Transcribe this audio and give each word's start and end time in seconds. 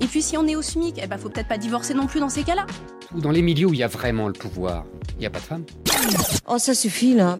Et 0.00 0.06
puis 0.06 0.22
si 0.22 0.36
on 0.36 0.46
est 0.46 0.56
au 0.56 0.62
SMIC, 0.62 1.00
eh 1.02 1.06
ben 1.06 1.18
faut 1.18 1.28
peut-être 1.28 1.48
pas 1.48 1.58
divorcer 1.58 1.94
non 1.94 2.06
plus 2.06 2.20
dans 2.20 2.28
ces 2.28 2.42
cas-là. 2.42 2.66
Dans 3.14 3.30
les 3.30 3.42
milieux 3.42 3.66
où 3.66 3.74
il 3.74 3.80
y 3.80 3.82
a 3.82 3.88
vraiment 3.88 4.26
le 4.26 4.32
pouvoir, 4.32 4.84
il 5.14 5.18
n'y 5.18 5.26
a 5.26 5.30
pas 5.30 5.38
de 5.38 5.44
femmes. 5.44 5.64
Oh, 6.46 6.58
ça 6.58 6.74
suffit 6.74 7.14
là. 7.14 7.38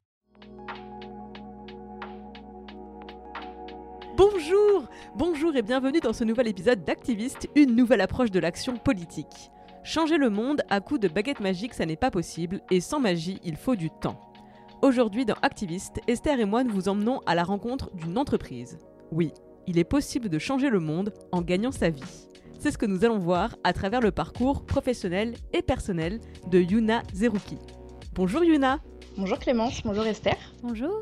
Bonjour 4.17 4.89
Bonjour 5.15 5.55
et 5.57 5.63
bienvenue 5.63 6.01
dans 6.01 6.15
ce 6.15 6.25
nouvel 6.25 6.49
épisode 6.49 6.85
d'Activiste, 6.85 7.47
une 7.55 7.77
nouvelle 7.77 8.01
approche 8.01 8.31
de 8.31 8.41
l'action 8.41 8.79
politique. 8.79 9.51
Changer 9.85 10.17
le 10.17 10.31
monde 10.31 10.63
à 10.71 10.81
coup 10.81 10.97
de 10.97 11.07
baguette 11.07 11.41
magique, 11.41 11.75
ça 11.75 11.85
n'est 11.85 11.97
pas 11.97 12.11
possible, 12.11 12.63
et 12.71 12.81
sans 12.81 12.99
magie, 12.99 13.39
il 13.45 13.57
faut 13.57 13.77
du 13.77 13.91
temps. 13.91 14.19
Aujourd'hui 14.81 15.27
dans 15.27 15.37
Activiste, 15.43 16.01
Esther 16.09 16.41
et 16.41 16.47
moi 16.47 16.65
nous 16.65 16.73
vous 16.73 16.89
emmenons 16.89 17.21
à 17.27 17.35
la 17.35 17.45
rencontre 17.45 17.91
d'une 17.95 18.17
entreprise. 18.17 18.79
Oui, 19.11 19.33
il 19.67 19.79
est 19.79 19.85
possible 19.85 20.31
de 20.31 20.39
changer 20.39 20.71
le 20.71 20.81
monde 20.81 21.13
en 21.31 21.43
gagnant 21.43 21.73
sa 21.73 21.91
vie. 21.91 22.29
C'est 22.63 22.71
ce 22.71 22.79
que 22.79 22.87
nous 22.87 23.05
allons 23.05 23.19
voir 23.19 23.57
à 23.65 23.73
travers 23.73 24.01
le 24.01 24.13
parcours 24.13 24.65
professionnel 24.65 25.35
et 25.53 25.63
personnel 25.63 26.21
de 26.47 26.61
Yuna 26.61 27.03
Zerouki. 27.13 27.59
Bonjour 28.15 28.45
Yuna 28.45 28.79
Bonjour 29.19 29.37
Clémence, 29.41 29.83
bonjour 29.83 30.07
Esther. 30.07 30.37
Bonjour. 30.63 31.01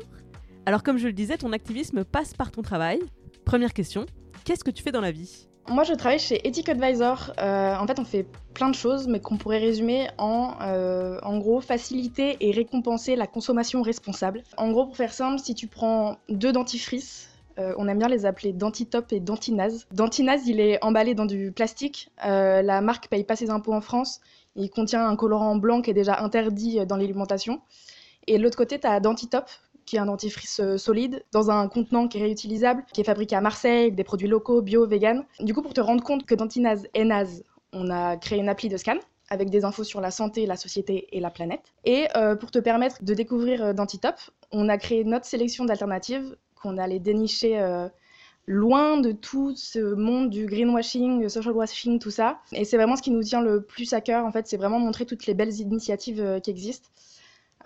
Alors 0.65 0.81
comme 0.81 0.97
je 0.97 1.05
le 1.05 1.13
disais, 1.13 1.37
ton 1.37 1.53
activisme 1.53 2.03
passe 2.03 2.33
par 2.33 2.49
ton 2.49 2.63
travail. 2.63 2.99
Première 3.45 3.73
question, 3.73 4.07
qu'est-ce 4.43 4.63
que 4.63 4.71
tu 4.71 4.81
fais 4.81 4.91
dans 4.91 5.01
la 5.01 5.11
vie? 5.11 5.49
Moi 5.69 5.83
je 5.83 5.93
travaille 5.93 6.17
chez 6.17 6.47
Ethic 6.47 6.67
Advisor. 6.67 7.31
Euh, 7.39 7.75
en 7.75 7.85
fait 7.85 7.99
on 7.99 8.05
fait 8.05 8.25
plein 8.55 8.69
de 8.69 8.75
choses 8.75 9.07
mais 9.07 9.19
qu'on 9.19 9.37
pourrait 9.37 9.59
résumer 9.59 10.07
en 10.17 10.55
euh, 10.63 11.19
en 11.21 11.37
gros 11.37 11.61
faciliter 11.61 12.37
et 12.39 12.49
récompenser 12.49 13.15
la 13.15 13.27
consommation 13.27 13.83
responsable. 13.83 14.41
En 14.57 14.71
gros 14.71 14.87
pour 14.87 14.97
faire 14.97 15.13
simple, 15.13 15.39
si 15.39 15.53
tu 15.53 15.67
prends 15.67 16.17
deux 16.27 16.53
dentifrices 16.53 17.30
euh, 17.59 17.73
on 17.77 17.87
aime 17.87 17.99
bien 17.99 18.07
les 18.07 18.25
appeler 18.25 18.53
Dentitop 18.53 19.11
et 19.13 19.19
Dentinase. 19.19 19.87
Dentinase, 19.91 20.47
il 20.47 20.59
est 20.59 20.83
emballé 20.83 21.15
dans 21.15 21.25
du 21.25 21.51
plastique. 21.51 22.09
Euh, 22.25 22.61
la 22.61 22.81
marque 22.81 23.07
paye 23.09 23.23
pas 23.23 23.35
ses 23.35 23.49
impôts 23.49 23.73
en 23.73 23.81
France. 23.81 24.21
Il 24.55 24.69
contient 24.69 25.07
un 25.07 25.15
colorant 25.15 25.55
blanc 25.55 25.81
qui 25.81 25.91
est 25.91 25.95
déjà 25.95 26.21
interdit 26.21 26.85
dans 26.85 26.97
l'alimentation. 26.97 27.61
Et 28.27 28.37
de 28.37 28.43
l'autre 28.43 28.57
côté, 28.57 28.79
tu 28.79 28.87
as 28.87 28.99
Dentitop, 28.99 29.45
qui 29.85 29.95
est 29.95 29.99
un 29.99 30.05
dentifrice 30.05 30.59
euh, 30.59 30.77
solide, 30.77 31.23
dans 31.31 31.49
un 31.49 31.67
contenant 31.67 32.07
qui 32.07 32.19
est 32.19 32.21
réutilisable, 32.21 32.83
qui 32.93 33.01
est 33.01 33.05
fabriqué 33.05 33.35
à 33.35 33.41
Marseille, 33.41 33.83
avec 33.83 33.95
des 33.95 34.03
produits 34.03 34.27
locaux, 34.27 34.61
bio, 34.61 34.85
vegan. 34.85 35.25
Du 35.39 35.53
coup, 35.53 35.61
pour 35.61 35.73
te 35.73 35.81
rendre 35.81 36.03
compte 36.03 36.25
que 36.25 36.35
Dentinase 36.35 36.87
est 36.93 37.05
naze, 37.05 37.43
on 37.73 37.89
a 37.89 38.17
créé 38.17 38.39
une 38.39 38.49
appli 38.49 38.69
de 38.69 38.77
scan 38.77 38.97
avec 39.29 39.49
des 39.49 39.63
infos 39.63 39.85
sur 39.85 40.01
la 40.01 40.11
santé, 40.11 40.45
la 40.45 40.57
société 40.57 41.07
et 41.15 41.21
la 41.21 41.29
planète. 41.29 41.61
Et 41.85 42.07
pour 42.41 42.51
te 42.51 42.59
permettre 42.59 43.01
de 43.01 43.13
découvrir 43.13 43.73
Dentitop, 43.73 44.15
on 44.51 44.67
a 44.67 44.77
créé 44.77 45.05
notre 45.05 45.25
sélection 45.25 45.63
d'alternatives 45.63 46.35
qu'on 46.61 46.77
allait 46.77 46.99
dénicher 46.99 47.59
euh, 47.59 47.89
loin 48.47 48.97
de 48.97 49.11
tout 49.11 49.55
ce 49.55 49.79
monde 49.79 50.29
du 50.29 50.45
greenwashing, 50.45 51.27
social 51.29 51.53
washing, 51.53 51.99
tout 51.99 52.11
ça. 52.11 52.39
Et 52.53 52.65
c'est 52.65 52.77
vraiment 52.77 52.95
ce 52.95 53.01
qui 53.01 53.11
nous 53.11 53.23
tient 53.23 53.41
le 53.41 53.61
plus 53.61 53.93
à 53.93 54.01
cœur, 54.01 54.25
en 54.25 54.31
fait, 54.31 54.47
c'est 54.47 54.57
vraiment 54.57 54.79
montrer 54.79 55.05
toutes 55.05 55.25
les 55.25 55.33
belles 55.33 55.53
initiatives 55.59 56.21
euh, 56.21 56.39
qui 56.39 56.49
existent. 56.49 56.89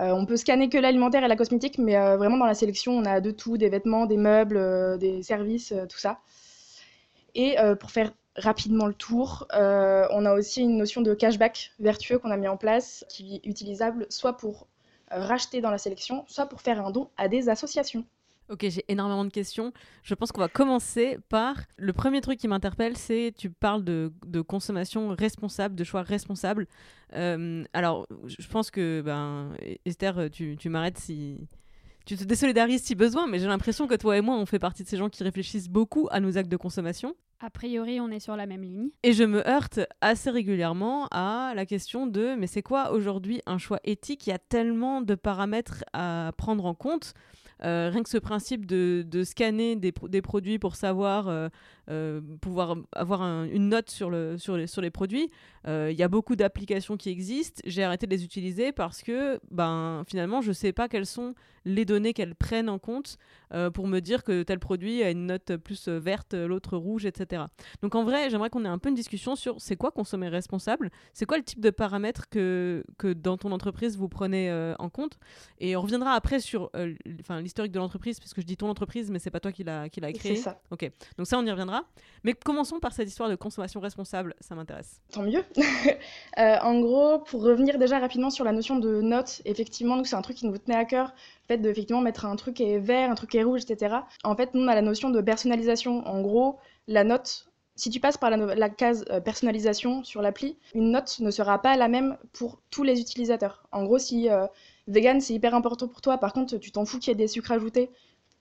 Euh, 0.01 0.11
on 0.11 0.25
peut 0.25 0.38
scanner 0.38 0.67
que 0.69 0.78
l'alimentaire 0.78 1.23
et 1.23 1.28
la 1.28 1.38
cosmétique, 1.38 1.78
mais 1.78 1.95
vraiment 2.17 2.35
dans 2.35 2.45
la 2.45 2.53
sélection, 2.53 2.91
on 2.97 3.06
a 3.06 3.22
de 3.22 3.31
tout, 3.31 3.57
des 3.57 3.69
vêtements, 3.69 4.06
des 4.06 4.17
meubles, 4.17 4.97
des 5.00 5.23
services, 5.23 5.73
tout 5.88 5.97
ça. 5.97 6.19
Et 7.33 7.56
pour 7.79 7.91
faire 7.91 8.12
rapidement 8.35 8.88
le 8.88 8.94
tour, 8.94 9.47
on 9.53 10.25
a 10.25 10.33
aussi 10.33 10.63
une 10.63 10.75
notion 10.75 11.00
de 11.00 11.13
cashback 11.13 11.72
vertueux 11.79 12.19
qu'on 12.19 12.31
a 12.31 12.35
mis 12.35 12.50
en 12.50 12.57
place, 12.57 13.06
qui 13.07 13.35
est 13.35 13.47
utilisable 13.47 14.06
soit 14.09 14.35
pour 14.35 14.67
racheter 15.09 15.62
dans 15.62 15.72
la 15.72 15.77
sélection, 15.77 16.25
soit 16.27 16.47
pour 16.47 16.59
faire 16.59 16.85
un 16.85 16.91
don 16.91 17.09
à 17.16 17.29
des 17.29 17.47
associations. 17.47 18.03
Ok, 18.50 18.66
j'ai 18.69 18.85
énormément 18.88 19.25
de 19.25 19.31
questions. 19.31 19.73
Je 20.03 20.13
pense 20.13 20.31
qu'on 20.31 20.41
va 20.41 20.47
commencer 20.47 21.17
par 21.29 21.56
le 21.78 21.94
premier 21.94 22.22
truc 22.22 22.39
qui 22.39 22.47
m'interpelle, 22.47 22.95
c'est 22.95 23.33
tu 23.35 23.50
parles 23.50 23.83
de, 23.83 24.11
consommation 24.47 25.09
responsable, 25.09 25.75
de 25.75 25.83
choix 25.83 26.03
responsable. 26.03 26.67
Euh, 27.16 27.63
alors, 27.73 28.07
je 28.28 28.47
pense 28.47 28.69
que 28.69 29.01
ben 29.01 29.53
Esther, 29.85 30.29
tu, 30.31 30.57
tu 30.57 30.69
m'arrêtes 30.69 31.00
si 31.00 31.47
tu 32.06 32.16
te 32.16 32.23
désolidarises 32.23 32.83
si 32.83 32.94
besoin, 32.94 33.25
mais 33.25 33.39
j'ai 33.39 33.47
l'impression 33.47 33.88
que 33.88 33.95
toi 33.95 34.16
et 34.17 34.22
moi, 34.22 34.35
on 34.35 34.45
fait 34.45 34.59
partie 34.59 34.83
de 34.83 34.88
ces 34.88 34.97
gens 34.97 35.09
qui 35.09 35.23
réfléchissent 35.23 35.69
beaucoup 35.69 36.07
à 36.12 36.19
nos 36.19 36.38
actes 36.38 36.51
de 36.51 36.57
consommation. 36.57 37.16
A 37.41 37.50
priori, 37.50 38.00
on 38.00 38.09
est 38.09 38.19
sur 38.19 38.35
la 38.35 38.45
même 38.45 38.62
ligne. 38.62 38.89
Et 39.03 39.12
je 39.12 39.23
me 39.23 39.45
heurte 39.47 39.79
assez 40.01 40.29
régulièrement 40.29 41.07
à 41.12 41.53
la 41.56 41.66
question 41.66 42.07
de 42.07 42.35
mais 42.35 42.47
c'est 42.47 42.62
quoi 42.62 42.91
aujourd'hui 42.91 43.41
un 43.45 43.57
choix 43.57 43.79
éthique? 43.83 44.27
Il 44.27 44.29
y 44.29 44.33
a 44.33 44.39
tellement 44.39 45.01
de 45.01 45.16
paramètres 45.16 45.83
à 45.94 46.31
prendre 46.38 46.66
en 46.66 46.75
compte. 46.75 47.13
Euh, 47.64 47.90
rien 47.92 48.04
que 48.04 48.10
ce 48.10 48.18
principe 48.18 48.66
de, 48.66 49.24
scanner 49.24 49.76
des, 49.76 50.22
produits 50.22 50.60
pour 50.60 50.76
savoir, 50.76 51.50
euh, 51.90 51.96
euh, 51.96 52.22
pouvoir 52.41 52.75
avoir 52.94 53.22
une 53.46 53.69
note 53.69 53.90
sur, 53.90 54.09
le, 54.09 54.38
sur, 54.38 54.57
les, 54.57 54.68
sur 54.68 54.81
les 54.81 54.91
produits, 54.91 55.29
il 55.68 55.96
y 55.96 56.03
a 56.03 56.07
beaucoup 56.07 56.35
d'applications 56.35 56.96
qui 56.97 57.09
existent. 57.09 57.62
J'ai 57.66 57.84
arrêté 57.84 58.06
de 58.06 58.12
les 58.12 58.23
utiliser 58.23 58.72
parce 58.72 59.01
que 59.01 59.40
ben, 59.50 60.03
finalement, 60.07 60.41
je 60.41 60.50
ne 60.50 60.53
sais 60.53 60.74
pas 60.74 60.88
quelles 60.88 61.07
sont 61.07 61.34
les 61.66 61.85
données 61.85 62.13
qu'elles 62.13 62.35
prennent 62.35 62.69
en 62.69 62.78
compte 62.78 63.18
pour 63.74 63.88
me 63.88 64.00
dire 64.00 64.24
que 64.24 64.44
tel 64.44 64.59
produit 64.59 65.01
a 65.01 65.09
une 65.09 65.25
note 65.25 65.56
plus 65.56 65.88
verte, 65.88 66.35
l'autre 66.35 66.78
rouge, 66.78 67.07
etc. 67.07 67.45
Donc 67.81 67.95
en 67.95 68.03
vrai, 68.03 68.29
j'aimerais 68.29 68.51
qu'on 68.51 68.63
ait 68.63 68.69
un 68.69 68.78
peu 68.78 68.90
une 68.90 68.95
discussion 68.95 69.35
sur 69.35 69.59
c'est 69.59 69.75
quoi 69.75 69.90
consommer 69.90 70.28
responsable, 70.28 70.91
c'est 71.13 71.25
quoi 71.25 71.38
le 71.38 71.44
type 71.44 71.62
de 71.62 71.72
paramètres 71.72 72.29
que, 72.29 72.84
que 73.00 73.12
dans 73.13 73.38
ton 73.38 73.51
entreprise 73.51 73.97
vous 73.97 74.09
prenez 74.09 74.51
en 74.78 74.90
compte. 74.90 75.18
Et 75.57 75.75
on 75.75 75.81
reviendra 75.81 76.12
après 76.12 76.40
sur 76.40 76.69
l'historique 77.41 77.72
de 77.72 77.79
l'entreprise, 77.79 78.19
puisque 78.19 78.41
je 78.41 78.45
dis 78.45 78.57
ton 78.57 78.69
entreprise, 78.69 79.09
mais 79.09 79.18
c'est 79.18 79.31
pas 79.31 79.40
toi 79.40 79.51
qui 79.51 79.63
l'a 79.63 79.90
créé. 79.90 80.35
C'est 80.35 80.35
ça. 80.35 80.62
Ok. 80.69 80.90
Donc 81.18 81.25
ça, 81.25 81.40
on 81.40 81.45
y 81.45 81.51
reviendra. 81.51 81.75
Mais 82.24 82.34
commençons 82.34 82.80
par 82.80 82.94
cette 82.94 83.08
histoire 83.08 83.30
de 83.30 83.36
consommation 83.36 83.80
responsable. 83.80 84.36
Ça 84.40 84.56
m'intéresse. 84.56 85.00
Tant 85.12 85.22
mieux. 85.22 85.44
euh, 86.40 86.58
en 86.62 86.80
gros, 86.80 87.19
pour 87.19 87.44
revenir 87.44 87.78
déjà 87.78 88.00
rapidement 88.00 88.30
sur 88.30 88.44
la 88.44 88.52
notion 88.52 88.78
de 88.78 89.02
note, 89.02 89.41
effectivement, 89.46 90.03
c'est 90.03 90.16
un 90.16 90.22
truc 90.22 90.38
qui 90.38 90.47
nous 90.47 90.58
tenait 90.58 90.78
à 90.78 90.86
cœur, 90.86 91.08
le 91.08 91.56
fait 91.56 91.58
de 91.58 91.69
effectivement 91.69 92.02
mettre 92.02 92.25
un 92.25 92.36
truc 92.36 92.56
qui 92.56 92.63
est 92.63 92.80
vert, 92.80 93.12
un 93.12 93.16
truc 93.16 93.31
qui 93.31 93.38
est 93.38 93.44
rouge, 93.44 93.62
etc. 93.68 93.97
En 94.24 94.36
fait, 94.36 94.53
nous 94.53 94.63
on 94.63 94.68
a 94.68 94.75
la 94.75 94.81
notion 94.81 95.09
de 95.09 95.22
personnalisation. 95.22 96.06
En 96.08 96.22
gros, 96.22 96.58
la 96.88 97.03
note 97.03 97.47
si 97.75 97.89
tu 97.89 98.00
passes 98.00 98.18
par 98.18 98.30
la, 98.31 98.69
case 98.69 99.06
euh, 99.10 99.19
personnalisation 99.19 100.04
sur 100.04 100.22
l'appli, 100.22 100.57
une 100.74 100.92
note 100.92 101.19
ne 101.19 101.30
sera 101.30 101.62
pas 101.62 101.75
la 101.75 101.88
même 101.88 102.18
pour 102.31 102.62
tous 102.72 102.83
les 102.83 103.01
utilisateurs. 103.01 103.68
En 103.72 103.83
gros, 103.83 104.00
si 104.00 104.30
euh, 104.30 104.48
vegan 104.88 105.19
c'est 105.19 105.33
hyper 105.33 105.54
important 105.54 105.88
pour 105.88 106.01
toi, 106.01 106.18
par 106.18 106.33
contre 106.33 106.57
tu 106.57 106.72
t'en 106.72 106.86
fous 106.86 107.00
qu'il 107.00 107.10
y 107.10 107.12
ait 107.12 107.16
des 107.16 107.27
sucres 107.27 107.51
ajoutés, 107.51 107.92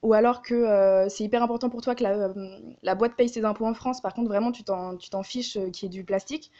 ou 0.04 0.12
alors 0.12 0.42
que 0.42 0.54
euh, 0.54 1.08
c'est 1.08 1.24
hyper 1.24 1.42
important 1.42 1.70
pour 1.70 1.80
toi 1.82 1.94
que 1.94 2.04
la, 2.04 2.94
boîte 2.94 3.16
paye 3.16 3.28
ses 3.28 3.44
impôts 3.44 3.66
en 3.66 3.74
France, 3.74 4.00
par 4.00 4.14
contre 4.14 4.28
vraiment 4.28 4.52
tu 4.52 4.62
t'en 4.62 5.22
fiches 5.22 5.58
qu'il 5.72 5.82
y 5.82 5.86
ait 5.86 5.88
du 5.88 6.04
plastique, 6.04 6.52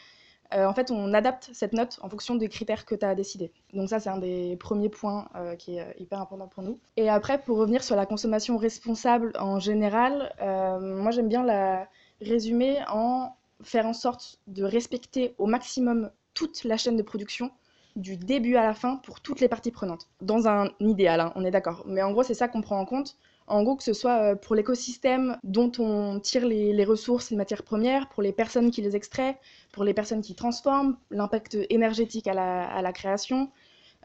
en 0.53 0.73
fait 0.73 0.91
on 0.91 1.13
adapte 1.15 1.51
cette 1.53 1.73
note 1.73 1.99
en 2.03 2.09
fonction 2.09 2.37
des 2.37 2.49
critères 2.49 2.85
que 2.85 2.95
tu 2.95 3.05
as 3.05 3.15
décidé. 3.15 3.53
Donc 3.73 3.89
ça 3.89 4.01
c'est 4.01 4.09
un 4.09 4.19
des 4.19 4.57
premiers 4.57 4.89
points 4.89 5.29
qui 5.59 5.79
est 5.79 5.97
hyper 5.99 6.21
important 6.21 6.49
pour 6.49 6.63
nous. 6.63 6.79
Et 6.97 7.11
après 7.11 7.39
pour 7.39 7.59
revenir 7.59 7.83
sur 7.83 7.97
la 7.97 8.07
consommation 8.07 8.57
responsable 8.57 9.33
en 9.39 9.59
général, 9.59 10.33
moi 10.41 11.11
j'aime 11.11 11.29
bien 11.29 11.45
la 11.45 11.89
résumer 12.21 12.79
en 12.89 13.35
faire 13.63 13.87
en 13.87 13.93
sorte 13.93 14.39
de 14.47 14.65
respecter 14.65 15.35
au 15.39 15.47
maximum 15.47 16.11
toute 16.35 16.65
la 16.65 16.77
chaîne 16.77 16.97
de 16.97 17.03
production 17.03 17.51
du 17.97 18.17
début 18.17 18.57
à 18.57 18.63
la 18.63 18.75
fin 18.75 18.97
pour 18.97 19.21
toutes 19.21 19.41
les 19.41 19.49
parties 19.49 19.71
prenantes. 19.71 20.09
Dans 20.21 20.49
un 20.49 20.71
idéal, 20.81 21.21
hein, 21.21 21.33
on 21.37 21.45
est 21.45 21.51
d'accord. 21.51 21.85
Mais 21.87 22.03
en 22.03 22.11
gros, 22.11 22.23
c'est 22.23 22.35
ça 22.35 22.49
qu'on 22.49 22.61
prend 22.61 22.79
en 22.79 22.85
compte. 22.85 23.17
En 23.47 23.63
gros, 23.63 23.77
que 23.77 23.83
ce 23.83 23.93
soit 23.93 24.37
pour 24.37 24.55
l'écosystème 24.55 25.37
dont 25.45 25.71
on 25.79 26.19
tire 26.19 26.47
les, 26.47 26.85
ressources, 26.85 27.31
les 27.31 27.37
matières 27.37 27.63
premières, 27.63 28.09
pour 28.09 28.23
les 28.23 28.33
personnes 28.33 28.71
qui 28.71 28.81
les 28.81 28.97
extraient, 28.97 29.39
pour 29.73 29.85
les 29.85 29.93
personnes 29.93 30.23
qui 30.23 30.35
transforment, 30.35 30.97
l'impact 31.11 31.59
énergétique 31.69 32.27
à 32.27 32.33
la, 32.35 32.93
création, 32.93 33.51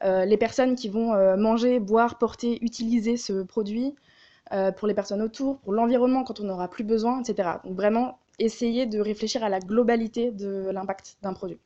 euh, 0.04 0.26
les 0.26 0.38
personnes 0.38 0.76
qui 0.76 0.90
vont 0.90 1.14
euh, 1.14 1.38
manger, 1.38 1.80
boire, 1.80 2.18
porter, 2.18 2.64
utiliser 2.64 3.16
ce 3.16 3.44
produit, 3.44 3.96
euh, 4.52 4.72
pour 4.72 4.88
les 4.88 4.96
personnes 4.96 5.22
autour, 5.22 5.60
pour 5.60 5.74
l'environnement 5.74 6.24
quand 6.24 6.40
on 6.40 6.46
n'aura 6.46 6.68
plus 6.68 6.84
besoin, 6.84 7.22
etc. 7.22 7.50
Donc 7.64 7.76
vraiment 7.76 8.18
essayer 8.40 8.88
de 8.88 9.00
réfléchir 9.00 9.44
à 9.44 9.50
la 9.50 9.60
globalité 9.60 10.32
de 10.32 10.70
l'impact 10.72 11.18
d'un 11.22 11.34
produit. 11.34 11.60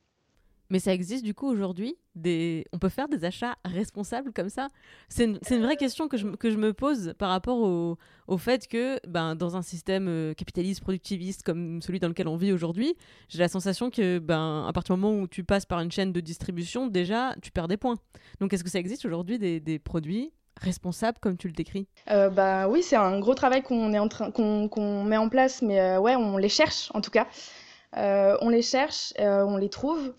Mais 0.70 0.80
ça 0.80 0.94
existe 0.94 1.24
du 1.24 1.34
coup 1.34 1.48
aujourd'hui? 1.48 1.96
Des... 2.16 2.66
On 2.74 2.80
peut 2.80 2.90
faire 2.90 3.08
des 3.08 3.26
achats 3.26 3.56
responsables 3.66 4.32
comme 4.34 4.50
ça? 4.50 4.68
C'est 5.10 5.26
une, 5.26 5.40
une, 5.50 5.64
vraie 5.64 5.78
question 5.78 6.08
que 6.08 6.18
je, 6.18 6.28
que 6.28 6.50
je, 6.52 6.58
me 6.58 6.74
pose 6.74 7.14
par 7.18 7.30
rapport 7.30 7.60
au, 7.60 7.98
au 8.28 8.38
fait 8.38 8.68
que 8.68 9.00
ben, 9.08 9.36
dans 9.36 9.56
un 9.56 9.62
système 9.62 10.08
euh, 10.08 10.34
capitaliste, 10.34 10.82
productiviste 10.82 11.44
comme 11.44 11.82
celui 11.82 12.00
dans 12.00 12.08
lequel 12.08 12.28
on 12.28 12.38
vit 12.38 12.52
aujourd'hui, 12.52 12.96
j'ai 13.30 13.40
la 13.40 13.48
sensation 13.48 13.90
que 13.90 14.20
ben, 14.20 14.66
à 14.68 14.74
partir 14.74 14.96
du 14.96 15.02
moment 15.02 15.22
où 15.22 15.28
tu 15.28 15.44
passes 15.44 15.66
par 15.66 15.80
une 15.82 15.92
chaîne 15.92 16.12
de 16.12 16.20
distribution, 16.20 16.88
déjà, 16.88 17.36
tu 17.42 17.52
perds 17.52 17.68
des 17.68 17.78
points. 17.78 17.98
Donc 18.40 18.54
est-ce 18.54 18.64
que 18.64 18.70
ça 18.70 18.80
existe 18.80 19.06
aujourd'hui 19.06 19.40
des, 19.40 19.60
des 19.60 19.80
produits 19.80 20.32
responsables 20.62 21.18
comme 21.20 21.38
tu 21.38 21.48
le 21.48 21.54
décris? 21.54 21.88
Euh, 22.10 22.30
bah 22.30 22.68
oui 22.68 22.84
c'est 22.84 22.96
un 22.96 23.20
gros 23.20 23.36
travail 23.36 23.64
qu'on 23.64 23.94
est 23.94 24.00
en 24.00 24.08
train 24.08 24.32
qu'on 24.32 24.70
qu 24.70 24.80
met 24.80 25.18
en 25.18 25.30
place 25.30 25.62
mais 25.62 25.80
euh, 25.80 26.00
ouais 26.00 26.16
on 26.16 26.38
les 26.38 26.50
cherche 26.50 26.90
en 26.94 27.02
tout 27.02 27.12
cas. 27.12 27.28
Euh, 27.96 28.38
on 28.42 28.50
les 28.50 28.64
cherche 28.64 29.14
on 29.20 29.58
les 29.58 29.70
trouve 29.70 30.14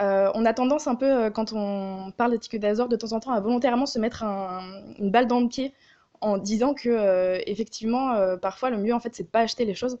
euh, 0.00 0.30
on 0.34 0.46
a 0.46 0.54
tendance 0.54 0.86
un 0.86 0.94
peu, 0.94 1.24
euh, 1.24 1.30
quand 1.30 1.52
on 1.52 2.10
parle 2.16 2.32
d'étiquette 2.32 2.62
d'Azor, 2.62 2.88
de 2.88 2.96
temps 2.96 3.12
en 3.12 3.20
temps 3.20 3.32
à 3.32 3.40
volontairement 3.40 3.86
se 3.86 3.98
mettre 3.98 4.24
un, 4.24 4.82
une 4.98 5.10
balle 5.10 5.26
dans 5.26 5.40
le 5.40 5.48
pied 5.48 5.74
en 6.22 6.38
disant 6.38 6.74
que, 6.74 6.88
euh, 6.88 7.38
effectivement, 7.46 8.36
parfois 8.38 8.70
le 8.70 8.78
mieux, 8.78 8.94
en 8.94 9.00
fait, 9.00 9.14
c'est 9.14 9.24
de 9.24 9.28
pas 9.28 9.40
acheter 9.40 9.64
les 9.64 9.74
choses. 9.74 9.98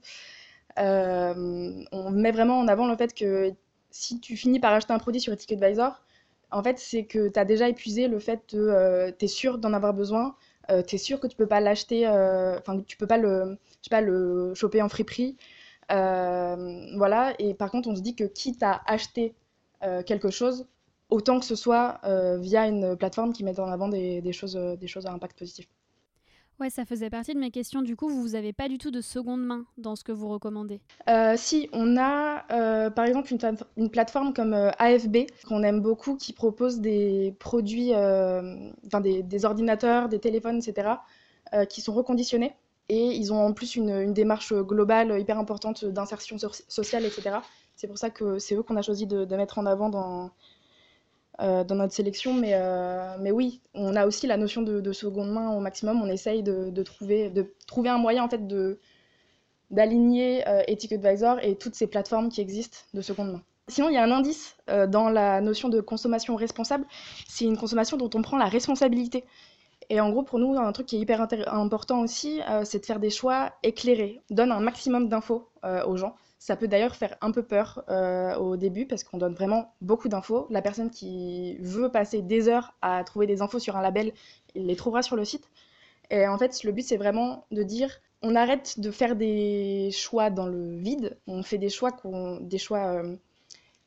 On 0.76 2.10
met 2.10 2.32
vraiment 2.32 2.58
en 2.58 2.68
avant 2.68 2.86
le 2.88 2.96
fait 2.96 3.14
que 3.14 3.52
si 3.90 4.20
tu 4.20 4.36
finis 4.36 4.60
par 4.60 4.72
acheter 4.72 4.92
un 4.92 4.98
produit 4.98 5.20
sur 5.20 5.32
EtiquetAdvisor, 5.32 6.02
en 6.52 6.62
fait, 6.62 6.78
c'est 6.78 7.04
que 7.04 7.28
tu 7.28 7.38
as 7.38 7.44
déjà 7.44 7.68
épuisé 7.68 8.08
le 8.08 8.18
fait 8.18 8.40
de. 8.54 9.14
tu 9.18 9.24
es 9.24 9.28
sûr 9.28 9.58
d'en 9.58 9.72
avoir 9.72 9.94
besoin, 9.94 10.34
tu 10.86 10.96
es 10.96 10.98
sûr 10.98 11.20
que 11.20 11.26
tu 11.26 11.36
peux 11.36 11.46
pas 11.46 11.60
l'acheter, 11.60 12.06
enfin, 12.08 12.78
que 12.78 12.84
tu 12.84 12.96
peux 12.96 13.06
pas 13.06 13.18
le, 13.18 13.58
je 13.80 13.84
sais 13.84 13.90
pas, 13.90 14.00
le 14.02 14.54
choper 14.54 14.82
en 14.82 14.88
friperie. 14.88 15.36
voilà, 15.88 17.34
et 17.38 17.54
par 17.54 17.70
contre, 17.70 17.88
on 17.88 17.96
se 17.96 18.02
dit 18.02 18.14
que 18.14 18.24
quitte 18.24 18.62
à 18.62 18.82
acheter 18.86 19.34
quelque 20.06 20.30
chose, 20.30 20.66
autant 21.10 21.40
que 21.40 21.46
ce 21.46 21.56
soit 21.56 22.00
euh, 22.04 22.38
via 22.38 22.66
une 22.66 22.96
plateforme 22.96 23.32
qui 23.32 23.44
mette 23.44 23.58
en 23.58 23.68
avant 23.68 23.88
des, 23.88 24.20
des, 24.20 24.32
choses, 24.32 24.54
des 24.54 24.86
choses 24.86 25.06
à 25.06 25.12
impact 25.12 25.38
positif. 25.38 25.66
Ouais, 26.60 26.68
ça 26.68 26.84
faisait 26.84 27.08
partie 27.08 27.32
de 27.32 27.38
mes 27.38 27.50
questions. 27.50 27.80
Du 27.80 27.96
coup, 27.96 28.10
vous 28.10 28.28
n'avez 28.28 28.52
pas 28.52 28.68
du 28.68 28.76
tout 28.76 28.90
de 28.90 29.00
seconde 29.00 29.42
main 29.42 29.64
dans 29.78 29.96
ce 29.96 30.04
que 30.04 30.12
vous 30.12 30.28
recommandez? 30.28 30.82
Euh, 31.08 31.34
Si, 31.38 31.70
on 31.72 31.96
a 31.96 32.44
euh, 32.52 32.90
par 32.90 33.06
exemple 33.06 33.32
une, 33.32 33.38
une, 33.78 33.90
plateforme 33.90 34.34
comme 34.34 34.52
euh, 34.52 34.70
AFB, 34.78 35.24
qu'on 35.48 35.62
aime 35.62 35.80
beaucoup, 35.80 36.16
qui 36.16 36.34
propose 36.34 36.80
des 36.80 37.34
produits, 37.38 37.94
enfin 37.94 39.00
des, 39.00 39.22
des, 39.22 39.44
ordinateurs, 39.46 40.10
des 40.10 40.18
téléphones, 40.18 40.58
etc., 40.58 40.88
qui 41.68 41.80
sont 41.80 41.94
reconditionnés. 41.94 42.52
Et 42.90 43.06
ils 43.06 43.32
ont 43.32 43.38
en 43.38 43.52
plus 43.52 43.74
une, 43.74 43.90
une 43.90 44.12
démarche 44.12 44.52
globale 44.52 45.18
hyper 45.18 45.38
importante 45.38 45.84
d'insertion 45.84 46.38
so 46.38 46.50
sociale, 46.68 47.04
etc. 47.06 47.38
C'est 47.80 47.86
pour 47.86 47.96
ça 47.96 48.10
que 48.10 48.38
c'est 48.38 48.54
eux 48.56 48.62
qu'on 48.62 48.76
a 48.76 48.82
choisi 48.82 49.06
de, 49.06 49.24
mettre 49.36 49.58
en 49.58 49.64
avant 49.64 49.88
dans, 49.88 50.32
euh, 51.40 51.64
dans 51.64 51.76
notre 51.76 51.94
sélection. 51.94 52.34
Mais, 52.34 52.50
euh, 52.52 53.16
mais 53.18 53.30
oui, 53.30 53.62
on 53.72 53.96
a 53.96 54.06
aussi 54.06 54.26
la 54.26 54.36
notion 54.36 54.60
de, 54.60 54.82
de, 54.82 54.92
seconde 54.92 55.32
main 55.32 55.56
au 55.56 55.60
maximum. 55.60 56.02
On 56.02 56.08
essaye 56.08 56.42
de, 56.42 56.82
trouver, 56.82 57.30
de 57.30 57.54
trouver 57.66 57.88
un 57.88 57.96
moyen 57.96 58.22
en 58.22 58.28
fait 58.28 58.46
de 58.46 58.78
d'aligner 59.70 60.46
euh, 60.46 60.62
Ethic 60.66 60.92
Advisor 60.92 61.38
et 61.42 61.56
toutes 61.56 61.74
ces 61.74 61.86
plateformes 61.86 62.28
qui 62.28 62.42
existent 62.42 62.76
de 62.92 63.00
seconde 63.00 63.32
main. 63.32 63.42
Sinon, 63.68 63.88
il 63.88 63.94
y 63.94 63.98
a 63.98 64.02
un 64.02 64.10
indice 64.10 64.56
euh, 64.68 64.86
dans 64.86 65.08
la 65.08 65.40
notion 65.40 65.70
de 65.70 65.80
consommation 65.80 66.36
responsable. 66.36 66.84
C'est 67.28 67.46
une 67.46 67.56
consommation 67.56 67.96
dont 67.96 68.10
on 68.12 68.20
prend 68.20 68.36
la 68.36 68.46
responsabilité. 68.46 69.24
Et 69.88 70.00
en 70.00 70.10
gros, 70.10 70.22
pour 70.22 70.38
nous, 70.38 70.54
un 70.58 70.72
truc 70.72 70.86
qui 70.86 70.96
est 70.96 71.00
hyper 71.00 71.26
important 71.46 72.00
aussi, 72.00 72.40
c'est 72.64 72.80
de 72.80 72.86
faire 72.86 73.00
des 73.00 73.10
choix 73.10 73.52
éclairés. 73.62 74.20
On 74.30 74.34
donne 74.34 74.52
un 74.52 74.60
maximum 74.60 75.08
d'infos 75.08 75.48
aux 75.64 75.96
gens. 75.96 76.14
Ça 76.40 76.56
peut 76.56 76.68
d'ailleurs 76.68 76.96
faire 76.96 77.18
un 77.20 77.32
peu 77.32 77.42
peur 77.42 77.84
euh, 77.90 78.34
au 78.36 78.56
début 78.56 78.86
parce 78.86 79.04
qu'on 79.04 79.18
donne 79.18 79.34
vraiment 79.34 79.74
beaucoup 79.82 80.08
d'infos. 80.08 80.46
La 80.48 80.62
personne 80.62 80.88
qui 80.88 81.58
veut 81.58 81.90
passer 81.90 82.22
des 82.22 82.48
heures 82.48 82.72
à 82.80 83.04
trouver 83.04 83.26
des 83.26 83.42
infos 83.42 83.58
sur 83.58 83.76
un 83.76 83.82
label, 83.82 84.14
il 84.54 84.64
les 84.64 84.74
trouvera 84.74 85.02
sur 85.02 85.16
le 85.16 85.26
site. 85.26 85.50
Et 86.08 86.26
en 86.26 86.38
fait, 86.38 86.64
le 86.64 86.72
but, 86.72 86.80
c'est 86.80 86.96
vraiment 86.96 87.44
de 87.50 87.62
dire 87.62 87.90
on 88.22 88.34
arrête 88.34 88.80
de 88.80 88.90
faire 88.90 89.16
des 89.16 89.90
choix 89.92 90.30
dans 90.30 90.46
le 90.46 90.78
vide, 90.78 91.18
on 91.26 91.42
fait 91.42 91.58
des 91.58 91.68
choix, 91.68 91.90
des 92.40 92.58
choix 92.58 92.86
euh, 92.86 93.16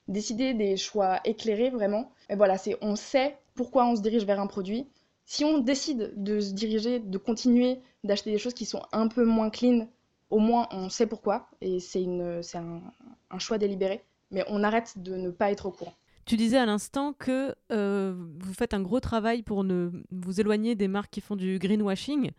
décidés, 0.08 0.54
des 0.54 0.78
choix 0.78 1.22
éclairés 1.26 1.72
vraiment. 1.72 2.12
Et 2.30 2.36
voilà, 2.36 2.58
on 2.82 2.96
sait 2.96 3.36
pourquoi 3.56 3.88
on 3.88 3.96
se 3.96 4.02
dirige 4.02 4.26
vers 4.26 4.40
un 4.40 4.48
produit. 4.48 4.88
Si 5.26 5.44
on 5.44 5.58
décide 5.58 6.14
de 6.18 6.40
se 6.40 6.54
diriger, 6.54 7.00
de 7.00 7.18
continuer 7.18 7.80
d'acheter 8.04 8.32
des 8.32 8.38
choses 8.38 8.54
qui 8.54 8.68
sont 8.68 8.84
un 8.92 9.08
peu 9.08 9.26
moins 9.26 9.50
clean 9.50 9.88
au 10.33 10.39
moins 10.39 10.68
on 10.71 10.89
sait 10.89 11.06
pourquoi 11.06 11.47
et 11.62 11.80
c'est 11.80 12.06
un, 12.56 12.81
choix 13.38 13.59
délibéré, 13.59 14.03
mais 14.31 14.44
on 14.47 14.63
arrête 14.63 14.94
de 14.97 15.15
ne 15.15 15.30
pas 15.30 15.51
être 15.51 15.68
au 15.68 15.71
courant. 15.71 15.94
Tu 16.25 16.38
disais 16.38 16.57
à 16.57 16.65
l'instant 16.65 17.13
que 17.13 17.53
euh, 17.71 18.15
vous 18.39 18.53
faites 18.53 18.74
un 18.74 18.81
gros 18.81 19.00
travail 19.00 19.44
pour 19.44 19.63
ne 19.63 19.91
vous 20.12 20.41
éloigner 20.41 20.74
des 20.74 20.88
marques 20.88 21.12
qui 21.12 21.21
font 21.21 21.35
du 21.35 21.59
greenwashing, 21.59 22.31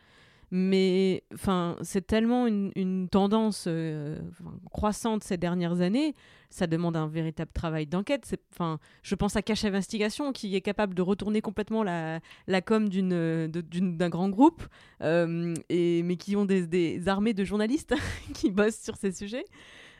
mais 0.50 1.24
enfin 1.32 1.76
c'est 1.82 2.06
tellement 2.06 2.46
une, 2.46 3.08
tendance 3.10 3.64
euh, 3.66 4.18
croissante 4.70 5.24
ces 5.24 5.36
dernières 5.36 5.80
années, 5.80 6.14
ça 6.50 6.66
demande 6.66 6.96
un 6.96 7.08
véritable 7.08 7.50
travail 7.52 7.86
d'enquête. 7.86 8.36
Enfin, 8.52 8.78
je 9.02 9.14
pense 9.14 9.36
à 9.36 9.42
Cache 9.42 9.64
Investigation 9.64 10.32
qui 10.32 10.54
est 10.54 10.60
capable 10.60 10.94
de 10.94 11.02
retourner 11.02 11.40
complètement 11.40 11.82
la, 11.82 12.20
la 12.46 12.62
com 12.62 12.88
d'une 12.88 13.48
d'un 13.48 14.08
grand 14.08 14.28
groupe, 14.28 14.62
euh, 15.02 15.54
et 15.68 16.02
mais 16.02 16.16
qui 16.16 16.36
ont 16.36 16.44
des, 16.44 16.66
des 16.66 17.08
armées 17.08 17.34
de 17.34 17.44
journalistes 17.44 17.94
qui 18.34 18.50
bossent 18.50 18.80
sur 18.80 18.96
ces 18.96 19.12
sujets. 19.12 19.44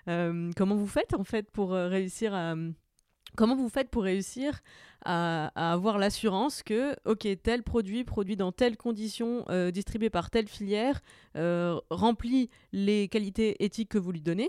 Euh, 0.09 0.51
comment 0.57 0.77
vous 0.77 0.87
faites 0.87 1.15
en 1.15 1.25
fait 1.25 1.51
pour 1.51 1.73
réussir 1.73 2.35
à 2.35 2.55
Comment 3.37 3.57
vous 3.57 3.69
faites 3.69 3.91
pour 3.91 4.05
réussir 4.05 4.61
à, 5.05 5.73
avoir 5.73 5.99
l'assurance 5.99 6.63
que, 6.63 6.95
ok, 7.05 7.27
tel 7.43 7.63
produit, 7.63 8.05
produit 8.05 8.37
dans 8.37 8.53
telles 8.53 8.77
conditions, 8.77 9.45
euh, 9.51 9.71
distribué 9.71 10.09
par 10.09 10.31
telle 10.31 10.49
filière, 10.49 11.01
euh, 11.37 11.79
remplit 11.91 12.49
les 12.73 13.09
qualités 13.09 13.63
éthiques 13.65 13.91
que 13.91 13.99
vous 13.99 14.13
lui 14.13 14.23
donnez 14.23 14.49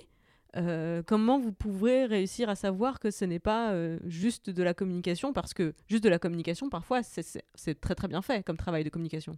euh, 0.57 1.03
comment 1.05 1.37
vous 1.37 1.51
pourrez 1.51 2.05
réussir 2.05 2.47
à 2.47 2.55
savoir 2.55 3.01
que 3.01 3.11
ce 3.11 3.25
n'est 3.25 3.39
pas 3.39 3.73
juste 4.05 4.49
de 4.49 4.63
la 4.63 4.73
communication 4.73 5.33
Parce 5.33 5.53
que 5.53 5.73
juste 5.87 6.01
de 6.01 6.07
la 6.07 6.17
communication, 6.17 6.69
parfois, 6.69 7.01
c'est 7.03 7.81
très 7.81 7.93
très 7.93 8.07
bien 8.07 8.21
fait 8.21 8.41
comme 8.41 8.55
travail 8.55 8.85
de 8.85 8.89
communication? 8.89 9.33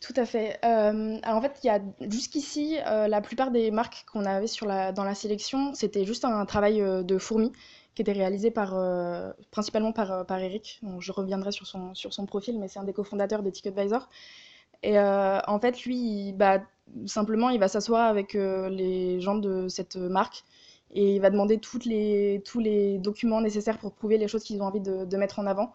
Tout 0.00 0.14
à 0.16 0.24
fait. 0.24 0.58
En 0.64 1.42
fait, 1.42 1.60
il 1.62 2.10
jusqu'ici, 2.10 2.76
la 2.86 3.20
plupart 3.20 3.50
des 3.50 3.70
marques 3.70 4.06
qu'on 4.10 4.24
avait 4.24 4.46
sur 4.46 4.66
dans 4.66 5.04
la 5.04 5.14
sélection, 5.14 5.74
c'était 5.74 6.06
juste 6.06 6.24
un 6.24 6.46
travail 6.46 6.82
de 7.04 7.18
fourmi 7.18 7.52
qui 7.98 8.02
était 8.02 8.12
réalisé 8.12 8.52
euh, 8.56 9.32
principalement 9.50 9.90
par, 9.90 10.24
par 10.24 10.38
Eric. 10.38 10.80
Je 11.00 11.10
reviendrai 11.10 11.50
sur 11.50 11.66
son, 11.66 12.26
profil, 12.26 12.56
mais 12.60 12.68
c'est 12.68 12.78
un 12.78 12.84
des 12.84 12.92
cofondateurs 12.92 13.42
d'EtiquetAdvisor. 13.42 14.08
Et 14.84 14.96
en 15.00 15.58
fait, 15.60 15.82
lui, 15.82 16.28
il, 16.28 16.32
bah, 16.32 16.62
simplement, 17.06 17.50
il 17.50 17.58
va 17.58 17.66
s'asseoir 17.66 18.06
avec 18.08 18.34
les 18.34 19.20
gens 19.20 19.34
de 19.34 19.66
cette 19.66 19.96
marque 19.96 20.44
et 20.94 21.16
il 21.16 21.20
va 21.20 21.30
demander 21.30 21.58
tous 21.58 21.80
les 21.80 22.98
documents 22.98 23.40
nécessaires 23.40 23.78
pour 23.78 23.92
prouver 23.92 24.16
les 24.16 24.28
choses 24.28 24.44
qu'ils 24.44 24.62
ont 24.62 24.66
envie 24.66 24.80
de, 24.80 25.04
de 25.04 25.16
mettre 25.16 25.40
en 25.40 25.46
avant. 25.46 25.74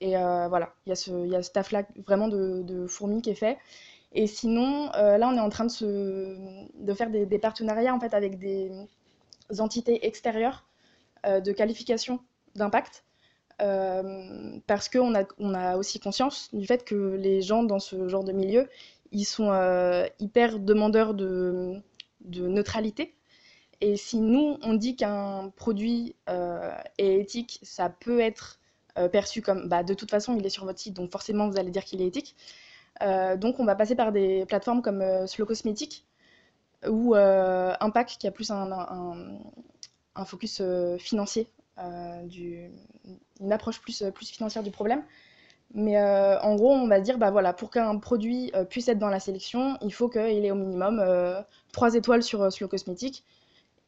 Et 0.00 0.16
euh, 0.16 0.48
voilà, 0.48 0.72
il 0.86 0.90
y 0.90 0.92
a 0.92 0.96
ce, 1.42 1.50
taf-là 1.50 1.82
vraiment 2.06 2.28
de, 2.28 2.62
de 2.62 2.86
fourmi 2.86 3.20
qui 3.20 3.30
est 3.30 3.34
fait. 3.34 3.58
Et 4.12 4.26
sinon, 4.26 4.90
euh, 4.94 5.18
là, 5.18 5.28
on 5.28 5.36
est 5.36 5.40
en 5.40 5.50
train 5.50 5.66
de, 5.66 6.36
de 6.74 6.94
faire 6.94 7.10
des, 7.10 7.26
des, 7.26 7.38
partenariats 7.38 7.94
en 7.94 8.00
fait, 8.00 8.14
avec 8.14 8.38
des 8.38 8.70
entités 9.58 10.06
extérieures 10.06 10.64
euh, 10.64 10.77
de 11.24 11.52
qualification 11.52 12.20
d'impact. 12.54 13.04
Euh, 13.60 14.58
parce 14.66 14.88
qu'on 14.88 15.14
a, 15.16 15.24
on 15.38 15.52
a 15.54 15.76
aussi 15.76 15.98
conscience 15.98 16.54
du 16.54 16.66
fait 16.66 16.84
que 16.84 17.16
les 17.16 17.42
gens 17.42 17.64
dans 17.64 17.80
ce 17.80 18.08
genre 18.08 18.22
de 18.22 18.32
milieu, 18.32 18.68
ils 19.10 19.24
sont 19.24 19.50
euh, 19.50 20.06
hyper 20.20 20.58
demandeurs 20.60 21.14
de, 21.14 21.80
de 22.20 22.46
neutralité. 22.46 23.14
Et 23.80 23.96
si 23.96 24.20
nous, 24.20 24.58
on 24.62 24.74
dit 24.74 24.96
qu'un 24.96 25.52
produit 25.56 26.14
euh, 26.28 26.72
est 26.98 27.14
éthique, 27.20 27.60
ça 27.62 27.88
peut 27.88 28.20
être 28.20 28.58
euh, 28.98 29.08
perçu 29.08 29.42
comme 29.42 29.68
bah, 29.68 29.82
de 29.84 29.94
toute 29.94 30.10
façon 30.10 30.36
il 30.36 30.44
est 30.44 30.50
sur 30.50 30.64
votre 30.64 30.80
site 30.80 30.94
donc 30.94 31.12
forcément 31.12 31.48
vous 31.48 31.58
allez 31.58 31.70
dire 31.70 31.84
qu'il 31.84 32.02
est 32.02 32.06
éthique. 32.06 32.36
Euh, 33.02 33.36
donc 33.36 33.60
on 33.60 33.64
va 33.64 33.76
passer 33.76 33.94
par 33.94 34.12
des 34.12 34.44
plateformes 34.46 34.82
comme 34.82 35.02
euh, 35.02 35.26
Slow 35.26 35.46
Cosmetic 35.46 36.04
ou 36.88 37.14
euh, 37.14 37.74
Impact 37.80 38.18
qui 38.18 38.26
a 38.26 38.32
plus 38.32 38.50
un, 38.50 38.66
un 40.18 40.24
focus 40.24 40.58
euh, 40.60 40.98
financier, 40.98 41.48
du, 42.24 42.70
une 43.40 43.52
approche 43.52 43.80
plus, 43.80 44.02
plus 44.12 44.28
financière 44.28 44.64
du 44.64 44.72
problème. 44.72 45.04
Mais 45.74 45.98
euh, 45.98 46.40
en 46.40 46.56
gros, 46.56 46.72
on 46.72 46.88
va 46.88 47.00
dire, 47.00 47.18
bah 47.18 47.30
voilà, 47.30 47.52
pour 47.52 47.70
qu'un 47.70 47.98
produit 47.98 48.50
euh, 48.54 48.64
puisse 48.64 48.88
être 48.88 48.98
dans 48.98 49.10
la 49.10 49.20
sélection, 49.20 49.76
il 49.82 49.92
faut 49.92 50.08
qu'il 50.08 50.44
ait 50.44 50.50
au 50.50 50.54
minimum 50.54 50.98
euh, 50.98 51.42
3 51.72 51.94
étoiles 51.94 52.22
sur, 52.22 52.50
sur 52.50 52.64
le 52.64 52.68
cosmétique. 52.68 53.24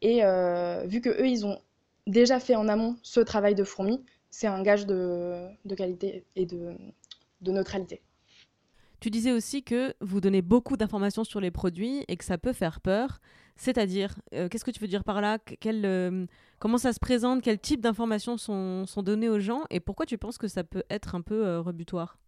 Et 0.02 0.24
euh, 0.24 0.84
vu 0.86 1.00
que 1.00 1.08
eux, 1.08 1.26
ils 1.26 1.46
ont 1.46 1.58
déjà 2.06 2.38
fait 2.40 2.54
en 2.54 2.68
amont 2.68 2.96
ce 3.02 3.20
travail 3.20 3.54
de 3.54 3.64
fourmi, 3.64 4.04
c'est 4.30 4.46
un 4.46 4.62
gage 4.62 4.86
de, 4.86 5.46
de 5.64 5.74
qualité 5.74 6.24
et 6.36 6.46
de, 6.46 6.74
de 7.40 7.52
neutralité. 7.52 8.02
Tu 9.00 9.08
disais 9.08 9.32
aussi 9.32 9.62
que 9.62 9.94
vous 10.00 10.20
donnez 10.20 10.42
beaucoup 10.42 10.76
d'informations 10.76 11.24
sur 11.24 11.40
les 11.40 11.50
produits 11.50 12.04
et 12.08 12.16
que 12.16 12.24
ça 12.24 12.36
peut 12.36 12.52
faire 12.52 12.80
peur. 12.80 13.20
C'est-à-dire, 13.56 14.14
euh, 14.34 14.48
qu'est-ce 14.48 14.64
que 14.64 14.70
tu 14.70 14.80
veux 14.80 14.88
dire 14.88 15.04
par 15.04 15.22
là? 15.22 15.38
Euh, 15.66 16.26
Comment 16.58 16.78
ça 16.78 16.92
se 16.92 17.00
présente? 17.00 17.42
Quel 17.42 17.58
type 17.58 17.80
d'informations 17.80 18.36
sont, 18.36 18.86
sont, 18.86 19.02
données 19.02 19.30
aux 19.30 19.40
gens? 19.40 19.62
Et 19.70 19.80
pourquoi 19.80 20.04
tu 20.04 20.18
penses 20.18 20.36
que 20.36 20.48
ça 20.48 20.64
peut 20.64 20.82
être 20.90 21.14
un 21.14 21.22
peu 21.22 21.46
euh, 21.46 21.60
rebutoire 21.60 22.18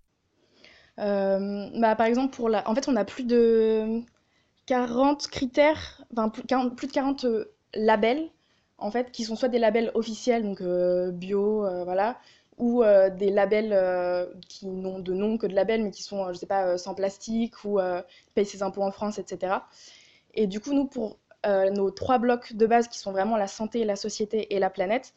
euh, 0.99 1.69
bah, 1.79 1.95
Par 1.95 2.07
exemple, 2.07 2.35
pour 2.35 2.49
la... 2.49 2.67
en 2.69 2.75
fait, 2.75 2.89
on 2.89 2.97
a 2.97 3.05
plus 3.05 3.25
de 3.25 4.01
40 4.65 5.29
critères, 5.29 6.05
enfin 6.13 6.31
plus, 6.31 6.43
40, 6.43 6.75
plus 6.75 6.87
de 6.87 6.93
40 6.93 7.27
labels, 7.75 8.31
en 8.79 8.91
fait, 8.91 9.11
qui 9.11 9.25
sont 9.25 9.37
soit 9.37 9.49
des 9.49 9.59
labels 9.59 9.91
officiels, 9.95 10.43
donc 10.43 10.63
bio, 10.63 11.67
voilà, 11.85 12.19
ou 12.59 12.83
euh, 12.83 13.11
des 13.11 13.31
labels 13.31 13.73
euh, 13.73 14.27
qui 14.49 14.67
n'ont 14.67 14.99
de 14.99 15.13
nom 15.13 15.39
que 15.39 15.47
de 15.47 15.55
labels, 15.55 15.83
mais 15.83 15.91
qui 15.91 16.03
sont, 16.03 16.33
je 16.33 16.39
sais 16.39 16.47
pas, 16.47 16.79
sans 16.79 16.95
plastique 16.95 17.65
ou 17.65 17.79
paye 18.35 18.47
ses 18.47 18.63
impôts 18.63 18.83
en 18.83 18.93
France, 18.93 19.19
etc. 19.19 19.55
Et 20.35 20.47
du 20.47 20.61
coup, 20.61 20.73
nous, 20.73 20.87
pour 20.87 21.19
euh, 21.45 21.71
nos 21.71 21.91
trois 21.91 22.19
blocs 22.19 22.55
de 22.55 22.67
base 22.67 22.89
qui 22.89 22.99
sont 22.99 23.13
vraiment 23.13 23.37
la 23.37 23.49
santé, 23.49 23.85
la 23.85 23.97
société 23.97 24.55
et 24.55 24.59
la 24.59 24.71
planète, 24.71 25.13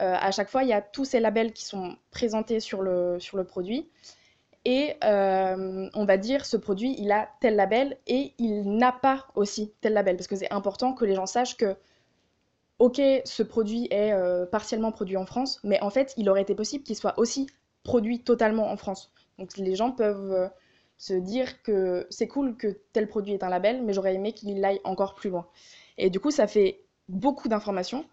euh, 0.00 0.14
à 0.14 0.30
chaque 0.30 0.48
fois, 0.48 0.62
il 0.62 0.68
y 0.68 0.72
a 0.72 0.80
tous 0.80 1.04
ces 1.04 1.20
labels 1.20 1.52
qui 1.52 1.64
sont 1.64 1.96
présentés 2.10 2.60
sur 2.60 2.82
le, 2.82 3.18
sur 3.20 3.36
le 3.36 3.44
produit. 3.44 3.88
Et 4.64 4.96
euh, 5.04 5.88
on 5.94 6.04
va 6.06 6.16
dire, 6.16 6.44
ce 6.44 6.56
produit, 6.56 6.96
il 6.98 7.12
a 7.12 7.28
tel 7.40 7.56
label 7.56 7.98
et 8.06 8.34
il 8.38 8.76
n'a 8.76 8.90
pas 8.90 9.26
aussi 9.34 9.72
tel 9.80 9.92
label. 9.92 10.16
Parce 10.16 10.26
que 10.26 10.36
c'est 10.36 10.52
important 10.52 10.92
que 10.92 11.04
les 11.04 11.14
gens 11.14 11.26
sachent 11.26 11.56
que, 11.56 11.76
ok, 12.78 13.00
ce 13.24 13.42
produit 13.42 13.88
est 13.90 14.12
euh, 14.12 14.46
partiellement 14.46 14.92
produit 14.92 15.16
en 15.16 15.26
France, 15.26 15.60
mais 15.64 15.80
en 15.80 15.90
fait, 15.90 16.14
il 16.16 16.28
aurait 16.28 16.42
été 16.42 16.54
possible 16.54 16.84
qu'il 16.84 16.96
soit 16.96 17.18
aussi 17.18 17.46
produit 17.82 18.20
totalement 18.20 18.70
en 18.70 18.76
France. 18.76 19.12
Donc 19.38 19.56
les 19.56 19.74
gens 19.74 19.92
peuvent 19.92 20.32
euh, 20.32 20.48
se 20.98 21.14
dire 21.14 21.62
que 21.62 22.06
c'est 22.10 22.28
cool 22.28 22.56
que 22.56 22.78
tel 22.92 23.08
produit 23.08 23.32
est 23.34 23.42
un 23.42 23.48
label, 23.48 23.82
mais 23.82 23.92
j'aurais 23.92 24.14
aimé 24.14 24.32
qu'il 24.32 24.64
aille 24.64 24.80
encore 24.84 25.14
plus 25.14 25.30
loin. 25.30 25.46
Et 25.98 26.10
du 26.10 26.20
coup, 26.20 26.30
ça 26.30 26.46
fait 26.46 26.80
beaucoup 27.08 27.48
d'informations, 27.48 28.04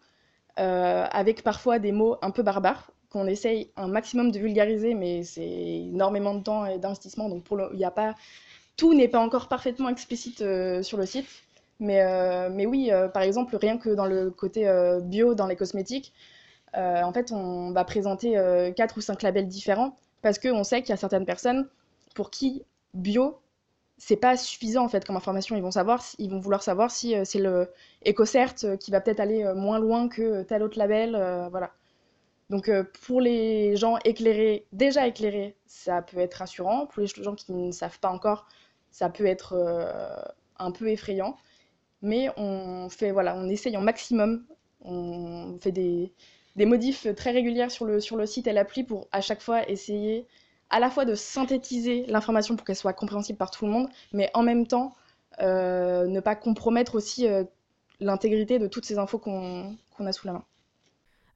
euh, 0.60 1.06
avec 1.12 1.44
parfois 1.44 1.80
des 1.80 1.92
mots 1.92 2.18
un 2.22 2.32
peu 2.32 2.44
barbares, 2.44 2.92
qu'on 3.10 3.28
essaye 3.28 3.72
un 3.76 3.88
maximum 3.88 4.32
de 4.32 4.40
vulgariser, 4.40 4.94
mais 4.94 5.24
c'est 5.24 5.44
énormément 5.44 6.34
de 6.36 6.44
temps 6.44 6.66
et 6.66 6.80
d'investissement, 6.80 7.30
donc 7.30 7.44
pour 7.44 7.58
le, 7.58 7.70
y 7.76 7.84
a 7.84 7.92
pas, 7.92 8.16
tout 8.76 8.94
n'est 8.94 9.08
pas 9.08 9.20
encore 9.20 9.50
parfaitement 9.50 9.90
explicite 9.90 10.38
sur 10.82 10.98
le 10.98 11.06
site. 11.06 11.28
Mais, 11.84 12.02
euh, 12.02 12.50
mais 12.50 12.66
oui, 12.66 12.92
euh, 12.92 13.10
par 13.10 13.24
exemple, 13.24 13.58
rien 13.58 13.78
que 13.78 13.90
dans 13.90 14.06
le 14.06 14.32
côté 14.32 14.70
euh, 14.70 15.02
bio, 15.02 15.36
dans 15.36 15.48
les 15.48 15.58
cosmétiques, 15.58 16.14
en 16.76 17.12
fait, 17.14 17.32
on 17.32 17.72
va 17.72 17.84
présenter 17.84 18.32
quatre 18.76 18.98
ou 18.98 19.02
cinq 19.02 19.22
labels 19.22 19.48
différents, 19.48 19.96
parce 20.24 20.40
qu'on 20.40 20.64
sait 20.64 20.82
qu'il 20.82 20.90
y 20.90 20.94
a 20.94 20.98
certaines 20.98 21.26
personnes 21.26 21.70
pour 22.16 22.32
qui 22.32 22.64
bio, 22.96 23.40
c'est 24.00 24.16
pas 24.16 24.38
suffisant 24.38 24.84
en 24.84 24.90
fait 24.90 25.06
comme 25.06 25.16
information. 25.16 25.56
Ils 25.56 25.62
vont 25.62 25.70
savoir, 25.70 26.04
ils 26.18 26.32
vont 26.32 26.40
vouloir 26.40 26.64
savoir 26.64 26.90
si 26.90 27.14
c'est 27.26 27.38
le 27.38 27.70
EcoCert 28.08 28.56
qui 28.80 28.90
va 28.90 29.02
peut-être 29.02 29.20
aller 29.20 29.44
moins 29.54 29.78
loin 29.78 30.08
que 30.08 30.42
tel 30.44 30.64
autre 30.64 30.80
label, 30.80 31.12
voilà. 31.52 31.70
Donc 32.50 32.72
pour 33.06 33.22
les 33.22 33.76
gens 33.76 34.00
éclairés, 34.04 34.66
déjà 34.72 35.06
éclairés, 35.06 35.56
ça 35.68 36.02
peut 36.02 36.18
être 36.18 36.36
rassurant. 36.36 36.88
Pour 36.88 37.02
les 37.02 37.08
gens 37.08 37.36
qui 37.36 37.54
ne 37.54 37.72
savent 37.72 38.00
pas 38.00 38.10
encore, 38.10 38.48
ça 38.90 39.10
peut 39.10 39.28
être 39.28 39.54
un 40.58 40.72
peu 40.72 40.90
effrayant. 40.90 41.38
Mais 42.04 42.30
on 42.38 42.90
fait, 42.90 43.12
voilà, 43.12 43.36
on 43.36 43.50
essaye 43.50 43.76
en 43.76 43.82
maximum. 43.82 44.46
On 44.82 45.58
fait 45.60 45.72
des, 45.72 46.14
des 46.56 46.66
modifs 46.66 47.08
très 47.16 47.32
régulières 47.32 47.72
sur 47.72 47.86
le, 47.86 48.00
sur 48.00 48.18
le 48.18 48.26
site 48.26 48.46
et 48.48 48.54
l'appli 48.54 48.84
pour 48.84 49.08
à 49.12 49.22
chaque 49.22 49.42
fois 49.42 49.68
essayer 49.70 50.28
à 50.70 50.80
la 50.80 50.90
fois 50.90 51.06
de 51.06 51.16
synthétiser 51.16 52.06
l'information 52.08 52.56
pour 52.56 52.66
qu'elle 52.66 52.76
soit 52.76 52.94
compréhensible 52.94 53.38
par 53.38 53.52
tout 53.52 53.66
le 53.66 53.72
monde, 53.72 53.90
mais 54.12 54.30
en 54.34 54.44
même 54.44 54.68
temps 54.68 54.96
euh, 55.42 56.06
ne 56.08 56.20
pas 56.20 56.36
compromettre 56.36 56.96
aussi 56.96 57.28
euh, 57.28 57.44
l'intégrité 58.00 58.60
de 58.60 58.68
toutes 58.68 58.86
ces 58.86 58.98
infos 58.98 59.20
qu'on 59.20 59.76
qu 59.98 60.04
a 60.04 60.12
sous 60.12 60.28
la 60.28 60.34
main. 60.34 60.46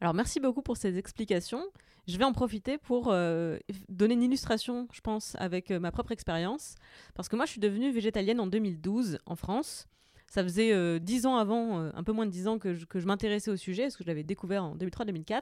Alors 0.02 0.14
merci 0.14 0.40
beaucoup 0.40 0.62
pour 0.62 0.78
ces 0.78 0.98
explications. 0.98 1.64
Je 2.08 2.18
vais 2.18 2.24
en 2.24 2.34
profiter 2.34 2.78
pour 2.78 3.10
euh, 3.10 3.58
donner 3.90 4.14
une 4.14 4.24
illustration, 4.24 4.88
je 4.92 5.02
pense, 5.02 5.36
avec 5.40 5.72
ma 5.72 5.92
propre 5.92 6.14
expérience. 6.14 6.76
Parce 7.16 7.28
que 7.28 7.36
moi, 7.36 7.46
je 7.46 7.52
suis 7.52 7.60
devenue 7.60 7.92
végétalienne 7.92 8.40
en 8.40 8.48
2012 8.48 9.20
en 9.26 9.36
France. 9.36 9.88
Ça 10.30 10.44
faisait 10.44 10.74
euh, 10.74 11.00
10 11.00 11.26
ans 11.26 11.38
avant, 11.38 11.80
euh, 11.80 11.92
un 11.94 12.04
peu 12.04 12.12
moins 12.12 12.26
de 12.26 12.32
10 12.32 12.48
ans 12.48 12.60
que 12.60 12.74
je, 12.74 12.86
que 12.86 13.00
je 13.00 13.06
m'intéressais 13.06 13.50
au 13.50 13.56
sujet, 13.56 13.84
parce 13.84 13.98
que 13.98 14.04
je 14.04 14.10
l'avais 14.10 14.24
découvert 14.24 14.64
en 14.64 14.76
2003-2004. 14.76 15.42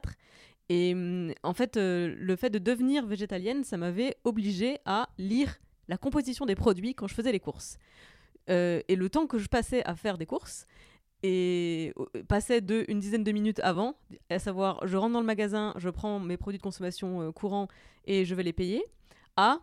Et 0.70 0.94
hum, 0.94 1.34
en 1.44 1.54
fait, 1.54 1.78
euh, 1.78 2.16
le 2.18 2.36
fait 2.36 2.50
de 2.50 2.60
devenir 2.60 3.06
végétalienne, 3.06 3.64
ça 3.64 3.78
m'avait 3.78 4.16
obligée 4.24 4.78
à 4.86 5.10
lire 5.18 5.58
la 5.88 5.98
composition 5.98 6.46
des 6.46 6.56
produits 6.56 6.96
quand 6.96 7.08
je 7.08 7.14
faisais 7.14 7.32
les 7.32 7.40
courses. 7.40 7.78
Et 8.48 8.96
le 8.96 9.10
temps 9.10 9.26
que 9.26 9.40
je 9.40 9.48
passais 9.48 9.84
à 9.86 9.96
faire 9.96 10.20
des 10.20 10.28
courses, 10.28 10.68
et 11.26 11.94
passait 12.28 12.62
de 12.62 12.86
une 12.88 13.00
dizaine 13.00 13.24
de 13.24 13.32
minutes 13.32 13.60
avant, 13.62 13.96
à 14.30 14.38
savoir 14.38 14.86
je 14.86 14.96
rentre 14.96 15.14
dans 15.14 15.22
le 15.22 15.26
magasin, 15.26 15.74
je 15.78 15.90
prends 15.90 16.20
mes 16.20 16.38
produits 16.38 16.60
de 16.60 16.64
consommation 16.64 17.22
euh, 17.22 17.32
courants 17.32 17.68
et 18.06 18.26
je 18.26 18.36
vais 18.36 18.44
les 18.44 18.54
payer, 18.54 18.84
à 19.36 19.60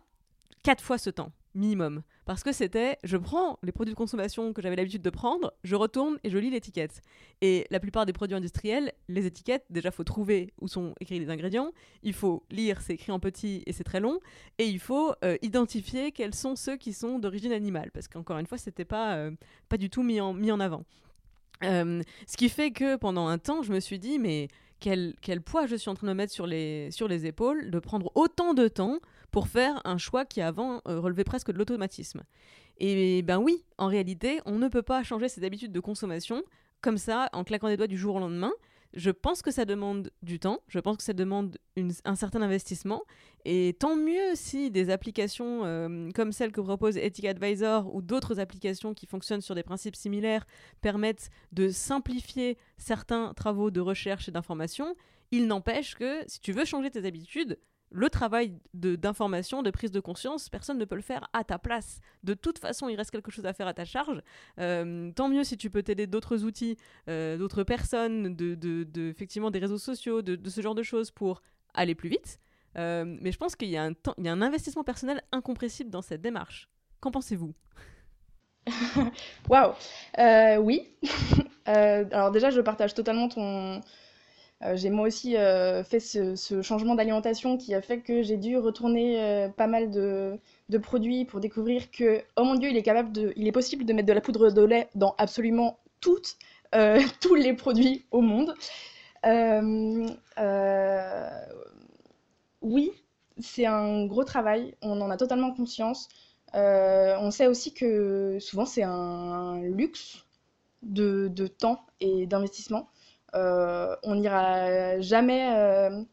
quatre 0.63 0.83
fois 0.83 0.97
ce 0.97 1.09
temps 1.09 1.31
minimum. 1.55 2.03
Parce 2.25 2.43
que 2.43 2.51
c'était, 2.51 2.97
je 3.03 3.17
prends 3.17 3.59
les 3.63 3.71
produits 3.71 3.93
de 3.93 3.97
consommation 3.97 4.53
que 4.53 4.61
j'avais 4.61 4.75
l'habitude 4.75 5.01
de 5.01 5.09
prendre, 5.09 5.53
je 5.63 5.75
retourne 5.75 6.17
et 6.23 6.29
je 6.29 6.37
lis 6.37 6.49
l'étiquette. 6.49 7.01
Et 7.41 7.67
la 7.69 7.79
plupart 7.79 8.05
des 8.05 8.13
produits 8.13 8.35
industriels, 8.35 8.93
les 9.09 9.25
étiquettes, 9.25 9.65
déjà 9.69 9.91
faut 9.91 10.03
trouver 10.03 10.53
où 10.61 10.67
sont 10.67 10.93
écrits 10.99 11.19
les 11.19 11.29
ingrédients, 11.29 11.71
il 12.01 12.13
faut 12.13 12.43
lire, 12.49 12.81
c'est 12.81 12.93
écrit 12.93 13.11
en 13.11 13.19
petit 13.19 13.63
et 13.65 13.73
c'est 13.73 13.83
très 13.83 13.99
long, 13.99 14.19
et 14.57 14.65
il 14.65 14.79
faut 14.79 15.13
euh, 15.23 15.37
identifier 15.41 16.11
quels 16.11 16.35
sont 16.35 16.55
ceux 16.55 16.77
qui 16.77 16.93
sont 16.93 17.19
d'origine 17.19 17.51
animale. 17.51 17.91
Parce 17.91 18.07
qu'encore 18.07 18.37
une 18.37 18.47
fois, 18.47 18.57
c'était 18.57 18.85
pas, 18.85 19.15
euh, 19.15 19.31
pas 19.67 19.77
du 19.77 19.89
tout 19.89 20.03
mis 20.03 20.21
en, 20.21 20.33
mis 20.33 20.51
en 20.51 20.59
avant. 20.59 20.85
Euh, 21.63 22.01
ce 22.27 22.37
qui 22.37 22.49
fait 22.49 22.71
que 22.71 22.95
pendant 22.95 23.27
un 23.27 23.37
temps, 23.37 23.63
je 23.63 23.71
me 23.71 23.79
suis 23.79 23.99
dit, 23.99 24.19
mais 24.19 24.47
quel, 24.79 25.13
quel, 25.21 25.41
poids 25.41 25.65
je 25.65 25.75
suis 25.75 25.89
en 25.89 25.93
train 25.93 26.07
de 26.07 26.13
mettre 26.13 26.33
sur 26.33 26.47
les, 26.47 26.91
sur 26.91 27.07
les 27.07 27.25
épaules, 27.25 27.71
de 27.71 27.79
prendre 27.79 28.11
autant 28.15 28.53
de 28.53 28.67
temps 28.67 28.99
pour 29.33 29.47
faire 29.47 29.81
un 29.83 29.97
choix 29.97 30.25
qui 30.25 30.41
avant 30.41 30.81
euh, 30.87 30.99
relevait 30.99 31.23
presque 31.23 31.51
de 31.51 31.57
l'automatisme. 31.57 32.21
Et 32.77 33.23
ben 33.23 33.39
oui, 33.39 33.65
en 33.79 33.87
réalité, 33.87 34.39
on 34.45 34.59
ne 34.59 34.67
peut 34.67 34.83
pas 34.83 35.03
changer 35.03 35.27
ses 35.27 35.43
habitudes 35.43 35.71
de 35.73 35.79
consommation 35.79 36.43
comme 36.81 36.97
ça, 36.97 37.29
en 37.33 37.43
claquant 37.43 37.69
des 37.69 37.77
doigts 37.77 37.87
du 37.87 37.97
jour 37.97 38.15
au 38.15 38.19
lendemain. 38.19 38.51
Je 38.93 39.09
pense 39.09 39.41
que 39.41 39.49
ça 39.49 39.65
demande 39.65 40.11
du 40.21 40.37
temps, 40.37 40.59
je 40.67 40.79
pense 40.79 40.97
que 40.97 41.03
ça 41.03 41.13
demande 41.13 41.57
un 42.05 42.15
certain 42.15 42.43
investissement, 42.43 43.03
et 43.43 43.75
tant 43.79 43.95
mieux 43.95 44.35
si 44.35 44.69
des 44.69 44.91
applications 44.91 45.65
euh, 45.65 46.11
comme 46.13 46.31
celle 46.31 46.51
que 46.51 46.61
propose 46.61 46.97
Ethic 46.97 47.25
Advisor 47.25 47.95
ou 47.95 48.03
d'autres 48.03 48.39
applications 48.39 48.93
qui 48.93 49.07
fonctionnent 49.07 49.41
sur 49.41 49.55
des 49.55 49.63
principes 49.63 49.95
similaires 49.95 50.45
permettent 50.81 51.31
de 51.53 51.69
simplifier 51.69 52.59
certains 52.77 53.33
travaux 53.33 53.71
de 53.71 53.81
recherche 53.81 54.29
et 54.29 54.31
d'information. 54.31 54.95
Il 55.31 55.47
n'empêche 55.47 55.95
que 55.95 56.21
si 56.27 56.39
tu 56.39 56.51
veux 56.51 56.65
changer 56.65 56.91
tes 56.91 57.05
habitudes, 57.07 57.57
le 57.93 58.09
travail 58.09 58.53
d'information, 58.73 59.61
de, 59.61 59.69
prise 59.69 59.91
de 59.91 59.99
conscience, 59.99 60.49
personne 60.49 60.79
ne 60.79 60.85
peut 60.85 60.95
le 60.95 61.01
faire 61.01 61.29
à 61.31 61.43
ta 61.43 61.59
place. 61.59 62.01
De 62.23 62.33
toute 62.33 62.57
façon, 62.57 62.89
il 62.89 62.95
reste 62.95 63.11
quelque 63.11 63.31
chose 63.31 63.45
à 63.45 63.53
faire 63.53 63.67
à 63.67 63.73
ta 63.73 63.85
charge. 63.85 64.21
Euh, 64.59 65.11
tant 65.11 65.29
mieux 65.29 65.43
si 65.43 65.57
tu 65.57 65.69
peux 65.69 65.83
t'aider 65.83 66.07
d'autres 66.07 66.43
outils, 66.43 66.75
euh, 67.07 67.37
d'autres 67.37 67.63
personnes, 67.63 68.35
de, 68.35 68.55
de, 68.55 69.09
effectivement 69.09 69.51
des 69.51 69.59
réseaux 69.59 69.77
sociaux, 69.77 70.23
de, 70.23 70.37
ce 70.49 70.61
genre 70.61 70.75
de 70.75 70.83
choses 70.83 71.11
pour 71.11 71.41
aller 71.75 71.93
plus 71.93 72.09
vite. 72.09 72.39
Euh, 72.77 73.05
mais 73.05 73.31
je 73.31 73.37
pense 73.37 73.55
qu'il 73.55 73.69
y, 73.69 73.73
y, 73.73 73.77
a 73.77 73.91
un 74.31 74.41
investissement 74.41 74.83
personnel 74.83 75.21
incompressible 75.31 75.91
dans 75.91 76.01
cette 76.01 76.21
démarche. 76.21 76.69
Qu'en 76.99 77.11
pensez-vous? 77.11 77.53
Waouh. 79.49 79.73
Oui. 80.61 80.89
alors 81.65 82.31
déjà, 82.31 82.49
je 82.49 82.59
partage 82.59 82.95
totalement 82.95 83.29
ton 83.29 83.81
j'ai 84.75 84.89
moi 84.89 85.07
aussi 85.07 85.35
euh, 85.35 85.83
fait 85.83 85.99
ce, 85.99 86.61
changement 86.61 86.95
d'alimentation 86.95 87.57
qui 87.57 87.73
a 87.73 87.81
fait 87.81 87.99
que 87.99 88.21
j'ai 88.21 88.37
dû 88.37 88.57
retourner 88.57 89.21
euh, 89.21 89.49
pas 89.49 89.67
mal 89.67 89.91
de, 89.91 90.39
de, 90.69 90.77
produits 90.77 91.25
pour 91.25 91.39
découvrir 91.39 91.91
que, 91.91 92.23
oh 92.37 92.43
mon 92.43 92.55
dieu, 92.55 92.69
il 92.69 92.77
est, 92.77 92.83
capable 92.83 93.11
de, 93.11 93.33
il 93.35 93.47
est 93.47 93.51
possible 93.51 93.85
de 93.85 93.93
mettre 93.93 94.07
de 94.07 94.13
la 94.13 94.21
poudre 94.21 94.51
de 94.51 94.61
lait 94.63 94.89
dans 94.95 95.15
absolument 95.17 95.79
toutes, 95.99 96.37
tous 97.21 97.35
les 97.35 97.53
produits 97.53 98.05
au 98.11 98.21
monde. 98.21 98.55
oui, 102.61 102.91
c'est 103.39 103.65
un 103.65 104.05
gros 104.05 104.23
travail, 104.23 104.75
on 104.81 105.01
en 105.01 105.09
a 105.09 105.17
totalement 105.17 105.53
conscience. 105.53 106.07
on 106.53 107.31
sait 107.31 107.47
aussi 107.47 107.73
que 107.73 108.37
souvent 108.39 108.65
c'est 108.65 108.83
un 108.83 109.61
luxe 109.61 110.25
de, 110.83 111.27
de 111.27 111.47
temps 111.47 111.85
et 111.99 112.25
d'investissement. 112.27 112.89
Euh, 113.35 113.95
on 114.03 114.15
n'ira 114.15 114.99
jamais 114.99 115.55
euh, 115.55 116.03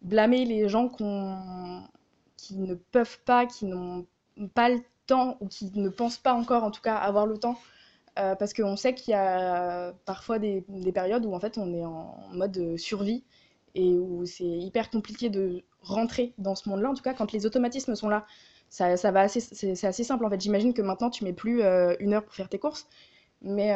blâmer 0.00 0.44
les 0.44 0.68
gens 0.68 0.88
qui 0.88 2.56
ne 2.56 2.74
peuvent 2.74 3.18
pas, 3.24 3.46
qui 3.46 3.66
n'ont 3.66 4.06
pas 4.54 4.68
le 4.68 4.80
temps 5.06 5.36
ou 5.40 5.48
qui 5.48 5.72
ne 5.74 5.88
pensent 5.88 6.18
pas 6.18 6.32
encore 6.32 6.62
en 6.64 6.70
tout 6.70 6.80
cas 6.80 6.94
avoir 6.94 7.26
le 7.26 7.36
temps 7.36 7.58
euh, 8.18 8.34
parce 8.36 8.52
qu'on 8.52 8.76
sait 8.76 8.94
qu'il 8.94 9.12
y 9.12 9.14
a 9.14 9.92
parfois 10.04 10.38
des, 10.38 10.64
des, 10.68 10.92
périodes 10.92 11.24
où 11.24 11.34
en 11.34 11.40
fait 11.40 11.58
on 11.58 11.72
est 11.74 11.84
en 11.84 12.16
mode 12.32 12.76
survie 12.76 13.24
et 13.74 13.94
où 13.94 14.24
c'est 14.26 14.44
hyper 14.44 14.90
compliqué 14.90 15.30
de 15.30 15.64
rentrer 15.80 16.34
dans 16.38 16.54
ce 16.54 16.68
monde-là. 16.68 16.90
En 16.90 16.94
tout 16.94 17.02
cas, 17.02 17.14
quand 17.14 17.32
les 17.32 17.46
automatismes 17.46 17.94
sont 17.96 18.08
là, 18.08 18.26
ça, 18.68 18.94
va 19.10 19.20
assez, 19.20 19.40
c'est 19.40 19.86
assez 19.86 20.04
simple 20.04 20.24
en 20.24 20.30
fait. 20.30 20.40
J'imagine 20.40 20.74
que 20.74 20.82
maintenant 20.82 21.10
tu 21.10 21.24
mets 21.24 21.32
plus 21.32 21.62
une 22.00 22.12
heure 22.14 22.24
pour 22.24 22.34
faire 22.34 22.48
tes 22.48 22.58
courses, 22.58 22.86
mais 23.40 23.74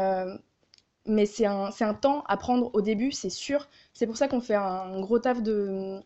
mais 1.06 1.26
c'est 1.26 1.46
un, 1.46 1.70
un 1.80 1.94
temps 1.94 2.22
à 2.26 2.36
prendre 2.36 2.70
au 2.74 2.80
début, 2.82 3.12
c'est 3.12 3.30
sûr. 3.30 3.68
C'est 3.92 4.06
pour 4.06 4.16
ça 4.16 4.28
qu'on 4.28 4.40
fait 4.40 4.54
un 4.54 5.00
gros 5.00 5.18
taf 5.18 5.42
de 5.42 6.00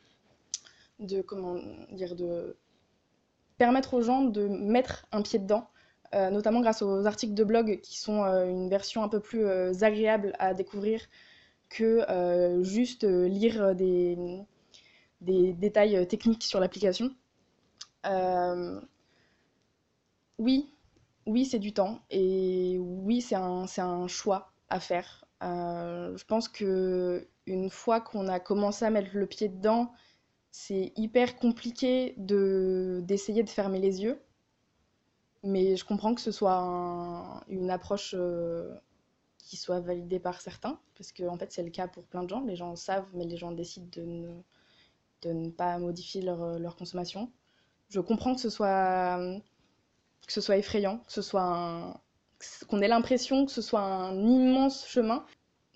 de 1.00 1.22
comment 1.22 1.56
dire 1.92 2.14
de 2.14 2.56
permettre 3.58 3.94
aux 3.94 4.02
gens 4.02 4.22
de 4.22 4.48
mettre 4.48 5.06
un 5.12 5.22
pied 5.22 5.38
dedans 5.38 5.70
euh, 6.14 6.30
notamment 6.30 6.60
grâce 6.60 6.82
aux 6.82 7.06
articles 7.06 7.34
de 7.34 7.44
blog 7.44 7.80
qui 7.82 7.96
sont 7.98 8.24
euh, 8.24 8.44
une 8.48 8.68
version 8.68 9.04
un 9.04 9.08
peu 9.08 9.20
plus 9.20 9.44
euh, 9.44 9.72
agréable 9.82 10.34
à 10.40 10.54
découvrir 10.54 11.00
que 11.68 12.04
juste 12.62 13.04
lire 13.04 13.76
des, 13.76 14.18
des, 15.20 15.52
détails 15.52 16.06
techniques 16.08 16.42
sur 16.42 16.58
l'application. 16.58 17.14
oui, 20.38 20.74
oui, 21.26 21.44
c'est 21.44 21.60
du 21.60 21.72
temps 21.72 22.00
et 22.10 22.76
oui, 22.80 23.20
c'est 23.20 23.36
un, 23.36 23.66
un, 23.78 24.08
choix 24.08 24.49
à 24.70 24.80
faire. 24.80 25.24
je 25.42 26.24
pense 26.24 26.48
que 26.48 27.28
une 27.46 27.70
fois 27.70 28.00
qu'on 28.00 28.28
a 28.28 28.40
commencé 28.40 28.84
à 28.84 28.90
mettre 28.90 29.10
le 29.14 29.26
pied 29.26 29.48
dedans, 29.48 29.92
c'est 30.50 30.92
hyper 30.96 31.36
compliqué 31.36 32.14
d'essayer 32.18 33.42
de 33.42 33.50
fermer 33.50 33.78
les 33.78 34.02
yeux 34.02 34.20
mais 35.42 35.76
je 35.76 35.84
comprends 35.84 36.14
que 36.14 36.20
ce 36.20 36.32
soit 36.32 37.42
une 37.48 37.70
approche 37.70 38.14
euh, 38.16 38.74
qui 39.38 39.56
soit 39.56 39.80
validée 39.80 40.20
par 40.20 40.40
certains, 40.40 40.78
parce 40.96 41.12
que 41.12 41.24
en 41.24 41.36
fait 41.36 41.50
c'est 41.52 41.62
le 41.62 41.70
cas 41.70 41.88
pour 41.88 42.04
plein 42.04 42.22
de 42.22 42.28
gens. 42.28 42.44
Les 42.44 42.56
gens 42.56 42.76
savent, 42.76 43.08
mais 43.14 43.24
les 43.24 43.36
gens 43.36 43.52
décident 43.52 43.88
de 43.92 44.02
ne, 44.02 44.42
de 45.22 45.32
ne 45.32 45.50
pas 45.50 45.78
modifier 45.78 46.22
leur, 46.22 46.58
leur, 46.58 46.76
consommation. 46.76 47.32
Je 47.88 48.00
comprends 48.00 48.34
que 48.34 48.40
ce 48.40 48.50
soit, 48.50 49.18
que 50.26 50.32
ce 50.32 50.40
soit 50.40 50.58
effrayant, 50.58 50.98
que 50.98 51.12
ce 51.12 51.22
soit 51.22 52.02
qu'on 52.68 52.80
ait 52.80 52.88
l'impression 52.88 53.46
que 53.46 53.52
ce 53.52 53.62
soit 53.62 53.80
un 53.80 54.14
immense 54.16 54.86
chemin. 54.86 55.24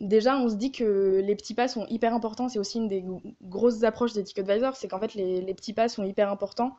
Déjà, 0.01 0.37
on 0.37 0.49
se 0.49 0.57
dit 0.57 0.73
que 0.73 1.23
les 1.25 1.37
petits 1.37 1.55
pas 1.55 1.69
sont 1.69 1.87
hyper 1.87 2.15
importants. 2.15 2.49
C'est 2.49 2.59
aussi 2.59 2.79
une 2.79 2.89
des 2.89 3.05
grosses 3.43 3.85
approches 3.85 4.13
des 4.13 4.25
TicketAdvisor, 4.25 4.77
c'est 4.77 4.89
qu'en 4.89 4.99
fait 4.99 5.15
les, 5.15 5.41
les, 5.41 5.55
petits 5.55 5.73
pas 5.73 5.89
sont 5.89 6.05
hyper 6.05 6.31
importants. 6.31 6.77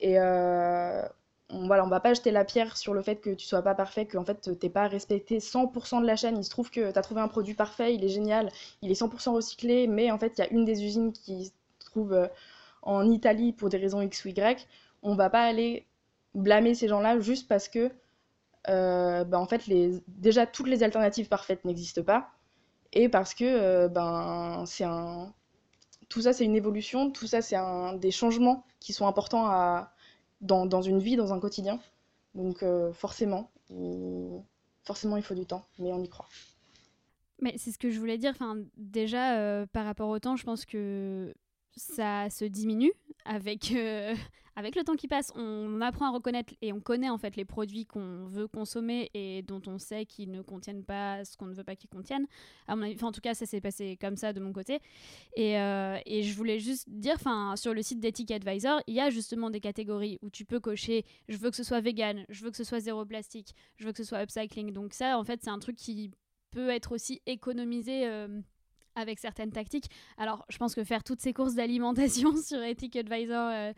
Et 0.00 0.18
euh, 0.18 1.02
on, 1.50 1.66
voilà, 1.66 1.84
on 1.84 1.88
va 1.88 2.00
pas 2.00 2.14
jeter 2.14 2.30
la 2.30 2.44
pierre 2.44 2.76
sur 2.76 2.94
le 2.94 3.02
fait 3.02 3.16
que 3.16 3.30
tu 3.30 3.46
sois 3.46 3.62
pas 3.62 3.74
parfait, 3.74 4.06
que 4.06 4.18
en 4.18 4.24
fait 4.24 4.58
t'es 4.58 4.68
pas 4.68 4.88
respecté 4.88 5.38
100% 5.38 6.00
de 6.02 6.06
la 6.06 6.16
chaîne. 6.16 6.36
Il 6.38 6.44
se 6.44 6.50
trouve 6.50 6.70
que 6.70 6.92
tu 6.92 6.98
as 6.98 7.02
trouvé 7.02 7.20
un 7.20 7.28
produit 7.28 7.54
parfait, 7.54 7.94
il 7.94 8.04
est 8.04 8.08
génial, 8.08 8.50
il 8.82 8.90
est 8.90 9.00
100% 9.00 9.30
recyclé, 9.30 9.86
mais 9.86 10.10
en 10.10 10.18
fait 10.18 10.34
il 10.38 10.40
y 10.40 10.44
a 10.44 10.50
une 10.50 10.64
des 10.64 10.84
usines 10.84 11.12
qui 11.12 11.46
se 11.46 11.52
trouve 11.84 12.12
euh, 12.12 12.26
en 12.82 13.10
Italie 13.10 13.52
pour 13.52 13.68
des 13.68 13.78
raisons 13.78 14.02
X 14.02 14.24
ou 14.24 14.28
Y. 14.28 14.66
On 15.02 15.14
va 15.14 15.30
pas 15.30 15.42
aller 15.42 15.86
blâmer 16.34 16.74
ces 16.74 16.88
gens-là 16.88 17.20
juste 17.20 17.48
parce 17.48 17.68
que 17.68 17.90
bah, 18.66 19.38
en 19.38 19.46
fait 19.46 19.66
les, 19.66 20.00
déjà 20.08 20.46
toutes 20.46 20.68
les 20.68 20.82
alternatives 20.82 21.28
parfaites 21.28 21.64
n'existent 21.64 22.02
pas 22.02 22.30
et 22.94 23.08
parce 23.08 23.34
que 23.34 23.44
euh, 23.44 23.88
ben 23.88 24.64
c'est 24.66 24.84
un 24.84 25.34
tout 26.08 26.22
ça 26.22 26.32
c'est 26.32 26.44
une 26.44 26.54
évolution, 26.54 27.10
tout 27.10 27.26
ça 27.26 27.42
c'est 27.42 27.56
un 27.56 27.94
des 27.94 28.10
changements 28.10 28.64
qui 28.80 28.92
sont 28.92 29.06
importants 29.06 29.46
à 29.46 29.92
dans, 30.40 30.66
dans, 30.66 30.82
une 30.82 30.98
vie, 30.98 31.16
dans 31.16 31.32
un 31.32 31.40
quotidien. 31.40 31.80
Donc 32.34 32.62
euh, 32.62 32.92
forcément, 32.92 33.50
il... 33.70 34.42
forcément, 34.84 35.16
il 35.16 35.22
faut 35.22 35.34
du 35.34 35.46
temps, 35.46 35.66
mais 35.78 35.92
on 35.92 36.02
y 36.02 36.08
croit. 36.08 36.28
Mais 37.40 37.54
c'est 37.56 37.72
ce 37.72 37.78
que 37.78 37.90
je 37.90 37.98
voulais 37.98 38.18
dire. 38.18 38.30
Enfin, 38.30 38.56
déjà, 38.76 39.66
par 39.72 39.84
rapport 39.86 40.08
au 40.08 40.18
temps, 40.18 40.36
je 40.36 40.44
pense 40.44 40.64
que 40.64 41.34
ça 41.76 42.28
se 42.30 42.44
diminue 42.44 42.92
avec, 43.24 43.72
euh, 43.72 44.14
avec 44.56 44.76
le 44.76 44.84
temps 44.84 44.94
qui 44.94 45.08
passe. 45.08 45.32
On 45.34 45.80
apprend 45.80 46.06
à 46.06 46.10
reconnaître 46.10 46.54
et 46.62 46.72
on 46.72 46.80
connaît 46.80 47.10
en 47.10 47.18
fait 47.18 47.36
les 47.36 47.44
produits 47.44 47.86
qu'on 47.86 48.26
veut 48.26 48.46
consommer 48.46 49.10
et 49.14 49.42
dont 49.42 49.62
on 49.66 49.78
sait 49.78 50.06
qu'ils 50.06 50.30
ne 50.30 50.42
contiennent 50.42 50.84
pas 50.84 51.24
ce 51.24 51.36
qu'on 51.36 51.46
ne 51.46 51.54
veut 51.54 51.64
pas 51.64 51.76
qu'ils 51.76 51.90
contiennent. 51.90 52.26
À 52.68 52.74
en 52.74 53.12
tout 53.12 53.20
cas, 53.20 53.34
ça 53.34 53.46
s'est 53.46 53.60
passé 53.60 53.96
comme 54.00 54.16
ça 54.16 54.32
de 54.32 54.40
mon 54.40 54.52
côté. 54.52 54.80
Et, 55.36 55.58
euh, 55.58 55.98
et 56.06 56.22
je 56.22 56.36
voulais 56.36 56.58
juste 56.58 56.88
dire, 56.88 57.16
sur 57.56 57.74
le 57.74 57.82
site 57.82 58.00
d'Ethic 58.00 58.30
Advisor, 58.30 58.80
il 58.86 58.94
y 58.94 59.00
a 59.00 59.10
justement 59.10 59.50
des 59.50 59.60
catégories 59.60 60.18
où 60.22 60.30
tu 60.30 60.44
peux 60.44 60.60
cocher 60.60 61.04
je 61.28 61.36
veux 61.36 61.50
que 61.50 61.56
ce 61.56 61.64
soit 61.64 61.80
vegan, 61.80 62.24
je 62.28 62.44
veux 62.44 62.50
que 62.50 62.56
ce 62.56 62.64
soit 62.64 62.80
zéro 62.80 63.04
plastique, 63.04 63.54
je 63.76 63.86
veux 63.86 63.92
que 63.92 63.98
ce 63.98 64.04
soit 64.04 64.22
upcycling. 64.22 64.72
Donc 64.72 64.94
ça, 64.94 65.18
en 65.18 65.24
fait, 65.24 65.40
c'est 65.42 65.50
un 65.50 65.58
truc 65.58 65.76
qui 65.76 66.10
peut 66.50 66.70
être 66.70 66.92
aussi 66.92 67.20
économisé. 67.26 68.06
Euh, 68.06 68.40
avec 68.96 69.18
certaines 69.18 69.50
tactiques. 69.50 69.90
Alors, 70.16 70.44
je 70.48 70.58
pense 70.58 70.74
que 70.74 70.84
faire 70.84 71.04
toutes 71.04 71.20
ces 71.20 71.32
courses 71.32 71.54
d'alimentation 71.54 72.36
sur 72.42 72.62
Ethic 72.62 72.96
Advisor, 72.96 73.50
euh, 73.52 73.72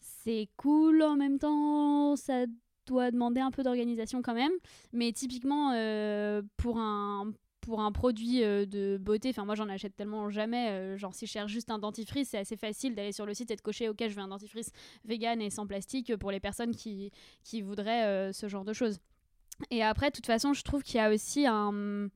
c'est 0.00 0.48
cool 0.56 1.02
en 1.02 1.16
même 1.16 1.38
temps, 1.38 2.16
ça 2.16 2.44
doit 2.86 3.10
demander 3.10 3.40
un 3.40 3.50
peu 3.50 3.62
d'organisation 3.62 4.22
quand 4.22 4.34
même. 4.34 4.52
Mais 4.92 5.12
typiquement, 5.12 5.72
euh, 5.74 6.42
pour 6.56 6.78
un 6.78 7.32
pour 7.60 7.80
un 7.80 7.92
produit 7.92 8.42
euh, 8.42 8.66
de 8.66 8.98
beauté, 9.00 9.28
enfin 9.28 9.44
moi 9.44 9.54
j'en 9.54 9.68
achète 9.68 9.94
tellement 9.94 10.28
jamais, 10.30 10.98
genre 10.98 11.14
si 11.14 11.26
je 11.26 11.30
cherche 11.30 11.52
juste 11.52 11.70
un 11.70 11.78
dentifrice, 11.78 12.30
c'est 12.30 12.38
assez 12.38 12.56
facile 12.56 12.96
d'aller 12.96 13.12
sur 13.12 13.24
le 13.24 13.34
site 13.34 13.52
et 13.52 13.56
de 13.56 13.60
cocher 13.60 13.88
ok 13.88 13.98
je 14.00 14.14
veux 14.16 14.20
un 14.20 14.26
dentifrice 14.26 14.72
vegan 15.04 15.40
et 15.40 15.48
sans 15.48 15.68
plastique 15.68 16.16
pour 16.16 16.32
les 16.32 16.40
personnes 16.40 16.74
qui, 16.74 17.12
qui 17.44 17.62
voudraient 17.62 18.32
ce 18.32 18.48
genre 18.48 18.64
de 18.64 18.72
choses. 18.72 18.98
Et 19.70 19.82
après, 19.82 20.10
de 20.10 20.16
toute 20.16 20.26
façon, 20.26 20.54
je 20.54 20.62
trouve 20.62 20.82
qu'il 20.82 20.96
y 20.96 21.00
a 21.00 21.10
aussi 21.12 21.46
un 21.46 22.08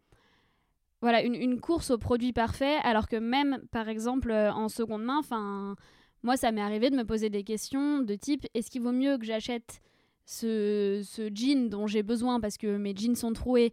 voilà, 1.06 1.22
une, 1.22 1.60
course 1.60 1.92
au 1.92 1.98
produit 1.98 2.32
parfait, 2.32 2.78
alors 2.82 3.06
que 3.06 3.14
même, 3.14 3.60
par 3.70 3.88
exemple, 3.88 4.32
euh, 4.32 4.52
en 4.52 4.68
seconde 4.68 5.04
main, 5.04 5.18
enfin, 5.20 5.76
moi, 6.24 6.36
ça 6.36 6.50
m'est 6.50 6.60
arrivé 6.60 6.90
de 6.90 6.96
me 6.96 7.04
poser 7.04 7.30
des 7.30 7.44
questions 7.44 8.00
de 8.00 8.16
type 8.16 8.44
est-ce 8.54 8.72
qu'il 8.72 8.82
vaut 8.82 8.90
mieux 8.90 9.16
que 9.16 9.24
j'achète 9.24 9.80
ce, 10.24 11.00
jean 11.32 11.68
dont 11.68 11.86
j'ai 11.86 12.02
besoin 12.02 12.40
parce 12.40 12.58
que 12.58 12.76
mes 12.76 12.92
jeans 12.96 13.14
sont 13.14 13.32
troués 13.32 13.72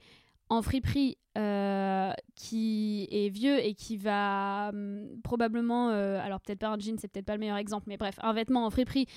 en 0.50 0.62
friperie 0.62 1.18
euh, 1.36 2.12
qui 2.36 3.08
est 3.10 3.30
vieux 3.30 3.58
et 3.66 3.74
qui 3.74 3.98
va 3.98 4.70
hum, 4.72 5.08
probablement, 5.24 5.90
euh, 5.90 6.20
alors 6.22 6.40
peut-être 6.40 6.60
pas 6.60 6.70
un 6.70 6.78
jean, 6.78 7.00
c'est 7.00 7.08
peut-être 7.08 7.26
pas 7.26 7.34
le 7.34 7.40
meilleur 7.40 7.58
exemple, 7.58 7.86
mais 7.88 7.98
bref, 7.98 8.20
un 8.22 8.34
vêtement 8.34 8.64
en 8.64 8.70
friperie 8.70 9.08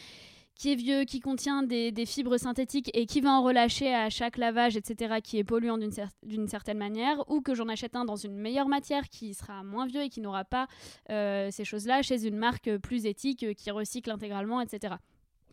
qui 0.57 0.73
est 0.73 0.75
vieux, 0.75 1.05
qui 1.05 1.21
contient 1.21 1.62
des, 1.62 1.92
fibres 2.07 2.38
synthétiques 2.38 2.90
et 2.95 3.07
qui 3.07 3.21
va 3.21 3.31
en 3.31 3.42
relâcher 3.42 3.95
à 3.95 4.11
chaque 4.11 4.38
lavage, 4.38 4.77
etc., 4.77 5.16
qui 5.23 5.38
est 5.38 5.45
polluant 5.45 5.79
d'une 5.79 6.49
certaine 6.49 6.79
manière, 6.79 7.29
ou 7.31 7.40
que 7.40 7.55
j'en 7.55 7.69
achète 7.69 7.97
un 7.97 8.05
dans 8.05 8.16
une 8.16 8.37
meilleure 8.37 8.69
matière 8.69 9.09
qui 9.09 9.35
sera 9.35 9.62
moins 9.62 9.87
vieux 9.87 10.03
et 10.03 10.09
qui 10.09 10.21
n'aura 10.21 10.45
pas 10.45 10.66
euh, 11.11 11.51
ces 11.51 11.64
choses-là 11.64 12.03
chez 12.03 12.27
une 12.27 12.37
marque 12.37 12.77
plus 12.79 13.07
éthique 13.07 13.42
euh, 13.42 13.53
qui 13.53 13.71
recycle 13.71 14.11
intégralement, 14.11 14.61
etc. 14.61 14.95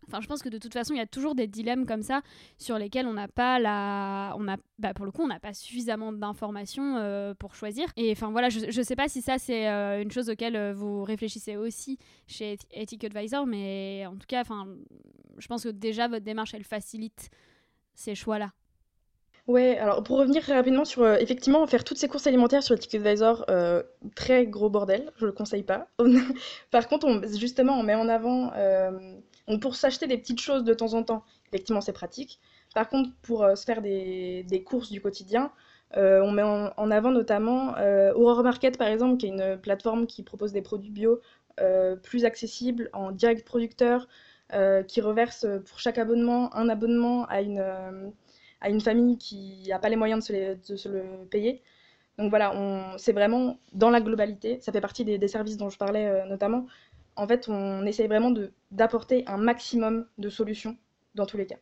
Enfin, 0.06 0.20
je 0.20 0.26
pense 0.26 0.42
que 0.42 0.48
de 0.48 0.58
toute 0.58 0.72
façon, 0.72 0.94
il 0.94 0.98
y 0.98 1.02
a 1.02 1.06
toujours 1.06 1.34
des 1.34 1.46
dilemmes 1.46 1.86
comme 1.86 2.02
ça 2.02 2.22
sur 2.58 2.78
lesquels 2.78 3.06
on 3.06 3.14
n'a 3.14 3.28
pas 3.28 3.58
la, 3.58 4.34
on 4.38 4.48
a, 4.48 4.56
bah, 4.78 4.94
pour 4.94 5.04
le 5.04 5.10
coup, 5.10 5.22
on 5.22 5.28
n'a 5.28 5.40
pas 5.40 5.54
suffisamment 5.54 6.12
d'informations 6.12 6.96
euh, 6.96 7.34
pour 7.34 7.54
choisir. 7.54 7.86
Et 7.96 8.12
enfin 8.12 8.30
voilà, 8.30 8.48
je, 8.48 8.66
ne 8.66 8.82
sais 8.82 8.96
pas 8.96 9.08
si 9.08 9.22
ça 9.22 9.38
c'est 9.38 9.68
euh, 9.68 10.02
une 10.02 10.10
chose 10.10 10.30
auquel 10.30 10.56
euh, 10.56 10.72
vous 10.74 11.04
réfléchissez 11.04 11.56
aussi 11.56 11.98
chez 12.26 12.56
Ethic 12.72 13.04
Advisor, 13.04 13.46
mais 13.46 14.06
en 14.06 14.16
tout 14.16 14.26
cas, 14.26 14.42
je 15.38 15.46
pense 15.46 15.64
que 15.64 15.68
déjà 15.68 16.08
votre 16.08 16.24
démarche 16.24 16.54
elle 16.54 16.64
facilite 16.64 17.30
ces 17.94 18.14
choix-là. 18.14 18.52
Ouais, 19.46 19.76
alors 19.76 20.02
pour 20.02 20.16
revenir 20.16 20.42
très 20.42 20.54
rapidement 20.54 20.86
sur 20.86 21.06
effectivement 21.06 21.66
faire 21.66 21.84
toutes 21.84 21.98
ces 21.98 22.08
courses 22.08 22.26
alimentaires 22.26 22.62
sur 22.62 22.74
Ethic 22.74 22.94
Advisor, 22.94 23.44
très 24.14 24.46
gros 24.46 24.70
bordel, 24.70 25.12
je 25.16 25.26
le 25.26 25.32
conseille 25.32 25.64
pas. 25.64 25.88
Par 26.70 26.88
contre, 26.88 27.06
on, 27.06 27.20
justement, 27.36 27.78
on 27.78 27.82
met 27.82 27.94
en 27.94 28.08
avant 28.08 28.52
donc 29.48 29.60
pour 29.60 29.76
s'acheter 29.76 30.06
des 30.06 30.18
petites 30.18 30.40
choses 30.40 30.64
de 30.64 30.74
temps 30.74 30.94
en 30.94 31.02
temps, 31.02 31.24
effectivement 31.48 31.80
c'est 31.80 31.92
pratique. 31.92 32.40
Par 32.74 32.88
contre, 32.88 33.10
pour 33.22 33.44
euh, 33.44 33.54
se 33.54 33.64
faire 33.64 33.82
des, 33.82 34.64
courses 34.66 34.90
du 34.90 35.00
quotidien, 35.00 35.52
euh, 35.96 36.20
on 36.22 36.32
met 36.32 36.42
en, 36.42 36.90
avant 36.90 37.12
notamment 37.12 37.76
euh, 37.76 38.12
Aurora 38.14 38.42
Market 38.42 38.76
par 38.76 38.88
exemple, 38.88 39.16
qui 39.18 39.26
est 39.26 39.28
une 39.30 39.58
plateforme 39.58 40.06
qui 40.06 40.22
propose 40.22 40.52
des 40.52 40.62
produits 40.62 40.90
bio 40.90 41.20
plus 42.02 42.24
accessibles 42.24 42.90
en 42.92 43.12
direct 43.12 43.46
producteur, 43.46 44.08
qui 44.88 45.00
reverse 45.00 45.46
pour 45.66 45.78
chaque 45.78 45.98
abonnement 45.98 46.52
un 46.56 46.68
abonnement 46.68 47.26
à 47.26 47.42
une, 47.42 47.64
à 48.60 48.70
une 48.70 48.80
famille 48.80 49.18
qui 49.18 49.62
n'a 49.68 49.78
pas 49.78 49.88
les 49.88 49.94
moyens 49.94 50.26
de 50.26 50.76
se, 50.76 50.88
le 50.88 51.04
payer. 51.30 51.62
Donc 52.18 52.30
voilà, 52.30 52.52
c'est 52.98 53.12
vraiment 53.12 53.56
dans 53.72 53.90
la 53.90 54.00
globalité. 54.00 54.58
Ça 54.58 54.72
fait 54.72 54.80
partie 54.80 55.04
des, 55.04 55.16
des 55.16 55.28
services 55.28 55.56
dont 55.56 55.70
je 55.70 55.78
parlais 55.78 56.26
notamment 56.26 56.66
en 57.16 57.26
fait, 57.26 57.48
on 57.48 57.84
essaye 57.86 58.06
vraiment 58.06 58.32
d'apporter 58.70 59.24
un 59.26 59.36
maximum 59.36 60.06
de 60.18 60.28
solutions 60.28 60.76
dans 61.14 61.26
tous 61.26 61.36
les 61.36 61.46
cas. 61.46 61.58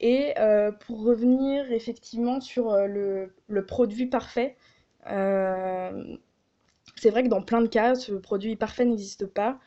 Et 0.00 0.34
euh, 0.38 0.72
pour 0.72 1.02
revenir 1.02 1.70
effectivement 1.72 2.40
sur 2.40 2.72
euh, 2.72 3.26
le, 3.48 3.66
produit 3.66 4.06
parfait, 4.06 4.56
euh, 5.06 6.16
c'est 6.96 7.10
vrai 7.10 7.22
que 7.22 7.28
dans 7.28 7.42
plein 7.42 7.60
de 7.60 7.68
cas, 7.68 7.94
ce 7.94 8.12
produit 8.12 8.56
parfait 8.56 8.84
n'existe 8.84 9.26
pas. 9.26 9.58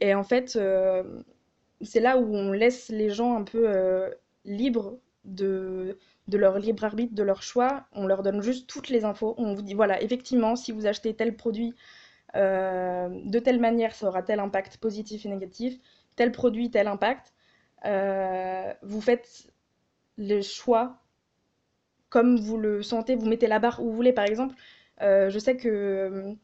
Et 0.00 0.14
en 0.14 0.24
fait, 0.24 0.58
c'est 1.80 2.00
là 2.00 2.18
où 2.18 2.34
on 2.34 2.52
laisse 2.52 2.88
les 2.88 3.10
gens 3.10 3.36
un 3.36 3.44
peu 3.44 3.70
libres 4.44 4.98
de, 5.24 5.96
de 6.28 6.38
leur 6.38 6.58
libre 6.58 6.84
arbitre, 6.84 7.14
de 7.14 7.22
leur 7.22 7.42
choix. 7.42 7.84
On 7.92 8.06
leur 8.06 8.22
donne 8.22 8.42
juste 8.42 8.68
toutes 8.68 8.88
les 8.88 9.04
infos. 9.04 9.34
On 9.38 9.54
vous 9.54 9.62
dit, 9.62 9.74
voilà, 9.74 10.02
effectivement, 10.02 10.56
si 10.56 10.72
vous 10.72 10.86
achetez 10.86 11.14
tel 11.14 11.36
produit 11.36 11.74
de 12.34 13.38
telle 13.38 13.60
manière, 13.60 13.94
ça 13.94 14.08
aura 14.08 14.22
tel 14.22 14.40
impact 14.40 14.78
positif 14.78 15.26
et 15.26 15.28
négatif. 15.28 15.78
Tel 16.16 16.32
produit, 16.32 16.70
tel 16.70 16.86
impact. 16.88 17.32
vous 18.82 19.00
faites 19.00 19.52
les 20.18 20.42
choix 20.42 21.02
comme 22.12 22.38
vous 22.38 22.58
le 22.58 22.82
sentez, 22.82 23.16
vous 23.16 23.26
mettez 23.26 23.46
la 23.46 23.58
barre 23.58 23.80
où 23.82 23.86
vous 23.86 23.96
voulez. 23.96 24.12
Par 24.12 24.26
exemple, 24.26 24.54
euh, 25.00 25.30
je 25.30 25.38
sais 25.38 25.56
que 25.56 26.36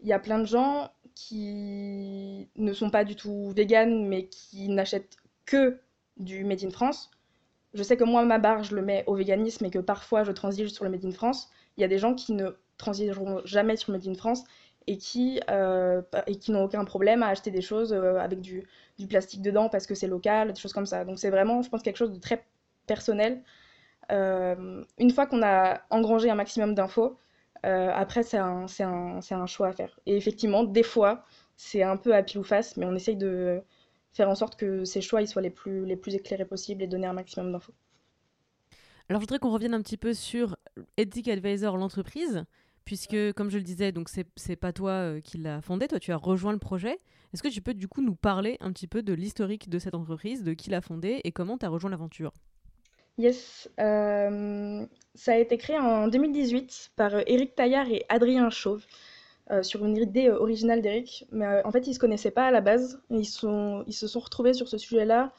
il 0.00 0.08
y 0.08 0.12
a 0.14 0.18
plein 0.18 0.38
de 0.38 0.46
gens 0.46 0.90
qui 1.14 2.48
ne 2.56 2.72
sont 2.72 2.88
pas 2.88 3.04
du 3.04 3.14
tout 3.14 3.52
véganes, 3.54 4.08
mais 4.08 4.26
qui 4.28 4.70
n'achètent 4.70 5.16
que 5.44 5.78
du 6.16 6.44
Made 6.44 6.64
in 6.64 6.70
France. 6.70 7.10
Je 7.74 7.82
sais 7.82 7.98
que 7.98 8.04
moi, 8.04 8.24
ma 8.24 8.38
barre, 8.38 8.64
je 8.64 8.74
le 8.74 8.80
mets 8.80 9.04
au 9.06 9.14
véganisme 9.14 9.66
et 9.66 9.70
que 9.70 9.78
parfois 9.78 10.24
je 10.24 10.32
transige 10.32 10.70
sur 10.70 10.84
le 10.84 10.90
Made 10.90 11.04
in 11.04 11.12
France. 11.12 11.50
Il 11.76 11.82
y 11.82 11.84
a 11.84 11.88
des 11.88 11.98
gens 11.98 12.14
qui 12.14 12.32
ne 12.32 12.50
transigeront 12.78 13.42
jamais 13.44 13.76
sur 13.76 13.92
le 13.92 13.98
Made 13.98 14.08
in 14.08 14.14
France 14.14 14.44
et 14.86 14.96
qui, 14.98 15.40
euh, 15.50 16.02
qui 16.40 16.50
n'ont 16.50 16.64
aucun 16.64 16.84
problème 16.84 17.22
à 17.22 17.28
acheter 17.28 17.50
des 17.50 17.60
choses 17.60 17.92
euh, 17.92 18.18
avec 18.18 18.40
du, 18.40 18.66
du, 18.98 19.06
plastique 19.06 19.42
dedans 19.42 19.68
parce 19.68 19.86
que 19.86 19.94
c'est 19.94 20.06
local, 20.06 20.52
des 20.52 20.60
choses 20.60 20.72
comme 20.72 20.86
ça. 20.86 21.04
Donc 21.04 21.18
c'est 21.18 21.30
vraiment, 21.30 21.62
je 21.62 21.68
pense, 21.68 21.82
quelque 21.82 21.96
chose 21.96 22.12
de 22.12 22.20
très 22.20 22.44
personnel. 22.86 23.42
Euh, 24.10 24.84
une 24.98 25.10
fois 25.10 25.26
qu'on 25.26 25.42
a 25.42 25.82
engrangé 25.90 26.30
un 26.30 26.34
maximum 26.34 26.74
d'infos, 26.74 27.18
après, 27.64 28.24
c'est 28.24 28.38
un, 28.38 28.66
un, 28.80 29.20
un, 29.30 29.46
choix 29.46 29.68
à 29.68 29.72
faire. 29.72 30.00
Et 30.04 30.16
effectivement, 30.16 30.64
des 30.64 30.82
fois, 30.82 31.24
c'est 31.56 31.84
un 31.84 31.96
peu 31.96 32.12
à 32.12 32.24
pile 32.24 32.40
ou 32.40 32.42
face, 32.42 32.76
mais 32.76 32.84
on 32.86 32.94
essaye 32.96 33.14
de 33.14 33.62
faire 34.12 34.28
en 34.28 34.34
sorte 34.34 34.56
que 34.56 34.84
ces 34.84 35.00
choix 35.00 35.22
ils 35.22 35.28
soient 35.28 35.42
les 35.42 35.50
plus, 35.50 35.86
les 35.86 35.94
plus 35.94 36.16
éclairés 36.16 36.44
possibles 36.44 36.82
et 36.82 36.88
donner 36.88 37.06
un 37.06 37.12
maximum 37.12 37.52
d'infos. 37.52 37.72
Alors, 39.08 39.20
je 39.20 39.26
voudrais 39.26 39.38
qu'on 39.38 39.52
revienne 39.52 39.74
un 39.74 39.82
petit 39.82 39.96
peu 39.96 40.12
sur 40.12 40.56
Ethic 40.96 41.28
Advisor, 41.28 41.76
l'entreprise, 41.76 42.44
puisque, 42.84 43.32
comme 43.32 43.50
je 43.50 43.58
le 43.58 43.62
disais, 43.62 43.92
donc 43.92 44.08
c'est 44.08 44.56
pas 44.56 44.72
toi 44.72 44.90
euh, 44.92 45.20
qui 45.20 45.38
l'as 45.38 45.60
fondé, 45.60 45.88
toi 45.88 45.98
tu 45.98 46.12
as 46.12 46.16
rejoint 46.16 46.52
le 46.52 46.58
projet. 46.58 46.98
Est-ce 47.32 47.42
que 47.42 47.48
tu 47.48 47.62
peux 47.62 47.74
du 47.74 47.88
coup 47.88 48.02
nous 48.02 48.14
parler 48.14 48.56
un 48.60 48.72
petit 48.72 48.86
peu 48.86 49.02
de 49.02 49.12
l'historique 49.12 49.68
de 49.68 49.78
cette 49.78 49.94
entreprise, 49.94 50.42
de 50.42 50.52
qui 50.52 50.70
l'a 50.70 50.80
fondée 50.80 51.20
et 51.24 51.32
comment 51.32 51.56
tu 51.56 51.66
as 51.66 51.68
rejoint 51.68 51.90
l'aventure? 51.90 52.32
Yes, 53.18 53.70
euh, 53.78 54.86
ça 55.14 55.32
a 55.32 55.36
été 55.36 55.58
créé 55.58 55.78
en 55.78 56.08
2018 56.08 56.92
par 56.96 57.14
Eric 57.26 57.50
euh, 57.50 57.54
Taillard 57.56 57.88
et 57.90 58.04
Adrien 58.08 58.50
Chauve 58.50 58.84
sur 59.60 59.84
une 59.84 59.98
idée 59.98 60.30
originale 60.30 60.80
d'Eric. 60.80 61.26
Mais 61.30 61.62
en 61.66 61.70
fait, 61.70 61.86
ils 61.86 61.90
ne 61.90 61.94
se 61.94 61.98
connaissaient 61.98 62.30
pas 62.30 62.46
à 62.46 62.50
la 62.50 62.62
base. 62.62 63.02
Ils 63.10 63.26
se 63.26 64.06
sont 64.06 64.20
retrouvés 64.20 64.54
sur 64.54 64.66
ce 64.66 64.78
sujet-là, 64.78 65.34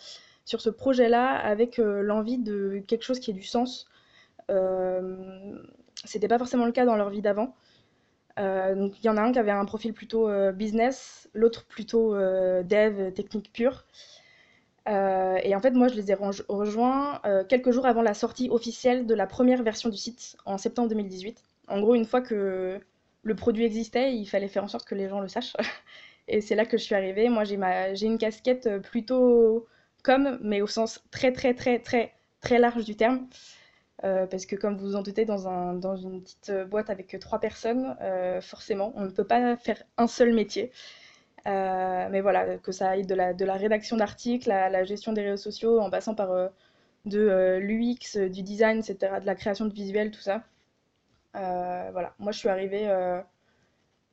sur 0.45 0.61
ce 0.61 0.69
projet-là, 0.69 1.29
avec 1.29 1.77
l'envie 1.77 2.37
de 2.37 2.83
quelque 2.85 3.01
chose 3.01 3.19
qui 3.19 3.31
ait 3.31 3.33
du 3.33 3.41
sens. 3.41 3.87
C'était 6.03 6.27
pas 6.27 6.37
forcément 6.37 6.65
le 6.65 6.71
cas 6.71 6.85
dans 6.85 6.95
leur 6.95 7.09
vie 7.09 7.21
d'avant. 7.21 7.55
donc 8.37 8.99
il 8.99 9.05
y 9.05 9.09
en 9.09 9.17
a 9.17 9.21
un 9.21 9.31
qui 9.31 9.39
avait 9.39 9.51
un 9.51 9.65
profil 9.65 9.93
plutôt 9.93 10.29
business, 10.53 11.29
l'autre 11.33 11.65
plutôt 11.65 12.13
dev, 12.15 13.11
technique 13.13 13.51
pure. 13.53 13.85
Euh, 14.89 15.37
et 15.43 15.55
en 15.55 15.59
fait, 15.59 15.71
moi, 15.71 15.87
je 15.87 15.95
les 15.95 16.11
ai 16.11 16.15
rejoints 16.15 17.21
euh, 17.25 17.43
quelques 17.45 17.71
jours 17.71 17.85
avant 17.85 18.01
la 18.01 18.13
sortie 18.13 18.49
officielle 18.49 19.05
de 19.05 19.13
la 19.15 19.27
première 19.27 19.63
version 19.63 19.89
du 19.89 19.97
site 19.97 20.35
en 20.45 20.57
septembre 20.57 20.89
2018. 20.89 21.41
En 21.69 21.79
gros, 21.79 21.95
une 21.95 22.05
fois 22.05 22.21
que 22.21 22.79
le 23.23 23.35
produit 23.35 23.63
existait, 23.63 24.15
il 24.15 24.25
fallait 24.25 24.49
faire 24.49 24.63
en 24.63 24.67
sorte 24.67 24.85
que 24.85 24.95
les 24.95 25.07
gens 25.07 25.21
le 25.21 25.27
sachent. 25.29 25.55
et 26.27 26.41
c'est 26.41 26.55
là 26.55 26.65
que 26.65 26.77
je 26.77 26.83
suis 26.83 26.95
arrivée. 26.95 27.29
Moi, 27.29 27.43
j'ai 27.45 28.05
une 28.05 28.17
casquette 28.17 28.69
plutôt 28.81 29.67
comme, 30.03 30.37
mais 30.41 30.61
au 30.61 30.67
sens 30.67 31.01
très, 31.11 31.31
très, 31.31 31.53
très, 31.53 31.79
très, 31.79 32.13
très 32.41 32.59
large 32.59 32.83
du 32.83 32.95
terme. 32.95 33.27
Euh, 34.03 34.25
parce 34.27 34.45
que 34.45 34.55
comme 34.55 34.75
vous 34.77 34.87
vous 34.87 34.95
en 34.95 35.01
doutez, 35.01 35.25
dans, 35.25 35.47
un, 35.47 35.73
dans 35.73 35.95
une 35.95 36.21
petite 36.23 36.51
boîte 36.69 36.89
avec 36.89 37.17
trois 37.19 37.39
personnes, 37.39 37.95
forcément, 38.41 38.93
on 38.95 39.01
ne 39.03 39.09
peut 39.09 39.27
pas 39.27 39.55
faire 39.57 39.83
un 39.97 40.07
seul 40.07 40.33
métier. 40.33 40.71
Euh, 41.47 42.07
mais 42.09 42.21
voilà, 42.21 42.57
que 42.57 42.71
ça 42.71 42.89
aille 42.91 43.05
de 43.05 43.15
la, 43.15 43.33
de 43.33 43.43
la 43.45 43.55
rédaction 43.55 43.97
d'articles 43.97 44.49
à 44.51 44.69
la 44.69 44.83
gestion 44.83 45.11
des 45.13 45.21
réseaux 45.23 45.37
sociaux, 45.43 45.79
en 45.79 45.89
passant 45.89 46.15
par 46.15 46.31
euh, 46.31 46.47
de 47.05 47.19
euh, 47.19 47.59
l'UX, 47.59 48.17
du 48.29 48.43
design, 48.43 48.79
etc., 48.79 49.19
de 49.21 49.25
la 49.25 49.35
création 49.35 49.65
de 49.65 49.73
visuels, 49.73 50.11
tout 50.11 50.21
ça. 50.21 50.43
voilà, 51.33 52.15
moi 52.19 52.31
je 52.31 52.39
suis 52.39 52.49
arrivée 52.49 52.87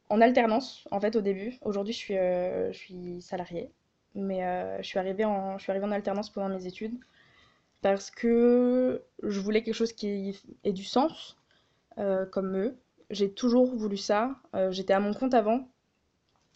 en 0.08 0.20
alternance, 0.20 0.86
en 0.90 1.00
fait, 1.00 1.16
au 1.16 1.20
début. 1.20 1.58
Aujourd'hui, 1.62 1.92
je 1.94 1.98
suis, 1.98 2.14
je 2.14 2.72
suis 2.72 3.22
salariée, 3.22 3.70
mais 4.14 4.40
je, 4.82 4.86
suis 4.86 4.98
en, 4.98 5.58
je 5.58 5.62
suis 5.62 5.70
arrivée 5.70 5.86
en 5.86 5.92
alternance 5.92 6.30
pendant 6.30 6.48
mes 6.48 6.66
études 6.66 6.98
parce 7.82 8.10
que 8.10 9.02
je 9.22 9.40
voulais 9.40 9.62
quelque 9.62 9.74
chose 9.74 9.92
qui 9.92 10.38
ait 10.64 10.72
du 10.72 10.84
sens, 10.84 11.36
comme 12.32 12.56
eux. 12.56 12.76
J'ai 13.10 13.32
toujours 13.32 13.74
voulu 13.74 13.96
ça. 13.96 14.36
J'étais 14.70 14.92
à 14.92 15.00
mon 15.00 15.12
compte 15.14 15.34
avant, 15.34 15.68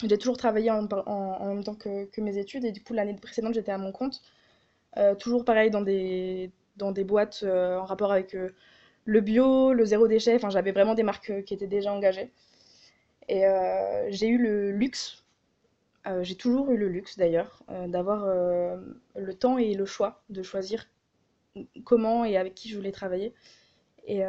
j'ai 0.02 0.18
toujours 0.18 0.36
travaillé 0.36 0.70
en, 0.70 0.82
même 0.82 1.64
temps 1.64 1.74
que, 1.74 2.20
mes 2.20 2.38
études 2.38 2.64
et 2.64 2.72
du 2.72 2.82
coup 2.82 2.92
l'année 2.94 3.14
précédente 3.14 3.54
j'étais 3.54 3.72
à 3.72 3.78
mon 3.78 3.92
compte. 3.92 4.22
Euh, 4.96 5.14
toujours 5.14 5.44
pareil 5.44 5.70
dans 5.70 5.80
des, 5.82 6.50
dans 6.76 6.92
des 6.92 7.04
boîtes 7.04 7.40
euh, 7.44 7.78
en 7.78 7.84
rapport 7.84 8.12
avec 8.12 8.34
euh, 8.34 8.50
le 9.04 9.20
bio, 9.20 9.72
le 9.72 9.84
zéro 9.84 10.08
déchet, 10.08 10.36
enfin 10.36 10.50
j'avais 10.50 10.72
vraiment 10.72 10.94
des 10.94 11.02
marques 11.02 11.44
qui 11.44 11.54
étaient 11.54 11.66
déjà 11.66 11.92
engagées. 11.92 12.32
Et 13.28 13.44
j'ai 14.10 14.28
eu 14.28 14.36
le 14.36 14.70
luxe, 14.70 15.24
j'ai 16.20 16.36
toujours 16.36 16.70
eu 16.70 16.76
le 16.76 16.88
luxe 16.88 17.16
d'ailleurs, 17.16 17.62
d'avoir 17.86 18.26
le 18.26 19.34
temps 19.34 19.56
et 19.56 19.72
le 19.74 19.86
choix 19.86 20.22
de 20.28 20.42
choisir 20.42 20.86
comment 21.84 22.24
et 22.24 22.36
avec 22.36 22.54
qui 22.54 22.68
je 22.68 22.76
voulais 22.76 22.92
travailler. 22.92 23.34
Et 24.06 24.22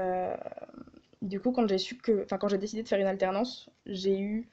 du 1.22 1.40
coup 1.40 1.52
quand 1.52 1.68
j'ai 1.68 1.78
su 1.78 1.98
que, 1.98 2.24
enfin 2.24 2.38
quand 2.38 2.48
j'ai 2.48 2.58
décidé 2.58 2.84
de 2.84 2.88
faire 2.88 3.00
une 3.00 3.08
alternance, 3.08 3.70
j'ai 3.86 4.20
eu 4.20 4.50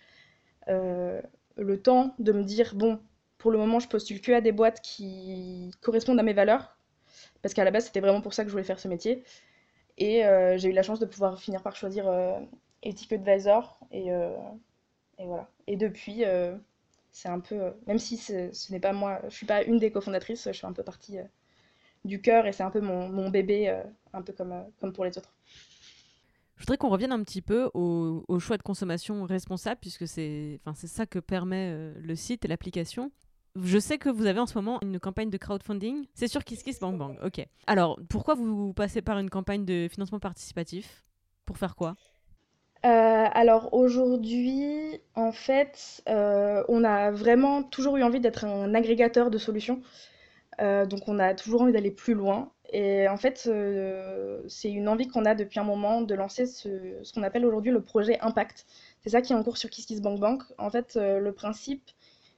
euh, 0.68 1.20
le 1.56 1.82
temps 1.82 2.14
de 2.18 2.32
me 2.32 2.42
dire 2.42 2.74
bon, 2.74 3.00
pour 3.38 3.50
le 3.50 3.58
moment, 3.58 3.80
je 3.80 3.88
postule 3.88 4.20
que 4.20 4.32
à 4.32 4.40
des 4.40 4.52
boîtes 4.52 4.80
qui 4.80 5.72
correspondent 5.80 6.20
à 6.20 6.22
mes 6.22 6.32
valeurs, 6.32 6.76
parce 7.42 7.54
qu'à 7.54 7.64
la 7.64 7.70
base, 7.70 7.86
c'était 7.86 8.00
vraiment 8.00 8.20
pour 8.20 8.34
ça 8.34 8.44
que 8.44 8.48
je 8.48 8.52
voulais 8.52 8.64
faire 8.64 8.78
ce 8.80 8.88
métier. 8.88 9.24
Et 9.98 10.24
euh, 10.24 10.56
j'ai 10.58 10.70
eu 10.70 10.72
la 10.72 10.82
chance 10.82 11.00
de 11.00 11.06
pouvoir 11.06 11.40
finir 11.40 11.62
par 11.62 11.76
choisir 11.76 12.08
euh, 12.08 12.38
Advisor. 12.84 13.80
Et, 13.92 14.08
et, 15.18 15.26
voilà. 15.26 15.48
Et 15.66 15.76
depuis, 15.76 16.24
c'est 17.12 17.28
un 17.28 17.40
peu. 17.40 17.72
même 17.86 17.98
si 17.98 18.16
ce 18.16 18.72
n'est 18.72 18.80
pas 18.80 18.92
moi, 18.92 19.20
je 19.28 19.34
suis 19.36 19.46
pas 19.46 19.62
une 19.62 19.78
des 19.78 19.90
cofondatrices, 19.92 20.46
je 20.46 20.52
suis 20.56 20.66
un 20.66 20.72
peu 20.72 20.82
partie 20.82 21.18
du 22.04 22.20
cœur 22.20 22.46
et 22.46 22.52
c'est 22.52 22.62
un 22.62 22.70
peu 22.70 22.80
mon, 22.80 23.08
mon 23.08 23.30
bébé, 23.30 23.82
un 24.12 24.22
peu 24.22 24.32
comme, 24.32 24.54
comme 24.80 24.92
pour 24.92 25.04
les 25.04 25.16
autres. 25.16 25.32
Je 26.62 26.64
voudrais 26.64 26.76
qu'on 26.76 26.90
revienne 26.90 27.10
un 27.10 27.24
petit 27.24 27.42
peu 27.42 27.70
au, 27.74 28.38
choix 28.38 28.56
de 28.56 28.62
consommation 28.62 29.24
responsable, 29.24 29.80
puisque 29.80 30.06
c'est 30.06 30.60
ça 30.74 31.06
que 31.06 31.18
permet 31.18 31.70
euh, 31.72 31.92
le 32.00 32.14
site 32.14 32.44
et 32.44 32.48
l'application. 32.48 33.10
Je 33.56 33.80
sais 33.80 33.98
que 33.98 34.08
vous 34.08 34.26
avez 34.26 34.38
en 34.38 34.46
ce 34.46 34.56
moment 34.56 34.78
une 34.80 35.00
campagne 35.00 35.28
de 35.28 35.36
crowdfunding. 35.38 36.06
C'est 36.14 36.28
sur 36.28 36.44
KissKissBankBank. 36.44 37.18
Ok. 37.24 37.44
Alors, 37.66 37.98
pourquoi 38.08 38.36
vous 38.36 38.72
passez 38.74 39.02
par 39.02 39.18
une 39.18 39.28
campagne 39.28 39.64
de 39.64 39.88
financement 39.90 40.20
participatif? 40.20 41.02
Pour 41.46 41.58
faire 41.58 41.74
quoi? 41.74 41.96
Euh, 42.84 42.88
alors 43.32 43.74
aujourd'hui, 43.74 45.00
en 45.16 45.32
fait, 45.32 46.04
euh, 46.08 46.62
on 46.68 46.84
a 46.84 47.10
vraiment 47.10 47.64
toujours 47.64 47.96
eu 47.96 48.04
envie 48.04 48.20
d'être 48.20 48.44
un 48.44 48.72
agrégateur 48.72 49.30
de 49.30 49.38
solutions. 49.38 49.82
Donc 50.58 51.08
on 51.08 51.18
a 51.18 51.34
toujours 51.34 51.62
envie 51.62 51.72
d'aller 51.72 51.90
plus 51.90 52.14
loin. 52.14 52.52
Et 52.72 53.06
en 53.06 53.18
fait, 53.18 53.44
euh, 53.46 54.40
c'est 54.48 54.70
une 54.70 54.88
envie 54.88 55.06
qu'on 55.06 55.26
a 55.26 55.34
depuis 55.34 55.60
un 55.60 55.64
moment 55.64 56.00
de 56.00 56.14
lancer 56.14 56.46
ce, 56.46 57.12
qu'on 57.14 57.22
appelle 57.22 57.44
aujourd'hui 57.44 57.70
le 57.70 57.82
projet 57.82 58.18
Impact. 58.20 58.66
C'est 59.02 59.10
ça 59.10 59.20
qui 59.20 59.34
est 59.34 59.36
en 59.36 59.42
cours 59.42 59.58
sur 59.58 59.68
KissKissBankBank. 59.68 60.42
En 60.56 60.70
fait, 60.70 60.96
euh, 60.96 61.18
le 61.18 61.32
principe, 61.32 61.90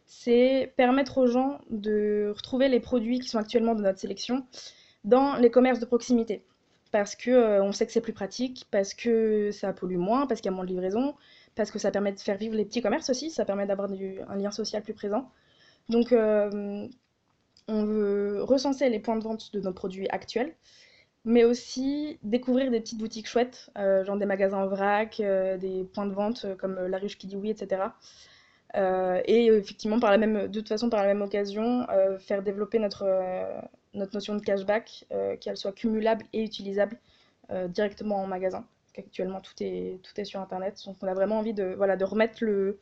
c'est 0.06 0.72
permettre 0.76 1.18
aux 1.18 1.28
gens 1.28 1.60
de 1.70 2.32
retrouver 2.34 2.68
les 2.68 2.80
produits 2.80 3.20
qui 3.20 3.28
sont 3.28 3.38
actuellement 3.38 3.76
de 3.76 3.82
notre 3.82 4.00
sélection 4.00 4.44
dans 5.04 5.36
les 5.36 5.50
commerces 5.50 5.78
de 5.78 5.86
proximité. 5.86 6.44
Parce 6.90 7.14
que 7.14 7.30
euh, 7.30 7.62
on 7.62 7.70
sait 7.70 7.86
que 7.86 7.92
c'est 7.92 8.00
plus 8.00 8.12
pratique, 8.12 8.66
parce 8.72 8.92
que 8.92 9.52
ça 9.52 9.72
pollue 9.72 9.98
moins, 9.98 10.26
parce 10.26 10.40
qu'il 10.40 10.50
y 10.50 10.54
a 10.54 10.56
moins 10.56 10.64
de 10.64 10.70
livraison, 10.70 11.14
parce 11.54 11.70
que 11.70 11.78
ça 11.78 11.92
permet 11.92 12.12
de 12.12 12.18
faire 12.18 12.38
vivre 12.38 12.56
les 12.56 12.64
petits 12.64 12.82
commerces 12.82 13.08
aussi, 13.10 13.30
ça 13.30 13.44
permet 13.44 13.66
d'avoir 13.66 13.88
un 13.90 14.36
lien 14.36 14.50
social 14.50 14.82
plus 14.82 14.94
présent. 14.94 15.30
Donc, 15.88 16.12
on 17.68 17.84
veut 17.84 18.42
recenser 18.42 18.88
les 18.90 18.98
points 18.98 19.16
de 19.16 19.24
vente 19.24 19.52
de 19.52 19.60
nos 19.60 19.72
produits 19.72 20.08
actuels, 20.10 20.54
mais 21.24 21.44
aussi 21.44 22.18
découvrir 22.22 22.70
des 22.70 22.80
petites 22.80 22.98
boutiques 22.98 23.26
chouettes, 23.26 23.70
euh, 23.78 24.04
genre 24.04 24.18
des 24.18 24.26
magasins 24.26 24.58
en 24.58 24.66
vrac, 24.66 25.20
euh, 25.20 25.56
des 25.56 25.84
points 25.84 26.06
de 26.06 26.12
vente 26.12 26.44
euh, 26.44 26.54
comme 26.54 26.74
La 26.86 26.98
Ruche 26.98 27.16
qui 27.16 27.26
dit 27.26 27.36
oui, 27.36 27.50
etc. 27.50 27.82
et 29.26 29.46
effectivement, 29.46 30.00
par 30.00 30.10
la 30.10 30.18
même, 30.18 30.48
de 30.48 30.60
toute 30.60 30.68
façon, 30.68 30.90
par 30.90 31.00
la 31.00 31.06
même 31.06 31.22
occasion, 31.22 31.86
faire 32.18 32.42
développer 32.42 32.80
notre, 32.80 33.04
notre 33.94 34.14
notion 34.14 34.34
de 34.34 34.40
cashback, 34.40 35.06
qu'elle 35.40 35.56
soit 35.56 35.72
cumulable 35.72 36.24
et 36.32 36.42
utilisable 36.42 36.98
directement 37.68 38.16
en 38.16 38.26
magasin. 38.26 38.66
Parce 38.82 38.92
qu'actuellement, 38.94 39.40
tout 39.40 39.54
est, 39.60 40.00
tout 40.02 40.20
est 40.20 40.24
sur 40.24 40.40
Internet. 40.40 40.82
Donc, 40.86 40.96
on 41.02 41.06
a 41.06 41.14
vraiment 41.14 41.38
envie 41.38 41.54
de, 41.54 41.74
voilà, 41.76 41.96
de 41.96 42.04
remettre 42.04 42.44
le, 42.44 42.80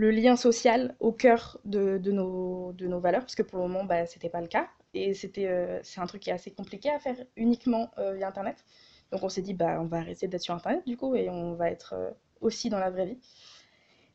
le 0.00 0.10
lien 0.10 0.34
social 0.34 0.96
au 0.98 1.12
cœur 1.12 1.60
de, 1.66 1.98
de, 1.98 2.10
nos, 2.10 2.72
de 2.72 2.86
nos 2.86 3.00
valeurs, 3.00 3.20
parce 3.20 3.34
que 3.34 3.42
pour 3.42 3.58
le 3.58 3.68
moment, 3.68 3.84
bah, 3.84 4.06
c'était 4.06 4.30
pas 4.30 4.40
le 4.40 4.46
cas. 4.46 4.66
Et 4.94 5.12
c'était, 5.12 5.46
euh, 5.46 5.78
c'est 5.82 6.00
un 6.00 6.06
truc 6.06 6.22
qui 6.22 6.30
est 6.30 6.32
assez 6.32 6.50
compliqué 6.50 6.88
à 6.88 6.98
faire 6.98 7.16
uniquement 7.36 7.90
euh, 7.98 8.14
via 8.14 8.26
Internet. 8.26 8.64
Donc 9.12 9.22
on 9.22 9.28
s'est 9.28 9.42
dit, 9.42 9.52
bah, 9.52 9.78
on 9.78 9.84
va 9.84 9.98
arrêter 9.98 10.26
d'être 10.26 10.40
sur 10.40 10.54
Internet 10.54 10.86
du 10.86 10.96
coup, 10.96 11.14
et 11.16 11.28
on 11.28 11.52
va 11.52 11.70
être 11.70 11.92
euh, 11.92 12.10
aussi 12.40 12.70
dans 12.70 12.78
la 12.78 12.88
vraie 12.88 13.04
vie. 13.06 13.18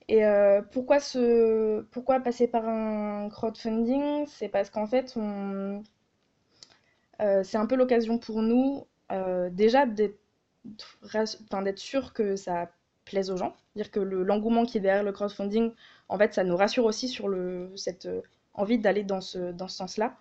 Et 0.08 0.22
pourquoi, 0.72 1.00
ce, 1.00 1.82
pourquoi 1.92 2.20
passer 2.20 2.48
par 2.48 2.68
un 2.68 3.28
crowdfunding? 3.30 4.28
C'est 4.28 4.50
parce 4.50 4.70
qu'en 4.70 4.86
fait, 4.86 5.14
on, 5.16 5.82
c'est 7.20 7.58
un 7.58 7.66
peu 7.66 7.76
l'occasion 7.76 8.20
pour 8.20 8.44
nous, 8.44 8.86
déjà 9.52 9.88
d'être, 9.88 10.20
d'être 11.64 11.80
sûr 11.80 12.14
que 12.14 12.36
ça 12.36 12.70
plaise 13.06 13.32
aux 13.32 13.38
gens. 13.38 13.56
Dire 13.76 13.92
que 13.92 14.00
l'engouement 14.00 14.66
qui 14.66 14.78
est 14.78 14.82
derrière 14.82 15.04
le 15.04 15.12
crowdfunding, 15.12 15.72
en 16.10 16.18
fait, 16.18 16.34
ça 16.34 16.44
nous 16.44 16.58
rassure 16.58 16.86
aussi 16.86 17.08
sur 17.08 17.28
le, 17.28 17.72
cette 17.76 18.08
envie 18.54 18.78
d'aller 18.78 19.04
dans 19.04 19.22
ce, 19.22 19.52
dans 19.52 19.68
ce 19.68 19.78
sens-là. 19.78 20.18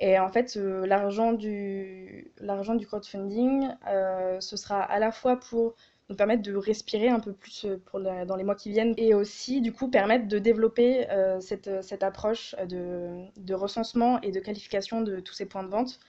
Et 0.00 0.18
en 0.18 0.28
fait, 0.28 0.56
euh, 0.56 0.84
l'argent 0.86 1.32
du, 1.32 2.32
du 2.40 2.86
crowdfunding, 2.86 3.68
euh, 3.88 4.40
ce 4.40 4.56
sera 4.56 4.82
à 4.82 4.98
la 4.98 5.12
fois 5.12 5.38
pour 5.38 5.74
nous 6.08 6.16
permettre 6.16 6.42
de 6.42 6.54
respirer 6.56 7.08
un 7.08 7.20
peu 7.20 7.32
plus 7.32 7.64
euh, 7.64 7.80
pour 7.86 8.00
dans 8.00 8.36
les 8.36 8.42
mois 8.42 8.56
qui 8.56 8.70
viennent 8.70 8.94
et 8.96 9.14
aussi, 9.14 9.60
du 9.60 9.72
coup, 9.72 9.88
permettre 9.88 10.26
de 10.26 10.38
développer 10.38 11.06
cette, 11.40 11.82
cette, 11.82 12.02
approche 12.02 12.56
de, 12.68 13.24
de, 13.36 13.54
recensement 13.54 14.20
et 14.22 14.32
de 14.32 14.40
qualification 14.40 15.02
de 15.02 15.20
tous 15.20 15.34
ces 15.34 15.46
points 15.46 15.62
de 15.62 15.68
vente 15.68 16.00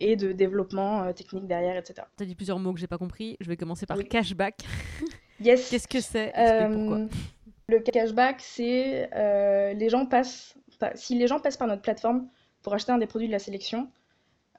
et 0.00 0.16
de 0.16 0.32
développement 0.32 1.12
technique 1.12 1.46
derrière, 1.46 1.76
etc. 1.76 2.06
Tu 2.16 2.24
as 2.24 2.26
dit 2.26 2.34
plusieurs 2.34 2.58
mots 2.58 2.72
que 2.72 2.80
j'ai 2.80 2.86
pas 2.86 2.98
compris. 2.98 3.36
Je 3.40 3.48
vais 3.48 3.56
commencer 3.56 3.86
par 3.86 3.98
cashback. 4.02 4.64
Yes. 5.40 5.70
Qu'est-ce 5.70 5.88
que 5.88 6.00
c'est? 6.00 6.32
Le 7.70 7.80
cashback, 7.80 8.40
c'est 8.40 9.08
les 9.74 9.88
gens 9.88 10.06
passent, 10.06 10.54
si 10.94 11.16
les 11.16 11.26
gens 11.26 11.40
passent 11.40 11.56
par 11.56 11.68
notre 11.68 11.82
plateforme, 11.82 12.28
pour 12.62 12.74
acheter 12.74 12.92
un 12.92 12.98
des 12.98 13.06
produits 13.06 13.28
de 13.28 13.32
la 13.32 13.38
sélection. 13.38 13.88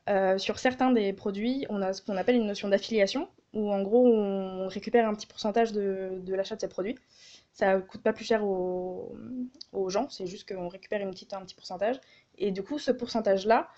Euh, 0.10 0.38
sur 0.40 0.58
certains 0.58 0.92
des 0.92 1.14
produits, 1.14 1.68
on 1.70 1.82
a 1.82 1.94
ce 1.94 2.02
qu'on 2.02 2.18
appelle 2.18 2.36
une 2.36 2.48
notion 2.48 2.68
d'affiliation, 2.68 3.30
où 3.54 3.72
en 3.72 3.82
gros 3.84 4.08
on 4.08 4.68
récupère 4.68 5.08
un 5.08 5.14
petit 5.14 5.28
pourcentage 5.28 5.72
de, 5.72 6.22
l'achat 6.28 6.56
de 6.56 6.62
ces 6.62 6.68
produits. 6.68 6.96
Ça 7.54 7.76
ne 7.76 7.82
coûte 7.82 8.02
pas 8.02 8.14
plus 8.14 8.26
cher 8.26 8.44
aux, 8.44 9.12
gens, 9.90 10.10
c'est 10.10 10.26
juste 10.26 10.52
qu'on 10.52 10.68
récupère 10.68 11.02
une 11.02 11.12
petite, 11.12 11.34
un 11.34 11.42
petit 11.42 11.56
pourcentage. 11.56 12.00
Et 12.38 12.52
du 12.52 12.64
coup, 12.64 12.80
ce 12.80 12.92
pourcentage-là, 12.92 13.70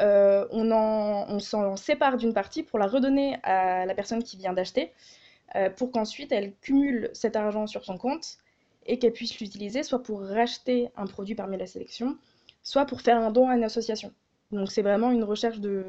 euh, 0.00 0.46
on, 0.50 1.38
s'en 1.38 1.76
sépare 1.76 2.16
d'une 2.16 2.32
partie 2.32 2.62
pour 2.62 2.78
la 2.78 2.86
redonner 2.86 3.36
à 3.42 3.86
la 3.86 3.94
personne 3.94 4.22
qui 4.22 4.36
vient 4.36 4.52
d'acheter, 4.52 4.92
euh, 5.56 5.70
pour 5.70 5.92
qu'ensuite 5.92 6.32
elle 6.32 6.54
cumule 6.56 7.10
cet 7.12 7.36
argent 7.36 7.66
sur 7.66 7.84
son 7.84 7.98
compte 7.98 8.38
et 8.86 8.98
qu'elle 8.98 9.12
puisse 9.12 9.38
l'utiliser 9.40 9.82
soit 9.82 10.02
pour 10.02 10.22
racheter 10.22 10.88
un 10.96 11.06
produit 11.06 11.34
parmi 11.34 11.56
la 11.56 11.66
sélection, 11.66 12.16
soit 12.62 12.86
pour 12.86 13.00
faire 13.00 13.18
un 13.18 13.30
don 13.30 13.48
à 13.48 13.56
une 13.56 13.64
association. 13.64 14.12
Donc 14.50 14.70
c'est 14.70 14.82
vraiment 14.82 15.10
une 15.10 15.24
recherche 15.24 15.60
de, 15.60 15.84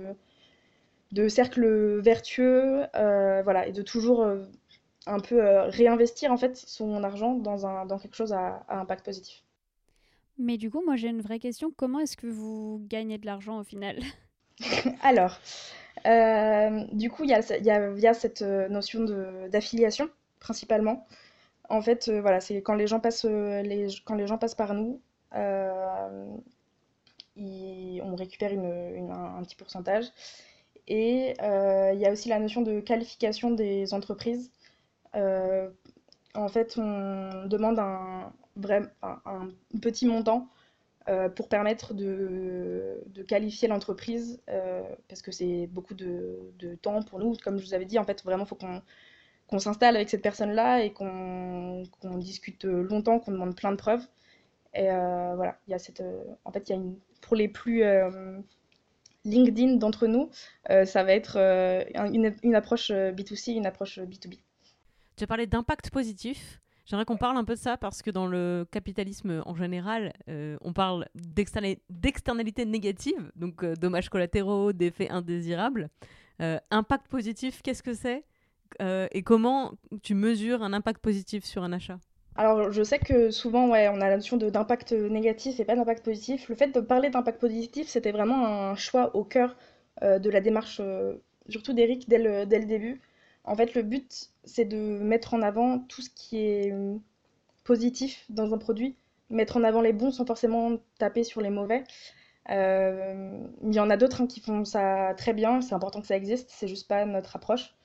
de 1.12 1.28
cercle 1.28 2.00
vertueux, 2.00 2.86
euh, 2.96 3.42
voilà, 3.44 3.68
et 3.68 3.72
de 3.72 3.82
toujours 3.82 4.22
euh, 4.22 4.44
un 5.08 5.20
peu 5.20 5.44
euh, 5.44 5.64
réinvestir 5.70 6.32
en 6.32 6.38
fait 6.38 6.56
son 6.56 7.04
argent 7.04 7.34
dans, 7.36 7.66
un, 7.66 7.86
dans 7.86 7.98
quelque 7.98 8.16
chose 8.16 8.34
à, 8.34 8.66
impact 8.70 9.06
positif. 9.06 9.44
Mais 10.38 10.58
du 10.58 10.70
coup, 10.70 10.84
moi 10.86 10.96
j'ai 10.96 11.10
une 11.10 11.22
vraie 11.22 11.40
question. 11.40 11.72
Comment 11.76 12.00
est-ce 12.00 12.16
que 12.16 12.28
vous 12.28 12.82
gagnez 12.88 13.18
de 13.18 13.26
l'argent 13.26 13.60
au 13.60 13.64
final? 13.64 14.00
Alors, 15.02 15.40
du 16.94 17.10
coup, 17.10 17.24
il 17.24 17.30
y 17.30 17.34
a, 17.34 17.40
y, 17.40 18.16
cette 18.16 18.42
notion 18.42 19.06
d'affiliation 19.50 20.10
principalement. 20.40 21.06
En 21.70 21.82
fait, 21.82 22.10
voilà, 22.10 22.40
c'est 22.42 22.62
quand 22.62 22.76
les 22.76 22.88
gens 22.88 23.00
passent, 23.00 23.26
les, 23.26 23.88
quand 24.06 24.16
les 24.16 24.28
gens 24.28 24.38
passent 24.38 24.56
par 24.56 24.74
nous, 24.74 25.02
on 28.04 28.16
récupère 28.16 28.52
un, 28.52 29.44
petit 29.44 29.56
pourcentage. 29.56 30.06
Et 30.88 31.36
euh, 31.42 31.92
il 31.94 32.00
y 32.00 32.06
a 32.06 32.12
aussi 32.12 32.30
la 32.30 32.40
notion 32.40 32.62
de 32.62 32.80
qualification 32.80 33.52
des 33.52 33.94
entreprises. 33.94 34.52
Euh, 35.16 35.70
en 36.36 36.48
fait, 36.48 36.78
on 36.78 37.46
demande 37.48 37.80
un, 37.80 38.34
vrai, 38.56 38.82
un, 39.04 39.50
petit 39.82 40.08
montant 40.08 40.48
euh, 40.48 40.59
pour 41.36 41.50
permettre 41.50 41.94
de, 41.94 43.02
qualifier 43.28 43.68
l'entreprise, 43.68 44.42
parce 45.08 45.22
que 45.22 45.32
c'est 45.32 45.68
beaucoup 45.68 45.94
de, 45.94 46.76
temps 46.82 47.02
pour 47.04 47.20
nous. 47.20 47.36
Comme 47.44 47.58
je 47.58 47.66
vous 47.66 47.74
avais 47.74 47.86
dit, 47.86 48.00
en 48.00 48.04
fait, 48.04 48.24
vraiment, 48.24 48.44
il 48.44 48.48
faut 48.48 48.58
qu'on 49.48 49.60
s'installe 49.60 49.96
avec 49.96 50.10
cette 50.10 50.22
personne-là 50.22 50.84
et 50.84 50.94
qu'on 50.94 51.84
discute 52.18 52.64
longtemps, 52.66 53.20
qu'on 53.20 53.32
demande 53.32 53.56
plein 53.56 53.72
de 53.72 53.78
preuves. 53.78 54.06
Et 54.74 54.88
voilà, 54.88 55.58
il 55.68 55.72
y 55.72 55.74
a 55.74 55.80
cette, 55.80 56.04
en 56.46 56.52
fait, 56.52 56.70
il 56.70 56.72
y 56.72 56.76
a 56.76 56.78
une 56.78 56.96
pour 57.22 57.36
les 57.36 57.48
plus 57.48 57.84
euh, 57.84 58.40
LinkedIn 59.26 59.76
d'entre 59.76 60.08
nous, 60.08 60.30
euh, 60.70 60.86
ça 60.86 61.04
va 61.04 61.14
être 61.14 61.38
euh, 61.38 61.84
une, 62.44 62.56
approche 62.56 62.92
B2C, 62.92 63.56
une 63.56 63.66
approche 63.66 64.00
B2B. 64.00 64.40
Tu 65.16 65.28
parlé 65.28 65.48
d'impact 65.48 65.92
positif. 65.92 66.62
J'aimerais 66.90 67.06
qu'on 67.06 67.18
parle 67.18 67.38
un 67.38 67.44
peu 67.44 67.54
de 67.54 67.60
ça 67.60 67.78
parce 67.78 68.02
que 68.02 68.10
dans 68.10 68.26
le 68.26 68.66
capitalisme 68.72 69.44
en 69.46 69.54
général, 69.54 70.12
on 70.28 70.74
parle 70.74 71.06
d'externalités 71.14 72.66
négatives, 72.66 73.32
donc 73.36 73.64
dommages 73.64 74.10
collatéraux, 74.10 74.74
d'effets 74.74 75.10
indésirables. 75.10 75.90
impact 76.72 77.08
positif, 77.08 77.62
qu'est-ce 77.62 77.84
que 77.84 77.94
c'est? 77.94 78.24
Et 78.80 79.22
comment 79.22 79.74
tu 80.02 80.16
mesures 80.16 80.64
un 80.64 80.74
impact 80.74 81.00
positif 81.00 81.46
sur 81.46 81.64
un 81.64 81.74
achat? 81.74 82.00
Alors, 82.36 82.72
je 82.72 82.82
sais 82.82 83.00
que 83.00 83.32
souvent, 83.32 83.70
ouais, 83.70 83.90
on 83.90 84.02
a 84.02 84.10
la 84.10 84.16
notion 84.16 84.38
d'impact 84.38 84.94
négatif 84.94 85.60
et 85.60 85.66
pas 85.66 85.76
d'impact 85.76 86.04
positif. 86.04 86.50
Le 86.50 86.56
fait 86.56 86.70
de 86.70 86.80
parler 86.80 87.10
d'impact 87.10 87.40
positif, 87.40 87.88
c'était 87.88 88.14
vraiment 88.14 88.46
un 88.46 88.76
choix 88.76 89.16
au 89.16 89.24
cœur 89.24 89.58
euh, 90.04 90.20
de 90.20 90.30
la 90.30 90.40
démarche, 90.40 90.80
euh, 90.80 91.16
surtout 91.50 91.74
d'Eric, 91.74 92.08
dès 92.08 92.18
le 92.18 92.46
début. 92.46 93.02
En 93.44 93.56
fait, 93.56 93.74
le 93.74 93.82
but, 93.84 94.30
c'est 94.44 94.66
de 94.66 94.78
mettre 94.78 95.34
en 95.34 95.42
avant 95.42 95.80
tout 95.80 96.02
ce 96.02 96.10
qui 96.10 96.38
est 96.38 96.72
euh, 96.72 96.96
positif 97.64 98.26
dans 98.30 98.54
un 98.54 98.58
produit, 98.58 98.96
mettre 99.30 99.58
en 99.58 99.64
avant 99.64 99.82
les 99.82 99.94
bons 99.94 100.12
sans 100.12 100.26
forcément 100.26 100.78
taper 100.98 101.24
sur 101.24 101.42
les 101.42 101.50
mauvais. 101.50 101.84
il 102.50 103.74
y 103.74 103.80
en 103.80 103.90
a 103.90 103.98
d'autres 103.98 104.22
hein, 104.22 104.28
qui 104.28 104.40
font 104.42 104.66
ça 104.66 105.14
très 105.18 105.34
bien, 105.34 105.62
c'est 105.62 105.76
important 105.76 106.02
que 106.02 106.08
ça 106.08 106.18
existe, 106.18 106.50
c'est 106.52 106.68
juste 106.68 106.88
pas 106.88 107.06
notre 107.06 107.36
approche. 107.36 107.76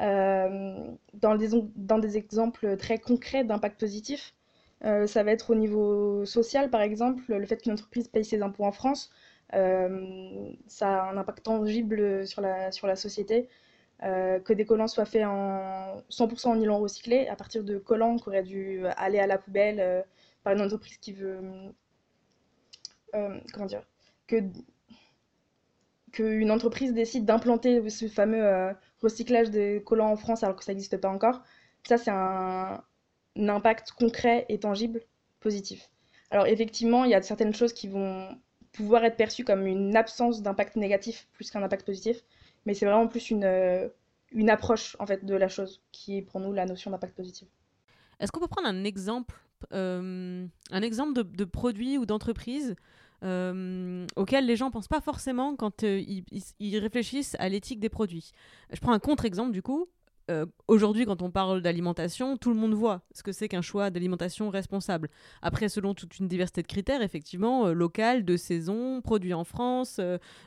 Euh, 0.00 0.94
dans, 1.14 1.34
des, 1.36 2.16
exemples 2.16 2.76
très 2.76 2.98
concrets 2.98 3.44
d'impact 3.44 3.80
positif, 3.80 4.34
euh, 4.84 5.06
ça 5.08 5.24
va 5.24 5.32
être 5.32 5.50
au 5.50 5.54
niveau 5.56 6.24
social, 6.24 6.70
par 6.70 6.82
exemple, 6.82 7.34
le 7.34 7.46
fait 7.46 7.56
qu'une 7.62 7.72
entreprise 7.72 8.08
paye 8.08 8.24
ses 8.24 8.42
impôts 8.42 8.64
en 8.64 8.72
France, 8.72 9.10
euh, 9.54 10.50
ça 10.68 11.04
a 11.04 11.10
un 11.10 11.16
impact 11.16 11.42
tangible 11.44 12.26
sur 12.26 12.40
la 12.42 12.96
société. 12.96 13.48
Que 14.00 14.52
des 14.52 14.64
collants 14.64 14.88
soient 14.88 15.04
faits 15.04 15.24
en 15.24 16.02
100% 16.10 16.48
en 16.48 16.56
nylon 16.56 16.78
recyclé, 16.78 17.26
à 17.28 17.36
partir 17.36 17.64
de 17.64 17.78
collants 17.78 18.16
qui 18.16 18.28
auraient 18.28 18.42
dû 18.42 18.86
aller 18.96 19.18
à 19.18 19.26
la 19.26 19.38
poubelle 19.38 20.04
par 20.44 20.52
une 20.52 20.60
entreprise 20.60 20.98
qui 20.98 21.12
veut. 21.12 21.40
comment 23.12 23.66
dire 23.66 23.82
que 24.26 24.36
qu'une 26.12 26.50
entreprise 26.50 26.92
décide 26.94 27.24
d'implanter 27.24 27.88
ce 27.90 28.08
fameux 28.08 28.74
recyclage 29.02 29.50
des 29.50 29.82
collants 29.84 30.10
en 30.10 30.16
France 30.16 30.42
alors 30.42 30.56
que 30.56 30.64
ça 30.64 30.72
n'existe 30.72 30.96
pas 30.98 31.08
encore. 31.08 31.42
Ça, 31.86 31.96
c'est 31.96 32.10
un, 32.10 32.82
impact 33.36 33.92
concret 33.92 34.46
et 34.48 34.58
tangible 34.58 35.00
positif. 35.40 35.90
Alors 36.30 36.46
effectivement, 36.46 37.04
il 37.04 37.12
y 37.12 37.14
a 37.14 37.22
certaines 37.22 37.54
choses 37.54 37.72
qui 37.72 37.86
vont 37.86 38.36
pouvoir 38.72 39.04
être 39.04 39.16
perçues 39.16 39.44
comme 39.44 39.66
une 39.66 39.96
absence 39.96 40.42
d'impact 40.42 40.76
négatif 40.76 41.28
plus 41.32 41.50
qu'un 41.50 41.62
impact 41.62 41.86
positif, 41.86 42.24
mais 42.68 42.74
c'est 42.74 42.84
vraiment 42.84 43.08
plus 43.08 43.30
une, 43.30 43.44
euh, 43.44 43.88
une 44.30 44.50
approche 44.50 44.94
en 44.98 45.06
fait 45.06 45.24
de 45.24 45.34
la 45.34 45.48
chose 45.48 45.80
qui 45.90 46.18
est 46.18 46.22
pour 46.22 46.38
nous 46.38 46.52
la 46.52 46.66
notion 46.66 46.90
d'impact 46.90 47.16
positif. 47.16 47.48
Est-ce 48.20 48.30
qu'on 48.30 48.40
peut 48.40 48.46
prendre 48.46 48.68
un 48.68 48.84
exemple, 48.84 49.34
euh, 49.72 50.46
un 50.70 50.82
exemple 50.82 51.14
de, 51.14 51.22
de 51.22 51.44
produit 51.46 51.96
ou 51.96 52.04
d'entreprise 52.04 52.76
euh, 53.24 54.06
auxquels 54.16 54.44
les 54.44 54.54
gens 54.54 54.70
pensent 54.70 54.86
pas 54.86 55.00
forcément 55.00 55.56
quand 55.56 55.82
euh, 55.82 56.04
ils, 56.60 56.78
réfléchissent 56.78 57.36
à 57.38 57.48
l'éthique 57.48 57.80
des 57.80 57.88
produits? 57.88 58.32
Je 58.70 58.80
prends 58.80 58.92
un 58.92 58.98
contre-exemple 58.98 59.52
du 59.52 59.62
coup. 59.62 59.88
Euh, 60.30 60.46
aujourd'hui, 60.66 61.06
quand 61.06 61.22
on 61.22 61.30
parle 61.30 61.62
d'alimentation, 61.62 62.36
tout 62.36 62.50
le 62.50 62.56
monde 62.56 62.74
voit 62.74 63.02
ce 63.12 63.22
que 63.22 63.32
c'est 63.32 63.48
qu'un 63.48 63.62
choix 63.62 63.90
d'alimentation 63.90 64.50
responsable. 64.50 65.08
Après, 65.42 65.68
selon 65.68 65.94
toute 65.94 66.18
une 66.18 66.28
diversité 66.28 66.62
de 66.62 66.66
critères, 66.66 67.02
effectivement, 67.02 67.68
local, 67.68 68.24
de 68.24 68.36
saison, 68.36 69.00
produit 69.00 69.34
en 69.34 69.44
France, 69.44 70.00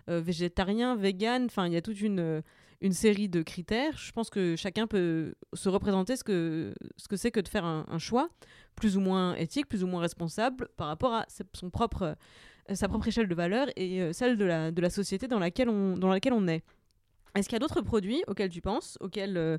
végétarien, 0.08 0.96
vegan, 0.96 1.46
enfin, 1.46 1.68
il 1.68 1.74
y 1.74 1.78
a 1.78 1.82
toute 1.82 2.02
une, 2.02 2.44
une 2.82 2.94
série 2.94 3.30
de 3.30 3.42
critères. 3.44 3.96
Je 3.98 4.12
pense 4.12 4.30
que 4.30 4.56
chacun 4.56 4.88
peut 4.88 5.36
se 5.54 5.70
représenter 5.70 6.16
ce 6.16 6.24
que 6.24 6.74
ce 6.98 7.08
que 7.08 7.16
c'est 7.16 7.32
que 7.32 7.40
de 7.40 7.48
faire 7.48 7.64
un, 7.64 8.00
choix 8.00 8.30
plus 8.76 8.98
ou 8.98 9.00
moins 9.00 9.36
éthique, 9.36 9.68
plus 9.68 9.84
ou 9.84 9.88
moins 9.88 10.02
responsable 10.02 10.68
par 10.78 10.88
rapport 10.88 11.14
à 11.14 11.26
son 11.54 11.70
propre 11.70 12.16
euh, 12.70 12.76
sa 12.76 12.88
propre 12.88 13.08
échelle 13.08 13.28
de 13.28 13.36
valeur 13.36 13.68
et 13.76 14.02
euh, 14.02 14.14
celle 14.14 14.38
de 14.38 14.46
la, 14.46 14.72
de 14.72 14.82
la 14.82 14.90
société 14.90 15.28
dans 15.28 15.40
laquelle 15.40 15.70
on, 15.70 15.98
dans 15.98 16.10
laquelle 16.10 16.34
on 16.34 16.48
est. 16.48 16.64
Est-ce 17.36 17.48
qu'il 17.48 17.56
y 17.56 17.58
a 17.58 17.60
d'autres 17.60 17.82
produits 17.82 18.24
auxquels 18.28 18.50
tu 18.50 18.62
penses, 18.62 18.98
auxquels, 19.00 19.38
euh, 19.38 19.58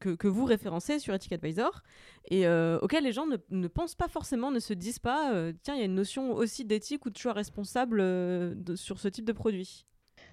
que, 0.00 0.28
vous 0.28 0.44
référencez 0.44 0.98
sur 0.98 1.14
Advisor, 1.14 1.82
et 2.30 2.46
euh, 2.46 2.78
auxquels 2.80 3.04
les 3.04 3.12
gens 3.12 3.26
ne, 3.26 3.68
pensent 3.68 3.94
pas 3.94 4.08
forcément, 4.08 4.50
ne 4.50 4.60
se 4.60 4.72
disent 4.72 5.00
pas, 5.00 5.32
euh, 5.32 5.52
tiens, 5.62 5.74
il 5.74 5.78
y 5.78 5.82
a 5.82 5.86
une 5.86 5.94
notion 5.94 6.32
aussi 6.32 6.64
d'éthique 6.64 7.04
ou 7.06 7.10
de 7.10 7.16
choix 7.16 7.32
responsable 7.32 8.00
sur 8.76 8.98
ce 8.98 9.08
type 9.08 9.24
de 9.24 9.32
produit? 9.32 9.84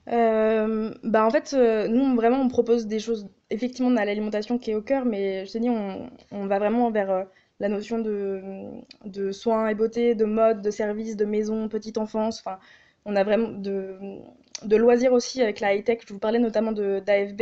Bah 0.06 1.26
en 1.26 1.30
fait, 1.30 1.54
nous 1.90 2.16
vraiment 2.16 2.42
on 2.42 2.48
propose 2.48 2.88
des 2.88 3.00
choses. 3.00 3.28
Effectivement, 3.50 3.90
on 3.90 3.98
a 3.98 4.06
l'alimentation 4.06 4.58
qui 4.58 4.72
est 4.72 4.76
au 4.76 4.82
cœur, 4.82 5.06
mais 5.06 5.46
je 5.46 5.54
te 5.54 5.58
dis, 5.58 5.70
on, 5.70 6.48
va 6.48 6.60
vraiment 6.60 6.90
vers 6.90 7.28
la 7.60 7.70
notion 7.70 8.00
de, 8.00 8.42
de, 9.06 9.32
soins 9.32 9.68
et 9.68 9.76
beauté, 9.76 10.16
de 10.16 10.26
mode, 10.26 10.62
de 10.62 10.72
service, 10.72 11.16
de 11.16 11.26
maison, 11.26 11.68
petite 11.70 11.98
enfance. 11.98 12.40
Enfin, 12.40 12.60
on 13.06 13.16
a 13.16 13.24
vraiment 13.24 13.50
de, 13.50 13.98
de 14.64 14.76
loisirs 14.76 15.14
aussi 15.14 15.42
avec 15.42 15.60
la 15.60 15.76
high-tech. 15.76 16.00
Je 16.08 16.14
vous 16.14 16.20
parlais 16.20 16.40
notamment 16.40 16.72
d'AFB. 16.72 17.42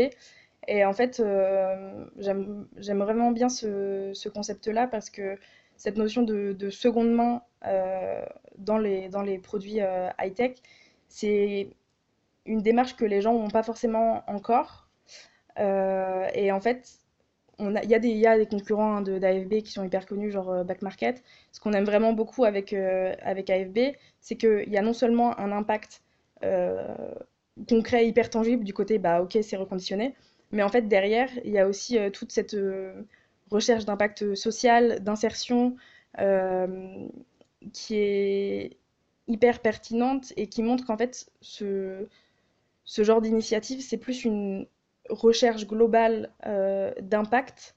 Et 0.68 0.84
en 0.86 0.94
fait, 0.94 1.20
euh, 1.20 2.06
j'aime 2.18 2.68
vraiment 3.04 3.32
bien 3.32 3.50
ce, 3.50 4.12
ce 4.14 4.30
concept-là 4.30 4.88
parce 4.88 5.10
que 5.10 5.38
cette 5.78 5.98
notion 5.98 6.24
de, 6.24 6.54
de 6.54 6.70
seconde 6.70 7.12
main 7.12 7.42
euh, 7.66 8.26
dans, 8.58 8.78
les, 8.78 9.10
dans 9.10 9.22
les 9.22 9.38
produits 9.40 9.82
euh, 9.82 10.10
high-tech, 10.20 10.58
c'est 11.08 11.70
une 12.46 12.62
démarche 12.62 12.96
que 12.96 13.06
les 13.06 13.22
gens 13.22 13.34
n'ont 13.34 13.50
pas 13.50 13.64
forcément 13.64 14.24
encore. 14.28 14.90
et 15.58 16.52
en 16.52 16.62
fait, 16.62 17.00
il 17.60 17.90
y, 17.90 17.96
a 17.96 18.00
des, 18.00 18.10
y 18.10 18.28
a 18.28 18.38
des 18.38 18.46
concurrents 18.46 18.98
hein, 18.98 19.02
d'AFB 19.02 19.62
qui 19.64 19.72
sont 19.72 19.84
hyper 19.84 20.06
connus, 20.06 20.32
genre 20.32 20.64
Back 20.66 20.82
Market. 20.82 21.24
Ce 21.52 21.60
qu'on 21.60 21.74
aime 21.74 21.86
vraiment 21.86 22.14
beaucoup 22.14 22.46
avec, 22.46 22.74
avec 22.74 23.50
AFB, 23.50 23.96
c'est 24.22 24.36
qu'il 24.36 24.70
y 24.70 24.78
a 24.78 24.82
non 24.82 24.94
seulement 24.94 25.38
un 25.40 25.52
impact 25.52 26.04
concret, 27.68 28.08
hyper 28.08 28.30
tangible 28.30 28.64
du 28.64 28.74
côté, 28.74 29.00
bah 29.00 29.22
ok, 29.22 29.38
c'est 29.42 29.58
reconditionné. 29.58 30.16
Mais 30.52 30.64
en 30.64 30.70
fait, 30.70 30.84
derrière, 30.84 31.30
il 31.44 31.52
y 31.52 31.60
a 31.60 31.68
aussi 31.68 31.98
euh, 31.98 32.10
toute 32.10 32.32
cette 32.32 32.54
euh, 32.54 32.94
recherche 33.52 33.86
d'impact 33.86 34.36
social, 34.36 35.04
d'insertion, 35.04 35.76
qui 37.74 37.96
est 37.96 38.78
hyper 39.28 39.62
pertinente 39.62 40.34
et 40.36 40.48
qui 40.48 40.64
montre 40.64 40.84
qu'en 40.84 40.98
fait, 40.98 41.30
ce, 41.42 42.08
ce 42.86 43.04
genre 43.04 43.22
d'initiative, 43.22 43.82
c'est 43.82 43.98
plus 43.98 44.26
une 44.26 44.66
recherche 45.10 45.68
globale 45.68 46.32
d'impact 47.00 47.76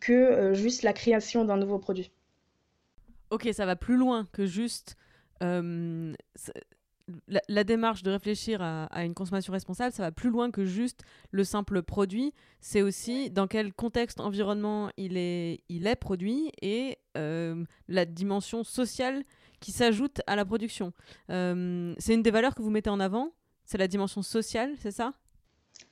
que 0.00 0.54
juste 0.54 0.82
la 0.82 0.92
création 0.92 1.44
d'un 1.44 1.56
nouveau 1.56 1.78
produit. 1.78 2.10
Ok, 3.30 3.48
ça 3.52 3.64
va 3.64 3.76
plus 3.76 3.96
loin 3.96 4.26
que 4.32 4.44
juste 4.44 4.96
la, 7.48 7.64
démarche 7.64 8.02
de 8.02 8.10
réfléchir 8.10 8.60
à, 8.62 9.04
une 9.04 9.14
consommation 9.14 9.52
responsable, 9.52 9.92
ça 9.92 10.02
va 10.02 10.12
plus 10.12 10.30
loin 10.30 10.50
que 10.50 10.64
juste 10.64 11.02
le 11.30 11.44
simple 11.44 11.82
produit. 11.82 12.32
C'est 12.60 12.82
aussi 12.82 13.30
dans 13.30 13.46
quel 13.46 13.72
contexte 13.72 14.20
environnement 14.20 14.90
il 14.96 15.16
est, 15.16 15.60
il 15.68 15.86
est 15.86 15.96
produit 15.96 16.52
et 16.60 16.98
euh, 17.16 17.64
la 17.88 18.04
dimension 18.04 18.64
sociale 18.64 19.22
qui 19.60 19.72
s'ajoute 19.72 20.20
à 20.26 20.36
la 20.36 20.44
production. 20.44 20.92
Euh, 21.30 21.94
c'est 21.98 22.14
une 22.14 22.22
des 22.22 22.30
valeurs 22.30 22.54
que 22.54 22.62
vous 22.62 22.70
mettez 22.70 22.90
en 22.90 23.00
avant? 23.00 23.30
C'est 23.64 23.78
la 23.78 23.88
dimension 23.88 24.22
sociale, 24.22 24.74
c'est 24.78 24.90
ça? 24.90 25.12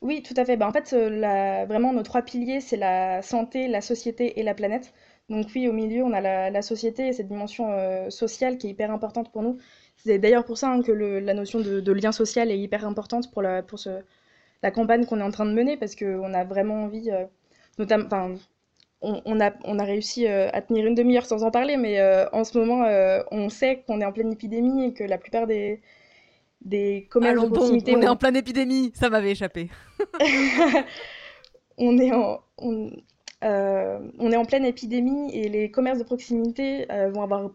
Oui, 0.03 0.23
tout 0.23 0.35
à 0.37 0.45
fait. 0.45 0.57
Bah, 0.57 0.67
en 0.67 0.73
fait, 0.73 0.93
euh, 0.93 1.65
vraiment, 1.67 1.93
nos 1.93 2.03
trois 2.03 2.23
piliers, 2.23 2.61
c'est 2.61 2.77
la 2.77 3.23
santé, 3.23 3.69
la 3.69 3.81
société 3.81 4.41
et 4.41 4.43
la 4.43 4.55
planète. 4.55 4.93
Donc 5.29 5.47
oui, 5.55 5.69
au 5.69 5.73
milieu, 5.73 6.03
on 6.03 6.13
a 6.13 6.21
la, 6.51 6.63
société 6.63 7.07
et 7.07 7.13
cette 7.13 7.29
dimension 7.29 8.11
sociale 8.11 8.59
qui 8.59 8.67
est 8.67 8.71
hyper 8.71 8.91
importante 8.91 9.31
pour 9.31 9.43
nous. 9.43 9.59
C'est 10.05 10.19
d'ailleurs 10.19 10.45
pour 10.45 10.57
ça 10.57 10.71
hein, 10.71 10.83
que 10.83 10.93
la 10.93 11.35
notion 11.35 11.61
de, 11.61 11.93
lien 11.93 12.13
social 12.13 12.51
est 12.51 12.59
hyper 12.59 12.87
importante 12.87 13.31
pour 13.31 13.43
la, 13.43 13.63
pour 13.63 13.79
ce, 13.79 14.01
la 14.63 14.71
campagne 14.71 15.05
qu'on 15.05 15.21
est 15.21 15.25
en 15.25 15.31
train 15.31 15.47
de 15.47 15.53
mener, 15.53 15.77
parce 15.77 15.95
qu'on 15.95 16.33
a 16.33 16.45
vraiment 16.45 16.85
envie, 16.85 17.11
euh, 17.11 17.25
notamment, 17.79 18.07
enfin, 18.07 18.35
on, 19.03 19.41
a, 19.41 19.53
on 19.65 19.79
a 19.79 19.85
réussi 19.85 20.27
euh, 20.27 20.49
à 20.53 20.61
tenir 20.61 20.87
une 20.87 20.95
demi-heure 20.95 21.25
sans 21.25 21.43
en 21.43 21.51
parler, 21.51 21.77
mais 21.77 22.01
euh, 22.01 22.29
en 22.33 22.45
ce 22.45 22.59
moment, 22.59 22.85
on 23.31 23.49
sait 23.49 23.83
qu'on 23.87 24.01
est 24.01 24.05
en 24.05 24.13
pleine 24.13 24.33
épidémie 24.33 24.87
et 24.87 24.93
que 24.93 25.05
la 25.05 25.19
plupart 25.19 25.47
des, 25.47 25.81
des 26.63 27.07
commerces 27.11 27.43
de 27.43 27.49
proximité... 27.49 27.95
on 27.97 28.03
est 28.03 28.09
en 28.09 28.17
pleine 28.17 28.37
épidémie, 28.37 28.93
ça 28.95 29.09
m'avait 29.09 29.33
échappé. 29.33 29.71
on 31.79 31.99
est 31.99 32.13
en... 32.13 32.41
On, 32.59 32.91
on, 33.43 34.33
est 34.33 34.37
en 34.37 34.45
pleine 34.45 34.67
épidémie 34.67 35.35
et 35.35 35.49
les 35.49 35.71
commerces 35.71 35.99
de 35.99 36.05
proximité 36.05 36.87
vont 37.15 37.23
avoir 37.23 37.51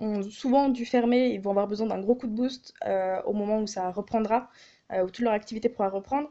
ont 0.00 0.22
souvent 0.22 0.68
dû 0.68 0.84
fermer, 0.84 1.28
ils 1.28 1.40
vont 1.40 1.50
avoir 1.50 1.66
besoin 1.68 1.86
d'un 1.86 2.00
gros 2.00 2.14
coup 2.14 2.26
de 2.26 2.32
boost 2.32 2.74
euh, 2.86 3.20
au 3.22 3.32
moment 3.32 3.60
où 3.60 3.66
ça 3.66 3.90
reprendra, 3.90 4.48
euh, 4.92 5.04
où 5.04 5.10
toute 5.10 5.20
leur 5.24 5.32
activité 5.34 5.68
pourra 5.68 5.90
reprendre. 5.90 6.30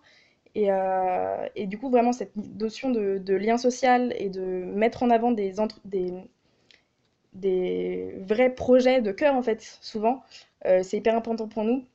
Et, 0.55 0.71
euh, 0.71 1.47
du 1.55 1.77
coup, 1.77 1.89
vraiment, 1.89 2.11
cette 2.11 2.35
notion 2.35 2.89
de, 2.89 3.33
lien 3.35 3.57
social 3.57 4.13
et 4.17 4.29
de 4.29 4.41
mettre 4.41 5.03
en 5.03 5.09
avant 5.11 5.31
des 5.31 5.53
vrais 8.27 8.55
projets 8.55 9.01
de 9.01 9.11
cœur, 9.11 9.35
en 9.35 9.43
fait, 9.43 9.61
souvent, 9.81 10.23
c'est 10.63 10.97
hyper 10.97 11.15
important 11.15 11.47
pour 11.47 11.63
nous. 11.63 11.85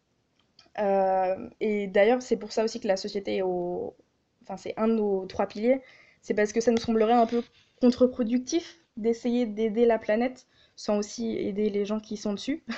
et 1.60 1.86
d'ailleurs, 1.88 2.22
c'est 2.22 2.36
pour 2.36 2.52
ça 2.52 2.64
aussi 2.64 2.80
que 2.80 2.88
la 2.88 2.96
société 2.96 3.36
est 3.36 3.42
au... 3.42 3.94
Enfin, 4.42 4.56
c'est 4.56 4.74
un 4.76 4.88
de 4.88 4.94
nos 4.94 5.26
trois 5.26 5.46
piliers. 5.46 5.80
C'est 6.22 6.34
parce 6.34 6.52
que 6.52 6.60
ça 6.60 6.70
nous 6.70 6.78
semblerait 6.78 7.14
un 7.14 7.26
peu 7.26 7.42
contre-productif 7.80 8.78
d'essayer 8.96 9.46
d'aider 9.46 9.86
la 9.86 9.98
planète 9.98 10.46
sans 10.76 10.98
aussi 10.98 11.36
aider 11.36 11.70
les 11.70 11.84
gens 11.84 12.00
qui 12.00 12.16
sont 12.16 12.32
dessus. 12.32 12.62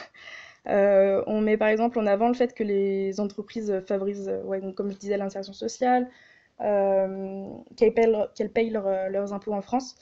Euh, 0.68 1.22
on 1.28 1.40
met 1.40 1.56
par 1.56 1.68
exemple 1.68 1.96
en 1.98 2.06
avant 2.06 2.26
le 2.26 2.34
fait 2.34 2.52
que 2.52 2.64
les 2.64 3.20
entreprises 3.20 3.72
favorisent, 3.86 4.32
ouais, 4.44 4.60
comme 4.74 4.90
je 4.90 4.96
disais, 4.96 5.16
l'insertion 5.16 5.52
sociale, 5.52 6.10
euh, 6.60 7.48
qu'elles 7.76 7.94
payent, 7.94 8.70
leurs 8.70 9.32
impôts 9.32 9.52
en 9.52 9.62
France. 9.62 9.94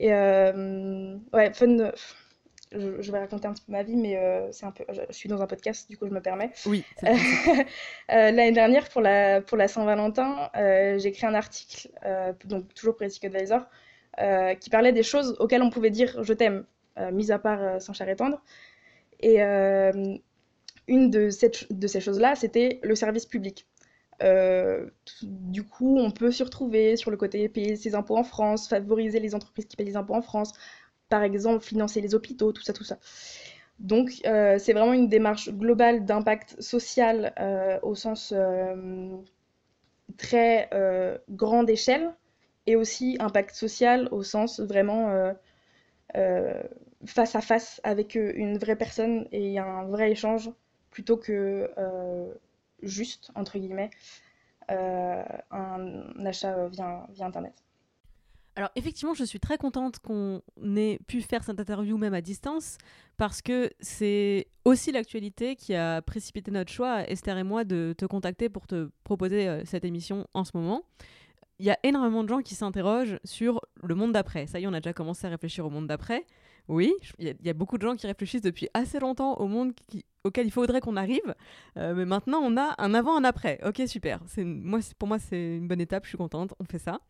Et 0.00 0.12
euh, 0.12 1.16
ouais, 1.32 1.52
fun. 1.52 1.92
Je, 2.72 3.12
vais 3.12 3.20
raconter 3.20 3.46
un 3.46 3.52
petit 3.52 3.62
peu 3.64 3.70
ma 3.70 3.84
vie, 3.84 3.94
mais 3.94 4.18
c'est 4.50 4.66
un 4.66 4.72
peu. 4.72 4.84
Je, 4.88 5.00
suis 5.10 5.28
dans 5.28 5.40
un 5.40 5.46
podcast, 5.46 5.88
du 5.88 5.96
coup, 5.96 6.08
je 6.08 6.12
me 6.12 6.20
permets. 6.20 6.50
Oui. 6.66 6.84
L'année 8.08 8.50
dernière, 8.50 8.88
pour 8.88 9.02
la 9.02 9.40
pour 9.40 9.56
la 9.56 9.68
Saint-Valentin, 9.68 10.50
j'ai 10.54 11.06
écrit 11.06 11.26
un 11.26 11.34
article, 11.34 11.88
donc 12.44 12.74
toujours 12.74 12.96
pour 12.96 13.06
Ethic 13.06 13.24
Advisor, 13.24 13.62
qui 14.58 14.68
parlait 14.68 14.92
des 14.92 15.04
choses 15.04 15.36
auxquelles 15.38 15.62
on 15.62 15.70
pouvait 15.70 15.90
dire 15.90 16.24
je 16.24 16.32
t'aime 16.32 16.64
euh, 16.64 16.75
mis 17.12 17.30
à 17.32 17.38
part 17.38 17.62
euh, 17.62 17.78
Saint-Cher 17.78 18.08
et 18.08 18.16
Tendre. 18.16 18.42
Et 19.20 19.42
euh, 19.42 20.16
une 20.88 21.10
de, 21.10 21.30
ces 21.30 22.00
choses-là, 22.00 22.34
c'était 22.34 22.80
le 22.82 22.94
service 22.94 23.26
public. 23.26 23.66
du 25.22 25.62
coup, 25.64 25.98
on 25.98 26.10
peut 26.10 26.30
se 26.30 26.44
retrouver 26.44 26.96
sur 26.96 27.10
le 27.10 27.16
côté 27.16 27.48
payer 27.48 27.76
ses 27.76 27.94
impôts 27.94 28.16
en 28.16 28.24
France, 28.24 28.68
favoriser 28.68 29.20
les 29.20 29.34
entreprises 29.34 29.66
qui 29.66 29.76
payent 29.76 29.86
les 29.86 29.96
impôts 29.96 30.14
en 30.14 30.22
France, 30.22 30.52
par 31.08 31.22
exemple 31.22 31.64
financer 31.64 32.00
les 32.00 32.14
hôpitaux, 32.14 32.52
tout 32.52 32.62
ça, 32.62 32.72
tout 32.72 32.84
ça. 32.84 32.98
Donc, 33.78 34.10
c'est 34.22 34.72
vraiment 34.72 34.92
une 34.92 35.08
démarche 35.08 35.50
globale 35.50 36.04
d'impact 36.04 36.60
social 36.62 37.34
au 37.82 37.94
sens 37.94 38.32
très 40.16 40.70
grande 41.28 41.68
échelle 41.68 42.14
et 42.66 42.76
aussi 42.76 43.16
impact 43.18 43.54
social 43.54 44.08
au 44.12 44.22
sens 44.22 44.60
vraiment 44.60 45.34
face 47.04 47.34
à 47.34 47.40
face 47.40 47.80
avec 47.84 48.16
euh, 48.16 48.32
une 48.34 48.58
vraie 48.58 48.76
personne 48.76 49.26
et 49.32 49.58
un 49.58 49.84
vrai 49.84 50.10
échange 50.10 50.50
plutôt 50.90 51.16
que 51.16 51.70
euh, 51.76 52.32
juste, 52.82 53.30
entre 53.34 53.58
guillemets, 53.58 53.90
euh, 54.70 55.22
un 55.50 56.24
achat 56.24 56.68
via, 56.68 57.06
via 57.10 57.26
Internet. 57.26 57.52
Alors 58.58 58.70
effectivement, 58.74 59.12
je 59.12 59.24
suis 59.24 59.38
très 59.38 59.58
contente 59.58 59.98
qu'on 59.98 60.40
ait 60.76 60.98
pu 61.06 61.20
faire 61.20 61.44
cette 61.44 61.60
interview 61.60 61.98
même 61.98 62.14
à 62.14 62.22
distance 62.22 62.78
parce 63.18 63.42
que 63.42 63.70
c'est 63.80 64.46
aussi 64.64 64.92
l'actualité 64.92 65.56
qui 65.56 65.74
a 65.74 66.00
précipité 66.00 66.50
notre 66.50 66.72
choix, 66.72 67.06
Esther 67.06 67.36
et 67.36 67.42
moi, 67.42 67.64
de 67.64 67.94
te 67.98 68.06
contacter 68.06 68.48
pour 68.48 68.66
te 68.66 68.88
proposer 69.04 69.62
cette 69.66 69.84
émission 69.84 70.26
en 70.32 70.44
ce 70.44 70.52
moment. 70.54 70.84
Il 71.58 71.66
y 71.66 71.70
a 71.70 71.78
énormément 71.82 72.24
de 72.24 72.30
gens 72.30 72.40
qui 72.40 72.54
s'interrogent 72.54 73.18
sur 73.24 73.60
le 73.82 73.94
monde 73.94 74.12
d'après. 74.12 74.46
Ça 74.46 74.58
y 74.58 74.64
est, 74.64 74.66
on 74.66 74.72
a 74.72 74.80
déjà 74.80 74.94
commencé 74.94 75.26
à 75.26 75.30
réfléchir 75.30 75.66
au 75.66 75.70
monde 75.70 75.86
d'après. 75.86 76.24
Oui, 76.68 76.92
il 77.18 77.36
y, 77.42 77.48
a 77.48 77.52
beaucoup 77.52 77.78
de 77.78 77.82
gens 77.86 77.94
qui 77.94 78.06
réfléchissent 78.06 78.42
depuis 78.42 78.68
assez 78.74 78.98
longtemps 78.98 79.34
au 79.34 79.46
monde 79.46 79.72
auquel 80.24 80.46
il 80.46 80.50
faudrait 80.50 80.80
qu'on 80.80 80.96
arrive, 80.96 81.34
euh, 81.76 81.94
mais 81.94 82.04
maintenant 82.04 82.40
on 82.42 82.56
a 82.56 82.74
un 82.78 82.92
avant, 82.94 83.16
un 83.16 83.22
après. 83.22 83.60
Ok, 83.64 83.82
super. 83.86 84.20
Moi, 84.38 84.80
pour 84.98 85.06
moi, 85.06 85.20
c'est 85.20 85.58
une 85.58 85.68
bonne 85.68 85.80
étape, 85.80 86.04
je 86.04 86.08
suis 86.08 86.18
contente, 86.18 86.54
on 86.58 86.64
fait 86.64 86.80
ça. 86.80 87.00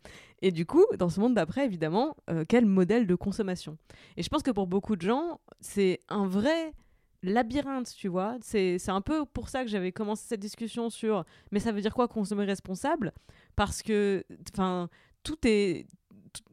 Et 0.42 0.50
du 0.50 0.66
coup, 0.66 0.84
dans 0.98 1.08
ce 1.08 1.20
monde 1.20 1.32
d'après, 1.34 1.64
évidemment, 1.64 2.16
euh, 2.28 2.44
quel 2.46 2.66
modèle 2.66 3.06
de 3.06 3.14
consommation? 3.14 3.78
Et 4.18 4.22
je 4.22 4.28
pense 4.28 4.42
que 4.42 4.50
pour 4.50 4.66
beaucoup 4.66 4.96
de 4.96 5.02
gens, 5.02 5.40
c'est 5.60 6.00
un 6.10 6.26
vrai 6.26 6.74
labyrinthe, 7.22 7.92
tu 7.96 8.08
vois. 8.08 8.36
C'est 8.40 8.88
un 8.88 9.00
peu 9.00 9.24
pour 9.24 9.48
ça 9.48 9.64
que 9.64 9.70
j'avais 9.70 9.92
commencé 9.92 10.24
cette 10.26 10.40
discussion 10.40 10.90
sur 10.90 11.24
mais 11.50 11.60
ça 11.60 11.72
veut 11.72 11.80
dire 11.80 11.94
quoi 11.94 12.08
consommer 12.08 12.44
responsable? 12.44 13.12
Parce 13.56 13.82
que, 13.82 14.24
enfin, 14.52 14.88
tout 15.22 15.38
est. 15.44 15.86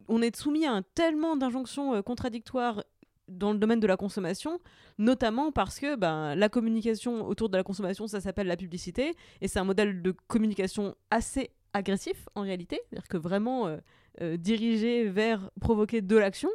On 0.08 0.22
est 0.22 0.34
soumis 0.34 0.64
à 0.64 0.72
un 0.72 0.82
tellement 0.82 1.36
d'injonctions 1.36 1.94
euh, 1.94 2.02
contradictoires 2.02 2.82
dans 3.28 3.52
le 3.52 3.58
domaine 3.58 3.80
de 3.80 3.86
la 3.86 3.96
consommation, 3.96 4.60
notamment 4.98 5.52
parce 5.52 5.78
que 5.78 5.96
ben, 5.96 6.34
la 6.34 6.48
communication 6.48 7.26
autour 7.26 7.48
de 7.48 7.56
la 7.56 7.62
consommation, 7.62 8.06
ça 8.06 8.20
s'appelle 8.20 8.46
la 8.46 8.56
publicité, 8.56 9.14
et 9.40 9.48
c'est 9.48 9.58
un 9.58 9.64
modèle 9.64 10.02
de 10.02 10.14
communication 10.28 10.94
assez 11.10 11.50
agressif 11.72 12.28
en 12.34 12.42
réalité, 12.42 12.80
c'est-à-dire 12.84 13.08
que 13.08 13.16
vraiment 13.16 13.66
euh, 13.66 13.78
euh, 14.20 14.36
dirigé 14.36 15.08
vers 15.08 15.50
provoquer 15.60 16.00
de 16.00 16.16
l'action 16.16 16.50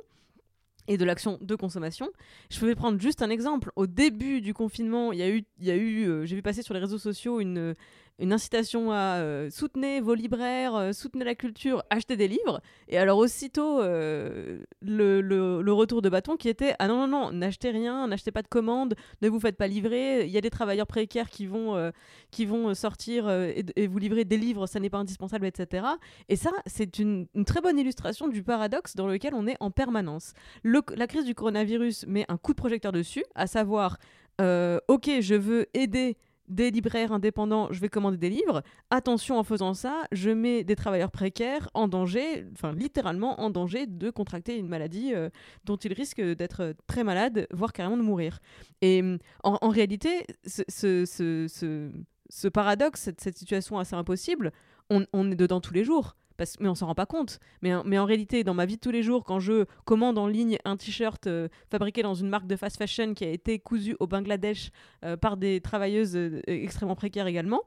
et 0.88 0.98
de 0.98 1.06
l'action 1.06 1.38
de 1.42 1.56
consommation. 1.56 2.10
Je 2.50 2.66
vais 2.66 2.74
prendre 2.74 3.00
juste 3.00 3.22
un 3.22 3.30
exemple. 3.30 3.72
Au 3.76 3.86
début 3.86 4.42
du 4.42 4.54
confinement, 4.54 5.12
il 5.12 5.20
y 5.20 5.24
a 5.24 5.30
eu, 5.30 5.46
eu 5.60 6.08
euh, 6.08 6.26
j'ai 6.26 6.36
vu 6.36 6.42
passer 6.42 6.64
sur 6.64 6.74
les 6.74 6.80
réseaux 6.80 6.98
sociaux 6.98 7.40
une, 7.40 7.76
une 8.20 8.34
incitation 8.34 8.92
à 8.92 9.18
euh, 9.18 9.50
soutenir 9.50 10.04
vos 10.04 10.14
libraires, 10.14 10.76
euh, 10.76 10.92
soutenir 10.92 11.26
la 11.26 11.36
culture, 11.36 11.84
acheter 11.90 12.18
des 12.18 12.28
livres. 12.28 12.62
Et 12.88 12.98
alors 12.98 13.18
aussitôt, 13.18 13.80
euh, 13.80 14.60
le, 14.82 15.72
retour 15.72 16.02
de 16.02 16.10
bâton 16.10 16.36
qui 16.36 16.50
était 16.50 16.76
ah 16.80 16.88
non 16.88 16.98
non 16.98 17.08
non, 17.08 17.32
n'achetez 17.32 17.72
rien, 17.72 18.08
n'achetez 18.08 18.32
pas 18.32 18.42
de 18.42 18.48
commandes, 18.48 18.96
ne 19.22 19.30
vous 19.30 19.40
faites 19.40 19.56
pas 19.56 19.68
livrer. 19.68 20.26
Il 20.26 20.32
y 20.32 20.38
a 20.38 20.42
des 20.42 20.50
travailleurs 20.50 20.88
précaires 20.88 21.30
qui 21.30 21.46
vont 21.46 21.92
qui 22.32 22.46
vont 22.46 22.74
sortir 22.74 23.30
et, 23.30 23.88
vous 23.88 23.98
livrer 23.98 24.26
des 24.26 24.38
livres, 24.38 24.68
ça 24.68 24.80
n'est 24.80 24.90
pas 24.90 24.98
indispensable, 24.98 25.46
etc. 25.46 25.86
Et 26.28 26.36
ça, 26.36 26.52
c'est 26.66 27.00
une, 27.00 27.28
très 27.46 27.62
bonne 27.62 27.80
illustration 27.80 28.28
du 28.28 28.44
paradoxe 28.44 28.96
dans 28.96 29.08
lequel 29.08 29.34
on 29.34 29.48
est 29.48 29.56
en 29.62 29.72
permanence. 29.72 30.34
La 30.64 31.08
crise 31.08 31.26
du 31.26 31.36
coronavirus 31.36 32.06
met 32.08 32.26
un 32.28 32.38
coup 32.38 32.52
de 32.52 32.58
projecteur 32.58 32.92
dessus, 32.92 33.24
à 33.36 33.48
savoir 33.48 33.98
ok, 34.40 35.10
je 35.22 35.36
veux 35.36 35.68
aider 35.74 36.18
des 36.50 36.72
libraires 36.72 37.12
indépendants, 37.12 37.68
je 37.72 37.80
vais 37.80 37.90
commander 37.90 38.18
des 38.18 38.30
livres. 38.30 38.64
Attention, 38.90 39.38
en 39.38 39.44
faisant 39.44 39.74
ça, 39.74 40.04
je 40.12 40.30
mets 40.30 40.64
des 40.64 40.76
travailleurs 40.76 41.12
précaires 41.12 41.70
en 41.74 41.88
danger, 41.88 42.46
enfin 42.54 42.74
littéralement 42.74 43.40
en 43.40 43.50
danger 43.50 43.86
de 43.86 44.10
contracter 44.10 44.58
une 44.58 44.68
maladie 44.68 45.14
euh, 45.14 45.30
dont 45.66 45.78
ils 45.78 45.94
risquent 45.94 46.22
d'être 46.22 46.74
très 46.88 47.04
malades, 47.04 47.48
voire 47.52 47.72
carrément 47.72 47.98
de 47.98 48.02
mourir. 48.02 48.40
Et 48.82 49.02
en, 49.44 49.58
en 49.62 49.70
réalité, 49.70 50.26
ce, 50.46 52.50
paradoxe, 52.50 53.02
cette, 53.02 53.22
cette, 53.22 53.38
situation 53.38 53.78
assez 53.78 53.96
impossible, 53.96 54.52
on, 54.90 55.06
on 55.14 55.32
est 55.32 55.36
dedans 55.36 55.62
tous 55.62 55.74
les 55.74 55.84
jours 55.84 56.16
mais 56.60 56.70
on 56.70 56.76
s'en 56.76 56.88
rend 56.88 56.96
pas 56.96 57.06
compte. 57.06 57.40
Mais, 57.62 57.72
mais 57.86 58.00
en 58.00 58.06
réalité, 58.06 58.44
dans 58.44 58.54
ma 58.54 58.66
vie 58.66 58.76
de 58.76 58.82
tous 58.82 58.92
les 58.92 59.04
jours, 59.04 59.24
quand 59.24 59.40
je 59.40 59.66
commande 59.86 60.18
en 60.18 60.28
ligne 60.28 60.58
un 60.66 60.78
t-shirt 60.78 61.28
euh, 61.28 61.48
fabriqué 61.70 62.02
dans 62.02 62.16
une 62.16 62.30
marque 62.30 62.48
de 62.48 62.56
fast 62.56 62.78
fashion 62.78 63.14
qui 63.14 63.26
a 63.26 63.30
été 63.30 63.60
cousu 63.60 63.96
au 64.00 64.08
Bangladesh 64.08 64.72
euh, 65.04 65.18
par 65.18 65.38
des 65.38 65.62
travailleuses 65.62 66.16
euh, 66.16 66.42
extrêmement 66.48 66.96
précaires 66.96 67.28
également, 67.28 67.62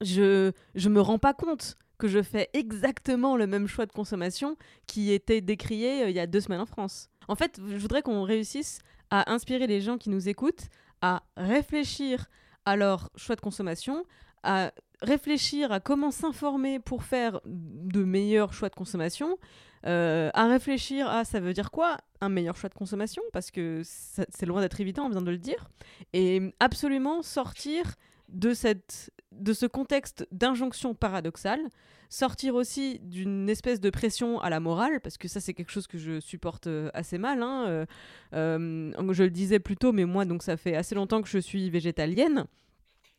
je 0.00 0.52
je 0.74 0.88
me 0.88 1.00
rends 1.00 1.18
pas 1.18 1.34
compte 1.34 1.76
que 1.98 2.08
je 2.08 2.22
fais 2.22 2.50
exactement 2.52 3.36
le 3.36 3.46
même 3.46 3.68
choix 3.68 3.86
de 3.86 3.92
consommation 3.92 4.56
qui 4.86 5.12
était 5.12 5.40
décrié 5.40 6.08
il 6.08 6.14
y 6.14 6.18
a 6.18 6.26
deux 6.26 6.40
semaines 6.40 6.60
en 6.60 6.66
France. 6.66 7.08
En 7.28 7.36
fait, 7.36 7.60
je 7.64 7.76
voudrais 7.76 8.02
qu'on 8.02 8.22
réussisse 8.22 8.80
à 9.10 9.32
inspirer 9.32 9.66
les 9.68 9.80
gens 9.80 9.96
qui 9.96 10.10
nous 10.10 10.28
écoutent 10.28 10.68
à 11.00 11.22
réfléchir 11.36 12.26
à 12.64 12.76
leur 12.76 13.10
choix 13.16 13.36
de 13.36 13.40
consommation, 13.40 14.04
à 14.42 14.72
réfléchir 15.02 15.72
à 15.72 15.80
comment 15.80 16.10
s'informer 16.10 16.78
pour 16.78 17.04
faire 17.04 17.40
de 17.44 18.04
meilleurs 18.04 18.52
choix 18.52 18.68
de 18.68 18.74
consommation, 18.74 19.38
euh, 19.86 20.30
à 20.32 20.46
réfléchir 20.46 21.08
à 21.08 21.24
ça 21.24 21.40
veut 21.40 21.52
dire 21.52 21.70
quoi 21.70 21.98
un 22.20 22.30
meilleur 22.30 22.56
choix 22.56 22.70
de 22.70 22.74
consommation, 22.74 23.22
parce 23.32 23.50
que 23.50 23.82
c'est 23.84 24.46
loin 24.46 24.60
d'être 24.62 24.80
évident, 24.80 25.04
on 25.04 25.10
vient 25.10 25.22
de 25.22 25.30
le 25.30 25.38
dire, 25.38 25.68
et 26.14 26.54
absolument 26.58 27.22
sortir 27.22 27.94
de, 28.30 28.54
cette, 28.54 29.12
de 29.32 29.52
ce 29.52 29.66
contexte 29.66 30.26
d'injonction 30.32 30.94
paradoxale, 30.94 31.60
sortir 32.08 32.54
aussi 32.54 32.98
d'une 33.00 33.50
espèce 33.50 33.80
de 33.80 33.90
pression 33.90 34.40
à 34.40 34.48
la 34.48 34.58
morale, 34.58 35.00
parce 35.00 35.18
que 35.18 35.28
ça 35.28 35.40
c'est 35.40 35.52
quelque 35.52 35.72
chose 35.72 35.86
que 35.86 35.98
je 35.98 36.18
supporte 36.18 36.66
euh, 36.66 36.88
assez 36.94 37.18
mal. 37.18 37.42
Hein, 37.42 37.86
euh, 38.32 38.92
je 39.12 39.22
le 39.22 39.30
disais 39.30 39.58
plus 39.58 39.76
tôt, 39.76 39.92
mais 39.92 40.06
moi 40.06 40.24
donc 40.24 40.42
ça 40.42 40.56
fait 40.56 40.76
assez 40.76 40.94
longtemps 40.94 41.20
que 41.20 41.28
je 41.28 41.38
suis 41.38 41.68
végétalienne 41.68 42.46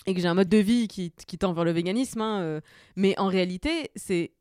et 0.06 0.14
que 0.14 0.22
j'ai 0.22 0.28
un 0.28 0.34
mode 0.34 0.50
de 0.50 0.58
vie 0.58 0.88
qui, 0.88 1.12
qui 1.12 1.38
tend 1.38 1.54
vers 1.54 1.64
le 1.64 1.72
véganisme. 1.72 2.22
Hein, 2.22 2.42
euh, 2.42 2.62
mais 2.96 3.18
en 3.18 3.28
réalité, 3.28 3.92
c'est 3.96 4.32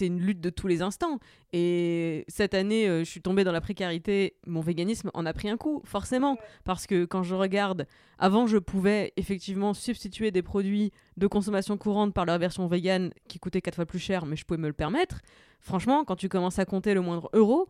une 0.00 0.20
lutte 0.20 0.40
de 0.40 0.50
tous 0.50 0.66
les 0.66 0.82
instants. 0.82 1.18
Et 1.52 2.24
cette 2.28 2.54
année, 2.54 2.88
euh, 2.88 3.00
je 3.00 3.10
suis 3.10 3.22
tombée 3.22 3.44
dans 3.44 3.52
la 3.52 3.60
précarité. 3.60 4.36
Mon 4.46 4.60
véganisme 4.60 5.10
en 5.14 5.24
a 5.24 5.32
pris 5.32 5.48
un 5.48 5.56
coup, 5.56 5.80
forcément. 5.84 6.36
Parce 6.64 6.86
que 6.86 7.04
quand 7.04 7.22
je 7.22 7.34
regarde, 7.34 7.86
avant, 8.18 8.46
je 8.46 8.58
pouvais 8.58 9.12
effectivement 9.16 9.72
substituer 9.72 10.30
des 10.30 10.42
produits 10.42 10.92
de 11.16 11.26
consommation 11.26 11.76
courante 11.78 12.12
par 12.12 12.26
leur 12.26 12.38
version 12.38 12.66
végane 12.66 13.12
qui 13.28 13.38
coûtait 13.38 13.62
quatre 13.62 13.76
fois 13.76 13.86
plus 13.86 13.98
cher, 13.98 14.26
mais 14.26 14.36
je 14.36 14.44
pouvais 14.44 14.60
me 14.60 14.68
le 14.68 14.74
permettre. 14.74 15.20
Franchement, 15.60 16.04
quand 16.04 16.16
tu 16.16 16.28
commences 16.28 16.58
à 16.58 16.64
compter 16.64 16.92
le 16.92 17.00
moindre 17.00 17.30
euro, 17.32 17.68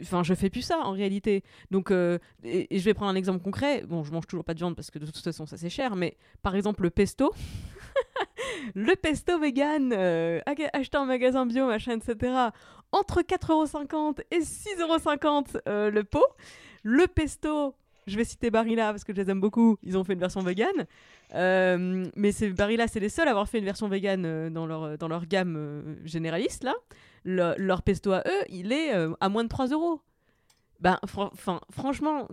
Enfin, 0.00 0.22
je 0.22 0.34
fais 0.34 0.50
plus 0.50 0.62
ça 0.62 0.78
en 0.78 0.92
réalité. 0.92 1.42
Donc, 1.70 1.90
euh, 1.90 2.18
et, 2.44 2.66
je 2.70 2.84
vais 2.84 2.94
prendre 2.94 3.10
un 3.10 3.14
exemple 3.14 3.42
concret. 3.42 3.84
Bon, 3.86 4.04
je 4.04 4.12
mange 4.12 4.26
toujours 4.26 4.44
pas 4.44 4.54
de 4.54 4.58
viande 4.58 4.76
parce 4.76 4.90
que 4.90 4.98
de 4.98 5.06
toute 5.06 5.18
façon, 5.18 5.46
ça 5.46 5.56
c'est 5.56 5.70
cher. 5.70 5.96
Mais 5.96 6.16
par 6.42 6.54
exemple, 6.54 6.82
le 6.82 6.90
pesto. 6.90 7.32
le 8.74 8.94
pesto 8.94 9.38
vegan, 9.38 9.92
euh, 9.92 10.40
acheté 10.72 10.96
en 10.96 11.06
magasin 11.06 11.46
bio, 11.46 11.66
machin, 11.66 11.98
etc. 11.98 12.32
Entre 12.92 13.22
4,50€ 13.22 14.22
et 14.30 14.38
6,50€ 14.38 15.60
euh, 15.68 15.90
le 15.90 16.04
pot. 16.04 16.26
Le 16.84 17.06
pesto, 17.06 17.74
je 18.08 18.16
vais 18.16 18.24
citer 18.24 18.50
Barilla 18.50 18.90
parce 18.90 19.04
que 19.04 19.12
je 19.12 19.20
les 19.20 19.30
aime 19.30 19.40
beaucoup. 19.40 19.78
Ils 19.82 19.96
ont 19.96 20.04
fait 20.04 20.14
une 20.14 20.18
version 20.20 20.40
vegan. 20.40 20.86
Euh, 21.34 22.06
mais 22.16 22.32
Barilla, 22.56 22.88
c'est 22.88 23.00
les 23.00 23.08
seuls 23.08 23.28
à 23.28 23.32
avoir 23.32 23.48
fait 23.48 23.58
une 23.58 23.64
version 23.64 23.88
vegan 23.88 24.24
euh, 24.24 24.50
dans, 24.50 24.66
leur, 24.66 24.98
dans 24.98 25.08
leur 25.08 25.26
gamme 25.26 25.56
euh, 25.56 25.94
généraliste, 26.04 26.64
là. 26.64 26.74
Le, 27.30 27.54
leur 27.58 27.82
pesto 27.82 28.12
à 28.12 28.22
eux, 28.26 28.44
il 28.48 28.72
est 28.72 28.94
euh, 28.94 29.12
à 29.20 29.28
moins 29.28 29.44
de 29.44 29.50
3 29.50 29.66
euros. 29.68 30.00
Ben, 30.80 30.98
fr 31.06 31.28
franchement, 31.70 32.26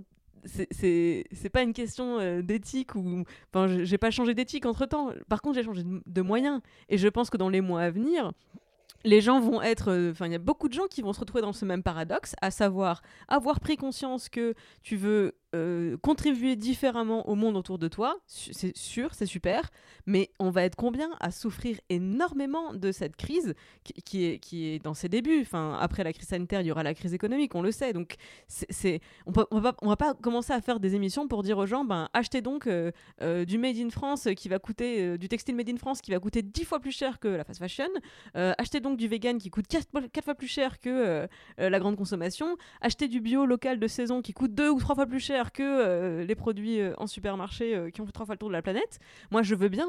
c'est 0.46 1.50
pas 1.52 1.64
une 1.64 1.74
question 1.74 2.20
euh, 2.20 2.42
d'éthique 2.42 2.96
ou. 2.96 3.26
Enfin, 3.52 3.84
j'ai 3.84 3.98
pas 3.98 4.10
changé 4.10 4.34
d'éthique 4.34 4.66
entre 4.66 4.86
temps. 4.86 5.12
Par 5.28 5.42
contre, 5.42 5.56
j'ai 5.56 5.64
changé 5.64 5.84
de, 5.84 6.22
moyens. 6.22 6.62
Et 6.88 6.98
je 6.98 7.10
pense 7.10 7.30
que 7.30 7.36
dans 7.36 7.50
les 7.50 7.60
mois 7.60 7.82
à 7.82 7.90
venir, 7.90 8.32
les 9.04 9.20
gens 9.20 9.42
vont 9.42 9.62
être. 9.62 10.12
Enfin, 10.12 10.28
il 10.28 10.32
y 10.32 10.36
a 10.36 10.40
beaucoup 10.40 10.70
de 10.70 10.74
gens 10.74 10.88
qui 10.90 11.02
vont 11.02 11.12
se 11.12 11.20
retrouver 11.20 11.42
dans 11.42 11.52
ce 11.52 11.66
même 11.66 11.84
paradoxe, 11.84 12.34
à 12.42 12.50
savoir 12.50 13.02
avoir 13.28 13.60
pris 13.60 13.76
conscience 13.76 14.30
que 14.30 14.54
tu 14.82 14.96
veux 14.96 15.34
euh, 15.56 15.96
contribuer 16.02 16.56
différemment 16.56 17.30
au 17.30 17.36
monde 17.36 17.56
autour 17.56 17.80
de 17.80 17.88
toi, 17.88 18.18
c'est 18.28 18.76
sûr, 18.76 19.14
c'est 19.14 19.26
super, 19.26 19.70
mais 20.06 20.30
on 20.40 20.50
va 20.50 20.64
être 20.64 20.76
combien 20.76 21.10
à 21.20 21.32
souffrir 21.32 21.80
énormément 21.90 22.74
de 22.74 22.92
cette 22.92 23.16
crise 23.16 23.54
qui, 24.04 24.26
est, 24.26 24.84
dans 24.84 24.94
ses 24.94 25.08
débuts. 25.08 25.42
Enfin, 25.42 25.78
après 25.80 26.04
la 26.04 26.12
crise 26.12 26.28
sanitaire, 26.28 26.62
il 26.62 26.68
y 26.68 26.72
aura 26.72 26.84
la 26.84 26.94
crise 26.94 27.14
économique, 27.14 27.56
on 27.56 27.62
le 27.62 27.72
sait. 27.72 27.94
Donc, 27.94 28.16
on, 29.26 29.34
on, 29.52 29.60
va, 29.60 29.96
pas 29.96 30.14
commencer 30.14 30.52
à 30.52 30.60
faire 30.62 30.80
des 30.80 30.96
émissions 30.96 31.28
pour 31.28 31.42
dire 31.42 31.58
aux 31.58 31.66
gens, 31.66 31.86
ben, 31.86 32.10
achetez 32.14 32.42
donc 32.42 32.68
euh, 32.68 32.92
euh, 33.22 33.46
du 33.46 33.58
Made 33.58 33.78
in 33.78 33.90
France 33.90 34.28
qui 34.36 34.50
va 34.50 34.60
coûter, 34.60 35.18
du 35.18 35.30
textile 35.30 35.56
Made 35.56 35.70
in 35.70 35.78
France 35.78 36.02
qui 36.02 36.12
va 36.12 36.20
coûter 36.20 36.42
10 36.42 36.66
fois 36.66 36.80
plus 36.80 36.92
cher 36.92 37.20
que 37.20 37.30
la 37.30 37.44
fast 37.44 37.60
fashion. 37.60 37.90
Achetez 38.34 38.82
donc 38.82 38.98
du 38.98 39.08
vegan 39.08 39.38
qui 39.38 39.50
coûte 39.50 39.68
4, 39.68 40.10
4 40.12 40.26
fois 40.26 40.36
plus 40.36 40.48
cher 40.48 40.80
que 40.80 41.28
la 41.58 41.80
grande 41.80 41.96
consommation. 41.96 42.58
Achetez 42.82 43.08
du 43.08 43.22
bio 43.22 43.46
local 43.46 43.80
de 43.80 43.88
saison 43.88 44.22
qui 44.22 44.34
coûte 44.34 44.54
2 44.54 44.70
ou 44.70 44.80
3 44.80 44.96
fois 44.96 45.06
plus 45.06 45.20
cher 45.20 45.45
que 45.52 45.64
euh, 45.64 46.24
les 46.24 46.36
produits 46.36 46.80
euh, 46.80 46.94
en 46.98 47.08
supermarché 47.08 47.76
euh, 47.76 47.90
qui 47.90 48.02
ont 48.02 48.06
fait 48.06 48.12
trois 48.12 48.26
fois 48.26 48.36
le 48.36 48.40
tour 48.40 48.50
de 48.50 48.54
la 48.54 48.62
planète. 48.62 49.00
Moi, 49.32 49.44
je 49.44 49.56
veux 49.56 49.70
bien 49.70 49.88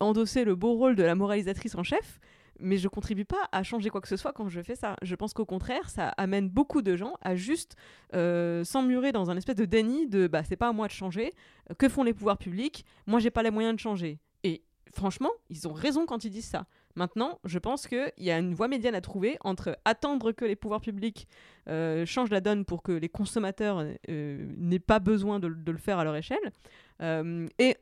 endosser 0.00 0.44
le 0.44 0.54
beau 0.54 0.74
rôle 0.74 0.96
de 0.96 1.02
la 1.02 1.14
moralisatrice 1.14 1.74
en 1.74 1.82
chef, 1.82 2.20
mais 2.60 2.76
je 2.76 2.88
contribue 2.88 3.24
pas 3.24 3.48
à 3.52 3.62
changer 3.62 3.90
quoi 3.90 4.00
que 4.00 4.08
ce 4.08 4.16
soit 4.16 4.32
quand 4.32 4.48
je 4.48 4.60
fais 4.60 4.74
ça. 4.74 4.96
Je 5.02 5.14
pense 5.14 5.32
qu'au 5.32 5.44
contraire, 5.44 5.88
ça 5.88 6.08
amène 6.08 6.48
beaucoup 6.48 6.82
de 6.82 6.96
gens 6.96 7.14
à 7.22 7.34
juste 7.34 7.76
euh, 8.14 8.64
s'emmurer 8.64 9.12
dans 9.12 9.30
un 9.30 9.36
espèce 9.36 9.56
de 9.56 9.64
déni 9.64 10.06
de 10.06 10.26
bah 10.26 10.44
c'est 10.44 10.56
pas 10.56 10.68
à 10.68 10.72
moi 10.72 10.86
de 10.86 10.92
changer. 10.92 11.32
Que 11.78 11.88
font 11.88 12.02
les 12.02 12.14
pouvoirs 12.14 12.38
publics 12.38 12.84
Moi, 13.06 13.20
j'ai 13.20 13.30
pas 13.30 13.42
les 13.42 13.50
moyens 13.50 13.74
de 13.74 13.80
changer. 13.80 14.18
Et 14.44 14.62
franchement, 14.92 15.30
ils 15.48 15.68
ont 15.68 15.72
raison 15.72 16.06
quand 16.06 16.24
ils 16.24 16.30
disent 16.30 16.48
ça. 16.48 16.66
Maintenant, 16.96 17.38
je 17.44 17.58
pense 17.58 17.86
qu'il 17.86 18.12
y 18.18 18.30
a 18.30 18.38
une 18.38 18.54
voie 18.54 18.68
médiane 18.68 18.94
à 18.94 19.00
trouver 19.00 19.38
entre 19.42 19.78
attendre 19.84 20.32
que 20.32 20.44
les 20.44 20.56
pouvoirs 20.56 20.80
publics 20.80 21.28
euh, 21.68 22.04
changent 22.04 22.30
la 22.30 22.40
donne 22.40 22.64
pour 22.64 22.82
que 22.82 22.92
les 22.92 23.08
consommateurs 23.08 23.86
euh, 24.08 24.52
n'aient 24.56 24.80
pas 24.80 24.98
besoin 24.98 25.38
de, 25.38 25.46
le 25.46 25.78
faire 25.78 25.98
à 25.98 26.04
leur 26.04 26.16
échelle, 26.16 26.52
euh, 27.00 27.46
et, 27.58 27.76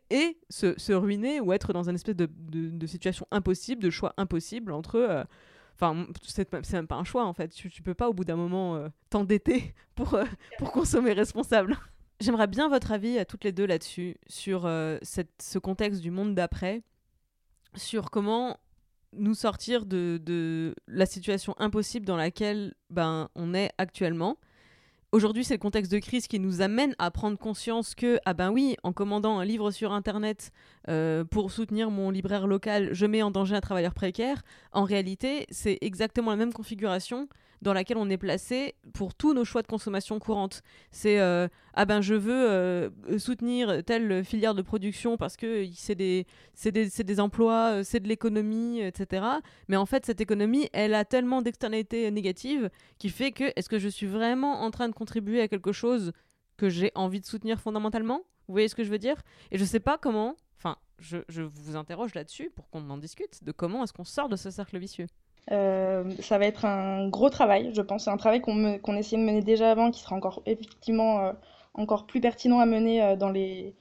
se, 0.50 0.92
ruiner 0.92 1.40
ou 1.40 1.52
être 1.52 1.72
dans 1.72 1.88
une 1.88 1.94
espèce 1.94 2.16
de, 2.16 2.86
situation 2.86 3.26
impossible, 3.30 3.82
de 3.82 3.90
choix 3.90 4.14
impossible 4.16 4.72
entre... 4.72 5.26
Enfin, 5.80 6.06
c'est 6.22 6.72
même 6.72 6.88
pas 6.88 6.96
un 6.96 7.04
choix 7.04 7.24
en 7.24 7.32
fait. 7.32 7.48
Tu, 7.48 7.70
tu 7.70 7.82
peux 7.82 7.94
pas 7.94 8.08
au 8.08 8.12
bout 8.12 8.24
d'un 8.24 8.36
moment 8.36 8.88
t'endetter 9.10 9.74
pour, 9.94 10.18
pour 10.58 10.72
consommer 10.72 11.12
responsable. 11.12 11.78
J'aimerais 12.20 12.48
bien 12.48 12.68
votre 12.68 12.90
avis 12.90 13.16
à 13.16 13.24
toutes 13.24 13.44
les 13.44 13.52
deux 13.52 13.64
là-dessus, 13.64 14.16
sur 14.26 14.62
ce 14.62 15.58
contexte 15.60 16.00
du 16.00 16.10
monde 16.10 16.34
d'après, 16.34 16.82
sur 17.76 18.10
comment 18.10 18.58
nous 19.12 19.34
sortir 19.34 19.86
de, 19.86 20.20
de, 20.24 20.74
la 20.86 21.06
situation 21.06 21.54
impossible 21.58 22.06
dans 22.06 22.16
laquelle 22.16 22.74
ben, 22.90 23.28
on 23.34 23.54
est 23.54 23.70
actuellement. 23.78 24.38
Aujourd'hui, 25.10 25.42
c'est 25.42 25.54
le 25.54 25.58
contexte 25.58 25.90
de 25.90 26.00
crise 26.00 26.26
qui 26.26 26.38
nous 26.38 26.60
amène 26.60 26.94
à 26.98 27.10
prendre 27.10 27.38
conscience 27.38 27.94
que, 27.94 28.18
ah 28.26 28.34
ben 28.34 28.50
oui, 28.50 28.76
en 28.82 28.92
commandant 28.92 29.38
un 29.38 29.44
livre 29.44 29.70
sur 29.70 29.92
Internet 29.92 30.50
euh, 30.88 31.24
pour 31.24 31.50
soutenir 31.50 31.90
mon 31.90 32.10
libraire 32.10 32.46
local, 32.46 32.90
je 32.92 33.06
mets 33.06 33.22
en 33.22 33.30
danger 33.30 33.56
un 33.56 33.60
travailleur 33.62 33.94
précaire. 33.94 34.42
En 34.72 34.84
réalité, 34.84 35.46
c'est 35.50 35.78
exactement 35.80 36.30
la 36.30 36.36
même 36.36 36.52
configuration 36.52 37.26
dans 37.62 37.72
laquelle 37.72 37.96
on 37.96 38.08
est 38.10 38.18
placé 38.18 38.74
pour 38.92 39.14
tous 39.14 39.34
nos 39.34 39.44
choix 39.44 39.62
de 39.62 39.66
consommation 39.66 40.18
courante. 40.18 40.62
C'est 40.90 41.18
euh, 41.18 41.48
ah 41.74 41.84
ben 41.84 42.00
je 42.00 42.14
veux 42.14 42.48
euh, 42.50 42.90
soutenir 43.18 43.84
telle 43.84 44.24
filière 44.24 44.54
de 44.54 44.62
production 44.62 45.16
parce 45.16 45.36
que 45.36 45.66
c'est 45.74 45.94
des, 45.94 46.26
des, 46.64 46.88
des, 46.88 47.20
emplois, 47.20 47.82
c'est 47.84 48.00
de 48.00 48.08
l'économie, 48.08 48.80
etc. 48.80 49.26
Mais 49.68 49.76
en 49.76 49.86
fait, 49.86 50.06
cette 50.06 50.20
économie, 50.20 50.68
elle 50.72 50.94
a 50.94 51.04
tellement 51.04 51.42
d'externalités 51.42 52.10
négatives 52.10 52.70
qui 52.98 53.10
fait 53.10 53.32
que 53.32 53.52
est-ce 53.56 53.68
que 53.68 53.78
je 53.78 53.88
suis 53.88 54.06
vraiment 54.06 54.62
en 54.62 54.70
train 54.70 54.88
de 54.88 54.94
contribuer 54.94 55.40
à 55.40 55.48
quelque 55.48 55.72
chose 55.72 56.12
que 56.56 56.68
j'ai 56.68 56.92
envie 56.94 57.20
de 57.20 57.26
soutenir 57.26 57.60
fondamentalement? 57.60 58.22
Vous 58.46 58.54
voyez 58.54 58.68
ce 58.68 58.74
que 58.74 58.84
je 58.84 58.90
veux 58.90 58.98
dire? 58.98 59.16
Et 59.50 59.58
je 59.58 59.64
sais 59.64 59.80
pas 59.80 59.98
comment, 59.98 60.36
enfin, 60.56 60.76
je, 60.98 61.18
je 61.28 61.42
vous 61.42 61.76
interroge 61.76 62.14
là-dessus 62.14 62.50
pour 62.54 62.68
qu'on 62.70 62.88
en 62.90 62.98
discute, 62.98 63.44
de 63.44 63.52
comment 63.52 63.84
est-ce 63.84 63.92
qu'on 63.92 64.04
sort 64.04 64.28
de 64.28 64.36
ce 64.36 64.50
cercle 64.50 64.78
vicieux. 64.78 65.06
Euh, 65.50 66.10
ça 66.20 66.38
va 66.38 66.46
être 66.46 66.64
un 66.64 67.08
gros 67.08 67.30
travail, 67.30 67.70
je 67.74 67.82
pense. 67.82 68.04
C'est 68.04 68.10
un 68.10 68.16
travail 68.16 68.40
qu'on 68.40 68.78
qu'on 68.78 68.96
essayait 68.96 69.20
de 69.22 69.26
mener 69.26 69.42
déjà 69.42 69.70
avant, 69.70 69.90
qui 69.90 70.00
sera 70.00 70.16
encore 70.16 70.42
effectivement 70.46 71.20
euh, 71.24 71.32
encore 71.74 72.06
plus 72.06 72.20
pertinent 72.20 72.60
à 72.60 72.66
mener 72.66 73.02
euh, 73.02 73.16
dans, 73.16 73.30
les, 73.30 73.74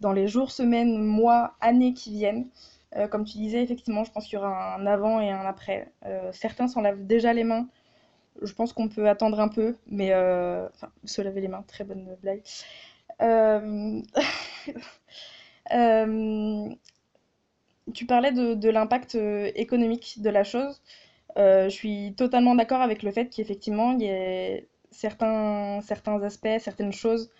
dans 0.00 0.12
les 0.12 0.28
jours, 0.28 0.50
semaines, 0.52 1.02
mois, 1.04 1.54
années 1.60 1.94
qui 1.94 2.12
viennent. 2.12 2.48
comme 3.10 3.24
tu 3.24 3.38
disais, 3.38 3.62
effectivement, 3.62 4.04
je 4.04 4.12
pense 4.12 4.24
qu'il 4.26 4.34
y 4.34 4.38
aura 4.38 4.74
un 4.76 4.86
avant 4.86 5.20
et 5.20 5.30
un 5.30 5.46
après. 5.46 5.92
certains 6.32 6.68
s'en 6.68 6.82
lavent 6.82 7.06
déjà 7.06 7.32
les 7.32 7.44
mains. 7.44 7.68
Je 8.42 8.52
pense 8.54 8.72
qu'on 8.72 8.88
peut 8.88 9.08
attendre 9.08 9.40
un 9.40 9.48
peu, 9.48 9.76
mais 9.86 10.10
se 11.04 11.22
laver 11.22 11.40
les 11.40 11.48
mains, 11.48 11.64
très 11.68 11.84
bonne 11.84 12.16
blague. 12.22 12.42
tu 17.92 18.06
parlais 18.06 18.32
de, 18.32 18.68
l'impact 18.70 19.16
économique 19.54 20.20
de 20.20 20.30
la 20.30 20.44
chose. 20.44 20.80
Euh, 21.38 21.64
je 21.64 21.74
suis 21.74 22.14
totalement 22.16 22.54
d'accord 22.54 22.80
avec 22.80 23.02
le 23.02 23.10
fait 23.12 23.26
qu'effectivement, 23.26 23.92
il 23.92 24.02
y 24.02 24.06
ait 24.06 24.68
certains, 24.90 25.80
aspects, 26.22 26.58
certaines 26.58 26.92
choses 26.92 27.30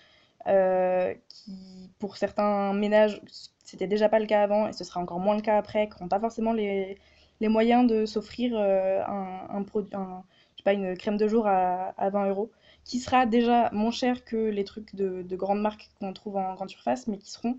euh, 0.46 1.14
qui, 1.28 1.90
pour 1.98 2.16
certains 2.16 2.72
ménages, 2.72 3.20
c'était 3.64 3.86
déjà 3.86 4.08
pas 4.08 4.18
le 4.18 4.26
cas 4.26 4.42
avant 4.42 4.68
et 4.68 4.72
ce 4.72 4.84
sera 4.84 5.00
encore 5.00 5.20
moins 5.20 5.36
le 5.36 5.42
cas 5.42 5.56
après, 5.58 5.88
qui 5.88 6.02
n'ont 6.02 6.08
pas 6.08 6.20
forcément 6.20 6.52
les, 6.52 6.98
moyens 7.40 7.86
de 7.86 8.06
s'offrir 8.06 8.52
euh, 8.54 9.02
un, 9.06 9.48
un, 9.50 9.64
un, 9.98 10.72
une 10.72 10.96
crème 10.96 11.16
de 11.16 11.26
jour 11.26 11.46
à, 11.46 11.94
à, 11.98 12.10
20 12.10 12.28
euros, 12.28 12.50
qui 12.84 12.98
sera 13.00 13.26
déjà 13.26 13.70
moins 13.72 13.90
cher 13.90 14.24
que 14.24 14.36
les 14.36 14.64
trucs 14.64 14.94
de, 14.94 15.22
de 15.22 15.36
grandes 15.36 15.60
marques 15.60 15.90
qu'on 15.98 16.12
trouve 16.12 16.36
en 16.36 16.54
grande 16.54 16.70
surface, 16.70 17.06
mais 17.06 17.18
qui 17.18 17.30
seront 17.30 17.56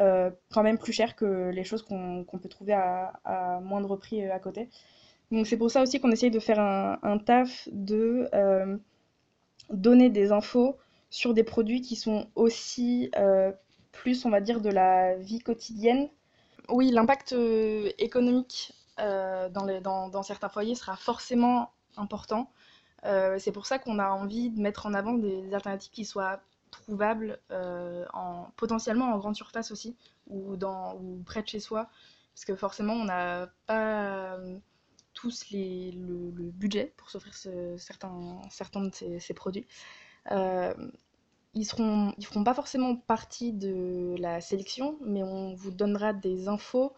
euh, 0.00 0.30
quand 0.52 0.62
même 0.62 0.78
plus 0.78 0.92
chers 0.92 1.16
que 1.16 1.50
les 1.50 1.64
choses 1.64 1.82
qu'on 1.82 2.24
peut 2.24 2.48
trouver 2.48 2.72
à, 2.72 3.12
à, 3.24 3.60
moindre 3.60 3.96
prix 3.96 4.24
à 4.24 4.38
côté. 4.38 4.68
Donc 5.32 5.46
c'est 5.46 5.56
pour 5.56 5.70
ça 5.70 5.82
aussi 5.82 5.98
qu'on 5.98 6.10
essaye 6.10 6.30
de 6.30 6.38
faire 6.38 6.60
un, 6.60 7.18
taf 7.18 7.66
de 7.72 8.28
euh, 8.34 8.76
donner 9.70 10.10
des 10.10 10.30
infos 10.30 10.76
sur 11.08 11.32
des 11.32 11.42
produits 11.42 11.80
qui 11.80 11.96
sont 11.96 12.26
aussi 12.34 13.10
euh, 13.16 13.50
plus, 13.92 14.26
on 14.26 14.30
va 14.30 14.42
dire, 14.42 14.60
de 14.60 14.68
la 14.68 15.16
vie 15.16 15.38
quotidienne. 15.38 16.10
Oui, 16.68 16.90
l'impact 16.90 17.32
euh, 17.32 17.90
économique 17.98 18.74
dans, 18.98 20.22
certains 20.22 20.50
foyers 20.50 20.74
sera 20.74 20.96
forcément 20.96 21.70
important. 21.96 22.50
c'est 23.02 23.52
pour 23.52 23.66
ça 23.66 23.78
qu'on 23.78 23.98
a 23.98 24.10
envie 24.10 24.50
de 24.50 24.60
mettre 24.60 24.86
en 24.86 24.94
avant 24.94 25.14
des 25.14 25.52
alternatives 25.54 25.90
qui 25.90 26.04
soient 26.04 26.40
trouvables 26.72 27.38
en, 27.50 28.48
potentiellement 28.56 29.12
en 29.12 29.18
grande 29.18 29.36
surface 29.36 29.70
aussi, 29.70 29.96
ou, 30.26 30.56
dans, 30.56 30.96
ou 30.96 31.22
près 31.24 31.42
de 31.42 31.48
chez 31.48 31.60
soi, 31.60 31.88
parce 32.34 32.44
que 32.44 32.56
forcément 32.56 32.94
on 32.94 33.04
n'a 33.04 33.48
pas 33.66 34.36
tous 35.14 35.50
les, 35.50 35.92
le, 35.92 36.50
budget 36.50 36.92
pour 36.96 37.10
s'offrir 37.10 37.34
certains, 37.78 38.40
certains 38.50 38.82
de 38.82 39.18
ces, 39.18 39.34
produits. 39.34 39.66
Euh, 40.30 40.74
ils 41.54 41.64
seront, 41.64 42.14
ils 42.18 42.26
feront 42.26 42.44
pas 42.44 42.54
forcément 42.54 42.96
partie 42.96 43.52
de 43.52 44.14
la 44.18 44.40
sélection, 44.40 44.98
mais 45.02 45.22
on 45.22 45.54
vous 45.54 45.70
donnera 45.70 46.12
des 46.12 46.48
infos 46.48 46.92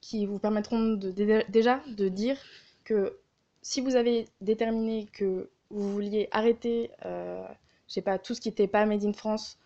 qui 0.00 0.26
vous 0.26 0.38
permettront 0.38 0.94
de, 0.94 1.10
déjà 1.48 1.80
de 1.86 2.08
dire 2.08 2.38
que 2.84 3.18
si 3.62 3.80
vous 3.80 3.96
avez 3.96 4.28
déterminé 4.42 5.06
que 5.12 5.50
vous 5.70 5.90
vouliez 5.92 6.28
arrêter, 6.30 6.90
euh, 7.06 7.46
sais 7.94 8.02
pas, 8.02 8.18
tout 8.18 8.34
ce 8.34 8.40
qui 8.40 8.48
n'était 8.48 8.68
pas 8.68 8.86
made 8.86 9.04
in 9.04 9.12
France, 9.12 9.58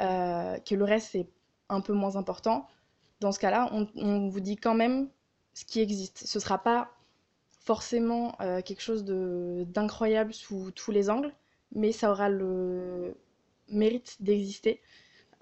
euh, 0.00 0.58
que 0.58 0.74
le 0.74 0.84
reste 0.84 1.10
c'est 1.12 1.28
un 1.68 1.80
peu 1.80 1.92
moins 1.92 2.16
important, 2.16 2.66
dans 3.20 3.32
ce 3.32 3.38
cas-là, 3.40 3.68
on, 3.72 4.28
vous 4.28 4.40
dit 4.40 4.56
quand 4.56 4.74
même 4.74 5.08
ce 5.54 5.64
qui 5.64 5.80
existe. 5.80 6.24
Ce 6.24 6.38
sera 6.38 6.58
pas 6.58 6.92
forcément 7.50 8.36
euh, 8.40 8.62
quelque 8.62 8.80
chose 8.80 9.04
d'incroyable 9.04 10.32
sous 10.32 10.70
tous 10.70 10.92
les 10.92 11.10
angles, 11.10 11.34
mais 11.72 11.92
ça 11.92 12.10
aura 12.10 12.28
le 12.28 13.16
mérite 13.68 14.16
d'exister. 14.20 14.80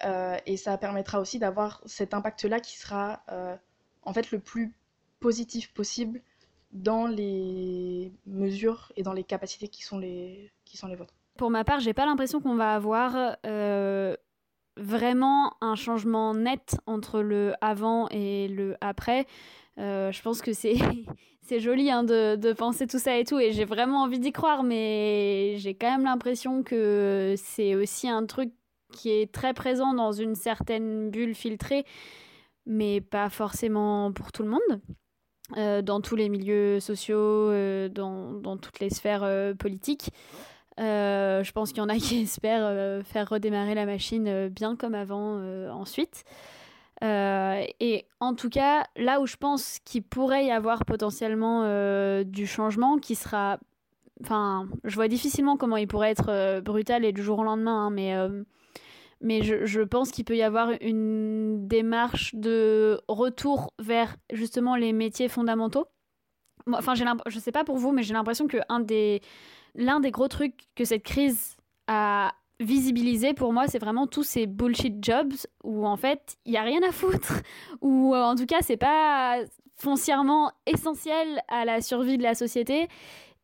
Euh, 0.05 0.37
et 0.47 0.57
ça 0.57 0.77
permettra 0.79 1.21
aussi 1.21 1.39
d'avoir 1.39 1.83
cet 1.87 2.14
impact-là 2.14 2.61
qui 2.61 2.77
sera 2.79 3.23
en 4.03 4.12
fait 4.12 4.31
le 4.31 4.41
plus 4.41 4.75
positif 5.21 5.73
possible 5.73 6.23
dans 6.73 7.07
les 7.07 8.12
mesures 8.27 8.93
et 8.97 9.03
dans 9.03 9.12
les 9.12 9.25
capacités 9.25 9.69
qui 9.69 9.83
sont 9.83 9.99
les, 9.99 10.53
qui 10.64 10.77
sont 10.77 10.87
les 10.87 10.97
vôtres. 10.97 11.14
Pour 11.37 11.51
ma 11.51 11.64
part, 11.64 11.80
j'ai 11.80 11.95
pas 11.95 12.07
l'impression 12.07 12.41
qu'on 12.41 12.57
va 12.57 12.74
avoir 12.74 13.37
vraiment 14.76 15.55
un 15.61 15.74
changement 15.74 16.34
net 16.34 16.76
entre 16.87 17.20
le 17.20 17.55
avant 17.61 18.09
et 18.11 18.49
le 18.49 18.76
après. 18.80 19.26
Euh, 19.78 20.11
je 20.12 20.22
pense 20.22 20.43
que 20.43 20.53
c'est 20.53 20.76
c'est 21.43 21.61
joli 21.61 21.91
hein, 21.91 22.03
de, 22.03 22.37
de, 22.37 22.53
penser 22.53 22.87
tout 22.87 22.99
ça 22.99 23.16
et 23.16 23.24
tout, 23.24 23.39
et 23.39 23.53
j'ai 23.53 23.64
vraiment 23.64 24.03
envie 24.03 24.18
d'y 24.18 24.32
croire, 24.32 24.62
mais 24.62 25.55
j'ai 25.59 25.74
quand 25.74 25.91
même 25.91 26.05
l'impression 26.05 26.62
que 26.62 27.34
c'est 27.37 27.74
aussi 27.76 28.09
un 28.09 28.26
truc 28.26 28.53
qui 28.93 29.11
est 29.11 29.32
très 29.32 29.55
présent 29.55 29.95
dans 29.95 30.12
une 30.12 30.34
certaine 30.34 31.11
bulle 31.11 31.34
filtrée, 31.34 31.84
mais 32.64 33.01
pas 33.01 33.28
forcément 33.30 34.12
pour 34.12 34.32
tout 34.32 34.43
le 34.43 34.49
monde. 34.49 34.80
Euh, 35.57 35.80
dans 35.80 36.01
tous 36.01 36.16
les 36.16 36.28
milieux 36.28 36.80
sociaux, 36.80 37.16
euh, 37.16 37.89
dans, 37.89 38.32
dans, 38.32 38.57
toutes 38.57 38.80
les 38.80 38.91
sphères 38.91 39.55
politiques. 39.57 40.11
Je 40.79 41.53
pense 41.53 41.70
qu'il 41.70 41.79
y 41.79 41.85
en 41.85 41.89
a 41.89 41.97
qui 41.99 42.22
espèrent 42.22 43.05
faire 43.05 43.29
redémarrer 43.29 43.74
la 43.74 43.87
machine 43.87 44.49
bien 44.49 44.77
comme 44.77 44.95
avant 44.95 45.41
ensuite. 45.70 46.24
Euh, 47.05 47.64
et 47.81 48.07
en 48.20 48.35
tout 48.35 48.49
cas, 48.49 48.87
là 48.97 49.20
où 49.20 49.27
je 49.27 49.37
pense 49.37 49.79
qu'il 49.85 50.03
pourrait 50.03 50.47
y 50.47 50.51
avoir 50.51 50.85
potentiellement 50.85 51.62
euh, 51.64 52.24
du 52.24 52.47
changement 52.47 52.99
qui 52.99 53.14
sera. 53.14 53.59
Enfin, 54.22 54.66
je 54.85 54.95
vois 54.95 55.09
difficilement 55.09 55.59
comment 55.59 55.77
il 55.77 55.87
pourrait 55.87 56.11
être 56.11 56.31
euh, 56.31 56.62
brutal 56.62 57.05
et 57.05 57.12
du 57.12 57.22
jour 57.22 57.41
au 57.41 57.45
lendemain, 57.45 57.87
hein, 57.87 57.91
mais, 57.91 58.14
mais 59.20 59.43
je, 59.43 59.66
je 59.66 59.83
pense 59.83 60.11
qu'il 60.11 60.24
peut 60.24 60.37
y 60.37 60.43
avoir 60.43 60.70
une 60.81 61.68
démarche 61.68 62.35
de 62.35 62.99
retour 63.09 63.74
vers 63.79 64.16
justement 64.33 64.74
les 64.74 64.95
métiers 64.95 65.29
fondamentaux. 65.29 65.87
Enfin, 66.72 66.95
je 66.95 67.39
sais 67.39 67.53
pas 67.53 67.62
pour 67.62 67.77
vous, 67.77 67.93
mais 67.93 68.03
j'ai 68.03 68.14
l'impression 68.14 68.49
que 68.49 68.57
un 68.70 68.81
des, 68.81 69.20
l'un 69.77 70.01
des 70.01 70.11
gros 70.11 70.29
trucs 70.29 70.68
que 70.74 70.85
cette 70.85 71.03
crise 71.03 71.57
a 71.87 72.33
visibiliser 72.59 73.35
pour 73.35 73.53
moi 73.53 73.66
c'est 73.68 73.79
vraiment 73.79 74.07
tous 74.07 74.22
ces 74.22 74.47
bullshit 74.47 75.05
jobs 75.05 75.35
où 75.62 75.87
en 75.87 75.97
fait 75.97 76.39
il 76.47 76.53
y 76.55 76.57
a 76.57 76.62
rien 76.62 76.81
à 76.89 76.91
foutre 76.91 77.43
ou 77.83 78.14
euh, 78.14 78.22
en 78.22 78.35
tout 78.35 78.47
cas 78.47 78.59
c'est 78.62 78.79
pas 78.79 79.41
foncièrement 79.74 80.53
essentiel 80.66 81.43
à 81.49 81.66
la 81.66 81.83
survie 81.83 82.16
de 82.16 82.22
la 82.22 82.35
société 82.35 82.89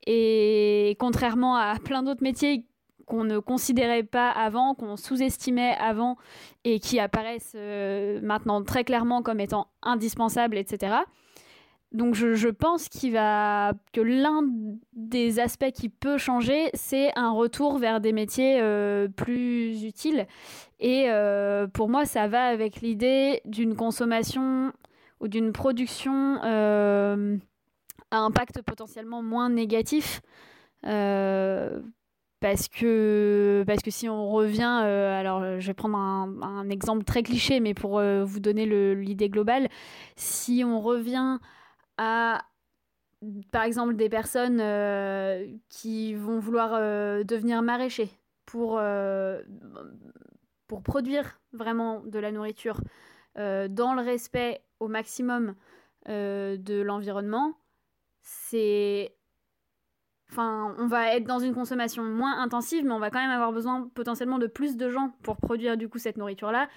et 0.07 0.97
contrairement 0.99 1.57
à 1.57 1.79
plein 1.79 2.03
d'autres 2.03 2.23
métiers 2.23 2.67
qu'on 3.07 3.25
ne 3.25 3.39
considérait 3.39 4.05
pas 4.05 4.31
avant, 4.31 4.75
qu'on 4.75 4.97
sous-estimait 4.97 5.77
avant 5.79 6.17
et 6.65 6.81
qui 6.81 6.99
apparaissent 6.99 7.55
euh, 7.57 8.21
maintenant 8.23 8.63
très 8.63 8.85
clairement 8.85 9.23
comme 9.23 9.41
étant 9.41 9.69
indispensables, 9.83 10.57
etc. 10.57 10.95
Donc 11.93 12.15
je, 12.15 12.49
pense 12.49 12.89
qu'il 12.89 13.13
va 13.13 13.75
que 13.93 14.01
l'un 14.01 14.43
des 14.95 15.41
aspects 15.41 15.73
qui 15.73 15.91
peut 15.91 16.17
changer, 16.17 16.71
c'est 16.73 17.11
un 17.17 17.33
retour 17.33 17.77
vers 17.79 18.01
des 18.01 18.13
métiers 18.13 18.61
euh, 18.63 19.09
plus 19.09 19.85
utiles. 19.85 20.27
Et 20.81 21.11
euh, 21.11 21.67
pour 21.67 21.91
moi, 21.91 22.07
ça 22.07 22.29
va 22.29 22.47
avec 22.47 22.81
l'idée 22.81 23.43
d'une 23.45 23.77
consommation 23.77 24.73
ou 25.21 25.29
d'une 25.29 25.53
production 25.53 26.41
euh, 26.45 27.37
à 28.11 28.19
impact 28.21 28.63
potentiellement 28.63 29.23
moins 29.23 29.51
négatif. 29.51 30.23
parce 32.41 32.69
que, 32.69 33.65
si 33.89 34.09
on 34.09 34.31
revient, 34.31 34.63
alors 34.63 35.61
je 35.61 35.67
vais 35.67 35.75
prendre 35.75 35.99
un, 35.99 36.71
exemple 36.71 37.05
très 37.05 37.23
cliché, 37.23 37.61
mais 37.61 37.75
pour 37.75 38.01
vous 38.01 38.41
donner 38.41 38.65
l'idée 38.95 39.29
globale, 39.29 39.69
si 40.17 40.65
on 40.65 40.81
revient 40.81 41.39
à 41.99 42.45
par 43.51 43.63
exemple 43.63 43.95
des 43.95 44.09
personnes 44.09 44.61
euh, 44.61 45.47
qui 45.69 46.15
vont 46.15 46.39
vouloir 46.39 46.73
euh, 46.75 47.23
devenir 47.23 47.63
maraîchers 47.63 48.11
pour, 48.47 48.79
euh, 48.79 49.41
pour 50.67 50.83
produire 50.83 51.41
vraiment 51.53 52.01
de 52.01 52.19
la 52.19 52.33
nourriture 52.33 52.81
dans 53.35 53.95
le 53.95 54.03
respect 54.03 54.61
au 54.79 54.89
maximum 54.89 55.55
de 56.07 56.83
l'environnement, 56.83 57.57
c'est 58.21 59.15
Enfin, 60.31 60.75
on 60.79 60.87
va 60.87 61.15
être 61.15 61.25
dans 61.25 61.39
une 61.39 61.55
consommation 61.55 62.03
moins 62.03 62.41
intensive, 62.41 62.85
mais 62.87 62.93
on 62.93 62.99
va 62.99 63.11
quand 63.11 63.21
même 63.21 63.31
avoir 63.31 63.53
besoin 63.53 63.91
potentiellement 63.95 64.39
de 64.39 64.47
plus 64.47 64.79
de 64.79 64.89
gens 64.89 65.15
pour 65.23 65.37
produire 65.37 65.77
du 65.77 65.91
coup 65.91 65.99
cette 65.99 66.17
nourriture-là. 66.17 66.69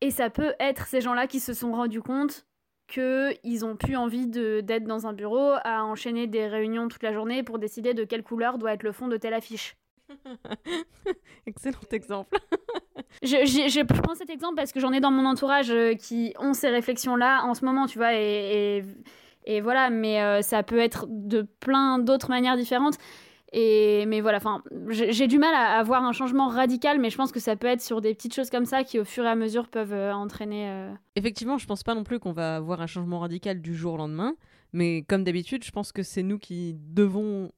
Et 0.00 0.10
ça 0.10 0.30
peut 0.30 0.54
être 0.58 0.86
ces 0.86 1.02
gens-là 1.02 1.26
qui 1.26 1.38
se 1.38 1.52
sont 1.52 1.72
rendus 1.72 2.00
compte 2.00 2.47
qu'ils 2.88 3.64
ont 3.64 3.76
plus 3.76 3.96
envie 3.96 4.26
d'être 4.26 4.84
dans 4.84 5.06
un 5.06 5.12
bureau 5.12 5.52
à 5.62 5.84
enchaîner 5.84 6.26
des 6.26 6.46
réunions 6.46 6.88
toute 6.88 7.02
la 7.02 7.12
journée 7.12 7.42
pour 7.42 7.58
décider 7.58 7.94
de 7.94 8.04
quelle 8.04 8.22
couleur 8.22 8.58
doit 8.58 8.72
être 8.72 8.82
le 8.82 8.92
fond 8.92 9.08
de 9.08 9.16
telle 9.16 9.34
affiche. 9.34 9.76
Excellent 11.46 11.78
exemple. 11.92 12.38
je, 13.22 13.28
je, 13.28 13.84
prends 13.84 14.14
cet 14.14 14.30
exemple 14.30 14.56
parce 14.56 14.72
que 14.72 14.80
j'en 14.80 14.92
ai 14.92 15.00
dans 15.00 15.10
mon 15.10 15.26
entourage 15.26 15.70
euh, 15.70 15.94
qui 15.94 16.32
ont 16.38 16.54
ces 16.54 16.70
réflexions-là 16.70 17.44
en 17.44 17.54
ce 17.54 17.64
moment, 17.64 17.86
tu 17.86 17.98
vois, 17.98 18.14
et, 18.14 18.82
et, 19.44 19.60
voilà, 19.60 19.90
mais 19.90 20.22
euh, 20.22 20.40
ça 20.42 20.62
peut 20.62 20.78
être 20.78 21.06
de 21.08 21.42
plein 21.60 21.98
d'autres 21.98 22.30
manières 22.30 22.56
différentes. 22.56 22.94
Et, 23.52 24.04
mais 24.06 24.20
voilà, 24.20 24.40
j'ai 24.90 25.26
du 25.26 25.38
mal 25.38 25.54
à, 25.54 25.78
avoir 25.78 26.04
un 26.04 26.12
changement 26.12 26.48
radical, 26.48 26.98
mais 26.98 27.08
je 27.08 27.16
pense 27.16 27.32
que 27.32 27.40
ça 27.40 27.56
peut 27.56 27.66
être 27.66 27.80
sur 27.80 28.00
des 28.00 28.14
petites 28.14 28.34
choses 28.34 28.50
comme 28.50 28.66
ça 28.66 28.84
qui, 28.84 28.98
au 28.98 29.04
fur 29.04 29.24
et 29.24 29.28
à 29.28 29.34
mesure, 29.34 29.68
peuvent 29.68 29.94
euh, 29.94 30.12
entraîner. 30.12 30.90
Effectivement, 31.16 31.56
je 31.56 31.66
pense 31.66 31.82
pas 31.82 31.94
non 31.94 32.04
plus 32.04 32.18
qu'on 32.18 32.32
va 32.32 32.56
avoir 32.56 32.82
un 32.82 32.86
changement 32.86 33.20
radical 33.20 33.60
du 33.62 33.74
jour 33.74 33.94
au 33.94 33.96
lendemain, 33.96 34.34
mais 34.72 35.02
comme 35.08 35.24
d'habitude, 35.24 35.64
je 35.64 35.70
pense 35.70 35.92
que 35.92 36.02
c'est 36.02 36.22
nous 36.22 36.38
qui 36.38 36.76
devons 36.78 37.50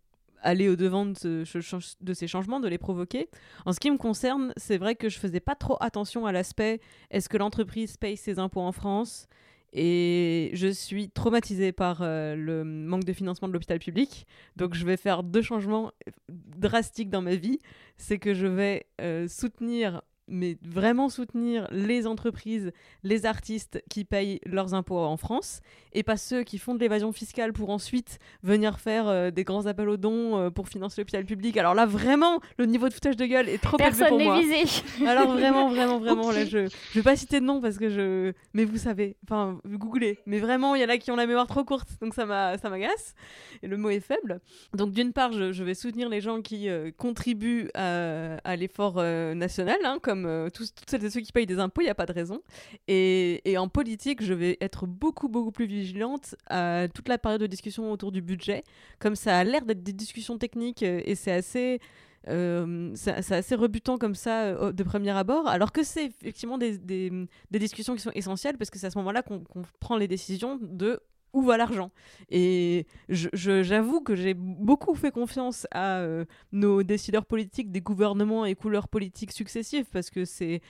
aller 0.43 0.69
au-devant 0.69 1.07
de, 1.07 1.45
ces 1.45 2.27
changements, 2.27 2.61
de 2.61 2.69
les 2.69 2.79
provoquer. 2.79 3.29
En 3.67 3.73
ce 3.73 3.81
qui 3.81 3.91
me 3.91 3.97
concerne, 3.97 4.53
c'est 4.57 4.79
vrai 4.79 4.95
que 4.95 5.09
je 5.09 5.19
faisais 5.19 5.41
pas 5.41 5.55
trop 5.55 5.77
attention 5.81 6.27
à 6.27 6.33
l'aspect 6.33 6.81
est-ce 7.11 7.29
que 7.29 7.37
l'entreprise 7.37 7.97
paye 7.97 8.17
ses 8.17 8.39
impôts 8.39 8.61
en 8.61 8.73
France? 8.73 9.29
Et 9.73 10.51
je 10.55 10.69
suis 10.69 11.11
traumatisée 11.11 11.73
par 11.73 12.03
euh, 12.03 12.35
le 12.35 12.65
manque 12.65 13.05
de 13.05 13.13
financement 13.13 13.49
de 13.49 13.53
l'hôpital 13.53 13.79
public. 13.79 14.27
Donc 14.57 14.75
je 14.75 14.85
vais 14.85 14.97
faire 14.97 15.23
deux 15.23 15.43
changements 15.43 15.93
drastiques 16.29 17.11
dans 17.11 17.23
ma 17.23 17.37
vie. 17.37 17.59
C'est 17.97 18.19
que 18.19 18.35
je 18.35 18.47
vais 18.47 18.87
euh, 19.01 19.29
soutenir 19.29 20.03
mais 20.31 20.57
vraiment 20.63 21.09
soutenir 21.09 21.67
les 21.71 22.07
entreprises, 22.07 22.73
les 23.03 23.27
artistes 23.27 23.83
qui 23.91 24.05
payent 24.05 24.41
leurs 24.47 24.75
impôts 24.75 24.99
en 24.99 25.17
France, 25.17 25.61
et 25.93 26.03
pas 26.03 26.17
ceux 26.17 26.43
qui 26.45 26.59
font 26.59 26.75
de 26.75 26.81
l'évasion 26.81 27.13
fiscale 27.13 27.53
pour 27.53 27.71
ensuite 27.71 28.19
venir 28.43 28.79
faire 28.79 29.09
euh, 29.09 29.31
des 29.31 29.45
grands 29.45 29.67
appels 29.67 29.89
aux 29.89 29.97
dons 29.97 30.39
euh, 30.39 30.51
pour 30.51 30.69
financer 30.69 31.01
l'hôpital 31.01 31.25
public. 31.25 31.57
Alors 31.57 31.75
là, 31.75 31.87
vraiment, 31.87 32.41
le 32.59 32.67
niveau 32.67 32.89
de 32.89 32.95
foutage 32.95 33.17
de 33.17 33.27
gueule 33.27 33.49
est 33.49 33.63
trop 33.63 33.77
élevé 33.79 34.07
pour 34.07 34.21
moi. 34.21 34.41
Visé. 34.41 34.83
Alors 35.07 35.33
vraiment, 35.33 35.69
vraiment, 35.69 35.99
vraiment, 35.99 36.31
là, 36.31 36.45
je, 36.45 36.69
je 36.69 36.95
vais 36.95 37.03
pas 37.03 37.17
citer 37.17 37.41
de 37.41 37.45
nom 37.45 37.61
parce 37.61 37.77
que 37.77 37.89
je... 37.89 38.33
Mais 38.55 38.65
vous 38.65 38.79
savez, 38.79 39.17
enfin, 39.25 39.61
googlez. 39.67 40.19
Mais 40.27 40.39
vraiment, 40.39 40.75
il 40.75 40.83
y 40.83 40.85
en 40.85 40.89
a 40.89 40.99
qui 40.99 41.11
ont 41.11 41.17
la 41.17 41.27
mémoire 41.27 41.47
trop 41.47 41.65
courte, 41.65 41.89
donc 42.01 42.15
ça 42.15 42.27
m'agace. 42.27 43.15
Et 43.63 43.67
le 43.67 43.77
mot 43.77 43.91
est 43.91 44.01
faible. 44.01 44.41
Donc 44.75 44.93
d'une 44.93 45.13
part, 45.13 45.33
je, 45.33 45.53
je, 45.53 45.65
vais 45.65 45.75
soutenir 45.75 46.09
les 46.09 46.21
gens 46.21 46.41
qui 46.41 46.69
euh, 46.69 46.91
contribuent 46.97 47.69
à, 47.75 48.37
à 48.45 48.57
l'effort 48.57 49.03
national, 49.03 49.79
hein, 49.85 49.99
comme 50.01 50.20
euh, 50.27 50.49
tous, 50.51 50.75
toutes 50.75 50.89
celles 50.91 51.11
ceux 51.11 51.21
qui 51.21 51.33
payent 51.33 51.47
des 51.47 51.59
impôts, 51.59 51.81
il 51.81 51.85
n'y 51.85 51.91
a 51.91 51.95
pas 51.95 52.07
de 52.07 52.13
raison. 52.13 52.41
Et, 52.89 53.57
en 53.59 53.69
politique, 53.69 54.23
je 54.23 54.35
vais 54.35 54.57
être 54.61 54.87
beaucoup, 54.87 55.29
beaucoup 55.29 55.53
plus 55.53 55.67
vigilante 55.67 56.35
à 56.49 56.87
toute 56.95 57.09
la 57.09 57.19
période 57.19 57.41
de 57.41 57.47
discussion 57.47 57.91
autour 57.93 58.13
du 58.13 58.23
budget. 58.23 58.65
Comme 58.99 59.17
ça 59.17 59.39
a 59.39 59.45
l'air 59.45 59.65
d'être 59.65 59.83
des 59.83 59.93
discussions 59.93 60.39
techniques 60.39 60.83
euh, 60.83 61.03
et 61.05 61.15
c'est 61.15 61.33
assez... 61.33 61.81
Euh, 62.29 62.93
c'est 62.97 63.33
assez 63.33 63.55
rebutant 63.55 63.97
comme 63.97 64.15
ça 64.15 64.73
de 64.73 64.83
premier 64.83 65.09
abord, 65.09 65.49
alors 65.49 65.73
que 65.73 65.83
c'est 65.83 66.05
effectivement 66.05 66.59
des, 66.59 66.77
des, 66.77 67.11
des, 67.51 67.59
discussions 67.59 67.95
qui 67.95 68.03
sont 68.03 68.11
essentielles 68.11 68.59
parce 68.59 68.69
que 68.69 68.79
c'est 68.79 68.89
à 68.89 68.91
ce 68.91 68.99
moment-là 68.99 69.23
qu'on 69.23 69.43
prend 69.81 69.97
les 69.97 70.07
décisions 70.07 70.59
de 70.61 71.01
où 71.33 71.43
va 71.43 71.57
l'argent 71.57 71.91
Et 72.31 72.87
j'avoue 73.09 74.01
que 74.01 74.15
j'ai 74.15 74.35
beaucoup 74.35 74.95
fait 74.95 75.11
confiance 75.11 75.67
à 75.71 75.99
euh, 75.99 76.25
nos 76.53 76.83
décideurs 76.83 77.25
politiques 77.25 77.71
des 77.71 77.81
gouvernements 77.81 78.45
et 78.45 78.55
couleurs 78.55 78.89
politiques 78.89 79.33
successives 79.33 79.87
parce 79.93 80.11
que 80.11 80.25
c'est 80.25 80.61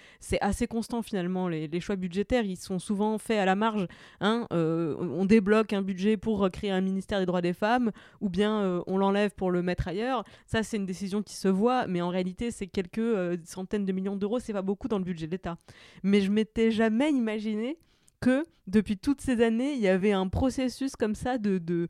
assez 0.40 0.66
constant 0.66 1.02
finalement. 1.02 1.48
Les, 1.48 1.80
choix 1.80 1.96
budgétaires, 1.96 2.44
ils 2.44 2.58
sont 2.58 2.78
souvent 2.78 3.16
faits 3.16 3.38
à 3.38 3.44
la 3.44 3.54
marge. 3.54 3.86
Hein 4.20 4.46
euh, 4.52 4.96
on 4.98 5.24
débloque 5.24 5.72
un 5.72 5.82
budget 5.82 6.16
pour 6.16 6.50
créer 6.50 6.70
un 6.70 6.82
ministère 6.82 7.20
des 7.20 7.26
droits 7.26 7.40
des 7.40 7.54
femmes 7.54 7.90
ou 8.20 8.28
bien 8.28 8.60
euh, 8.60 8.82
on 8.86 8.98
l'enlève 8.98 9.30
pour 9.30 9.50
le 9.50 9.62
mettre 9.62 9.88
ailleurs. 9.88 10.24
Ça, 10.46 10.62
c'est 10.62 10.76
une 10.76 10.86
décision 10.86 11.22
qui 11.22 11.34
se 11.34 11.48
voit, 11.48 11.86
mais 11.86 12.02
en 12.02 12.08
réalité, 12.08 12.50
c'est 12.50 12.66
quelques 12.66 13.38
centaines 13.44 13.86
de 13.86 13.92
millions 13.92 14.16
d'euros. 14.16 14.38
C'est 14.38 14.52
pas 14.52 14.62
beaucoup 14.62 14.88
dans 14.88 14.98
le 14.98 15.04
budget 15.04 15.26
de 15.26 15.32
l'État. 15.32 15.56
Mais 16.02 16.20
je 16.20 16.30
m'étais 16.30 16.70
jamais 16.70 17.10
imaginé 17.10 17.78
que 18.20 18.44
depuis 18.66 18.96
toutes 18.96 19.20
ces 19.20 19.42
années, 19.42 19.74
il 19.74 19.80
y 19.80 19.88
avait 19.88 20.12
un 20.12 20.28
processus 20.28 20.96
comme 20.96 21.14
ça 21.14 21.38
de, 21.38 21.88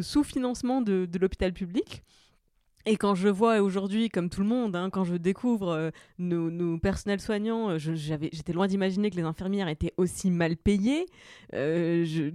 sous-financement 0.00 0.80
de 0.80 1.18
l'hôpital 1.18 1.52
public. 1.52 2.02
Et 2.86 2.96
quand 2.96 3.14
je 3.14 3.28
vois 3.28 3.60
aujourd'hui, 3.60 4.08
comme 4.08 4.30
tout 4.30 4.40
le 4.40 4.46
monde, 4.46 4.74
hein, 4.74 4.88
quand 4.90 5.04
je 5.04 5.16
découvre 5.16 5.68
euh, 5.68 5.90
nos, 6.18 6.78
personnels 6.78 7.20
soignants, 7.20 7.70
euh, 7.70 7.78
j'étais 7.78 8.52
loin 8.54 8.66
d'imaginer 8.66 9.10
que 9.10 9.16
les 9.16 9.22
infirmières 9.22 9.68
étaient 9.68 9.92
aussi 9.98 10.30
mal 10.30 10.56
payées, 10.56 11.06
euh, 11.54 12.30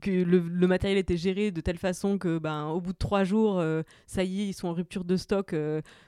que 0.00 0.10
le, 0.10 0.66
matériel 0.68 0.98
était 0.98 1.16
géré 1.16 1.50
de 1.50 1.60
telle 1.60 1.78
façon 1.78 2.16
que, 2.18 2.38
ben, 2.38 2.66
au 2.68 2.80
bout 2.80 2.92
de 2.92 2.98
trois 2.98 3.24
jours, 3.24 3.62
ça 4.06 4.22
y 4.22 4.42
est, 4.42 4.46
ils 4.48 4.52
sont 4.52 4.68
en 4.68 4.72
rupture 4.72 5.04
de 5.04 5.16
stock. 5.16 5.54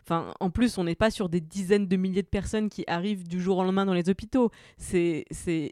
Enfin, 0.04 0.34
en 0.38 0.50
plus, 0.50 0.78
on 0.78 0.84
n'est 0.84 0.94
pas 0.94 1.10
sur 1.10 1.28
des 1.28 1.40
dizaines 1.40 1.88
de 1.88 1.96
milliers 1.96 2.22
de 2.22 2.28
personnes 2.28 2.68
qui 2.68 2.84
arrivent 2.86 3.26
du 3.26 3.40
jour 3.40 3.58
au 3.58 3.64
lendemain 3.64 3.86
dans 3.86 3.94
les 3.94 4.08
hôpitaux. 4.08 4.50
C'est 4.76 5.24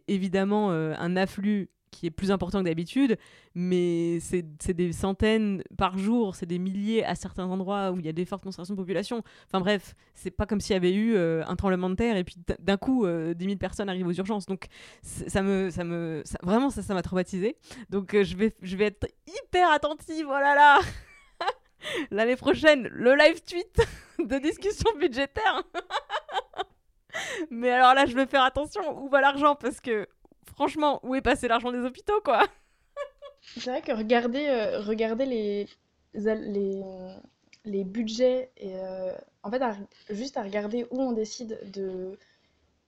évidemment 0.08 0.70
un 0.70 1.16
afflux 1.16 1.68
qui 1.90 2.06
est 2.06 2.10
plus 2.10 2.30
important 2.30 2.60
que 2.60 2.64
d'habitude, 2.64 3.16
mais 3.54 4.18
c'est 4.20 4.72
des 4.72 4.92
centaines 4.92 5.62
par 5.76 5.98
jour, 5.98 6.34
c'est 6.34 6.46
des 6.46 6.58
milliers 6.58 7.04
à 7.04 7.14
certains 7.14 7.46
endroits 7.46 7.90
où 7.90 7.98
il 7.98 8.06
y 8.06 8.08
a 8.08 8.12
des 8.12 8.24
fortes 8.24 8.42
concentrations 8.42 8.74
de 8.74 8.80
population. 8.80 9.22
Enfin 9.46 9.60
bref, 9.60 9.94
c'est 10.14 10.30
pas 10.30 10.46
comme 10.46 10.60
s'il 10.60 10.74
y 10.74 10.76
avait 10.76 10.92
eu 10.92 11.14
euh, 11.14 11.42
un 11.46 11.56
tremblement 11.56 11.90
de 11.90 11.94
terre 11.94 12.16
et 12.16 12.24
puis 12.24 12.36
d'un 12.58 12.76
coup, 12.76 13.06
euh, 13.06 13.34
10 13.34 13.44
000 13.44 13.56
personnes 13.56 13.88
arrivent 13.88 14.06
aux 14.06 14.12
urgences. 14.12 14.46
Donc 14.46 14.66
ça 15.02 15.42
me, 15.42 15.70
ça 15.70 15.84
me, 15.84 16.22
vraiment, 16.42 16.70
ça, 16.70 16.82
ça 16.82 16.94
m'a 16.94 17.02
traumatisé. 17.02 17.56
Donc 17.90 18.14
euh, 18.14 18.24
je, 18.24 18.36
vais, 18.36 18.54
je 18.62 18.76
vais 18.76 18.86
être 18.86 19.06
hyper 19.26 19.70
attentive, 19.70 20.26
oh 20.28 20.32
là 20.32 20.54
là 20.54 20.80
L'année 22.10 22.36
prochaine, 22.36 22.88
le 22.88 23.14
live 23.14 23.42
tweet 23.42 23.86
de 24.18 24.38
discussion 24.38 24.90
budgétaire. 24.98 25.62
Mais 27.50 27.70
alors 27.70 27.94
là, 27.94 28.06
je 28.06 28.14
vais 28.14 28.26
faire 28.26 28.42
attention 28.42 29.02
où 29.02 29.08
va 29.08 29.20
l'argent? 29.20 29.54
Parce 29.54 29.80
que 29.80 30.06
franchement, 30.58 30.98
où 31.04 31.14
est 31.14 31.20
passé 31.20 31.46
l'argent 31.46 31.70
des 31.70 31.78
hôpitaux, 31.78 32.20
quoi? 32.24 32.44
C'est 33.42 33.70
vrai 33.70 33.80
que 33.80 33.92
regarder, 33.92 34.48
euh, 34.48 34.80
regarder 34.80 35.24
les, 35.24 35.68
les, 37.64 37.84
budgets 37.84 38.50
et 38.56 38.74
euh, 38.74 39.12
en 39.44 39.52
fait, 39.52 39.62
juste 40.10 40.36
à 40.36 40.42
regarder 40.42 40.84
où 40.90 41.00
on 41.00 41.12
décide 41.12 41.60
de 41.72 42.18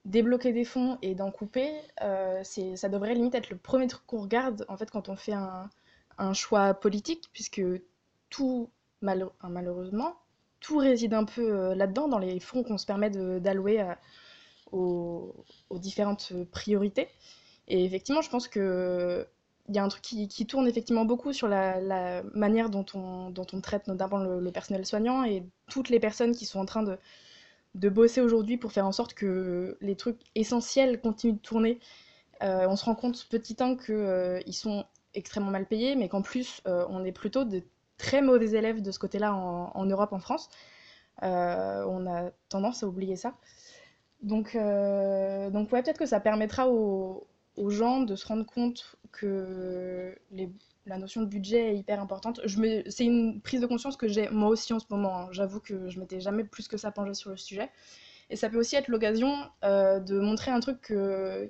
débloquer 0.05 0.53
des 0.53 0.65
fonds 0.65 0.99
et 1.01 1.15
d'en 1.15 1.31
couper, 1.31 1.71
euh, 2.03 2.43
ça 2.43 2.89
devrait 2.89 3.15
limite 3.15 3.37
être 3.37 3.51
le 3.51 3.57
premier 3.57 3.87
truc 3.87 4.05
qu'on 4.05 4.23
regarde 4.23 4.65
en 4.69 4.77
fait 4.77 4.91
quand 4.91 5.09
on 5.09 5.15
fait 5.15 5.35
un, 5.35 5.71
un 6.19 6.33
choix 6.33 6.75
politique, 6.75 7.29
puisque 7.33 7.63
tout, 8.31 8.69
malheureusement, 9.01 10.17
tout 10.59 10.79
réside 10.79 11.15
un 11.15 11.25
peu 11.25 11.73
là-dedans, 11.75 12.09
dans 12.09 12.19
les 12.19 12.41
fonds 12.41 12.65
qu'on 12.65 12.79
se 12.79 12.87
permet 12.87 13.11
d'allouer 13.11 13.95
aux, 14.73 15.33
aux, 15.69 15.79
différentes 15.79 16.33
priorités. 16.51 17.09
Et 17.71 17.85
effectivement, 17.85 18.21
je 18.21 18.29
pense 18.29 18.49
que 18.49 19.27
il 19.69 19.77
y 19.77 19.79
a 19.79 19.85
un 19.85 19.89
truc 19.89 20.03
qui, 20.03 20.47
tourne 20.47 20.67
effectivement 20.67 21.05
beaucoup 21.05 21.33
sur 21.33 21.47
la, 21.47 22.23
manière 22.35 22.71
dont 22.71 22.85
on, 22.95 23.61
traite 23.63 23.87
notamment 23.87 24.19
le, 24.19 24.51
personnel 24.51 24.85
soignant 24.85 25.23
et 25.25 25.45
toutes 25.69 25.91
les 25.91 26.01
personnes 26.01 26.35
qui 26.35 26.45
sont 26.45 26.59
en 26.59 26.67
train 26.67 26.83
de, 26.83 27.89
bosser 27.89 28.21
aujourd'hui 28.21 28.57
pour 28.57 28.73
faire 28.73 28.85
en 28.87 28.93
sorte 28.93 29.15
que 29.15 29.79
les 29.81 29.95
trucs 29.95 30.19
essentiels 30.35 31.01
continuent 31.01 31.35
de 31.35 31.39
tourner. 31.39 31.79
Euh, 32.43 32.67
on 32.69 32.75
se 32.75 32.85
rend 32.85 32.97
compte 32.97 33.25
petit 33.31 33.55
temps 33.55 33.77
qu'ils 33.77 33.95
euh, 33.95 34.41
sont 34.51 34.85
extrêmement 35.15 35.51
mal 35.53 35.67
payés, 35.67 35.95
mais 35.95 36.09
qu'en 36.09 36.23
plus, 36.23 36.63
euh, 36.67 36.85
on 36.89 37.05
est 37.05 37.13
plutôt 37.13 37.45
de 37.45 37.63
très 37.97 38.23
mauvais 38.23 38.51
élèves 38.51 38.83
de 38.83 38.91
ce 38.91 38.99
côté-là 38.99 39.35
en, 39.35 39.71
en, 39.73 39.87
Europe, 39.87 40.13
en 40.13 40.19
France. 40.19 40.49
on 41.23 42.07
a 42.07 42.31
tendance 42.49 42.83
à 42.83 42.89
oublier 42.89 43.15
ça. 43.15 43.35
Donc, 44.23 44.55
donc 44.55 45.73
ouais, 45.73 45.83
peut-être 45.83 45.99
que 45.99 46.07
ça 46.07 46.19
permettra 46.19 46.69
aux, 46.69 47.27
aux 47.57 47.71
gens 47.71 48.01
de 48.01 48.17
se 48.17 48.27
rendre 48.27 48.47
compte 48.47 48.97
que 49.13 50.15
la 50.87 50.99
notion 50.99 51.21
de 51.21 51.27
budget 51.27 51.73
est 51.73 51.77
hyper 51.77 52.01
importante. 52.01 52.41
C'est 52.89 53.05
une 53.05 53.41
prise 53.41 53.61
de 53.61 53.67
conscience 53.67 53.97
que 53.97 54.09
j'ai 54.09 54.29
moi 54.31 54.49
aussi 54.49 54.73
en 54.73 54.79
ce 54.79 54.87
moment. 54.91 55.19
Hein. 55.19 55.29
J'avoue 55.33 55.61
que 55.61 55.89
je 55.89 56.01
m'étais 56.01 56.21
jamais 56.21 56.45
plus 56.45 56.69
que 56.69 56.77
ça 56.77 56.91
penché 56.91 57.15
sur 57.15 57.31
le 57.31 57.37
sujet. 57.37 57.71
Et 58.31 58.37
ça 58.37 58.49
peut 58.49 58.59
aussi 58.59 58.77
être 58.77 58.87
l'occasion 58.87 59.35
euh, 59.65 59.99
de 59.99 60.21
montrer 60.21 60.53
un 60.53 60.61
truc 60.61 60.93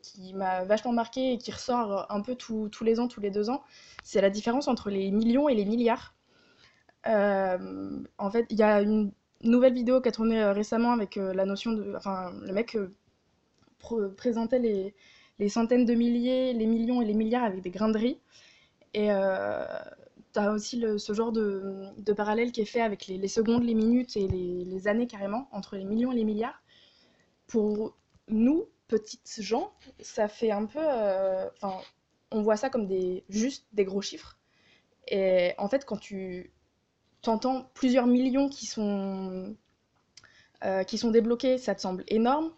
qui 0.02 0.32
m'a 0.34 0.64
vachement 0.64 0.92
marqué 0.92 1.34
et 1.34 1.38
qui 1.38 1.52
ressort 1.52 2.06
un 2.10 2.22
peu 2.22 2.34
tous 2.34 2.70
les 2.82 2.98
ans, 3.00 3.06
tous 3.06 3.20
les 3.20 3.30
deux 3.30 3.50
ans. 3.50 3.62
C'est 4.02 4.22
la 4.22 4.30
différence 4.30 4.66
entre 4.66 4.88
les 4.88 5.10
millions 5.10 5.48
et 5.48 5.54
les 5.54 5.66
milliards. 5.66 6.14
Euh, 7.06 8.02
en 8.18 8.30
fait, 8.30 8.46
il 8.48 8.58
y 8.58 8.62
a 8.62 8.80
une 8.80 9.12
nouvelle 9.42 9.74
vidéo 9.74 10.00
qui 10.00 10.08
a 10.08 10.12
tourné 10.12 10.42
euh, 10.42 10.52
récemment 10.52 10.92
avec 10.92 11.16
la 11.16 11.44
notion 11.44 11.72
de. 11.72 11.94
Enfin, 11.96 12.32
le 12.42 12.52
mec 12.54 12.76
présentait 14.16 14.58
les, 14.58 14.94
les 15.40 15.48
centaines 15.48 15.86
de 15.86 15.94
milliers, 15.94 16.52
les 16.52 16.66
millions 16.66 17.02
et 17.02 17.04
les 17.04 17.14
milliards 17.14 17.44
avec 17.44 17.62
des 17.62 17.70
grains 17.70 17.88
de 17.88 17.98
riz. 17.98 18.18
Et 18.94 19.10
euh, 19.10 19.64
tu 20.32 20.38
as 20.38 20.52
aussi 20.52 20.84
ce 20.98 21.12
genre 21.12 21.32
de, 21.32 21.86
de, 21.96 22.12
parallèle 22.12 22.52
qui 22.52 22.60
est 22.60 22.66
fait 22.66 22.82
avec 22.82 23.06
les, 23.06 23.28
secondes, 23.28 23.64
les 23.64 23.74
minutes 23.74 24.16
et 24.16 24.28
les, 24.28 24.86
années 24.86 25.06
carrément, 25.06 25.48
entre 25.50 25.76
les 25.76 25.84
millions 25.84 26.12
et 26.12 26.16
les 26.16 26.24
milliards. 26.24 26.62
Pour 27.46 27.96
nous, 28.28 28.66
petites 28.86 29.40
gens, 29.40 29.72
ça 29.98 30.28
fait 30.28 30.52
un 30.52 30.66
peu... 30.66 30.78
Enfin, 31.56 31.80
on 32.30 32.42
voit 32.42 32.56
ça 32.56 32.70
comme 32.70 32.86
des, 32.86 33.24
juste 33.28 33.66
des 33.72 33.84
gros 33.84 34.02
chiffres. 34.02 34.38
Et 35.08 35.54
en 35.58 35.68
fait, 35.68 35.84
quand 35.84 35.96
tu 35.96 36.52
entends 37.26 37.70
plusieurs 37.74 38.06
millions 38.06 38.48
qui 38.48 38.66
sont, 38.66 39.56
euh, 40.64 40.84
qui 40.84 40.98
sont 40.98 41.10
débloqués, 41.10 41.58
ça 41.58 41.74
te 41.74 41.80
semble 41.80 42.04
énorme. 42.08 42.52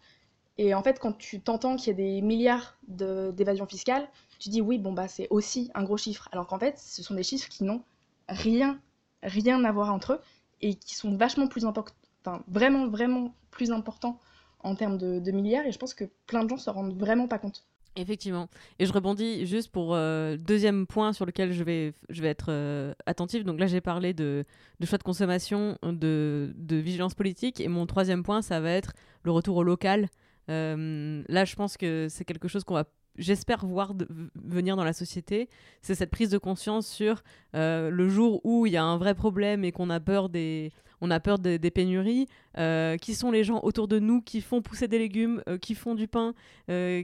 Et 0.58 0.74
en 0.74 0.82
fait, 0.82 0.98
quand 0.98 1.12
tu 1.12 1.40
t'entends 1.40 1.76
qu'il 1.76 1.88
y 1.88 1.90
a 1.90 1.94
des 1.94 2.20
milliards 2.20 2.76
d'évasion 2.88 3.66
fiscale, 3.66 4.08
tu 4.38 4.48
dis 4.48 4.60
oui, 4.60 4.78
bon, 4.78 4.92
bah, 4.92 5.08
c'est 5.08 5.28
aussi 5.30 5.70
un 5.74 5.82
gros 5.82 5.96
chiffre. 5.96 6.28
Alors 6.32 6.46
qu'en 6.46 6.58
fait, 6.58 6.78
ce 6.78 7.02
sont 7.02 7.14
des 7.14 7.22
chiffres 7.22 7.48
qui 7.48 7.64
n'ont 7.64 7.82
rien, 8.28 8.78
rien 9.22 9.64
à 9.64 9.72
voir 9.72 9.92
entre 9.92 10.14
eux 10.14 10.20
et 10.60 10.74
qui 10.74 10.94
sont 10.94 11.16
vachement 11.16 11.48
plus 11.48 11.64
importants, 11.64 11.94
enfin, 12.24 12.42
vraiment, 12.48 12.88
vraiment 12.88 13.34
plus 13.50 13.72
importants 13.72 14.18
en 14.60 14.74
termes 14.74 14.98
de, 14.98 15.30
milliards. 15.30 15.66
Et 15.66 15.72
je 15.72 15.78
pense 15.78 15.94
que 15.94 16.04
plein 16.26 16.44
de 16.44 16.48
gens 16.48 16.56
se 16.56 16.70
rendent 16.70 16.96
vraiment 16.96 17.28
pas 17.28 17.38
compte. 17.38 17.64
Effectivement. 17.94 18.48
Et 18.78 18.86
je 18.86 18.92
rebondis 18.92 19.44
juste 19.46 19.70
pour 19.70 19.94
euh, 19.94 20.38
deuxième 20.38 20.86
point 20.86 21.12
sur 21.12 21.26
lequel 21.26 21.52
je 21.52 21.62
vais, 21.62 21.92
je 22.08 22.22
vais 22.22 22.28
être 22.28 22.46
euh, 22.48 22.94
attentif. 23.04 23.44
Donc 23.44 23.60
là, 23.60 23.66
j'ai 23.66 23.82
parlé 23.82 24.14
de, 24.14 24.44
choix 24.84 24.96
de 24.96 25.02
consommation, 25.02 25.76
de, 25.82 26.54
vigilance 26.70 27.14
politique. 27.14 27.60
Et 27.60 27.68
mon 27.68 27.86
troisième 27.86 28.22
point, 28.22 28.40
ça 28.40 28.60
va 28.60 28.70
être 28.70 28.92
le 29.24 29.30
retour 29.30 29.56
au 29.56 29.62
local. 29.62 30.08
Euh, 30.48 31.22
là, 31.28 31.44
je 31.44 31.54
pense 31.54 31.76
que 31.76 32.06
c'est 32.10 32.24
quelque 32.24 32.48
chose 32.48 32.64
qu'on 32.64 32.74
va 32.74 32.84
j'espère 33.16 33.66
voir 33.66 33.94
venir 34.34 34.76
dans 34.76 34.84
la 34.84 34.92
société, 34.92 35.48
c'est 35.82 35.94
cette 35.94 36.10
prise 36.10 36.30
de 36.30 36.38
conscience 36.38 36.86
sur 36.86 37.22
euh, 37.54 37.90
le 37.90 38.08
jour 38.08 38.40
où 38.44 38.66
il 38.66 38.72
y 38.72 38.76
a 38.76 38.84
un 38.84 38.96
vrai 38.96 39.14
problème 39.14 39.64
et 39.64 39.72
qu'on 39.72 39.90
a 39.90 40.00
peur 40.00 40.28
des, 40.28 40.72
on 41.00 41.10
a 41.10 41.20
peur 41.20 41.38
des, 41.38 41.58
pénuries, 41.70 42.26
euh, 42.58 42.96
qui 42.96 43.14
sont 43.14 43.30
les 43.30 43.44
gens 43.44 43.60
autour 43.62 43.88
de 43.88 43.98
nous 43.98 44.20
qui 44.20 44.40
font 44.40 44.62
pousser 44.62 44.88
des 44.88 44.98
légumes, 44.98 45.42
euh, 45.48 45.58
qui 45.58 45.74
font 45.74 45.94
du 45.94 46.08
pain, 46.08 46.34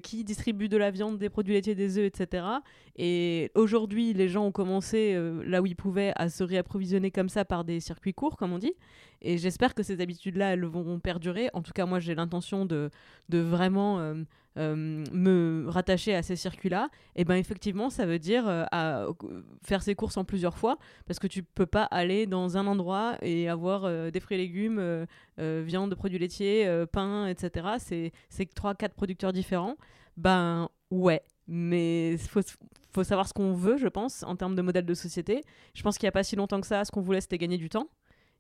qui 0.02 0.24
distribuent 0.24 0.68
de 0.68 0.76
la 0.76 0.90
viande, 0.90 1.18
des 1.18 1.28
produits 1.28 1.54
laitiers, 1.54 1.74
des 1.74 1.98
œufs, 1.98 2.06
etc. 2.06 2.46
Et 2.96 3.50
aujourd'hui, 3.54 4.14
les 4.14 4.28
gens 4.28 4.46
ont 4.46 4.52
commencé, 4.52 5.14
là 5.44 5.60
où 5.60 5.66
ils 5.66 5.76
pouvaient, 5.76 6.12
à 6.16 6.30
se 6.30 6.42
réapprovisionner 6.42 7.10
comme 7.10 7.28
ça 7.28 7.44
par 7.44 7.64
des 7.64 7.80
circuits 7.80 8.14
courts, 8.14 8.36
comme 8.36 8.52
on 8.52 8.58
dit. 8.58 8.72
Et 9.20 9.36
j'espère 9.36 9.74
que 9.74 9.82
ces 9.82 10.00
habitudes-là, 10.00 10.54
elles 10.54 10.64
vont 10.64 10.98
perdurer. 11.00 11.50
En 11.52 11.60
tout 11.60 11.72
cas, 11.72 11.84
moi, 11.84 12.00
j'ai 12.00 12.14
l'intention 12.14 12.64
de, 12.64 12.90
de 13.28 13.38
vraiment 13.38 14.14
euh, 14.58 15.04
me 15.12 15.66
rattacher 15.68 16.16
à 16.16 16.22
ces 16.22 16.34
circuits-là, 16.34 16.88
et 17.14 17.24
ben 17.24 17.36
effectivement, 17.36 17.90
ça 17.90 18.06
veut 18.06 18.18
dire 18.18 18.44
euh, 18.48 19.12
faire 19.62 19.82
ses 19.82 19.94
courses 19.94 20.16
en 20.16 20.24
plusieurs 20.24 20.58
fois, 20.58 20.78
parce 21.06 21.20
que 21.20 21.28
tu 21.28 21.44
peux 21.44 21.66
pas 21.66 21.84
aller 21.84 22.26
dans 22.26 22.56
un 22.56 22.66
endroit 22.66 23.18
et 23.22 23.48
avoir 23.48 23.84
euh, 23.84 24.10
des 24.10 24.18
fruits 24.18 24.36
et 24.36 24.40
légumes, 24.40 25.06
viande, 25.38 25.94
produits 25.94 26.18
laitiers, 26.18 26.84
pain, 26.92 27.26
etc. 27.26 28.10
C'est 28.28 28.54
trois, 28.54 28.74
quatre 28.74 28.94
producteurs 28.94 29.32
différents. 29.32 29.76
Ben 30.16 30.68
ouais, 30.90 31.22
mais 31.46 32.16
faut, 32.18 32.40
faut 32.92 33.04
savoir 33.04 33.28
ce 33.28 33.32
qu'on 33.32 33.54
veut, 33.54 33.76
je 33.76 33.88
pense, 33.88 34.22
en 34.24 34.36
termes 34.36 34.54
de 34.54 34.62
modèle 34.62 34.84
de 34.84 34.94
société. 34.94 35.44
Je 35.74 35.82
pense 35.82 35.96
qu'il 35.96 36.06
n'y 36.06 36.08
a 36.08 36.12
pas 36.12 36.24
si 36.24 36.36
longtemps 36.36 36.60
que 36.60 36.66
ça, 36.66 36.84
ce 36.84 36.90
qu'on 36.90 37.00
voulait, 37.00 37.20
c'était 37.20 37.38
gagner 37.38 37.58
du 37.58 37.68
temps. 37.68 37.88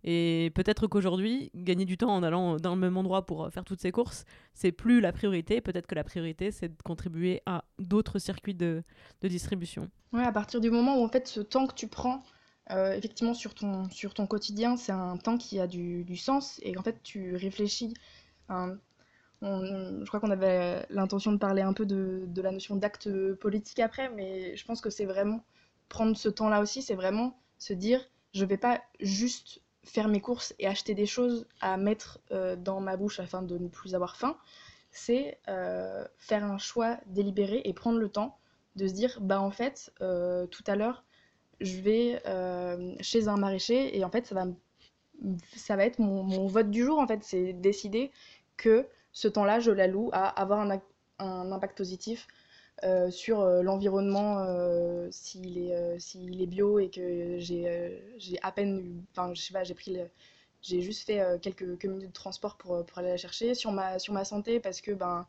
Et 0.04 0.52
peut-être 0.54 0.86
qu'aujourd'hui, 0.86 1.50
gagner 1.54 1.84
du 1.84 1.96
temps 1.96 2.10
en 2.10 2.22
allant 2.22 2.56
dans 2.56 2.74
le 2.74 2.80
même 2.80 2.96
endroit 2.96 3.26
pour 3.26 3.44
euh, 3.44 3.50
faire 3.50 3.64
toutes 3.64 3.80
ces 3.80 3.90
courses, 3.90 4.24
c'est 4.54 4.70
plus 4.70 5.00
la 5.00 5.12
priorité. 5.12 5.60
Peut-être 5.60 5.86
que 5.86 5.94
la 5.94 6.04
priorité, 6.04 6.52
c'est 6.52 6.68
de 6.68 6.82
contribuer 6.82 7.42
à 7.46 7.64
d'autres 7.78 8.18
circuits 8.18 8.54
de, 8.54 8.84
de, 9.22 9.28
distribution. 9.28 9.90
Ouais, 10.12 10.22
à 10.22 10.32
partir 10.32 10.60
du 10.60 10.70
moment 10.70 11.00
où 11.00 11.04
en 11.04 11.08
fait 11.08 11.26
ce 11.26 11.40
temps 11.40 11.66
que 11.66 11.74
tu 11.74 11.88
prends 11.88 12.22
euh, 12.70 12.92
effectivement 12.92 13.34
sur 13.34 13.54
ton, 13.54 13.88
sur 13.90 14.12
ton 14.14 14.26
quotidien, 14.26 14.76
c'est 14.76 14.92
un 14.92 15.16
temps 15.16 15.38
qui 15.38 15.58
a 15.58 15.66
du, 15.66 16.04
du, 16.04 16.16
sens 16.16 16.60
et 16.62 16.76
en 16.76 16.82
fait 16.82 17.02
tu 17.02 17.34
réfléchis. 17.36 17.94
je 18.50 20.06
crois 20.06 20.20
qu'on 20.20 20.30
avait 20.30 20.86
l'intention 20.90 21.32
de 21.32 21.38
parler 21.38 21.62
un 21.62 21.72
peu 21.72 21.86
de, 21.86 22.24
de 22.26 22.42
la 22.42 22.50
notion 22.50 22.76
d'acte 22.76 23.08
politique 23.34 23.78
après, 23.78 24.10
mais 24.10 24.56
je 24.56 24.64
pense 24.66 24.80
que 24.80 24.90
c'est 24.90 25.06
vraiment 25.06 25.42
prendre 25.88 26.16
ce 26.16 26.28
temps-là 26.28 26.60
aussi, 26.60 26.82
c'est 26.82 26.94
vraiment 26.94 27.38
se 27.58 27.72
dire 27.72 28.04
je 28.34 28.44
vais 28.44 28.58
pas 28.58 28.82
juste 29.00 29.62
faire 29.84 30.08
mes 30.08 30.20
courses 30.20 30.54
et 30.58 30.66
acheter 30.66 30.94
des 30.94 31.06
choses 31.06 31.46
à 31.62 31.78
mettre 31.78 32.20
euh, 32.32 32.54
dans 32.56 32.80
ma 32.80 32.98
bouche 32.98 33.20
afin 33.20 33.40
de 33.40 33.56
ne 33.56 33.68
plus 33.68 33.94
avoir 33.94 34.16
faim, 34.16 34.36
c'est 34.90 35.38
euh, 35.48 36.04
faire 36.18 36.44
un 36.44 36.58
choix 36.58 36.98
délibéré 37.06 37.62
et 37.64 37.72
prendre 37.72 37.98
le 37.98 38.10
temps 38.10 38.38
de 38.76 38.86
se 38.86 38.92
dire 38.92 39.18
bah 39.22 39.40
en 39.40 39.50
fait 39.50 39.90
tout 39.98 40.64
à 40.66 40.76
l'heure 40.76 41.02
je 41.60 41.80
vais 41.80 42.22
chez 43.00 43.28
un 43.28 43.36
maraîcher 43.36 43.96
et 43.96 44.04
en 44.04 44.10
fait 44.10 44.26
ça 44.26 44.34
va 44.34 44.46
ça 45.56 45.76
va 45.76 45.84
être 45.84 45.98
mon, 45.98 46.46
vote 46.46 46.70
du 46.70 46.84
jour 46.84 46.98
en 46.98 47.06
fait 47.06 47.24
c'est 47.24 47.52
décider 47.52 48.12
que 48.56 48.86
ce 49.12 49.28
temps-là 49.28 49.60
je 49.60 49.70
l'alloue 49.70 50.10
à 50.12 50.28
avoir 50.28 50.60
un, 50.60 50.80
un 51.18 51.52
impact 51.52 51.76
positif 51.76 52.28
euh, 52.84 53.10
sur 53.10 53.40
euh, 53.40 53.62
l'environnement 53.62 54.38
euh, 54.38 55.08
s'il 55.10 55.58
est, 55.58 55.98
s'il 55.98 56.40
est 56.40 56.46
bio 56.46 56.78
et 56.78 56.90
que 56.90 57.38
j'ai, 57.38 57.98
à 58.42 58.52
peine, 58.52 59.02
enfin 59.10 59.34
je 59.34 59.40
sais 59.40 59.52
pas, 59.52 59.64
j'ai 59.64 59.74
pris 59.74 59.96
j'ai 60.62 60.80
juste 60.80 61.06
fait 61.06 61.20
quelques, 61.40 61.62
minutes 61.84 62.08
de 62.08 62.12
transport 62.12 62.56
pour, 62.56 62.84
pour, 62.86 62.98
aller 62.98 63.08
la 63.08 63.16
chercher 63.16 63.54
sur 63.54 63.72
ma, 63.72 63.98
sur 63.98 64.12
ma 64.12 64.24
santé 64.24 64.60
parce 64.60 64.80
que 64.80 64.92
ben 64.92 65.26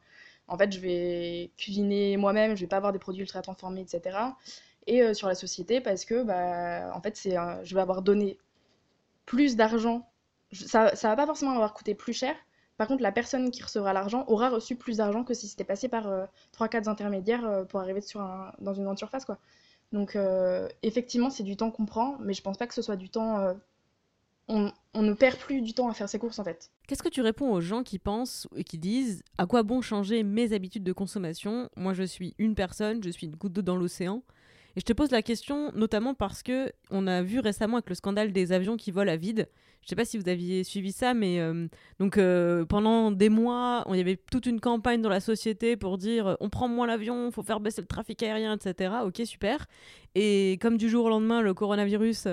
en 0.48 0.58
fait 0.58 0.72
je 0.72 0.80
vais 0.80 1.52
cuisiner 1.58 2.18
moi-même, 2.18 2.56
je 2.56 2.62
vais 2.62 2.68
pas 2.68 2.78
avoir 2.78 2.94
des 2.94 3.00
produits 3.00 3.22
ultra 3.22 3.42
transformés, 3.42 3.82
etc. 3.82 4.18
Et 4.92 5.14
sur 5.14 5.28
la 5.28 5.36
société 5.36 5.82
parce 5.82 6.04
que 6.04 6.24
bah, 6.24 6.92
en 6.96 7.02
fait 7.02 7.16
c'est 7.16 7.36
je 7.64 7.76
vais 7.76 7.82
avoir 7.82 8.02
donné 8.02 8.38
plus 9.26 9.56
d'argent, 9.56 10.10
ça, 10.52 10.96
ça 10.96 11.10
va 11.10 11.16
pas 11.16 11.28
forcément 11.28 11.52
avoir 11.52 11.74
coûté 11.76 11.94
plus 11.94 12.14
cher, 12.14 12.36
par 12.80 12.88
contre, 12.88 13.04
la 13.04 13.12
personne 13.12 13.52
qui 13.52 13.62
recevra 13.62 13.92
l'argent 13.92 14.24
aura 14.28 14.50
reçu 14.50 14.78
plus 14.78 14.98
d'argent 14.98 15.26
que 15.26 15.34
si 15.34 15.50
c'était 15.50 15.66
passé 15.66 15.90
par 15.90 16.08
euh, 16.08 16.26
trois 16.54 16.70
3-4 16.70 16.88
intermédiaires 16.88 17.46
euh, 17.46 17.66
pour 17.66 17.82
arriver 17.82 18.00
sur 18.00 18.22
un, 18.22 18.54
dans 18.62 18.74
une 18.74 18.86
grande 18.86 18.98
surface. 18.98 19.26
Quoi. 19.26 19.38
Donc, 19.92 20.16
euh, 20.16 20.70
effectivement, 20.82 21.30
c'est 21.30 21.44
du 21.44 21.58
temps 21.58 21.72
qu'on 21.72 21.86
prend, 21.86 22.18
mais 22.22 22.34
je 22.34 22.42
pense 22.42 22.56
pas 22.56 22.68
que 22.68 22.74
ce 22.74 22.82
soit 22.82 22.96
du 22.96 23.10
temps. 23.10 23.54
On, 24.48 24.72
on, 24.94 25.02
ne 25.02 25.12
perd 25.12 25.38
plus 25.38 25.62
du 25.62 25.74
temps 25.74 25.90
à 25.90 25.94
faire 25.94 26.08
ses 26.08 26.20
courses 26.20 26.40
en 26.40 26.46
fait. 26.46 26.72
Qu'est-ce 26.88 27.04
que 27.04 27.10
tu 27.10 27.20
réponds 27.20 27.52
aux 27.52 27.60
gens 27.60 27.84
qui 27.84 28.00
pensent 28.00 28.48
et 28.56 28.64
qui 28.64 28.78
disent 28.78 29.24
à 29.38 29.46
quoi 29.46 29.62
bon 29.62 29.82
changer 29.82 30.24
mes 30.24 30.54
habitudes 30.54 30.86
de 30.86 30.94
consommation? 30.94 31.70
Moi, 31.76 31.94
je 31.94 32.04
suis 32.04 32.34
une 32.38 32.56
personne, 32.56 33.04
je 33.04 33.10
suis 33.10 33.28
une 33.28 33.36
goutte 33.36 33.52
d'eau 33.52 33.62
dans 33.62 33.76
l'océan. 33.76 34.24
Et 34.80 34.82
je 34.82 34.86
te 34.86 34.94
pose 34.94 35.12
la 35.12 35.22
question 35.22 35.74
notamment 35.76 36.14
parce 36.14 36.42
que 36.42 36.72
on 36.90 37.06
a 37.06 37.22
vu 37.22 37.40
récemment 37.40 37.76
avec 37.76 37.90
le 37.90 37.96
scandale 37.96 38.32
des 38.32 38.54
avions 38.54 38.78
qui 38.78 38.92
volent 38.92 39.12
à 39.12 39.18
vide 39.18 39.50
je 39.82 39.90
sais 39.90 39.96
pas 39.96 40.06
si 40.06 40.18
vous 40.18 40.30
aviez 40.30 40.64
suivi 40.64 40.92
ça, 40.92 41.14
mais 41.14 41.40
euh, 41.40 41.68
donc 42.00 42.18
euh, 42.18 42.66
pendant 42.66 43.12
des 43.12 43.30
mois, 43.30 43.86
il 43.90 43.96
y 43.96 44.02
avait 44.02 44.18
toute 44.18 44.46
une 44.46 44.60
campagne 44.60 45.02
dans 45.02 45.10
la 45.10 45.20
société 45.20 45.78
pour 45.78 45.98
dire 45.98 46.28
euh, 46.28 46.36
on 46.42 46.50
prend 46.50 46.68
moins 46.68 46.86
l'avion, 46.86 47.32
faut 47.32 47.44
faire 47.44 47.60
baisser 47.60 47.82
le 47.82 47.88
trafic 47.88 48.22
aérien, 48.22 48.56
etc. 48.56 48.94
Ok, 49.04 49.22
super. 49.26 49.66
Et 50.16 50.58
comme 50.62 50.78
du 50.78 50.90
jour 50.90 51.06
au 51.06 51.10
lendemain, 51.10 51.42
le 51.42 51.54
coronavirus 51.54 52.28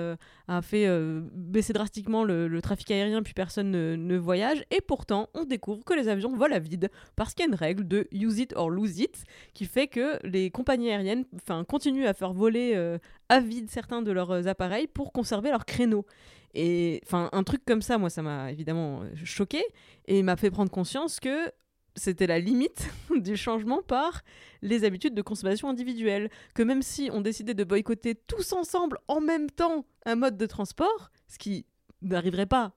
a 0.47 0.61
fait 0.63 0.87
baisser 1.31 1.73
drastiquement 1.73 2.23
le, 2.23 2.59
trafic 2.59 2.89
aérien, 2.89 3.21
puis 3.21 3.35
personne 3.35 3.69
ne, 3.69 4.17
voyage. 4.17 4.63
Et 4.71 4.81
pourtant, 4.81 5.29
on 5.35 5.45
découvre 5.45 5.85
que 5.85 5.93
les 5.93 6.07
avions 6.07 6.35
volent 6.35 6.55
à 6.55 6.59
vide 6.59 6.89
parce 7.15 7.35
qu'il 7.35 7.45
y 7.45 7.47
a 7.47 7.49
une 7.49 7.55
règle 7.55 7.87
de 7.87 8.07
use 8.11 8.39
it 8.39 8.53
or 8.55 8.71
lose 8.71 8.99
it 8.99 9.23
qui 9.53 9.65
fait 9.65 9.87
que 9.87 10.17
les 10.25 10.49
compagnies 10.49 10.89
aériennes 10.89 11.25
continuent 11.67 12.07
à 12.07 12.15
faire 12.15 12.33
voler 12.33 12.97
à 13.29 13.39
vide 13.39 13.69
certains 13.69 14.01
de 14.01 14.11
leurs 14.11 14.47
appareils 14.47 14.87
pour 14.87 15.11
conserver 15.11 15.51
leurs 15.51 15.65
créneaux. 15.65 16.05
Et 16.53 17.01
enfin, 17.05 17.29
un 17.31 17.43
truc 17.43 17.63
comme 17.65 17.81
ça, 17.81 17.97
moi, 17.97 18.09
ça 18.09 18.21
m'a 18.21 18.51
évidemment 18.51 19.01
euh, 19.01 19.11
choqué 19.23 19.63
et 20.05 20.23
m'a 20.23 20.35
fait 20.35 20.49
prendre 20.49 20.71
conscience 20.71 21.19
que 21.19 21.51
c'était 21.95 22.27
la 22.27 22.39
limite 22.39 22.89
du 23.15 23.35
changement 23.35 23.81
par 23.81 24.21
les 24.61 24.83
habitudes 24.83 25.13
de 25.13 25.21
consommation 25.21 25.69
individuelle. 25.69 26.29
Que 26.53 26.63
même 26.63 26.81
si 26.81 27.09
on 27.11 27.21
décidait 27.21 27.53
de 27.53 27.63
boycotter 27.63 28.15
tous 28.15 28.53
ensemble 28.53 28.97
en 29.07 29.21
même 29.21 29.49
temps 29.49 29.85
un 30.05 30.15
mode 30.15 30.37
de 30.37 30.45
transport, 30.45 31.11
ce 31.27 31.37
qui 31.37 31.65
n'arriverait 32.01 32.45
pas 32.45 32.73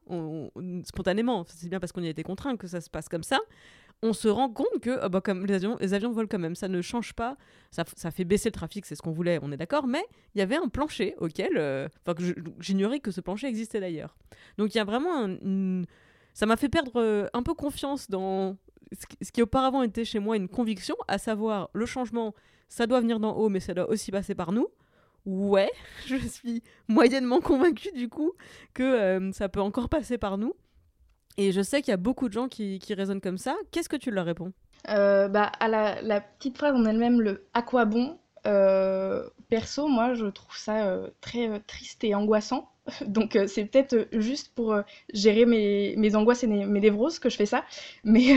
spontanément, 0.84 1.44
c'est 1.46 1.68
bien 1.68 1.78
parce 1.78 1.92
qu'on 1.92 2.02
y 2.02 2.06
a 2.06 2.10
été 2.10 2.22
contraint 2.22 2.56
que 2.56 2.66
ça 2.66 2.80
se 2.80 2.88
passe 2.88 3.08
comme 3.08 3.22
ça, 3.22 3.38
on 4.02 4.12
se 4.12 4.28
rend 4.28 4.48
compte 4.50 4.80
que 4.80 4.98
ah 5.00 5.08
bah, 5.08 5.20
comme 5.20 5.44
les 5.44 5.54
avions, 5.54 5.76
les 5.80 5.94
avions 5.94 6.10
volent 6.10 6.28
quand 6.30 6.38
même, 6.38 6.54
ça 6.54 6.68
ne 6.68 6.80
change 6.80 7.12
pas, 7.12 7.36
ça, 7.70 7.84
ça 7.96 8.10
fait 8.10 8.24
baisser 8.24 8.48
le 8.48 8.54
trafic, 8.54 8.86
c'est 8.86 8.94
ce 8.94 9.02
qu'on 9.02 9.10
voulait, 9.10 9.38
on 9.42 9.52
est 9.52 9.56
d'accord, 9.56 9.86
mais 9.86 10.04
il 10.34 10.38
y 10.38 10.42
avait 10.42 10.56
un 10.56 10.68
plancher 10.68 11.14
auquel, 11.18 11.56
euh, 11.56 11.88
enfin 12.00 12.14
que 12.14 12.22
j'ignorais 12.60 13.00
que 13.00 13.10
ce 13.10 13.20
plancher 13.20 13.46
existait 13.46 13.80
d'ailleurs. 13.80 14.16
Donc 14.56 14.74
il 14.74 14.78
y 14.78 14.80
a 14.80 14.84
vraiment 14.84 15.26
un, 15.26 15.82
ça 16.34 16.46
m'a 16.46 16.56
fait 16.56 16.68
perdre 16.68 16.92
euh, 16.96 17.26
un 17.34 17.42
peu 17.42 17.54
confiance 17.54 18.08
dans 18.08 18.56
ce 19.22 19.30
qui 19.30 19.42
auparavant 19.42 19.82
était 19.82 20.04
chez 20.04 20.18
moi 20.18 20.36
une 20.36 20.48
conviction, 20.48 20.96
à 21.06 21.18
savoir 21.18 21.70
le 21.74 21.86
changement, 21.86 22.34
ça 22.68 22.86
doit 22.86 23.00
venir 23.00 23.20
d'en 23.20 23.34
haut, 23.36 23.48
mais 23.48 23.60
ça 23.60 23.74
doit 23.74 23.88
aussi 23.88 24.10
passer 24.10 24.34
par 24.34 24.52
nous. 24.52 24.68
Ouais, 25.26 25.70
je 26.06 26.16
suis 26.16 26.62
moyennement 26.88 27.40
convaincue 27.40 27.92
du 27.92 28.08
coup 28.08 28.32
que 28.72 28.82
euh, 28.82 29.32
ça 29.32 29.48
peut 29.48 29.60
encore 29.60 29.88
passer 29.88 30.18
par 30.18 30.38
nous. 30.38 30.54
Et 31.40 31.52
je 31.52 31.62
sais 31.62 31.80
qu'il 31.80 31.90
y 31.90 31.94
a 31.94 31.96
beaucoup 31.96 32.28
de 32.28 32.34
gens 32.34 32.48
qui, 32.48 32.78
qui 32.80 32.92
raisonnent 32.92 33.22
comme 33.22 33.38
ça. 33.38 33.56
Qu'est-ce 33.70 33.88
que 33.88 33.96
tu 33.96 34.10
leur 34.10 34.26
réponds 34.26 34.52
euh, 34.90 35.26
bah, 35.28 35.50
À 35.58 35.68
la, 35.68 36.20
petite 36.20 36.58
phrase 36.58 36.74
en 36.74 36.84
elle-même, 36.84 37.22
le 37.22 37.46
à 37.54 37.62
quoi 37.62 37.86
bon? 37.86 38.18
Perso, 39.48 39.88
moi, 39.88 40.12
je 40.12 40.26
trouve 40.26 40.54
ça 40.54 40.98
très 41.22 41.60
triste 41.60 42.04
et 42.04 42.14
angoissant. 42.14 42.70
Donc 43.06 43.38
c'est 43.46 43.64
peut-être 43.64 44.08
juste 44.12 44.52
pour 44.54 44.76
gérer 45.14 45.46
mes, 45.46 45.94
mes, 45.96 46.14
angoisses 46.14 46.44
et 46.44 46.46
mes, 46.46 46.66
mes, 46.66 46.80
névroses 46.80 47.18
que 47.18 47.30
je 47.30 47.36
fais 47.38 47.46
ça. 47.46 47.64
Mais 48.04 48.34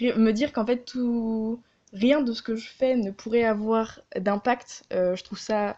me 0.00 0.30
dire 0.30 0.54
qu'en 0.54 0.64
fait, 0.64 0.86
tout, 0.86 1.60
rien 1.92 2.22
de 2.22 2.32
ce 2.32 2.40
que 2.40 2.56
je 2.56 2.66
fais 2.66 2.96
ne 2.96 3.10
pourrait 3.10 3.44
avoir 3.44 4.00
d'impact, 4.16 4.84
je 4.90 5.22
trouve 5.22 5.38
ça 5.38 5.76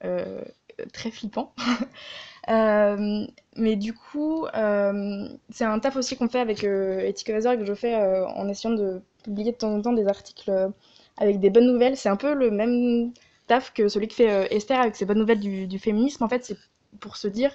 très 0.00 1.10
flippant. 1.10 1.54
Euh, 2.48 3.26
mais 3.56 3.76
du 3.76 3.92
coup, 3.92 4.46
euh, 4.46 5.28
c'est 5.50 5.64
un 5.64 5.78
taf 5.78 5.96
aussi 5.96 6.16
qu'on 6.16 6.28
fait 6.28 6.40
avec 6.40 6.62
euh, 6.64 7.00
Ethic 7.00 7.28
et 7.28 7.32
que 7.32 7.64
je 7.64 7.74
fais 7.74 7.96
en 7.96 8.48
essayant 8.48 8.74
de 8.74 9.02
publier 9.24 9.52
de 9.52 9.56
temps 9.56 9.74
en 9.74 9.82
temps 9.82 9.92
des 9.92 10.06
articles 10.06 10.70
avec 11.16 11.40
des 11.40 11.50
bonnes 11.50 11.66
nouvelles. 11.66 11.96
C'est 11.96 12.08
un 12.08 12.16
peu 12.16 12.34
le 12.34 12.50
même 12.50 13.12
taf 13.46 13.72
que 13.72 13.88
celui 13.88 14.08
que 14.08 14.14
fait 14.14 14.54
Esther 14.54 14.80
avec 14.80 14.96
ses 14.96 15.04
bonnes 15.04 15.18
nouvelles 15.18 15.40
du, 15.40 15.78
féminisme. 15.78 16.24
En 16.24 16.28
fait, 16.28 16.44
c'est 16.44 16.58
pour 17.00 17.16
se 17.16 17.28
dire, 17.28 17.50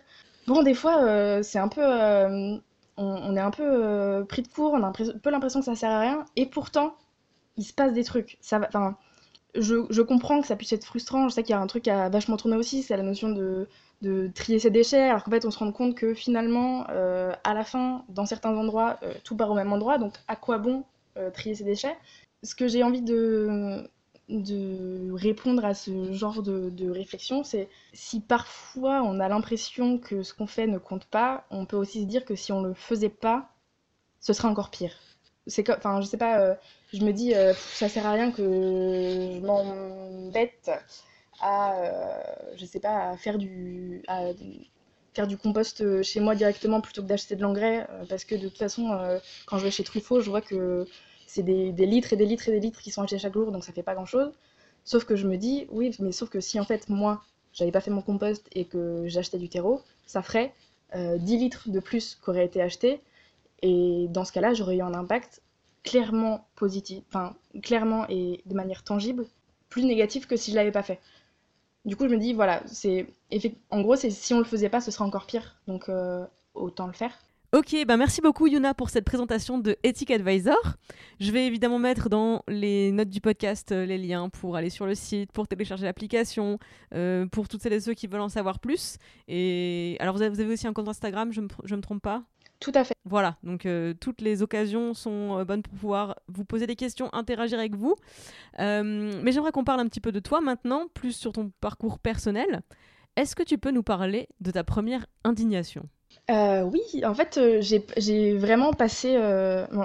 bon, 0.47 0.63
des 0.63 0.73
fois, 0.73 1.41
c'est 1.43 1.59
un 1.59 1.69
peu... 1.69 1.81
On, 2.97 3.35
est 3.35 3.39
un 3.39 3.51
peu 3.51 4.25
pris 4.27 4.43
de 4.43 4.47
court, 4.47 4.73
on 4.73 4.83
a 4.83 4.87
un 4.87 4.91
peu 4.91 5.29
l'impression 5.31 5.59
que 5.59 5.65
ça 5.65 5.75
sert 5.75 5.89
à 5.89 6.01
rien, 6.01 6.25
et 6.35 6.45
pourtant, 6.45 6.95
il 7.57 7.63
se 7.63 7.73
passe 7.73 7.93
des 7.93 8.03
trucs. 8.03 8.37
Ça 8.41 8.59
va, 8.59 8.69
je, 9.55 10.01
comprends 10.01 10.41
que 10.41 10.47
ça 10.47 10.55
puisse 10.55 10.73
être 10.73 10.85
frustrant. 10.85 11.27
Je 11.29 11.33
sais 11.33 11.43
qu'il 11.43 11.51
y 11.51 11.57
a 11.57 11.61
un 11.61 11.67
truc 11.67 11.87
à 11.87 12.09
vachement 12.09 12.37
tourner 12.37 12.57
aussi, 12.57 12.83
c'est 12.83 12.95
la 12.97 13.03
notion 13.03 13.29
de, 13.29 13.67
trier 14.33 14.59
ses 14.59 14.71
déchets, 14.71 15.03
alors 15.03 15.23
qu'en 15.23 15.31
fait 15.31 15.45
on 15.45 15.51
se 15.51 15.59
rend 15.59 15.71
compte 15.71 15.95
que 15.95 16.13
finalement, 16.13 16.85
euh, 16.89 17.33
à 17.43 17.53
la 17.53 17.63
fin, 17.63 18.03
dans 18.09 18.25
certains 18.25 18.55
endroits, 18.55 18.97
euh, 19.03 19.13
tout 19.23 19.35
part 19.35 19.51
au 19.51 19.53
même 19.53 19.71
endroit, 19.71 19.97
donc 19.97 20.13
à 20.27 20.35
quoi 20.35 20.57
bon 20.57 20.83
euh, 21.17 21.29
trier 21.29 21.55
ses 21.55 21.63
déchets? 21.63 21.95
Ce 22.43 22.55
que 22.55 22.67
j'ai 22.67 22.83
envie 22.83 23.03
de, 23.03 23.87
de 24.29 25.11
répondre 25.11 25.63
à 25.63 25.73
ce 25.75 26.13
genre 26.13 26.41
de, 26.41 26.89
réflexion, 26.89 27.43
c'est 27.43 27.69
si 27.93 28.19
parfois 28.19 29.03
on 29.03 29.19
a 29.19 29.29
l'impression 29.29 29.99
que 29.99 30.23
ce 30.23 30.33
qu'on 30.33 30.47
fait 30.47 30.67
ne 30.67 30.79
compte 30.79 31.05
pas, 31.05 31.45
on 31.51 31.65
peut 31.65 31.77
aussi 31.77 32.01
se 32.01 32.07
dire 32.07 32.25
que 32.25 32.35
si 32.35 32.51
on 32.51 32.61
le 32.61 32.73
faisait 32.73 33.09
pas, 33.09 33.49
ce 34.19 34.33
serait 34.33 34.47
encore 34.47 34.71
pire. 34.71 34.93
C'est 35.47 35.63
comme, 35.63 35.77
enfin, 35.77 36.01
je 36.01 36.07
sais 36.07 36.17
pas 36.17 36.55
je 36.93 37.03
me 37.05 37.13
dis, 37.13 37.33
ça 37.55 37.87
sert 37.89 38.05
à 38.05 38.13
rien 38.13 38.31
que 38.31 38.43
je 38.43 39.39
m'embête 39.45 40.71
à, 41.41 41.75
euh, 41.75 42.23
je 42.55 42.65
sais 42.65 42.79
pas, 42.79 43.09
à 43.09 43.17
faire 43.17 43.37
du, 43.37 44.03
à 44.07 44.31
faire 45.13 45.27
du 45.27 45.37
compost 45.37 46.01
chez 46.03 46.19
moi 46.19 46.35
directement 46.35 46.81
plutôt 46.81 47.01
que 47.01 47.07
d'acheter 47.07 47.35
de 47.35 47.41
l'engrais, 47.41 47.87
euh, 47.89 48.05
parce 48.07 48.25
que 48.25 48.35
de 48.35 48.47
toute 48.47 48.57
façon, 48.57 49.19
quand 49.45 49.57
je 49.57 49.65
vais 49.65 49.71
chez 49.71 49.83
Truffaut, 49.83 50.21
je 50.21 50.29
vois 50.29 50.41
que 50.41 50.85
c'est 51.27 51.43
des, 51.43 51.71
des, 51.71 51.85
litres 51.85 52.13
et 52.13 52.17
des 52.17 52.25
litres 52.25 52.47
et 52.49 52.51
des 52.51 52.59
litres 52.59 52.81
qui 52.81 52.91
sont 52.91 53.01
achetés 53.01 53.19
chaque 53.19 53.33
jour, 53.33 53.51
donc 53.51 53.63
ça 53.63 53.73
fait 53.73 53.83
pas 53.83 53.95
grand 53.95 54.05
chose. 54.05 54.31
Sauf 54.83 55.05
que 55.05 55.15
je 55.15 55.27
me 55.27 55.37
dis, 55.37 55.67
oui, 55.69 55.95
mais 55.99 56.11
sauf 56.11 56.29
que 56.29 56.39
si 56.39 56.59
en 56.59 56.65
fait, 56.65 56.89
moi, 56.89 57.21
j'avais 57.53 57.71
pas 57.71 57.81
fait 57.81 57.91
mon 57.91 58.01
compost 58.01 58.47
et 58.53 58.65
que 58.65 59.03
j'achetais 59.07 59.37
du 59.37 59.49
terreau, 59.49 59.81
ça 60.05 60.21
ferait 60.21 60.53
10 60.95 61.37
litres 61.37 61.69
de 61.69 61.79
plus 61.79 62.15
qu'aurait 62.15 62.45
été 62.45 62.61
acheté. 62.61 63.01
Et 63.61 64.07
dans 64.09 64.25
ce 64.25 64.31
cas-là, 64.31 64.53
j'aurais 64.53 64.77
eu 64.77 64.81
un 64.81 64.93
impact 64.93 65.41
clairement 65.83 66.47
positif, 66.55 67.03
enfin 67.09 67.35
clairement 67.61 68.05
et 68.09 68.41
de 68.45 68.53
manière 68.53 68.83
tangible, 68.83 69.25
plus 69.69 69.83
négatif 69.85 70.27
que 70.27 70.35
si 70.35 70.51
je 70.51 70.55
l'avais 70.55 70.71
pas 70.71 70.83
fait. 70.83 70.99
Du 71.85 71.95
coup, 71.95 72.07
je 72.07 72.13
me 72.13 72.19
dis, 72.19 72.33
voilà, 72.33 72.61
c'est 72.67 73.07
en 73.69 73.81
gros, 73.81 73.95
si 73.95 74.33
on 74.33 74.39
le 74.39 74.45
faisait 74.45 74.69
pas, 74.69 74.81
ce 74.81 74.91
serait 74.91 75.05
encore 75.05 75.25
pire. 75.25 75.59
Donc, 75.67 75.89
euh, 75.89 76.25
autant 76.53 76.87
le 76.87 76.93
faire. 76.93 77.17
Ok, 77.53 77.75
bah 77.85 77.97
merci 77.97 78.21
beaucoup 78.21 78.47
Yuna 78.47 78.73
pour 78.73 78.89
cette 78.89 79.03
présentation 79.03 79.57
de 79.57 79.75
Ethic 79.83 80.09
Advisor. 80.09 80.77
Je 81.19 81.33
vais 81.33 81.47
évidemment 81.47 81.79
mettre 81.79 82.07
dans 82.07 82.43
les 82.47 82.93
notes 82.93 83.09
du 83.09 83.19
podcast 83.19 83.73
euh, 83.73 83.85
les 83.85 83.97
liens 83.97 84.29
pour 84.29 84.55
aller 84.55 84.69
sur 84.69 84.85
le 84.85 84.95
site, 84.95 85.33
pour 85.33 85.49
télécharger 85.49 85.83
l'application, 85.83 86.59
euh, 86.93 87.25
pour 87.25 87.49
toutes 87.49 87.61
celles 87.61 87.73
et 87.73 87.81
ceux 87.81 87.93
qui 87.93 88.07
veulent 88.07 88.21
en 88.21 88.29
savoir 88.29 88.59
plus. 88.59 88.95
Et 89.27 89.97
alors 89.99 90.15
vous 90.15 90.21
avez, 90.21 90.45
aussi 90.45 90.65
un 90.65 90.71
compte 90.71 90.87
Instagram, 90.87 91.33
je 91.33 91.41
je 91.65 91.75
me 91.75 91.81
trompe 91.81 92.01
pas? 92.01 92.23
Tout 92.61 92.71
à 92.75 92.83
fait. 92.83 92.93
Voilà, 93.05 93.37
donc 93.43 93.65
euh, 93.65 93.95
toutes 93.99 94.21
les 94.21 94.43
occasions 94.43 94.93
sont 94.93 95.39
euh, 95.39 95.43
bonnes 95.43 95.63
pour 95.63 95.73
pouvoir 95.73 96.19
vous 96.27 96.45
poser 96.45 96.67
des 96.67 96.75
questions, 96.75 97.09
interagir 97.11 97.57
avec 97.57 97.75
vous. 97.75 97.95
Euh, 98.59 99.19
mais 99.23 99.31
j'aimerais 99.31 99.51
qu'on 99.51 99.63
parle 99.63 99.79
un 99.79 99.87
petit 99.87 99.99
peu 99.99 100.11
de 100.11 100.19
toi 100.19 100.41
maintenant, 100.41 100.85
plus 100.93 101.11
sur 101.11 101.33
ton 101.33 101.51
parcours 101.59 101.97
personnel. 101.97 102.61
Est-ce 103.15 103.35
que 103.35 103.41
tu 103.41 103.57
peux 103.57 103.71
nous 103.71 103.81
parler 103.81 104.29
de 104.41 104.51
ta 104.51 104.63
première 104.63 105.07
indignation? 105.23 105.89
Oui, 106.29 107.03
en 107.03 107.13
fait, 107.13 107.39
j'ai 107.59 108.37
vraiment 108.37 108.71
passé. 108.71 109.19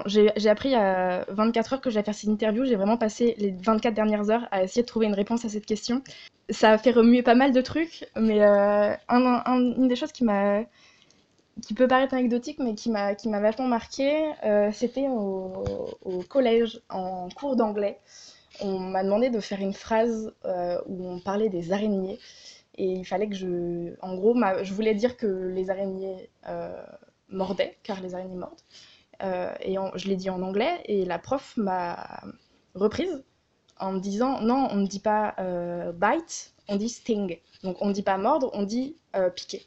j'ai 0.05 0.49
appris 0.49 0.75
à 0.75 1.25
24 1.29 1.73
heures 1.73 1.81
que 1.81 1.89
j'allais 1.89 2.05
faire 2.05 2.15
cette 2.15 2.29
interview. 2.29 2.63
J'ai 2.63 2.77
vraiment 2.77 2.95
passé 2.95 3.35
les 3.37 3.51
24 3.51 3.93
dernières 3.93 4.29
heures 4.29 4.47
à 4.51 4.63
essayer 4.63 4.83
de 4.83 4.87
trouver 4.87 5.07
une 5.07 5.13
réponse 5.13 5.43
à 5.43 5.49
cette 5.49 5.65
question. 5.65 6.01
Ça 6.49 6.71
a 6.71 6.77
fait 6.77 6.91
remuer 6.91 7.21
pas 7.21 7.35
mal 7.35 7.51
de 7.51 7.59
trucs, 7.59 8.05
mais 8.15 8.39
une 8.39 9.87
des 9.89 9.95
choses 9.97 10.13
qui 10.13 10.23
m'a 10.23 10.63
qui 11.61 11.73
peut 11.73 11.87
paraître 11.87 12.13
anecdotique, 12.13 12.59
mais 12.59 12.75
qui 12.75 12.89
m'a 12.89 13.13
vachement 13.39 13.67
marqué, 13.67 14.31
euh, 14.43 14.71
c'était 14.71 15.07
au, 15.07 15.63
au, 16.03 16.23
collège 16.23 16.81
en 16.89 17.29
cours 17.29 17.55
d'anglais. 17.55 17.99
On 18.61 18.79
m'a 18.79 19.03
demandé 19.03 19.29
de 19.29 19.39
faire 19.39 19.61
une 19.61 19.73
phrase 19.73 20.33
euh, 20.45 20.79
où 20.87 21.09
on 21.09 21.19
parlait 21.19 21.49
des 21.49 21.71
araignées 21.71 22.19
et 22.75 22.85
il 22.85 23.05
fallait 23.05 23.27
que 23.27 23.35
je, 23.35 23.95
en 24.01 24.15
gros, 24.15 24.35
je 24.61 24.73
voulais 24.73 24.93
dire 24.93 25.17
que 25.17 25.25
les 25.25 25.69
araignées 25.69 26.29
euh, 26.47 26.81
mordaient, 27.29 27.77
car 27.83 28.01
les 28.01 28.13
araignées 28.13 28.35
mordent. 28.35 28.61
et 29.61 29.75
je 29.95 30.07
l'ai 30.07 30.15
dit 30.15 30.29
en 30.29 30.41
anglais 30.41 30.81
et 30.85 31.05
la 31.05 31.19
prof 31.19 31.55
m'a 31.57 32.21
reprise 32.75 33.23
en 33.79 33.93
me 33.93 33.99
disant 33.99 34.41
non, 34.41 34.67
on 34.71 34.77
ne 34.77 34.87
dit 34.87 34.99
pas 34.99 35.35
bite, 35.93 36.53
on 36.67 36.75
dit 36.75 36.89
sting. 36.89 37.39
Donc 37.63 37.77
on 37.81 37.87
ne 37.87 37.93
dit 37.93 38.03
pas 38.03 38.17
mordre, 38.17 38.51
on 38.53 38.63
dit 38.63 38.95
piquer. 39.35 39.65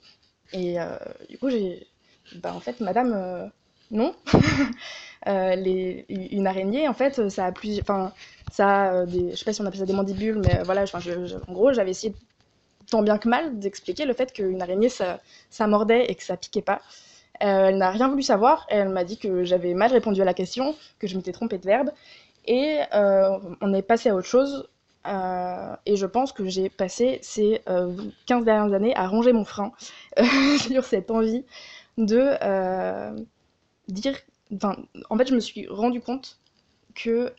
Et 0.53 0.81
euh, 0.81 0.97
du 1.29 1.39
coup, 1.39 1.51
j'ai. 1.51 1.87
Bah, 2.37 2.55
en 2.55 2.61
fait, 2.61 2.81
madame, 2.81 3.13
euh, 3.15 3.47
non. 3.91 4.15
Euh, 5.29 5.55
les... 5.55 6.07
Une 6.09 6.47
araignée, 6.47 6.89
en 6.89 6.95
fait, 6.95 7.29
ça 7.29 7.45
a 7.45 7.53
plusieurs. 7.53 7.83
Enfin, 7.83 8.15
ça 8.51 9.01
a 9.01 9.05
des. 9.05 9.33
Je 9.33 9.37
sais 9.37 9.45
pas 9.45 9.53
si 9.53 9.61
on 9.61 9.67
appelle 9.67 9.81
ça 9.81 9.85
des 9.85 9.93
mandibules, 9.93 10.39
mais 10.39 10.63
voilà, 10.65 10.87
en 10.95 11.53
gros, 11.53 11.75
j'avais 11.75 11.91
essayé 11.91 12.15
tant 12.91 13.03
bien 13.03 13.19
que 13.19 13.29
mal 13.29 13.59
d'expliquer 13.59 14.07
le 14.07 14.15
fait 14.15 14.33
qu'une 14.33 14.63
araignée, 14.63 14.89
ça... 14.89 15.21
ça 15.51 15.67
mordait 15.67 16.07
et 16.07 16.15
que 16.15 16.23
ça 16.23 16.39
piquait 16.39 16.63
pas. 16.63 16.81
elle 17.39 17.77
n'a 17.77 17.91
rien 17.91 18.09
voulu 18.09 18.23
savoir. 18.23 18.67
Elle 18.71 18.89
m'a 18.89 19.05
dit 19.05 19.19
que 19.19 19.45
j'avais 19.45 19.75
mal 19.75 19.93
répondu 19.93 20.23
à 20.23 20.25
la 20.25 20.33
question, 20.33 20.75
que 20.99 21.07
je 21.07 21.19
m'étais 21.19 21.33
trompée 21.33 21.59
de 21.59 21.67
verbe. 21.67 21.91
Et 22.47 22.79
on 22.93 23.75
est 23.75 23.83
passé 23.83 24.09
à 24.09 24.15
autre 24.15 24.27
chose. 24.27 24.71
Euh, 25.07 25.77
et 25.87 25.97
je 25.97 26.07
pense 26.07 26.33
que 26.33 26.47
j'ai 26.47 26.69
passé 26.69 27.21
ces 27.23 27.63
15 27.65 27.69
euh, 27.69 28.45
dernières 28.45 28.75
années 28.75 28.95
à 28.97 29.09
ronger 29.09 29.33
mon 29.33 29.45
frein 29.45 29.73
euh, 30.19 30.25
sur 30.59 30.85
cette 30.85 31.11
envie 31.11 31.45
de 31.97 32.35
dire. 33.89 34.17
Enfin, 34.55 34.77
en 35.09 35.17
fait, 35.17 35.29
je 35.29 35.35
me 35.35 35.41
suis 35.41 35.69
rendu 35.69 36.01
compte 36.01 36.39
que 36.95 37.33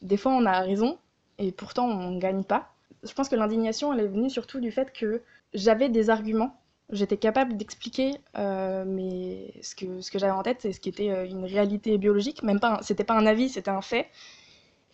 des 0.00 0.16
fois 0.16 0.32
on 0.32 0.46
a 0.46 0.60
raison 0.60 0.98
et 1.38 1.52
pourtant 1.52 1.86
on 1.86 2.10
ne 2.12 2.20
gagne 2.20 2.44
pas. 2.44 2.68
Je 3.02 3.12
pense 3.12 3.28
que 3.28 3.36
l'indignation, 3.36 3.92
elle 3.92 4.00
est 4.00 4.08
venue 4.08 4.30
surtout 4.30 4.60
du 4.60 4.70
fait 4.70 4.92
que 4.92 5.22
j'avais 5.54 5.88
des 5.88 6.08
arguments, 6.08 6.56
j'étais 6.90 7.16
capable 7.18 7.56
d'expliquer 7.56 8.12
ce 8.34 9.74
que, 9.74 10.00
ce 10.00 10.10
que 10.10 10.18
j'avais 10.18 10.32
en 10.32 10.42
tête 10.42 10.64
et 10.64 10.72
ce 10.72 10.80
qui 10.80 10.88
était 10.88 11.28
une 11.28 11.44
réalité 11.44 11.98
biologique. 11.98 12.42
Même 12.42 12.60
pas, 12.60 12.80
c'était 12.82 13.04
pas 13.04 13.14
un 13.14 13.26
avis, 13.26 13.50
c'était 13.50 13.70
un 13.70 13.82
fait. 13.82 14.08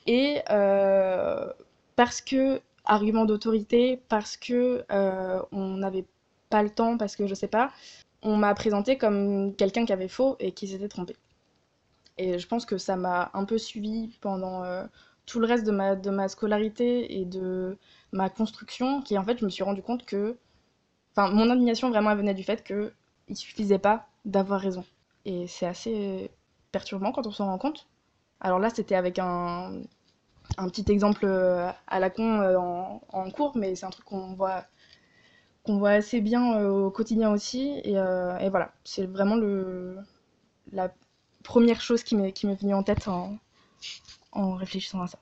Et 0.09 0.40
euh, 0.50 1.52
parce 1.94 2.22
que, 2.22 2.62
argument 2.86 3.26
d'autorité, 3.26 4.00
parce 4.09 4.38
que 4.38 4.84
euh, 4.90 5.42
on 5.52 5.76
n'avait 5.76 6.06
pas 6.48 6.62
le 6.62 6.70
temps, 6.70 6.96
parce 6.96 7.14
que 7.14 7.26
je 7.26 7.34
sais 7.34 7.46
pas, 7.46 7.70
on 8.22 8.36
m'a 8.36 8.54
présenté 8.54 8.96
comme 8.96 9.54
quelqu'un 9.54 9.84
qui 9.84 9.92
avait 9.92 10.09
faux 10.09 10.36
et 10.40 10.52
qui 10.52 10.66
s'était 10.68 10.88
trompé. 10.88 11.14
Et 12.16 12.38
je 12.38 12.48
pense 12.48 12.64
que 12.64 12.78
ça 12.78 12.96
m'a 12.96 13.30
un 13.34 13.44
peu 13.44 13.59
suivi 13.59 14.09
pendant 14.22 14.64
euh, 14.64 14.84
tout 15.26 15.40
le 15.40 15.46
reste 15.46 15.66
de 15.66 15.72
ma, 15.72 15.94
de 15.94 16.11
ma 16.11 16.28
scolarité 16.28 17.20
et 17.20 17.26
de 17.26 17.76
ma 18.12 18.30
construction, 18.30 19.02
qui 19.02 19.18
en 19.18 19.24
fait, 19.24 19.38
je 19.38 19.44
me 19.44 19.50
suis 19.50 19.62
rendu 19.62 19.82
compte 19.82 20.06
que. 20.06 20.38
Enfin, 21.12 21.30
mon 21.32 21.50
indignation 21.50 21.90
vraiment 21.90 22.14
venait 22.16 22.34
du 22.34 22.44
fait 22.44 22.64
qu'il 22.64 22.92
ne 23.28 23.34
suffisait 23.34 23.78
pas 23.78 24.09
d'avoir 24.24 24.61
raison. 24.61 24.84
Et 25.26 25.46
c'est 25.48 25.66
assez 25.66 26.30
perturbant 26.72 27.12
quand 27.12 27.26
on 27.26 27.32
s'en 27.32 27.46
rend 27.46 27.59
compte. 27.59 27.86
Alors 28.40 28.59
là, 28.59 28.70
c'était 28.70 28.94
avec 28.94 29.18
un, 29.18 29.82
un 30.59 30.68
petit 30.68 30.90
exemple 30.90 31.24
euh, 31.24 31.70
à 31.86 32.00
la 32.00 32.11
con 32.11 32.40
euh, 32.40 32.56
en, 32.59 33.30
cours, 33.30 33.56
mais 33.56 33.74
c'est 33.76 33.86
un 33.86 33.90
truc 33.90 34.04
qu'on 34.04 34.34
voit, 34.34 34.64
qu'on 35.62 35.78
voit 35.78 35.90
assez 35.90 36.20
bien 36.20 36.59
euh, 36.59 36.68
au 36.68 36.90
quotidien 36.90 37.32
aussi. 37.32 37.80
Et, 37.84 37.94
voilà, 38.50 38.72
c'est 38.84 39.06
vraiment 39.06 39.36
le, 39.36 39.96
la 40.72 40.92
première 41.44 41.80
chose 41.80 42.02
qui 42.02 42.16
m'est, 42.16 42.34
venue 42.42 42.74
en 42.74 42.82
tête 42.82 43.09
en, 43.09 43.38
en 44.32 44.54
réfléchissant 44.54 45.00
à 45.00 45.06
ça. 45.06 45.18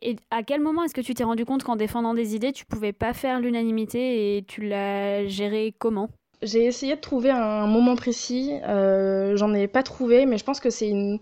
Et 0.00 0.14
à 0.30 0.44
quel 0.44 0.60
moment 0.60 0.84
est-ce 0.84 0.94
que 0.94 1.00
tu 1.00 1.12
t'es 1.12 1.24
rendu 1.24 1.44
compte 1.44 1.64
qu'en 1.64 1.74
défendant 1.74 2.14
des 2.14 2.36
idées, 2.36 2.52
tu 2.52 2.64
pouvais 2.64 2.92
pas 2.92 3.12
faire 3.12 3.40
l'unanimité 3.40 4.36
et 4.36 4.44
tu 4.44 4.62
l'as 4.62 5.26
géré 5.26 5.74
comment? 5.76 6.08
J'ai 6.40 6.66
essayé 6.66 6.94
de 6.94 7.00
trouver 7.00 7.32
un 7.32 7.66
moment 7.66 7.96
précis, 7.96 8.52
j'en 8.62 9.52
ai 9.54 9.66
pas 9.66 9.82
trouvé, 9.82 10.24
mais 10.24 10.38
je 10.38 10.44
pense 10.44 10.60
que 10.60 10.70
c'est 10.70 10.88
une 10.88 11.18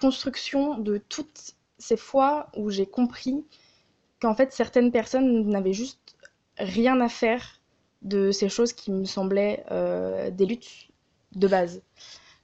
construction 0.00 0.78
de 0.78 0.96
toutes 0.96 1.55
ces 1.78 1.96
fois 1.96 2.48
où 2.56 2.70
j'ai 2.70 2.86
compris 2.86 3.44
qu'en 4.20 4.34
fait 4.34 4.52
certaines 4.52 4.90
personnes 4.90 5.46
n'avaient 5.48 5.72
juste 5.72 6.16
rien 6.58 7.00
à 7.00 7.08
faire 7.08 7.60
de 8.02 8.30
ces 8.30 8.48
choses 8.48 8.72
qui 8.72 8.90
me 8.90 9.04
semblaient 9.04 9.64
euh, 9.70 10.30
des 10.30 10.46
luttes 10.46 10.88
de 11.34 11.48
base. 11.48 11.82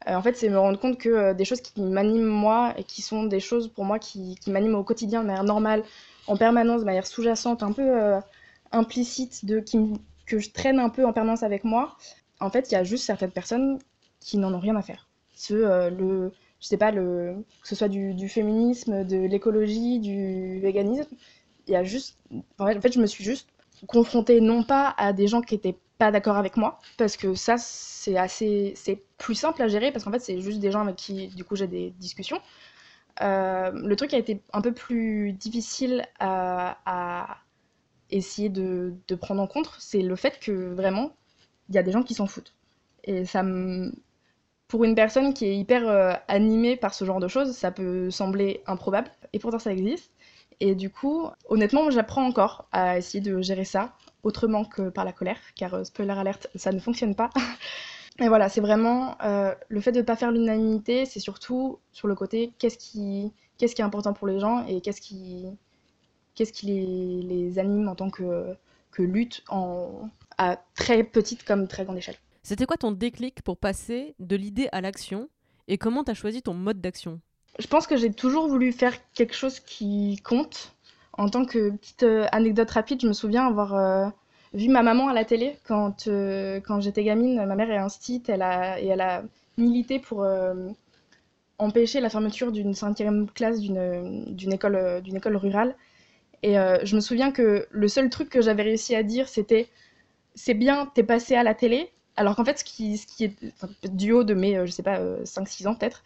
Euh, 0.08 0.14
en 0.14 0.22
fait, 0.22 0.36
c'est 0.36 0.48
me 0.48 0.58
rendre 0.58 0.78
compte 0.78 0.98
que 0.98 1.08
euh, 1.08 1.34
des 1.34 1.44
choses 1.44 1.60
qui 1.60 1.80
m'animent 1.80 2.24
moi 2.24 2.74
et 2.76 2.84
qui 2.84 3.02
sont 3.02 3.24
des 3.24 3.40
choses 3.40 3.68
pour 3.68 3.84
moi 3.84 3.98
qui, 3.98 4.38
m'animent 4.46 4.74
au 4.74 4.84
quotidien 4.84 5.22
de 5.22 5.28
manière 5.28 5.44
normale, 5.44 5.84
en 6.26 6.36
permanence, 6.36 6.80
de 6.80 6.86
manière 6.86 7.06
sous-jacente, 7.06 7.62
un 7.62 7.72
peu 7.72 8.20
implicite, 8.70 9.44
de, 9.44 9.60
qui, 9.60 9.78
que 10.26 10.38
je 10.38 10.50
traîne 10.50 10.78
un 10.78 10.88
peu 10.88 11.04
en 11.04 11.12
permanence 11.12 11.42
avec 11.42 11.64
moi, 11.64 11.96
en 12.40 12.50
fait, 12.50 12.70
il 12.70 12.74
y 12.74 12.76
a 12.76 12.84
juste 12.84 13.04
certaines 13.04 13.32
personnes 13.32 13.78
qui 14.20 14.38
n'en 14.38 14.52
ont 14.54 14.60
rien 14.60 14.76
à 14.76 14.82
faire. 14.82 15.08
Ce, 15.34 15.90
le, 15.90 16.32
je 16.62 16.68
sais 16.68 16.78
pas, 16.78 16.92
le, 16.92 17.44
que 17.60 17.68
ce 17.68 17.74
soit 17.74 17.88
du, 17.88 18.14
du 18.14 18.28
féminisme, 18.28 19.04
de 19.04 19.18
l'écologie, 19.26 19.98
du 19.98 20.60
véganisme, 20.60 21.14
il 21.66 21.72
y 21.72 21.76
a 21.76 21.82
juste. 21.84 22.16
En 22.58 22.66
fait, 22.80 22.92
je 22.92 23.00
me 23.00 23.06
suis 23.06 23.24
juste 23.24 23.48
confrontée 23.88 24.40
non 24.40 24.62
pas 24.62 24.94
à 24.96 25.12
des 25.12 25.26
gens 25.26 25.42
qui 25.42 25.56
étaient 25.56 25.76
pas 25.98 26.12
d'accord 26.12 26.36
avec 26.36 26.56
moi, 26.56 26.78
parce 26.96 27.16
que 27.16 27.34
ça, 27.34 27.56
c'est 27.58 28.16
assez. 28.16 28.72
C'est 28.76 29.02
plus 29.18 29.34
simple 29.34 29.60
à 29.62 29.68
gérer, 29.68 29.90
parce 29.92 30.04
qu'en 30.04 30.12
fait, 30.12 30.20
c'est 30.20 30.40
juste 30.40 30.60
des 30.60 30.70
gens 30.70 30.80
avec 30.80 30.96
qui, 30.96 31.28
du 31.28 31.44
coup, 31.44 31.56
j'ai 31.56 31.66
des 31.66 31.90
discussions. 31.98 32.40
Euh, 33.20 33.72
le 33.72 33.96
truc 33.96 34.10
qui 34.10 34.16
a 34.16 34.18
été 34.18 34.40
un 34.52 34.62
peu 34.62 34.72
plus 34.72 35.32
difficile 35.32 36.06
à, 36.20 37.38
essayer 38.10 38.48
de, 38.50 38.94
de, 39.08 39.14
prendre 39.14 39.42
en 39.42 39.46
compte, 39.46 39.70
c'est 39.78 40.02
le 40.02 40.16
fait 40.16 40.38
que 40.38 40.74
vraiment, 40.74 41.12
il 41.68 41.74
y 41.74 41.78
a 41.78 41.82
des 41.82 41.92
gens 41.92 42.02
qui 42.02 42.14
s'en 42.14 42.26
foutent. 42.26 42.54
Et 43.04 43.24
ça 43.24 43.42
me. 43.42 43.92
Pour 44.72 44.84
une 44.84 44.94
personne 44.94 45.34
qui 45.34 45.44
est 45.44 45.54
hyper 45.54 45.86
euh, 45.86 46.14
animée 46.28 46.76
par 46.76 46.94
ce 46.94 47.04
genre 47.04 47.20
de 47.20 47.28
choses, 47.28 47.52
ça 47.52 47.70
peut 47.70 48.10
sembler 48.10 48.62
improbable, 48.66 49.10
et 49.34 49.38
pourtant 49.38 49.58
ça 49.58 49.70
existe. 49.70 50.10
Et 50.60 50.74
du 50.74 50.88
coup, 50.88 51.28
honnêtement, 51.50 51.90
j'apprends 51.90 52.24
encore 52.24 52.64
à 52.72 52.96
essayer 52.96 53.20
de 53.20 53.42
gérer 53.42 53.66
ça 53.66 53.92
autrement 54.22 54.64
que 54.64 54.88
par 54.88 55.04
la 55.04 55.12
colère, 55.12 55.36
car 55.56 55.74
euh, 55.74 55.84
spoiler 55.84 56.12
alerte, 56.12 56.48
ça 56.54 56.72
ne 56.72 56.78
fonctionne 56.78 57.14
pas. 57.14 57.28
Et 58.18 58.28
voilà, 58.28 58.48
c'est 58.48 58.62
vraiment 58.62 59.18
euh, 59.22 59.54
le 59.68 59.80
fait 59.82 59.92
de 59.92 59.98
ne 59.98 60.04
pas 60.04 60.16
faire 60.16 60.32
l'unanimité, 60.32 61.04
c'est 61.04 61.20
surtout 61.20 61.78
sur 61.92 62.08
le 62.08 62.14
côté 62.14 62.54
qu'est-ce 62.58 62.78
qui, 62.78 63.30
est 63.60 63.80
important 63.80 64.14
pour 64.14 64.26
les 64.26 64.40
gens 64.40 64.66
et 64.66 64.80
qu'est-ce 64.80 65.02
qui, 65.02 65.44
les, 66.62 67.58
anime 67.58 67.88
en 67.90 67.94
tant 67.94 68.08
que, 68.08 68.56
lutte 68.96 69.44
à 70.38 70.56
très 70.74 71.04
petite 71.04 71.44
comme 71.44 71.68
très 71.68 71.84
grande 71.84 71.98
échelle. 71.98 72.16
C'était 72.42 72.66
quoi 72.66 72.76
ton 72.76 72.90
déclic 72.90 73.42
pour 73.42 73.56
passer 73.56 74.14
de 74.18 74.34
l'idée 74.34 74.68
à 74.72 74.80
l'action 74.80 75.28
et 75.68 75.78
comment 75.78 76.02
tu 76.02 76.10
as 76.10 76.14
choisi 76.14 76.42
ton 76.42 76.54
mode 76.54 76.80
d'action? 76.80 77.20
Je 77.58 77.66
pense 77.66 77.86
que 77.86 77.96
j'ai 77.96 78.12
toujours 78.12 78.48
voulu 78.48 78.72
faire 78.72 78.94
quelque 79.12 79.34
chose 79.34 79.60
qui 79.60 80.20
compte. 80.24 80.74
En 81.12 81.28
tant 81.28 81.44
que 81.44 81.70
petite 81.70 82.02
euh, 82.02 82.26
anecdote 82.32 82.70
rapide, 82.70 83.00
je 83.00 83.06
me 83.06 83.12
souviens 83.12 83.46
avoir 83.46 83.74
euh, 83.74 84.08
vu 84.54 84.68
ma 84.68 84.82
maman 84.82 85.08
à 85.08 85.12
la 85.12 85.24
télé 85.24 85.58
quand, 85.64 86.08
euh, 86.08 86.60
quand 86.60 86.80
j'étais 86.80 87.04
gamine. 87.04 87.44
Ma 87.46 87.54
mère 87.54 87.70
est 87.70 87.76
instite 87.76 88.28
elle 88.28 88.42
a, 88.42 88.80
et 88.80 88.86
elle 88.86 89.02
a 89.02 89.22
milité 89.56 89.98
pour 89.98 90.26
empêcher 91.58 92.00
la 92.00 92.08
fermeture 92.08 92.50
d'une 92.50 92.74
cinquième 92.74 93.28
classe 93.30 93.60
d'une 93.60 94.52
école, 94.52 95.02
d'une 95.02 95.16
école 95.16 95.36
rurale. 95.36 95.76
Et 96.42 96.54
je 96.54 96.96
me 96.96 97.00
souviens 97.00 97.30
que 97.30 97.68
le 97.70 97.88
seul 97.88 98.08
truc 98.08 98.30
que 98.30 98.40
j'avais 98.40 98.62
réussi 98.62 98.96
à 98.96 99.02
dire, 99.02 99.28
c'était 99.28 99.68
c'est 100.34 100.54
bien, 100.54 100.90
t'es 100.94 101.02
passé 101.02 101.34
à 101.34 101.42
la 101.42 101.54
télé. 101.54 101.92
Alors 102.16 102.36
qu'en 102.36 102.44
fait, 102.44 102.58
ce 102.58 102.64
qui, 102.64 102.98
ce 102.98 103.06
qui 103.06 103.24
est 103.24 103.88
du 103.88 104.12
haut 104.12 104.24
de 104.24 104.34
mes, 104.34 104.66
je 104.66 104.70
sais 104.70 104.82
pas, 104.82 104.98
5-6 105.24 105.66
ans 105.66 105.74
peut-être, 105.74 106.02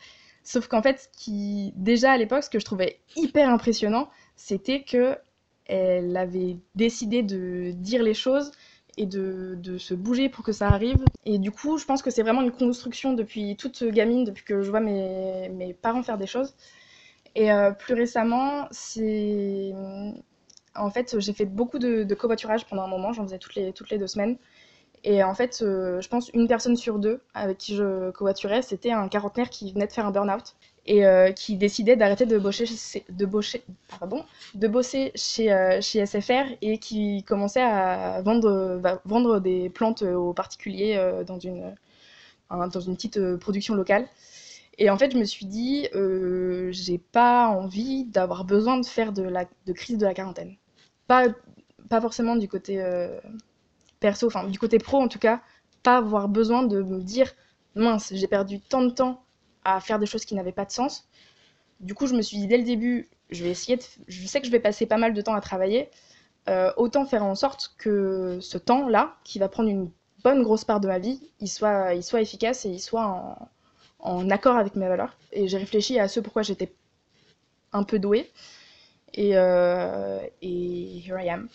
Sauf 0.47 0.69
qu'en 0.69 0.81
fait, 0.81 1.01
ce 1.01 1.09
qui, 1.21 1.73
déjà 1.75 2.13
à 2.13 2.17
l'époque, 2.17 2.45
ce 2.45 2.51
que 2.51 2.61
je 2.61 2.65
trouvais 2.65 3.01
hyper 3.17 3.51
impressionnant, 3.51 4.09
c'était 4.37 4.83
que 4.85 5.19
elle 5.67 6.17
avait 6.17 6.59
décidé 6.77 7.25
de 7.25 7.73
dire 7.73 8.01
les 8.05 8.15
choses 8.15 8.53
et 8.97 9.07
de, 9.07 9.57
de, 9.61 9.77
se 9.77 9.93
bouger 9.93 10.29
pour 10.29 10.45
que 10.45 10.53
ça 10.53 10.69
arrive. 10.69 11.05
Et 11.25 11.39
du 11.39 11.51
coup, 11.51 11.79
je 11.79 11.85
pense 11.85 12.01
que 12.01 12.11
c'est 12.11 12.23
vraiment 12.23 12.43
une 12.43 12.53
construction 12.53 13.13
depuis 13.13 13.57
toute 13.57 13.83
gamine, 13.83 14.23
depuis 14.23 14.45
que 14.45 14.63
je 14.63 14.71
vois 14.71 14.79
mes, 14.79 15.49
mes 15.49 15.75
parents 15.75 16.05
faire 16.05 16.17
des 16.17 16.29
choses. 16.29 16.55
Et 17.35 17.51
euh, 17.53 17.73
plus 17.73 17.95
récemment, 17.95 18.69
c'est. 18.71 19.75
En 20.77 20.91
fait, 20.91 21.19
j'ai 21.19 21.33
fait 21.33 21.47
beaucoup 21.47 21.81
de, 21.81 22.05
de 22.05 22.15
covoiturage 22.15 22.67
pendant 22.67 22.83
un 22.83 22.89
moment, 22.89 23.13
j'en 23.13 23.25
faisais 23.25 23.39
toutes 23.39 23.57
les, 23.57 23.73
toutes 23.73 23.91
les 23.91 23.99
deux 23.99 24.07
semaines. 24.07 24.37
Et 25.09 25.23
en 25.23 25.35
fait, 25.35 25.61
euh, 25.63 26.01
je 26.01 26.09
pense 26.09 26.31
une 26.31 26.49
personne 26.49 26.75
sur 26.75 26.99
deux 26.99 27.21
avec 27.33 27.59
qui 27.59 27.77
je 27.77 28.11
covoiturais, 28.11 28.61
c'était 28.63 28.91
un 28.91 29.07
quarantenaire 29.07 29.51
qui 29.51 29.73
venait 29.73 29.87
de 29.87 29.93
faire 29.93 30.05
un 30.05 30.11
burn-out 30.11 30.57
et 30.85 31.07
euh, 31.07 31.31
qui 31.31 31.57
décidait 31.57 31.95
d'arrêter 31.95 32.27
de, 32.27 32.37
bosser, 32.39 32.65
de, 33.09 33.25
de 34.57 34.67
bosser 34.69 35.13
chez, 35.15 35.53
euh, 35.53 35.81
chez 35.81 36.05
SFR 36.05 36.47
et 36.61 36.79
qui 36.79 37.23
commençait 37.23 37.63
à 37.63 38.21
vendre, 38.23 38.81
vendre 39.05 39.39
des 39.39 39.71
plantes 39.71 40.03
aux 40.03 40.33
particuliers 40.33 41.01
dans, 41.25 41.39
une, 41.39 41.77
dans 42.51 42.81
une 42.81 42.97
petite 42.97 43.37
production 43.37 43.77
locale. 43.77 44.09
Et 44.77 44.91
en 44.91 44.99
fait, 44.99 45.13
je 45.13 45.19
me 45.19 45.25
suis 45.25 45.47
dit, 45.47 45.87
j'ai 46.73 46.99
pas 46.99 47.47
envie 47.47 48.07
d'avoir 48.07 48.45
besoin 48.45 48.81
de 48.81 48.87
faire 48.87 49.13
de 49.13 49.23
la 49.23 49.45
de 49.67 49.73
crise 49.73 49.99
de 49.99 50.05
la 50.05 50.15
quarantaine. 50.15 50.57
Pas, 51.07 51.29
pas 51.89 52.01
forcément 52.01 52.35
du 52.35 52.49
côté 52.49 52.83
perso, 54.01 54.27
enfin 54.27 54.45
du 54.45 54.59
côté 54.59 54.79
pro 54.79 54.99
en 54.99 55.09
tout 55.09 55.19
cas, 55.19 55.41
pas 55.83 55.99
avoir 55.99 56.29
besoin 56.29 56.63
de 56.63 56.83
me 56.83 57.01
dire 57.01 57.33
mince, 57.75 58.13
j'ai 58.15 58.27
perdu 58.27 58.61
tant 58.61 58.83
de 58.83 58.91
temps 58.91 59.23
à 59.65 59.81
faire 59.81 59.99
des 59.99 60.07
choses 60.07 60.25
qui 60.25 60.35
n'avaient 60.35 60.53
pas 60.53 60.65
de 60.65 60.73
sens. 60.73 61.09
Du 61.81 61.95
coup, 61.95 62.07
je 62.07 62.15
me 62.15 62.23
suis 62.23 62.39
dit 62.39 62.47
dès 62.47 62.59
le 62.59 62.65
début, 62.65 63.09
je 63.31 63.45
vais 63.45 63.51
essayer 63.51 63.77
de. 63.77 63.83
Je 64.09 64.27
sais 64.27 64.41
que 64.41 64.47
je 64.47 64.53
vais 64.53 64.61
passer 64.61 64.87
pas 64.87 64.97
mal 64.97 65.13
de 65.13 65.21
temps 65.21 65.35
à 65.35 65.41
travailler. 65.41 65.91
Euh, 66.49 66.73
autant 66.77 67.05
faire 67.05 67.25
en 67.25 67.35
sorte 67.35 67.75
que 67.77 68.39
ce 68.41 68.57
temps-là, 68.57 69.17
qui 69.25 69.39
va 69.41 69.49
prendre 69.49 69.69
une 69.69 69.91
bonne 70.23 70.43
grosse 70.43 70.65
part 70.65 70.81
de 70.81 70.87
ma 70.87 70.99
vie, 70.99 71.21
il 71.41 71.49
soit, 71.49 71.95
il 71.95 72.05
soit 72.05 72.21
efficace 72.21 72.65
et 72.65 72.69
il 72.71 72.81
soit 72.81 73.49
en, 73.99 74.31
accord 74.31 74.57
avec 74.57 74.77
mes 74.77 74.89
valeurs. 74.89 75.17
Et 75.33 75.49
j'ai 75.49 75.59
réfléchi 75.59 75.99
à 75.99 76.09
ce 76.09 76.21
pourquoi 76.21 76.43
j'étais 76.43 76.73
un 77.73 77.83
peu 77.83 77.99
douée. 77.99 78.31
Et, 79.15 79.37
euh, 79.37 80.21
et 80.41 81.03
here 81.05 81.21
I 81.21 81.31
am. 81.31 81.49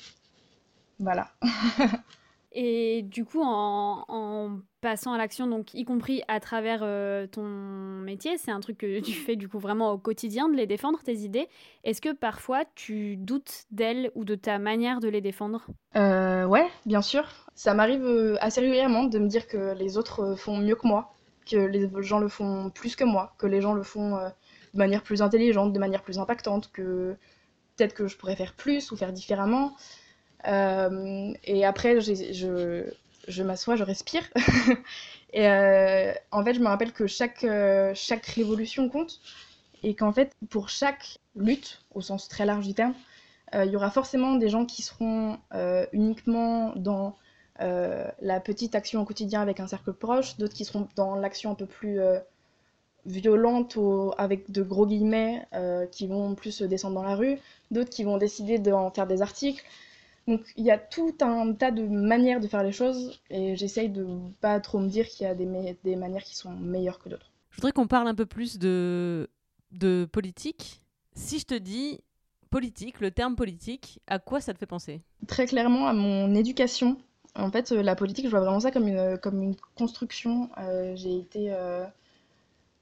Voilà. 1.00 1.32
Et 2.54 3.04
du 3.04 3.24
coup, 3.24 3.42
en, 3.44 4.60
passant 4.82 5.14
à 5.14 5.18
l'action, 5.18 5.48
donc 5.48 5.74
y 5.74 5.86
compris 5.86 6.22
à 6.28 6.40
travers 6.40 6.82
euh, 6.84 7.26
ton 7.28 7.44
métier, 7.44 8.38
c'est 8.38 8.52
un 8.52 8.60
truc 8.60 8.80
que 8.80 9.00
tu 9.00 9.14
fais 9.14 9.36
du 9.36 9.48
coup 9.48 9.60
vraiment 9.60 9.92
au 9.92 9.98
quotidien 9.98 10.50
de 10.50 10.56
les 10.56 10.68
défendre, 10.68 11.00
tes 11.04 11.16
idées. 11.20 11.48
Est-ce 11.84 12.02
que 12.02 12.12
parfois 12.14 12.64
tu 12.76 13.16
doutes 13.16 13.66
d'elles 13.72 14.12
ou 14.16 14.26
de 14.26 14.36
ta 14.36 14.60
manière 14.60 15.00
de 15.00 15.08
les 15.08 15.22
défendre? 15.22 15.68
Euh, 15.96 16.46
Ouais, 16.46 16.68
bien 16.86 17.02
sûr. 17.02 17.26
Ça 17.56 17.74
m'arrive 17.74 18.04
euh, 18.04 18.36
assez 18.42 18.60
régulièrement 18.60 19.04
de 19.06 19.20
me 19.20 19.28
dire 19.28 19.48
que 19.48 19.74
les 19.76 19.98
autres 19.98 20.36
font 20.36 20.58
mieux 20.58 20.76
que 20.76 20.88
moi, 20.88 21.14
que 21.50 21.56
les 21.56 21.90
gens 22.00 22.20
le 22.20 22.28
font 22.28 22.70
plus 22.70 22.96
que 22.96 23.04
moi, 23.04 23.34
que 23.38 23.48
les 23.48 23.62
gens 23.62 23.74
le 23.74 23.84
font 23.84 24.18
de 24.74 24.78
manière 24.78 25.04
plus 25.04 25.22
intelligente, 25.22 25.72
de 25.72 25.80
manière 25.80 26.02
plus 26.02 26.20
impactante, 26.20 26.70
que 26.72 27.16
peut-être 27.76 27.94
que 27.94 28.08
je 28.08 28.18
pourrais 28.18 28.36
faire 28.36 28.54
plus 28.54 28.92
ou 28.92 28.98
faire 28.98 29.14
différemment. 29.14 29.74
Euh, 30.48 31.34
et 31.44 31.66
après, 31.66 32.02
je, 32.02 32.86
je 33.28 33.44
m'assois, 33.44 33.76
je 33.76 33.84
respire. 33.84 34.24
et 35.34 35.48
euh, 35.48 36.14
en 36.32 36.44
fait, 36.44 36.54
je 36.54 36.60
me 36.60 36.68
rappelle 36.68 36.94
que 36.94 37.08
chaque, 37.08 37.44
euh, 37.44 37.92
chaque 37.96 38.26
révolution 38.26 38.90
compte. 38.90 39.20
Et 39.84 39.96
qu'en 39.96 40.14
fait, 40.14 40.32
pour 40.50 40.70
chaque 40.70 41.18
lutte, 41.36 41.82
au 41.96 42.02
sens 42.02 42.28
très 42.28 42.46
large 42.46 42.68
du 42.68 42.74
terme, 42.74 42.94
il 43.54 43.70
y 43.70 43.76
aura 43.76 43.92
forcément 43.92 44.36
des 44.36 44.48
gens 44.48 44.66
qui 44.66 44.82
seront 44.82 45.38
uniquement 45.92 46.72
dans 46.76 47.18
la 47.60 48.40
petite 48.40 48.76
action 48.76 49.02
au 49.02 49.06
quotidien 49.06 49.42
avec 49.42 49.60
un 49.60 49.68
cercle 49.68 49.92
proche, 49.92 50.38
d'autres 50.38 50.54
qui 50.54 50.66
seront 50.66 50.88
dans 50.96 51.16
l'action 51.16 51.52
un 51.52 51.56
peu 51.56 51.66
plus 51.66 52.00
violente 53.08 53.78
avec 54.20 54.52
de 54.52 54.62
gros 54.62 54.86
guillemets 54.86 55.46
qui 55.92 56.06
vont 56.06 56.36
plus 56.36 56.62
descendre 56.62 56.96
dans 56.96 57.04
la 57.04 57.16
rue, 57.16 57.40
d'autres 57.72 57.90
qui 57.90 58.04
vont 58.04 58.18
décider 58.18 58.58
d'en 58.60 58.92
faire 58.92 59.08
des 59.08 59.22
articles, 59.24 59.66
donc 60.32 60.42
il 60.56 60.64
y 60.64 60.72
a 60.72 60.78
tout 60.78 61.14
un 61.22 61.54
tas 61.54 61.72
de 61.72 61.86
manières 61.86 62.40
de 62.40 62.48
faire 62.48 62.64
les 62.64 62.72
choses 62.72 63.20
et 63.30 63.56
j'essaye 63.56 63.90
de 63.90 64.08
pas 64.40 64.60
trop 64.60 64.80
me 64.80 64.88
dire 64.88 65.08
qu'il 65.08 65.26
y 65.26 65.30
a 65.30 65.36
des, 65.36 65.78
des, 65.84 65.96
manières 65.96 66.24
qui 66.24 66.36
sont 66.36 66.52
meilleures 66.52 67.00
que 67.00 67.10
d'autres. 67.10 67.32
Je 67.50 67.58
voudrais 67.58 67.74
qu'on 67.74 67.88
parle 67.88 68.08
un 68.08 68.16
peu 68.16 68.26
plus 68.26 68.58
de, 68.58 69.30
de 69.72 70.08
politique. 70.10 70.82
Si 71.14 71.40
je 71.40 71.46
te 71.46 71.54
dis 71.54 72.00
politique, 72.50 73.02
le 73.02 73.12
terme 73.12 73.36
politique, 73.36 74.00
à 74.08 74.20
quoi 74.20 74.40
ça 74.40 74.54
te 74.54 74.60
fait 74.60 74.66
penser? 74.66 75.02
Très 75.28 75.46
clairement 75.48 75.88
à 75.88 75.94
mon 75.94 76.34
éducation. 76.34 76.98
En 77.36 77.52
fait, 77.52 77.72
la 77.72 77.96
politique, 77.96 78.26
je 78.26 78.32
vois 78.32 78.42
vraiment 78.42 78.60
ça 78.60 78.72
comme 78.72 78.88
une, 78.88 79.18
comme 79.18 79.42
une 79.42 79.56
construction. 79.76 80.50
Euh, 80.58 80.94
j'ai 80.96 81.18
été 81.18 81.48
euh, 81.52 81.86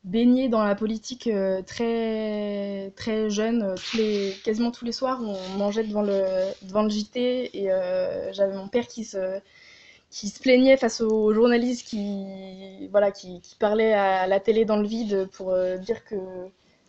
baigné 0.04 0.50
dans 0.50 0.64
la 0.64 0.76
politique 0.76 1.28
euh, 1.28 1.62
très 1.62 2.92
très 2.96 3.30
jeune. 3.30 3.64
Euh, 3.64 3.76
tous 3.76 3.98
les, 3.98 4.36
quasiment 4.44 4.72
tous 4.72 4.86
les 4.86 4.92
soirs, 4.92 5.20
on 5.22 5.58
mangeait 5.58 5.84
devant 5.84 6.02
le, 6.02 6.24
devant 6.64 6.84
le 6.84 6.90
JT 6.90 7.58
et 7.58 7.72
euh, 7.72 8.32
j'avais 8.34 8.56
mon 8.56 8.68
père 8.68 8.88
qui 8.88 9.04
se, 9.04 9.40
qui 10.10 10.30
se 10.30 10.40
plaignait 10.40 10.78
face 10.78 11.02
aux 11.02 11.34
journalistes 11.34 11.88
qui, 11.88 12.88
voilà, 12.92 13.12
qui, 13.12 13.42
qui 13.42 13.56
parlaient 13.56 13.94
à 13.94 14.28
la 14.28 14.40
télé 14.40 14.66
dans 14.66 14.78
le 14.78 14.88
vide 14.88 15.30
pour 15.34 15.56
dire 15.80 16.04
que, 16.06 16.16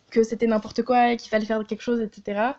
que 0.09 0.23
c'était 0.23 0.47
n'importe 0.47 0.83
quoi 0.83 1.11
et 1.13 1.17
qu'il 1.17 1.29
fallait 1.29 1.45
faire 1.45 1.65
quelque 1.65 1.83
chose, 1.83 2.01
etc. 2.01 2.53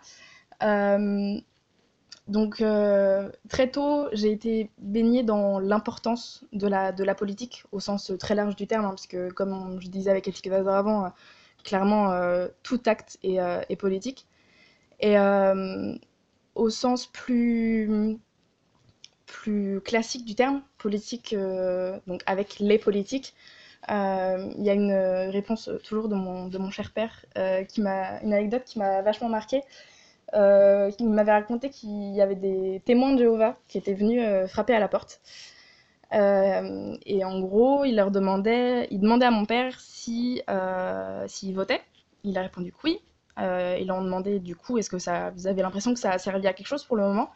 donc 2.28 2.60
euh, 2.60 3.30
très 3.48 3.70
tôt, 3.70 4.06
j'ai 4.12 4.30
été 4.30 4.70
baignée 4.78 5.24
dans 5.24 5.58
l'importance 5.58 6.44
de 6.52 6.68
la, 6.68 6.92
de 6.92 7.02
la 7.02 7.14
politique 7.14 7.64
au 7.72 7.80
sens 7.80 8.12
très 8.18 8.34
large 8.34 8.54
du 8.54 8.66
terme, 8.66 8.84
hein, 8.84 8.90
parce 8.90 9.08
comme 9.34 9.80
je 9.80 9.88
disais 9.88 10.10
avec 10.10 10.28
Éthique 10.28 10.46
avant, 10.46 11.06
euh, 11.06 11.08
clairement 11.64 12.12
tout 12.62 12.80
acte 12.86 13.18
est, 13.22 13.38
est, 13.68 13.76
politique. 13.76 14.26
Et 15.00 15.16
au 16.54 16.70
sens 16.70 17.06
plus, 17.06 18.18
plus 19.26 19.80
classique 19.80 20.24
du 20.24 20.34
terme, 20.34 20.62
politique, 20.78 21.34
donc 22.06 22.22
avec 22.26 22.58
les 22.60 22.78
politiques, 22.78 23.34
il 23.88 24.62
y 24.62 24.70
a 24.70 24.74
une 24.74 25.30
réponse 25.32 25.70
toujours 25.84 26.08
de 26.08 26.14
mon, 26.14 26.46
de 26.46 26.58
mon 26.58 26.70
cher 26.70 26.92
père, 26.92 27.24
qui 27.68 27.80
une 27.80 27.86
anecdote 28.32 28.64
qui 28.64 28.78
m'a 28.78 29.02
vachement 29.02 29.28
marquée. 29.28 29.62
Euh, 30.34 30.90
il 30.98 31.10
m'avait 31.10 31.32
raconté 31.32 31.70
qu'il 31.70 32.14
y 32.14 32.22
avait 32.22 32.34
des 32.34 32.80
témoins 32.84 33.12
de 33.12 33.18
Jéhovah 33.18 33.58
qui 33.68 33.78
étaient 33.78 33.94
venus 33.94 34.22
euh, 34.22 34.46
frapper 34.46 34.74
à 34.74 34.80
la 34.80 34.88
porte. 34.88 35.20
Euh, 36.14 36.96
et 37.06 37.24
en 37.24 37.40
gros, 37.40 37.84
il 37.84 37.96
leur 37.96 38.10
demandait, 38.10 38.88
il 38.90 39.00
demandait 39.00 39.26
à 39.26 39.30
mon 39.30 39.46
père 39.46 39.80
si 39.80 40.42
s'il 41.26 41.54
votait. 41.54 41.80
Il 42.24 42.38
a 42.38 42.42
répondu 42.42 42.72
que 42.72 42.78
oui. 42.84 43.00
ils 43.38 43.86
leur 43.86 43.96
ont 43.96 44.04
demandé 44.04 44.38
du 44.38 44.56
coup, 44.56 44.78
est-ce 44.78 44.90
que 44.90 44.98
ça, 44.98 45.30
vous 45.30 45.46
avez 45.46 45.62
l'impression 45.62 45.92
que 45.94 46.00
ça 46.00 46.12
a 46.12 46.18
servi 46.18 46.46
à 46.46 46.52
quelque 46.52 46.66
chose 46.66 46.84
pour 46.84 46.96
le 46.96 47.02
moment? 47.02 47.30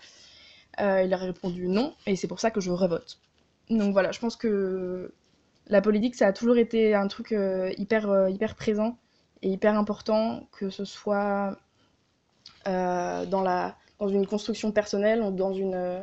Il 0.79 1.13
a 1.13 1.17
répondu 1.17 1.69
non, 1.69 1.95
et 2.07 2.17
c'est 2.17 2.29
pour 2.29 2.41
ça 2.41 2.51
que 2.51 2.61
je 2.61 2.71
revote. 2.71 3.19
Donc 3.71 3.93
voilà, 3.93 4.13
je 4.13 4.21
pense 4.21 4.37
que 4.37 5.13
la 5.69 5.81
politique, 5.81 6.15
ça 6.15 6.29
a 6.29 6.33
toujours 6.33 6.59
été 6.59 6.95
un 6.95 7.09
truc 7.09 7.35
hyper, 7.79 8.29
hyper 8.29 8.55
présent 8.55 8.97
et 9.43 9.51
hyper 9.51 9.79
important, 9.79 10.47
que 10.53 10.71
ce 10.71 10.85
soit 10.85 11.51
euh, 11.51 11.57
dans, 12.67 13.43
la, 13.43 13.77
dans 13.99 14.09
une 14.09 14.27
construction 14.27 14.73
personnelle 14.73 15.23
ou 15.23 15.31
dans 15.31 15.53
une, 15.53 15.75
euh, 15.75 16.03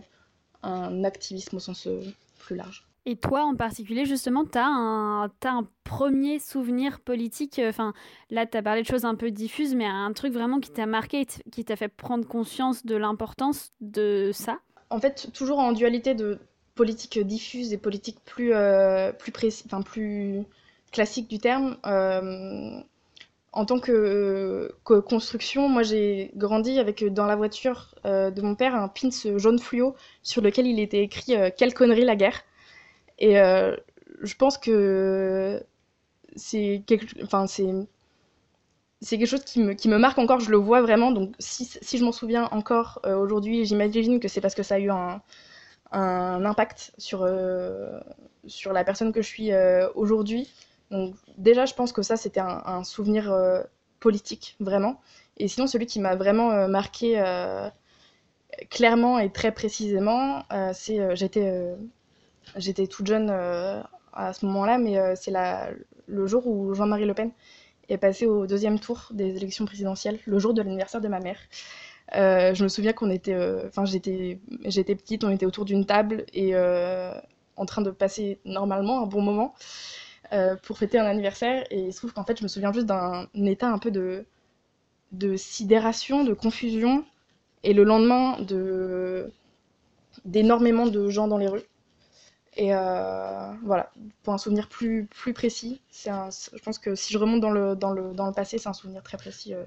un 0.64 1.04
activisme 1.04 1.58
au 1.58 1.60
sens 1.60 1.88
euh, 1.88 2.02
plus 2.40 2.56
large. 2.56 2.88
Et 3.06 3.18
toi, 3.18 3.44
en 3.44 3.56
particulier, 3.56 4.06
justement, 4.06 4.46
tu 4.46 4.58
as, 4.58 4.64
as, 4.64 5.50
un 5.50 5.68
premier 5.84 6.40
souvenir 6.40 7.02
politique. 7.02 7.60
Enfin, 7.68 7.94
là, 8.30 8.46
tu 8.46 8.58
as 8.58 8.62
parlé 8.62 8.82
de 8.82 8.88
choses 8.88 9.04
un 9.04 9.16
peu 9.16 9.30
diffuses, 9.30 9.76
mais 9.76 9.86
un 9.86 10.14
truc 10.14 10.32
vraiment 10.32 10.62
qui 10.62 10.72
t'a 10.72 10.86
marqué, 10.86 11.26
qui 11.52 11.66
t'a 11.66 11.76
fait 11.76 11.90
prendre 11.90 12.26
conscience 12.26 12.86
de 12.86 12.96
l'importance 12.96 13.72
de 13.82 14.32
ça? 14.34 14.60
En 14.90 15.02
fait, 15.02 15.32
toujours 15.34 15.60
en 15.60 15.74
dualité 15.74 16.16
de 16.16 16.40
politique 16.76 17.20
diffuse 17.20 17.74
et 17.74 17.78
politique 17.78 18.20
plus, 18.24 18.54
plus, 19.20 19.32
précis, 19.34 19.64
enfin, 19.66 19.82
plus 19.82 20.44
classique 20.94 21.28
du 21.28 21.40
terme 21.40 21.76
en 23.54 23.66
tant 23.66 23.80
que, 23.80 24.76
construction, 24.84 25.70
moi 25.70 25.84
j'ai 25.84 26.32
grandi 26.36 26.80
avec 26.80 27.06
dans 27.14 27.28
la 27.28 27.36
voiture 27.36 27.94
euh, 28.06 28.32
de 28.32 28.42
mon 28.42 28.56
père 28.56 28.76
un 28.76 28.88
pins 28.88 29.10
jaune 29.38 29.60
fluo 29.60 29.96
sur 30.24 30.42
lequel 30.42 30.66
il 30.68 30.80
était 30.80 31.04
écrit 31.04 31.36
euh, 31.36 31.50
Quelle 31.56 31.74
connerie 31.76 32.04
la 32.04 32.16
guerre 32.16 32.42
Et 33.20 33.40
euh, 33.40 33.76
je 34.22 34.36
pense 34.36 34.58
que 34.58 35.64
c'est 36.36 36.84
quelque, 36.88 37.06
enfin, 37.24 37.46
c'est, 37.48 37.72
c'est 39.02 39.18
quelque 39.20 39.28
chose 39.28 39.44
qui 39.44 39.60
me, 39.62 39.74
qui 39.74 39.88
me 39.88 40.00
marque 40.00 40.18
encore, 40.18 40.40
je 40.40 40.50
le 40.50 40.58
vois 40.58 40.82
vraiment. 40.82 41.12
Donc 41.12 41.36
si, 41.38 41.66
si 41.66 41.98
je 42.00 42.04
m'en 42.04 42.12
souviens 42.12 42.46
encore 42.52 43.02
aujourd'hui, 43.06 43.66
j'imagine 43.66 44.20
que 44.20 44.28
c'est 44.28 44.42
parce 44.42 44.56
que 44.56 44.64
ça 44.64 44.76
a 44.76 44.80
eu 44.80 44.90
un, 44.90 45.22
un 45.92 46.46
impact 46.46 46.94
sur, 46.98 47.28
sur 48.48 48.74
la 48.74 48.84
personne 48.84 49.12
que 49.14 49.22
je 49.22 49.28
suis 49.28 49.52
aujourd'hui. 49.96 50.50
Donc 50.94 51.16
déjà, 51.40 51.66
je 51.66 51.74
pense 51.74 51.92
que 51.92 52.04
ça, 52.04 52.16
c'était 52.18 52.40
un, 52.40 52.84
souvenir 52.84 53.34
euh, 53.34 53.64
politique, 54.00 54.56
vraiment. 54.60 55.02
Et 55.38 55.48
sinon, 55.48 55.66
celui 55.66 55.88
qui 55.88 56.00
m'a 56.00 56.16
vraiment 56.16 56.52
euh, 56.52 56.68
marqué 56.68 57.20
euh, 57.20 57.68
clairement 58.70 59.18
et 59.18 59.32
très 59.32 59.52
précisément, 59.52 60.44
c'est 60.74 61.16
j'étais 61.16 61.76
j'étais 62.56 62.86
toute 62.86 63.08
jeune 63.08 63.32
à 63.32 64.34
ce 64.34 64.46
moment-là, 64.46 64.78
mais 64.78 65.16
c'est 65.16 65.34
le 66.06 66.28
jour 66.28 66.46
où 66.46 66.76
Jean-Marie 66.76 67.06
Le 67.06 67.16
Pen 67.16 67.32
est 67.90 67.98
passé 67.98 68.28
au 68.28 68.46
deuxième 68.46 68.80
tour 68.80 69.08
des 69.12 69.36
élections 69.36 69.66
présidentielles, 69.66 70.20
le 70.26 70.38
jour 70.38 70.54
de 70.54 70.62
l'anniversaire 70.62 71.02
de 71.02 71.08
ma 71.08 71.20
mère. 71.20 71.40
je 72.12 72.64
me 72.64 72.68
souviens 72.68 72.94
qu'on 72.94 73.10
était, 73.10 73.36
enfin 73.66 73.86
j'étais, 73.86 74.40
j'étais 74.66 74.94
petite, 74.94 75.24
on 75.24 75.32
était 75.32 75.48
autour 75.48 75.66
d'une 75.66 75.88
table 75.88 76.26
et 76.34 76.56
en 76.56 77.66
train 77.66 77.82
de 77.82 77.90
passer 77.90 78.38
normalement 78.46 79.02
un 79.02 79.08
bon 79.08 79.22
moment. 79.24 79.56
Euh, 80.32 80.56
pour 80.56 80.78
fêter 80.78 80.98
un 80.98 81.06
anniversaire. 81.06 81.66
Et 81.70 81.80
il 81.80 81.94
se 81.94 81.98
trouve 81.98 82.14
qu'en 82.14 82.24
fait, 82.24 82.38
je 82.38 82.44
me 82.44 82.48
souviens 82.48 82.72
juste 82.72 82.88
d'un 82.88 83.28
état 83.36 83.70
un 83.70 83.78
peu 83.78 83.92
de, 83.92 84.26
sidération, 85.36 86.24
de 86.24 86.34
confusion. 86.34 87.06
Et 87.64 87.74
le 87.74 87.84
lendemain, 87.84 88.40
de 88.42 89.32
d'énormément 90.26 90.86
de 90.86 91.10
gens 91.10 91.28
dans 91.28 91.38
les 91.38 91.48
rues. 91.48 91.64
Et 92.56 92.74
euh, 92.74 93.52
voilà, 93.64 93.92
pour 94.22 94.34
un 94.34 94.38
souvenir 94.38 94.70
plus, 94.70 95.06
plus 95.06 95.34
précis, 95.34 95.82
c'est 95.90 96.12
je 96.12 96.62
pense 96.64 96.78
que 96.78 96.94
si 96.94 97.12
je 97.12 97.18
remonte 97.18 97.42
dans 97.42 97.50
le, 97.50 97.76
dans 97.76 97.92
le, 97.92 98.14
dans 98.14 98.28
le 98.28 98.34
passé, 98.34 98.60
c'est 98.60 98.70
un 98.70 98.74
souvenir 98.74 99.02
très 99.02 99.18
précis 99.18 99.56
euh, 99.56 99.64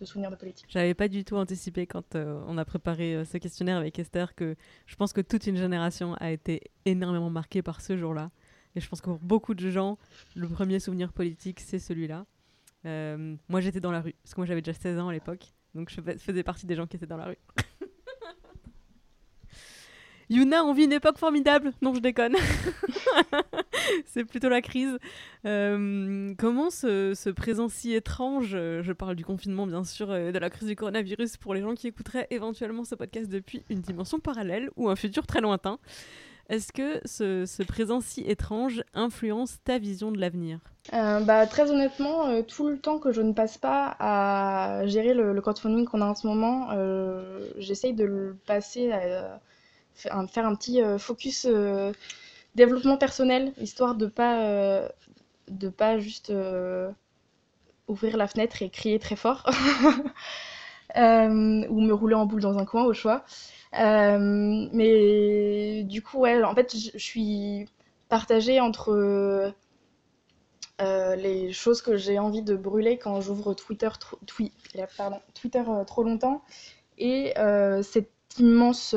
de 0.00 0.06
souvenir 0.06 0.30
de 0.30 0.36
politique. 0.36 0.64
J'avais 0.70 0.94
pas 0.94 1.08
du 1.08 1.22
tout 1.22 1.36
anticipé 1.36 1.86
quand 1.86 2.16
on 2.16 2.56
a 2.56 2.64
préparé 2.64 3.22
ce 3.26 3.36
questionnaire 3.36 3.76
avec 3.76 3.98
Esther 3.98 4.34
que 4.34 4.56
je 4.86 4.96
pense 4.96 5.12
que 5.12 5.20
toute 5.20 5.46
une 5.46 5.56
génération 5.56 6.14
a 6.14 6.30
été 6.30 6.62
énormément 6.86 7.30
marquée 7.30 7.62
par 7.62 7.82
ce 7.82 7.96
jour-là. 7.96 8.30
Et 8.76 8.80
je 8.80 8.88
pense 8.88 9.00
que 9.00 9.06
pour 9.06 9.18
beaucoup 9.18 9.54
de 9.54 9.70
gens, 9.70 9.98
le 10.36 10.48
premier 10.48 10.78
souvenir 10.78 11.12
politique, 11.12 11.60
c'est 11.60 11.78
celui-là. 11.78 12.26
Euh, 12.86 13.36
moi, 13.48 13.60
j'étais 13.60 13.80
dans 13.80 13.90
la 13.92 14.00
rue, 14.00 14.14
parce 14.22 14.34
que 14.34 14.40
moi, 14.40 14.46
j'avais 14.46 14.62
déjà 14.62 14.78
16 14.78 14.98
ans 14.98 15.08
à 15.08 15.12
l'époque. 15.12 15.46
Donc, 15.74 15.90
je 15.90 16.00
faisais 16.18 16.42
partie 16.42 16.66
des 16.66 16.76
gens 16.76 16.86
qui 16.86 16.96
étaient 16.96 17.06
dans 17.06 17.16
la 17.16 17.26
rue. 17.26 17.38
Yuna, 20.30 20.64
on 20.64 20.72
vit 20.72 20.84
une 20.84 20.92
époque 20.92 21.18
formidable. 21.18 21.72
Non, 21.82 21.92
je 21.92 22.00
déconne. 22.00 22.36
c'est 24.06 24.24
plutôt 24.24 24.48
la 24.48 24.62
crise. 24.62 24.96
Euh, 25.44 26.32
comment 26.38 26.70
ce, 26.70 27.14
ce, 27.14 27.30
présent 27.30 27.68
si 27.68 27.92
étrange, 27.92 28.50
je 28.50 28.92
parle 28.92 29.16
du 29.16 29.24
confinement 29.24 29.66
bien 29.66 29.82
sûr, 29.82 30.06
de 30.06 30.38
la 30.38 30.48
crise 30.48 30.68
du 30.68 30.76
coronavirus 30.76 31.36
pour 31.36 31.52
les 31.52 31.62
gens 31.62 31.74
qui 31.74 31.88
écouteraient 31.88 32.28
éventuellement 32.30 32.84
ce 32.84 32.94
podcast 32.94 33.28
depuis 33.28 33.64
une 33.70 33.80
dimension 33.80 34.20
parallèle 34.20 34.70
ou 34.76 34.88
un 34.88 34.94
futur 34.94 35.26
très 35.26 35.40
lointain, 35.40 35.80
est-ce 36.50 36.72
que 36.72 37.00
ce, 37.04 37.62
présent 37.62 38.00
si 38.00 38.22
étrange 38.22 38.82
influence 38.92 39.58
ta 39.62 39.78
vision 39.78 40.10
de 40.10 40.18
l'avenir 40.18 40.58
euh, 40.92 41.20
bah, 41.20 41.46
Très 41.46 41.70
honnêtement, 41.70 42.26
euh, 42.26 42.42
tout 42.42 42.66
le 42.66 42.76
temps 42.76 42.98
que 42.98 43.12
je 43.12 43.22
ne 43.22 43.32
passe 43.32 43.56
pas 43.56 43.96
à 44.00 44.84
gérer 44.86 45.14
le, 45.14 45.40
crowdfunding 45.40 45.86
qu'on 45.86 46.00
a 46.00 46.06
en 46.06 46.16
ce 46.16 46.26
moment, 46.26 46.70
euh, 46.72 47.48
j'essaye 47.58 47.94
de 47.94 48.04
le 48.04 48.36
passer 48.46 48.90
à, 48.90 49.40
faire 49.94 50.46
un 50.46 50.54
petit 50.56 50.80
focus 50.98 51.46
développement 52.56 52.96
personnel, 52.96 53.52
histoire 53.60 53.94
de 53.94 54.06
pas, 54.06 54.88
de 55.48 55.68
pas 55.68 55.98
juste 55.98 56.32
ouvrir 57.86 58.16
la 58.16 58.26
fenêtre 58.26 58.62
et 58.62 58.70
crier 58.70 58.98
très 58.98 59.16
fort, 59.16 59.48
ou 60.96 61.00
me 61.00 61.92
rouler 61.92 62.14
en 62.14 62.26
boule 62.26 62.40
dans 62.40 62.58
un 62.58 62.64
coin 62.64 62.84
au 62.84 62.94
choix. 62.94 63.24
Euh, 63.78 64.68
mais 64.72 65.84
du 65.84 66.02
coup, 66.02 66.18
ouais, 66.18 66.42
en 66.42 66.54
fait, 66.54 66.74
je 66.76 66.98
suis 66.98 67.68
partagée 68.08 68.60
entre 68.60 69.52
euh, 70.80 71.16
les 71.16 71.52
choses 71.52 71.82
que 71.82 71.96
j'ai 71.96 72.18
envie 72.18 72.42
de 72.42 72.56
brûler 72.56 72.98
quand 72.98 73.20
j'ouvre 73.20 73.54
Twitter, 73.54 73.88
pardon, 74.96 75.20
Twitter 75.34 75.62
euh, 75.68 75.84
trop 75.84 76.02
longtemps 76.02 76.42
et 76.98 77.32
cet 77.82 78.10
immense 78.38 78.94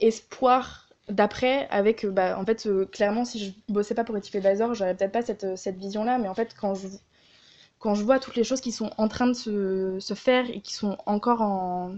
espoir 0.00 0.88
d'après 1.08 1.68
avec 1.70 2.06
bah, 2.06 2.38
en 2.38 2.44
fait 2.46 2.68
clairement 2.92 3.24
si 3.24 3.44
je 3.44 3.52
bossais 3.72 3.94
pas 3.94 4.04
pour 4.04 4.16
Ethic 4.16 4.36
Advisor 4.36 4.74
j'aurais 4.74 4.96
peut-être 4.96 5.12
pas 5.12 5.22
cette, 5.22 5.56
cette 5.56 5.76
vision 5.76 6.04
là 6.04 6.18
mais 6.18 6.28
en 6.28 6.34
fait 6.34 6.54
quand 6.58 6.74
je 6.74 6.86
quand 7.80 7.94
je 7.96 8.04
vois 8.04 8.20
toutes 8.20 8.36
les 8.36 8.44
choses 8.44 8.60
qui 8.60 8.70
sont 8.72 8.90
en 8.98 9.08
train 9.08 9.26
de 9.26 9.32
se, 9.32 9.98
se 9.98 10.14
faire 10.14 10.48
et 10.50 10.60
qui 10.60 10.74
sont 10.74 10.96
encore 11.06 11.42
en, 11.42 11.96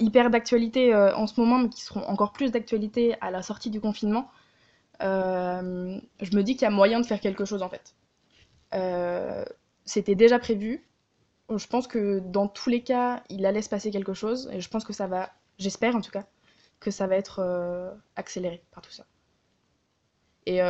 hyper 0.00 0.30
d'actualité 0.30 0.94
euh, 0.94 1.14
en 1.14 1.26
ce 1.26 1.40
moment, 1.40 1.58
mais 1.58 1.68
qui 1.68 1.82
seront 1.82 2.02
encore 2.04 2.32
plus 2.32 2.50
d'actualité 2.52 3.16
à 3.20 3.30
la 3.30 3.42
sortie 3.42 3.70
du 3.70 3.80
confinement, 3.80 4.30
euh, 5.02 5.98
je 6.20 6.36
me 6.36 6.42
dis 6.42 6.54
qu'il 6.54 6.62
y 6.62 6.66
a 6.66 6.70
moyen 6.70 7.00
de 7.00 7.06
faire 7.06 7.20
quelque 7.20 7.44
chose 7.44 7.62
en 7.62 7.68
fait. 7.68 7.94
Euh, 8.74 9.44
c'était 9.84 10.14
déjà 10.14 10.38
prévu. 10.38 10.84
Je 11.54 11.66
pense 11.66 11.86
que 11.86 12.18
dans 12.18 12.48
tous 12.48 12.68
les 12.68 12.82
cas, 12.82 13.22
il 13.30 13.46
allait 13.46 13.62
se 13.62 13.70
passer 13.70 13.90
quelque 13.90 14.12
chose, 14.12 14.50
et 14.52 14.60
je 14.60 14.68
pense 14.68 14.84
que 14.84 14.92
ça 14.92 15.06
va, 15.06 15.30
j'espère 15.58 15.96
en 15.96 16.02
tout 16.02 16.10
cas, 16.10 16.26
que 16.80 16.90
ça 16.90 17.06
va 17.06 17.16
être 17.16 17.96
accéléré 18.16 18.62
par 18.70 18.82
tout 18.82 18.90
ça. 18.90 19.06
Et 20.44 20.60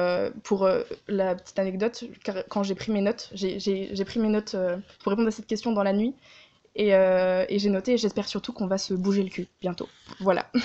pour 0.45 0.69
la 1.09 1.35
petite 1.35 1.59
anecdote, 1.59 2.05
quand 2.49 2.63
j'ai 2.63 2.77
pris 2.77 2.93
mes 2.93 3.01
notes, 3.01 3.29
j'ai 3.35 4.05
pris 4.05 4.21
mes 4.21 4.29
notes 4.29 4.55
pour 5.03 5.11
répondre 5.11 5.27
à 5.27 5.33
cette 5.33 5.49
question 5.49 5.73
dans 5.73 5.83
la 5.83 5.93
nuit, 5.93 6.15
euh, 6.79 7.45
et, 7.49 7.59
j'ai 7.59 7.71
noté, 7.71 7.97
j'espère 7.97 8.29
surtout 8.29 8.53
qu'on 8.53 8.67
va 8.67 8.79
se 8.79 8.95
bouger 8.95 9.23
le 9.23 9.31
cul 9.31 9.49
bientôt. 9.61 9.89
Voilà. 10.21 10.51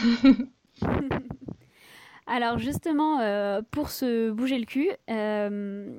Alors 2.26 2.58
justement, 2.58 3.20
euh, 3.20 3.62
pour 3.70 3.90
se 3.90 4.32
bouger 4.32 4.58
le 4.58 4.66
cul, 4.66 4.90
euh, 5.10 5.94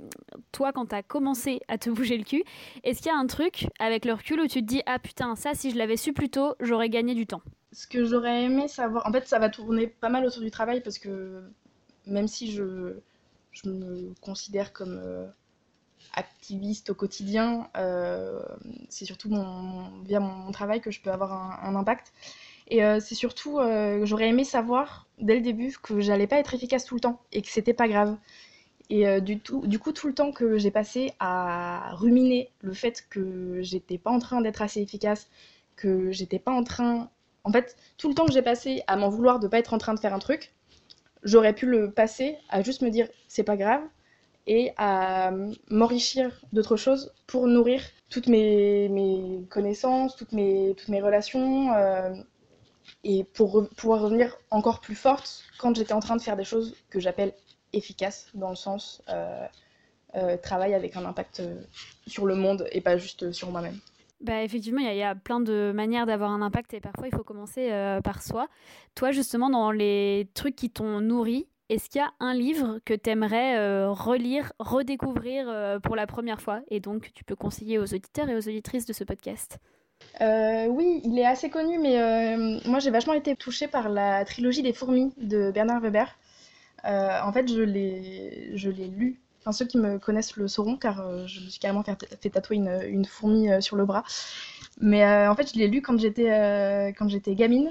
toi 0.52 0.72
quand 0.72 0.86
tu 0.86 0.94
as 0.94 1.02
commencé 1.02 1.60
à 1.68 1.76
te 1.76 1.90
bouger 1.90 2.16
le 2.16 2.24
cul, 2.24 2.44
est-ce 2.82 3.02
qu'il 3.02 3.12
y 3.12 3.14
a 3.14 3.18
un 3.18 3.26
truc 3.26 3.66
avec 3.78 4.06
le 4.06 4.14
recul 4.14 4.40
où 4.40 4.46
tu 4.46 4.60
te 4.60 4.66
dis 4.66 4.82
ah 4.86 4.98
putain 4.98 5.36
ça 5.36 5.52
si 5.52 5.70
je 5.70 5.76
l'avais 5.76 5.98
su 5.98 6.14
plus 6.14 6.30
tôt 6.30 6.54
j'aurais 6.60 6.88
gagné 6.88 7.14
du 7.14 7.26
temps? 7.26 7.42
Ce 7.72 7.86
que 7.86 8.04
j'aurais 8.06 8.44
aimé 8.44 8.68
savoir, 8.68 9.06
en 9.06 9.12
fait 9.12 9.28
ça 9.28 9.38
va 9.38 9.50
tourner 9.50 9.86
pas 9.86 10.08
mal 10.08 10.24
autour 10.24 10.42
du 10.42 10.50
travail 10.50 10.80
parce 10.80 10.98
que 10.98 11.42
même 12.06 12.28
si 12.28 12.50
je, 12.50 12.94
je 13.52 13.68
me 13.68 14.14
considère 14.22 14.72
comme 14.72 14.98
euh, 15.04 15.26
activiste 16.12 16.90
au 16.90 16.94
quotidien, 16.94 17.68
c'est 18.88 19.04
surtout 19.04 19.30
via 20.04 20.20
mon, 20.20 20.52
travail 20.52 20.80
que 20.80 20.90
je 20.90 21.00
peux 21.00 21.10
avoir 21.10 21.64
un, 21.64 21.74
impact. 21.74 22.12
Et 22.68 22.82
euh, 22.82 22.98
c'est 23.00 23.14
surtout, 23.14 23.58
euh, 23.58 24.06
j'aurais 24.06 24.28
aimé 24.28 24.44
savoir 24.44 25.06
dès 25.18 25.34
le 25.34 25.40
début 25.40 25.76
que 25.82 26.00
j'allais 26.00 26.26
pas 26.26 26.36
être 26.38 26.54
efficace 26.54 26.84
tout 26.84 26.94
le 26.94 27.00
temps 27.00 27.20
et 27.32 27.42
que 27.42 27.48
c'était 27.48 27.74
pas 27.74 27.88
grave. 27.88 28.16
Et 28.90 29.06
euh, 29.06 29.20
du, 29.20 29.40
tout, 29.40 29.66
du 29.66 29.78
coup, 29.78 29.92
tout 29.92 30.06
le 30.06 30.14
temps 30.14 30.32
que 30.32 30.58
j'ai 30.58 30.70
passé 30.70 31.12
à 31.20 31.94
ruminer 31.94 32.50
le 32.60 32.72
fait 32.72 33.06
que 33.10 33.60
j'étais 33.62 33.98
pas 33.98 34.10
en 34.10 34.18
train 34.18 34.40
d'être 34.40 34.62
assez 34.62 34.80
efficace, 34.80 35.28
que 35.76 36.10
j'étais 36.12 36.38
pas 36.38 36.52
en 36.52 36.64
train. 36.64 37.10
En 37.44 37.52
fait, 37.52 37.76
tout 37.98 38.08
le 38.08 38.14
temps 38.14 38.26
que 38.26 38.32
j'ai 38.32 38.42
passé 38.42 38.82
à 38.86 38.96
m'en 38.96 39.10
vouloir 39.10 39.40
de 39.40 39.48
pas 39.48 39.58
être 39.58 39.74
en 39.74 39.78
train 39.78 39.94
de 39.94 40.00
faire 40.00 40.14
un 40.14 40.18
truc, 40.18 40.52
j'aurais 41.22 41.54
pu 41.54 41.66
le 41.66 41.90
passer 41.90 42.36
à 42.48 42.62
juste 42.62 42.82
me 42.82 42.90
dire 42.90 43.08
c'est 43.28 43.44
pas 43.44 43.56
grave 43.56 43.82
et 44.46 44.72
à 44.76 45.32
m'enrichir 45.70 46.30
d'autres 46.52 46.76
choses 46.76 47.12
pour 47.26 47.46
nourrir 47.46 47.82
toutes 48.10 48.26
mes, 48.26 48.88
mes 48.88 49.46
connaissances, 49.50 50.16
toutes 50.16 50.32
mes, 50.32 50.74
toutes 50.76 50.88
mes 50.88 51.00
relations 51.00 51.72
et 53.02 53.24
pour 53.24 53.68
pouvoir 53.76 54.02
revenir 54.02 54.36
encore 54.50 54.80
plus 54.80 54.94
forte 54.94 55.44
quand 55.58 55.74
j'étais 55.76 55.92
en 55.92 56.00
train 56.00 56.16
de 56.16 56.22
faire 56.22 56.36
des 56.36 56.44
choses 56.44 56.74
que 56.90 57.00
j'appelle 57.00 57.32
efficaces, 57.72 58.28
dans 58.34 58.50
le 58.50 58.56
sens 58.56 59.02
euh, 59.08 59.46
euh, 60.14 60.36
travail 60.36 60.74
avec 60.74 60.96
un 60.96 61.04
impact 61.04 61.40
euh, 61.40 61.60
sur 62.06 62.26
le 62.26 62.34
monde 62.34 62.66
et 62.72 62.80
pas 62.80 62.96
juste 62.96 63.32
sur 63.32 63.50
moi-même. 63.50 63.78
Bah, 64.20 64.42
effectivement, 64.42 64.80
il 64.80 64.96
y, 64.96 65.02
a 65.02 65.14
plein 65.14 65.40
de 65.40 65.72
manières 65.74 66.06
d'avoir 66.06 66.30
un 66.30 66.40
impact 66.40 66.72
et 66.72 66.80
parfois 66.80 67.08
il 67.08 67.14
faut 67.14 67.24
commencer 67.24 67.68
par 68.02 68.22
soi. 68.22 68.48
Toi, 68.94 69.10
justement, 69.10 69.50
dans 69.50 69.70
les 69.70 70.30
trucs 70.32 70.56
qui 70.56 70.70
t'ont 70.70 71.00
nourri, 71.00 71.46
est-ce 71.68 71.88
qu'il 71.88 72.00
y 72.00 72.04
a 72.04 72.12
un 72.20 72.34
livre 72.34 72.78
que 72.84 72.94
tu 72.94 73.10
aimerais 73.10 73.86
relire, 73.88 74.52
redécouvrir 74.58 75.80
pour 75.82 75.96
la 75.96 76.06
première 76.06 76.40
fois? 76.40 76.60
Et 76.68 76.80
donc 76.80 77.10
tu 77.14 77.24
peux 77.24 77.36
conseiller 77.36 77.78
aux 77.78 77.94
auditeurs 77.94 78.28
et 78.28 78.36
aux 78.36 78.48
auditrices 78.48 78.86
de 78.86 78.92
ce 78.92 79.04
podcast 79.04 79.58
euh, 80.20 80.66
oui, 80.66 81.00
il 81.04 81.18
est 81.18 81.26
assez 81.26 81.50
connu, 81.50 81.78
mais 81.78 82.00
euh, 82.00 82.60
moi 82.66 82.78
j'ai 82.78 82.90
vachement 82.90 83.14
été 83.14 83.34
touchée 83.36 83.68
par 83.68 83.88
la 83.88 84.24
trilogie 84.24 84.62
des 84.62 84.72
fourmis 84.72 85.12
de 85.16 85.50
Bernard 85.50 85.80
Weber. 85.80 86.16
Euh, 86.84 87.20
en 87.22 87.32
fait, 87.32 87.48
je 87.48 87.62
l'ai 87.62 88.88
lu. 88.88 89.20
Enfin, 89.44 89.52
ceux 89.52 89.66
qui 89.66 89.76
me 89.76 89.98
connaissent 89.98 90.36
le 90.36 90.48
sauront, 90.48 90.76
car 90.78 91.26
je 91.28 91.40
me 91.40 91.48
suis 91.50 91.60
carrément 91.60 91.82
fait, 91.82 92.30
tatouer 92.30 92.56
une, 92.56 93.04
fourmi 93.04 93.48
sur 93.60 93.76
le 93.76 93.84
bras. 93.84 94.02
Mais 94.80 95.04
en 95.28 95.34
fait, 95.34 95.52
je 95.52 95.58
l'ai 95.58 95.68
lu 95.68 95.82
quand 95.82 95.98
j'étais, 95.98 97.34
gamine, 97.34 97.70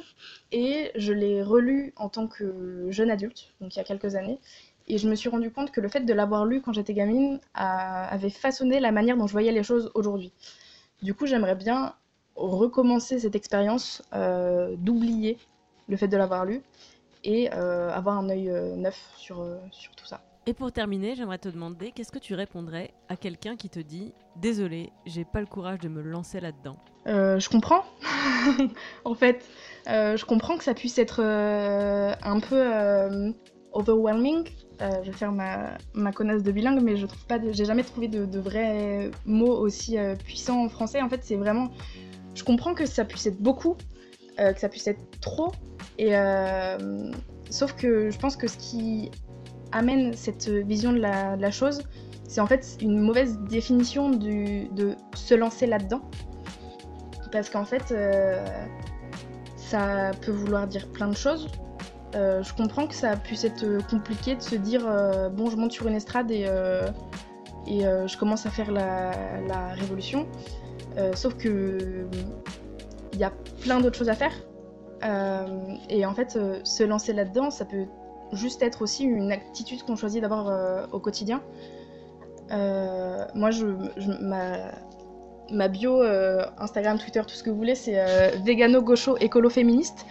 et 0.52 0.91
je 0.95 1.14
l'ai 1.14 1.41
relu 1.41 1.94
en 1.95 2.10
tant 2.10 2.28
que 2.28 2.88
jeune 2.91 3.10
adulte, 3.10 3.54
donc 3.60 3.76
il 3.76 3.78
y 3.78 3.82
a 3.82 3.84
quelques 3.84 4.16
années. 4.16 4.40
Et 4.88 4.98
je 4.98 5.10
me 5.10 5.16
suis 5.16 5.30
rendu 5.30 5.50
compte 5.50 5.72
que 5.72 5.82
le 5.82 5.88
fait 5.88 6.02
de 6.02 6.14
l'avoir 6.14 6.45
lu 6.45 6.62
quand 6.62 6.74
j'étais 6.74 6.94
gamine 6.94 7.40
avait 7.56 8.30
façonné 8.30 8.80
la 8.80 8.91
manière 8.91 9.18
dont 9.18 9.28
je 9.28 9.32
voyais 9.32 9.52
les 9.52 9.64
choses 9.64 9.90
aujourd'hui. 9.95 10.32
Du 11.02 11.14
coup, 11.14 11.26
j'aimerais 11.26 11.56
bien 11.56 11.95
recommencer 12.36 13.20
cette 13.20 13.36
expérience 13.36 14.02
euh, 14.14 14.76
d'oublier 14.78 15.38
le 15.88 15.98
fait 15.98 16.08
de 16.08 16.18
l'avoir 16.18 16.45
lu 16.45 16.62
et 17.24 17.54
euh, 17.54 17.91
avoir 17.91 18.18
un 18.18 18.30
œil 18.30 18.50
euh, 18.50 18.76
neuf 18.76 19.00
sur 19.18 19.38
tout 19.95 20.06
ça. 20.06 20.22
Et 20.45 20.53
pour 20.53 20.72
terminer, 20.72 21.15
j'aimerais 21.15 21.38
te 21.38 21.48
demander 21.49 21.91
qu'est-ce 21.91 22.11
que 22.11 22.20
tu 22.20 22.34
répondrais 22.36 22.91
à 23.07 23.15
quelqu'un 23.15 23.56
qui 23.56 23.70
te 23.70 23.80
dit 23.80 24.14
Désolé, 24.36 24.91
j'ai 25.06 25.24
pas 25.24 25.40
le 25.40 25.45
courage 25.45 25.80
de 25.80 25.88
me 25.88 26.02
lancer 26.02 26.40
là-dedans? 26.40 26.78
Je 27.06 27.49
comprends. 27.49 27.84
en 29.06 29.15
fait, 29.15 29.45
je 29.88 30.26
comprends 30.26 30.57
que 30.57 30.64
ça 30.64 30.74
puisse 30.74 30.98
être 30.98 31.22
un 31.22 32.40
peu 32.40 33.34
overwhelming. 33.72 34.49
je 34.80 35.06
vais 35.06 35.18
faire 35.18 35.32
ma, 35.32 35.78
ma, 35.94 36.11
connasse 36.11 36.44
de 36.44 36.52
bilingue, 36.52 36.82
mais 36.82 36.98
je 36.98 37.06
trouve 37.06 37.26
pas, 37.26 37.40
j'ai 37.52 37.65
jamais 37.65 37.84
trouvé 37.84 38.07
de, 38.10 38.26
de, 38.26 38.40
vrais 38.40 39.11
mots 39.26 39.56
aussi 39.56 39.98
puissants 40.26 40.65
en 40.65 40.70
français. 40.70 41.02
En 41.02 41.10
fait, 41.10 41.24
c'est 41.24 41.38
vraiment 41.38 41.70
je 42.36 42.44
comprends 42.44 42.74
que 42.74 42.86
ça 42.86 43.06
puisse 43.06 43.26
être 43.26 43.41
beaucoup, 43.41 43.76
euh, 44.40 44.53
que 44.53 44.60
ça 44.60 44.70
puisse 44.70 44.88
être 44.88 45.20
trop, 45.22 45.52
et 45.98 46.15
euh, 46.15 47.11
sauf 47.49 47.74
que 47.74 48.10
je 48.10 48.18
pense 48.18 48.36
que 48.36 48.48
ce 48.48 48.57
qui 48.57 49.11
amène 49.74 50.14
cette 50.14 50.48
vision 50.48 50.94
de 50.94 51.00
la, 51.00 51.52
chose, 51.52 51.84
c'est 52.28 52.41
en 52.41 52.48
fait 52.48 52.78
une 52.82 53.00
mauvaise 53.00 53.40
définition 53.50 54.10
de 54.10 54.95
se 55.16 55.34
lancer 55.34 55.68
là-dedans. 55.68 56.02
Parce 57.32 57.50
qu'en 57.50 57.66
fait, 57.66 57.91
euh, 57.91 58.45
ça 59.58 60.12
peut 60.22 60.32
vouloir 60.32 60.68
dire 60.68 60.88
plein 60.88 61.08
de 61.08 61.16
choses. 61.16 61.50
je 62.14 62.54
comprends 62.54 62.88
que 62.88 62.94
ça 62.95 63.18
puisse 63.18 63.44
être 63.44 63.66
compliqué 63.90 64.36
de 64.36 64.41
se 64.41 64.56
dire 64.56 64.84
bon, 65.32 65.50
je 65.50 65.58
monte 65.58 65.72
sur 65.72 65.88
une 65.88 65.95
estrade 65.95 66.30
et, 66.32 66.48
et 67.68 67.80
je 67.82 68.18
commence 68.18 68.45
à 68.45 68.52
faire 68.52 68.72
la, 68.72 69.12
la 69.48 69.70
révolution. 69.74 70.28
Euh, 70.98 71.14
sauf 71.16 71.36
que 71.36 72.08
il 73.14 73.20
y 73.20 73.24
a 73.24 73.32
plein 73.62 73.80
d'autres 73.80 73.98
choses 73.98 74.10
à 74.10 74.16
faire. 74.16 74.34
Euh, 75.04 75.76
et 75.90 76.06
en 76.06 76.14
fait, 76.14 76.36
euh, 76.36 76.60
se 76.64 76.84
lancer 76.84 77.14
là-dedans, 77.14 77.52
ça 77.52 77.66
peut 77.66 77.86
juste 78.34 78.62
être 78.62 78.82
aussi 78.82 79.04
une 79.04 79.32
attitude 79.32 79.84
qu'on 79.84 79.96
choisit 79.96 80.22
d'avoir 80.22 80.88
au 80.92 81.00
quotidien. 81.00 81.42
moi, 82.50 83.52
je, 83.52 83.66
ma, 85.52 85.68
bio, 85.68 86.02
Instagram, 86.58 86.98
Twitter, 86.98 87.22
tout 87.22 87.36
ce 87.36 87.44
que 87.44 87.50
vous 87.50 87.58
voulez, 87.58 87.76
c'est 87.76 87.96
vegano, 88.46 88.82
gaucho, 88.82 89.18
écolo, 89.18 89.50
féministe. 89.50 90.06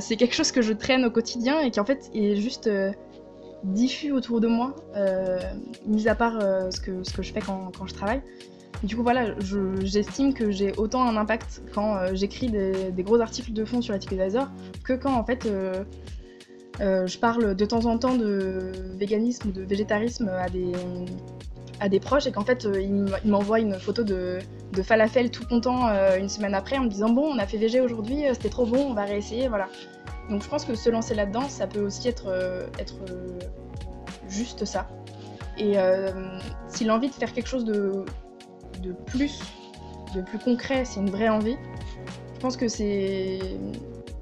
c'est 0.00 0.16
quelque 0.16 0.34
chose 0.34 0.52
que 0.52 0.62
je 0.62 0.72
traîne 0.72 1.04
au 1.04 1.10
quotidien 1.10 1.60
et 1.60 1.70
qui 1.70 1.80
en 1.80 1.84
fait 1.84 2.10
est 2.14 2.36
juste 2.36 2.70
diffus 3.64 4.12
autour 4.12 4.40
de 4.40 4.48
moi, 4.48 4.74
mis 5.86 6.08
à 6.08 6.14
part 6.14 6.40
ce, 6.40 6.80
que, 6.80 7.02
je 7.02 7.32
fais 7.32 7.40
quand, 7.40 7.86
je 7.86 7.94
travaille. 7.94 8.22
Du 8.82 8.96
coup, 8.96 9.02
voilà, 9.02 9.34
j'estime 9.80 10.34
que 10.34 10.50
j'ai 10.50 10.72
autant 10.76 11.02
un 11.02 11.16
impact 11.16 11.62
quand 11.74 11.96
euh, 11.96 12.10
j'écris 12.12 12.50
des, 12.50 13.02
gros 13.02 13.20
articles 13.20 13.52
de 13.52 13.64
fond 13.64 13.80
sur 13.80 13.94
Advisor 13.94 14.48
que 14.84 14.92
quand 14.92 15.14
en 15.14 15.24
fait 15.24 15.46
euh, 15.46 15.84
euh, 16.80 17.06
je 17.06 17.18
parle 17.18 17.54
de 17.54 17.64
temps 17.64 17.86
en 17.86 17.98
temps 17.98 18.16
de 18.16 18.72
véganisme 18.96 19.48
ou 19.48 19.52
de 19.52 19.62
végétarisme 19.62 20.28
à 20.28 20.48
des, 20.48 20.72
à 21.80 21.88
des 21.88 22.00
proches 22.00 22.26
et 22.26 22.32
qu'en 22.32 22.44
fait 22.44 22.66
ils 22.74 23.06
m'envoient 23.24 23.60
une 23.60 23.78
photo 23.78 24.04
de, 24.04 24.38
falafel 24.82 25.30
tout 25.30 25.46
content 25.46 25.88
une 26.18 26.28
semaine 26.28 26.54
après 26.54 26.76
en 26.76 26.84
me 26.84 26.90
disant 26.90 27.08
bon 27.08 27.32
on 27.34 27.38
a 27.38 27.46
fait 27.46 27.56
végé 27.56 27.80
aujourd'hui 27.80 28.24
c'était 28.34 28.50
trop 28.50 28.66
bon 28.66 28.90
on 28.90 28.92
va 28.92 29.04
réessayer 29.04 29.48
voilà 29.48 29.68
donc 30.28 30.42
je 30.42 30.48
pense 30.48 30.66
que 30.66 30.74
se 30.74 30.90
lancer 30.90 31.14
là-dedans 31.14 31.48
ça 31.48 31.66
peut 31.66 31.80
aussi 31.80 32.08
être, 32.08 32.28
être 32.78 32.96
juste 34.28 34.66
ça 34.66 34.86
et 35.56 35.76
si 36.68 36.84
l'envie 36.84 37.08
de 37.08 37.14
faire 37.14 37.32
quelque 37.32 37.48
chose 37.48 37.64
de, 37.64 38.04
de 38.82 38.92
plus, 38.92 39.40
de 40.14 40.20
plus 40.20 40.38
concret, 40.38 40.84
c'est 40.84 41.00
une 41.00 41.10
vraie 41.10 41.28
envie. 41.28 41.56
Je 42.34 42.40
pense 42.40 42.56
que 42.56 42.68
c'est, 42.68 43.38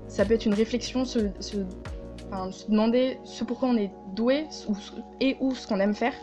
ça 0.08 0.24
peut 0.24 0.34
être 0.34 0.46
une 0.46 0.54
réflexion, 0.54 1.04
demander 2.68 3.18
ce 3.24 3.44
pourquoi 3.44 3.68
on 3.68 3.76
est 3.76 3.90
doué 4.14 4.46
et 5.20 5.36
ou 5.40 5.54
ce 5.54 5.66
qu'on 5.66 5.80
aime 5.80 5.94
faire 5.94 6.14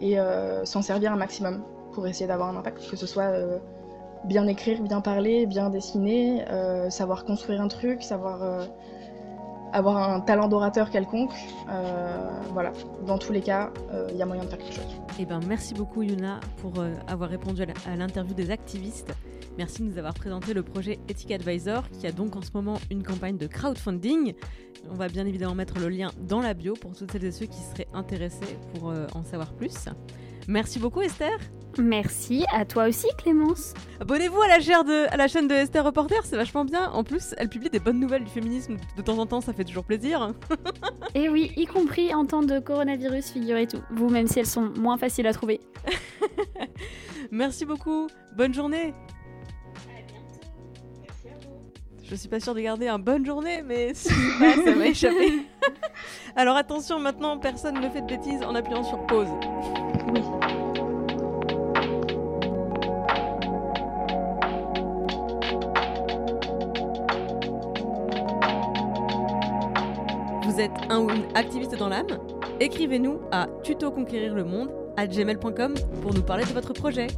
et 0.00 0.18
euh, 0.18 0.64
s'en 0.64 0.82
servir 0.82 1.12
un 1.12 1.16
maximum 1.16 1.62
pour 1.92 2.06
essayer 2.06 2.26
d'avoir 2.26 2.48
un 2.50 2.56
impact, 2.56 2.90
que 2.90 2.96
ce 2.96 3.06
soit 3.06 3.24
euh, 3.24 3.58
bien 4.24 4.46
écrire, 4.46 4.82
bien 4.82 5.00
parler, 5.00 5.46
bien 5.46 5.70
dessiner, 5.70 6.44
euh, 6.50 6.90
savoir 6.90 7.24
construire 7.24 7.60
un 7.60 7.68
truc, 7.68 8.02
savoir 8.02 8.66
avoir 9.72 10.10
un 10.10 10.20
talent 10.20 10.48
d'orateur 10.48 10.90
quelconque. 10.90 11.32
Voilà, 12.52 12.72
dans 13.06 13.18
tous 13.18 13.32
les 13.32 13.40
cas, 13.40 13.70
il 14.10 14.16
y 14.16 14.22
a 14.22 14.26
moyen 14.26 14.44
de 14.44 14.48
faire 14.48 14.58
quelque 14.58 14.74
chose. 14.74 14.96
Eh 15.18 15.24
ben, 15.24 15.40
merci 15.46 15.74
beaucoup 15.74 16.02
Yuna 16.02 16.40
pour 16.58 16.72
avoir 17.06 17.28
répondu 17.30 17.62
à 17.62 17.96
l'interview 17.96 18.34
des 18.34 18.50
activistes. 18.50 19.14
Merci 19.58 19.82
de 19.82 19.88
nous 19.88 19.98
avoir 19.98 20.14
présenté 20.14 20.54
le 20.54 20.62
projet 20.62 20.98
Ethic 21.08 21.30
Advisor 21.30 21.88
qui 21.90 22.06
a 22.06 22.12
donc 22.12 22.36
en 22.36 22.42
ce 22.42 22.50
moment 22.54 22.78
une 22.90 23.02
campagne 23.02 23.36
de 23.36 23.46
crowdfunding. 23.46 24.34
On 24.90 24.94
va 24.94 25.08
bien 25.08 25.26
évidemment 25.26 25.54
mettre 25.54 25.78
le 25.78 25.88
lien 25.88 26.10
dans 26.20 26.40
la 26.40 26.54
bio 26.54 26.74
pour 26.74 26.94
toutes 26.94 27.12
celles 27.12 27.24
et 27.24 27.32
ceux 27.32 27.46
qui 27.46 27.60
seraient 27.60 27.88
intéressés 27.94 28.58
pour 28.74 28.92
en 29.14 29.24
savoir 29.24 29.52
plus. 29.54 29.86
Merci 30.48 30.78
beaucoup 30.78 31.00
Esther. 31.00 31.38
Merci 31.78 32.44
à 32.52 32.64
toi 32.64 32.88
aussi 32.88 33.06
Clémence. 33.18 33.74
Abonnez-vous 34.00 34.40
à 34.40 34.48
la, 34.48 34.58
de, 34.58 35.12
à 35.12 35.16
la 35.16 35.28
chaîne 35.28 35.48
de 35.48 35.54
Esther 35.54 35.84
Reporter, 35.84 36.24
c'est 36.24 36.36
vachement 36.36 36.64
bien. 36.64 36.90
En 36.90 37.04
plus, 37.04 37.34
elle 37.36 37.48
publie 37.48 37.68
des 37.68 37.80
bonnes 37.80 38.00
nouvelles 38.00 38.24
du 38.24 38.30
féminisme 38.30 38.76
de 38.96 39.02
temps 39.02 39.18
en 39.18 39.26
temps, 39.26 39.40
ça 39.40 39.52
fait 39.52 39.64
toujours 39.64 39.84
plaisir. 39.84 40.32
Et 41.14 41.28
oui, 41.28 41.52
y 41.56 41.66
compris 41.66 42.14
en 42.14 42.24
temps 42.24 42.42
de 42.42 42.58
coronavirus, 42.60 43.30
figurez-vous. 43.30 43.80
Vous, 43.90 44.08
même 44.08 44.26
si 44.26 44.38
elles 44.38 44.46
sont 44.46 44.72
moins 44.78 44.96
faciles 44.96 45.26
à 45.26 45.32
trouver. 45.32 45.60
Merci 47.30 47.66
beaucoup. 47.66 48.06
Bonne 48.36 48.54
journée. 48.54 48.94
Je 52.08 52.14
suis 52.14 52.28
pas 52.28 52.38
sûre 52.38 52.54
de 52.54 52.60
garder 52.60 52.86
un 52.86 53.00
bonne 53.00 53.26
journée, 53.26 53.62
mais 53.64 53.90
si 53.94 54.08
ça 54.08 54.72
va 54.74 54.86
échapper. 54.86 55.42
Alors 56.36 56.56
attention, 56.56 57.00
maintenant, 57.00 57.36
personne 57.38 57.80
ne 57.80 57.88
fait 57.88 58.00
de 58.00 58.06
bêtises 58.06 58.42
en 58.42 58.54
appuyant 58.54 58.84
sur 58.84 59.04
pause. 59.06 59.26
Oui. 60.12 60.20
Vous 70.44 70.60
êtes 70.60 70.70
un 70.88 71.00
ou 71.00 71.10
une 71.10 71.24
activiste 71.34 71.76
dans 71.76 71.88
l'âme? 71.88 72.06
Écrivez-nous 72.60 73.20
à 73.32 73.48
tuto 73.64 73.90
conquérir 73.90 74.32
le 74.34 74.44
monde 74.44 74.70
à 74.96 75.08
gmail.com 75.08 75.74
pour 76.02 76.14
nous 76.14 76.22
parler 76.22 76.44
de 76.44 76.52
votre 76.52 76.72
projet. 76.72 77.08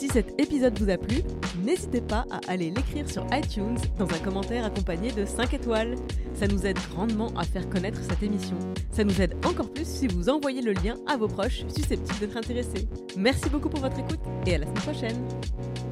Si 0.00 0.08
cet 0.08 0.40
épisode 0.40 0.78
vous 0.78 0.88
a 0.88 0.96
plu, 0.96 1.18
n'hésitez 1.62 2.00
pas 2.00 2.24
à 2.30 2.40
aller 2.50 2.70
l'écrire 2.70 3.06
sur 3.06 3.26
iTunes 3.34 3.76
dans 3.98 4.06
un 4.06 4.18
commentaire 4.20 4.64
accompagné 4.64 5.12
de 5.12 5.26
5 5.26 5.52
étoiles. 5.52 5.94
Ça 6.32 6.46
nous 6.46 6.64
aide 6.64 6.78
grandement 6.90 7.30
à 7.36 7.44
faire 7.44 7.68
connaître 7.68 8.00
cette 8.02 8.22
émission. 8.22 8.58
Ça 8.92 9.04
nous 9.04 9.20
aide 9.20 9.34
encore 9.44 9.70
plus 9.70 9.84
si 9.86 10.08
vous 10.08 10.30
envoyez 10.30 10.62
le 10.62 10.72
lien 10.72 10.94
à 11.06 11.18
vos 11.18 11.28
proches 11.28 11.66
susceptibles 11.68 12.18
d'être 12.18 12.38
intéressés. 12.38 12.88
Merci 13.14 13.50
beaucoup 13.50 13.68
pour 13.68 13.80
votre 13.80 13.98
écoute 13.98 14.20
et 14.46 14.54
à 14.54 14.58
la 14.58 14.64
semaine 14.64 14.82
prochaine. 14.82 15.28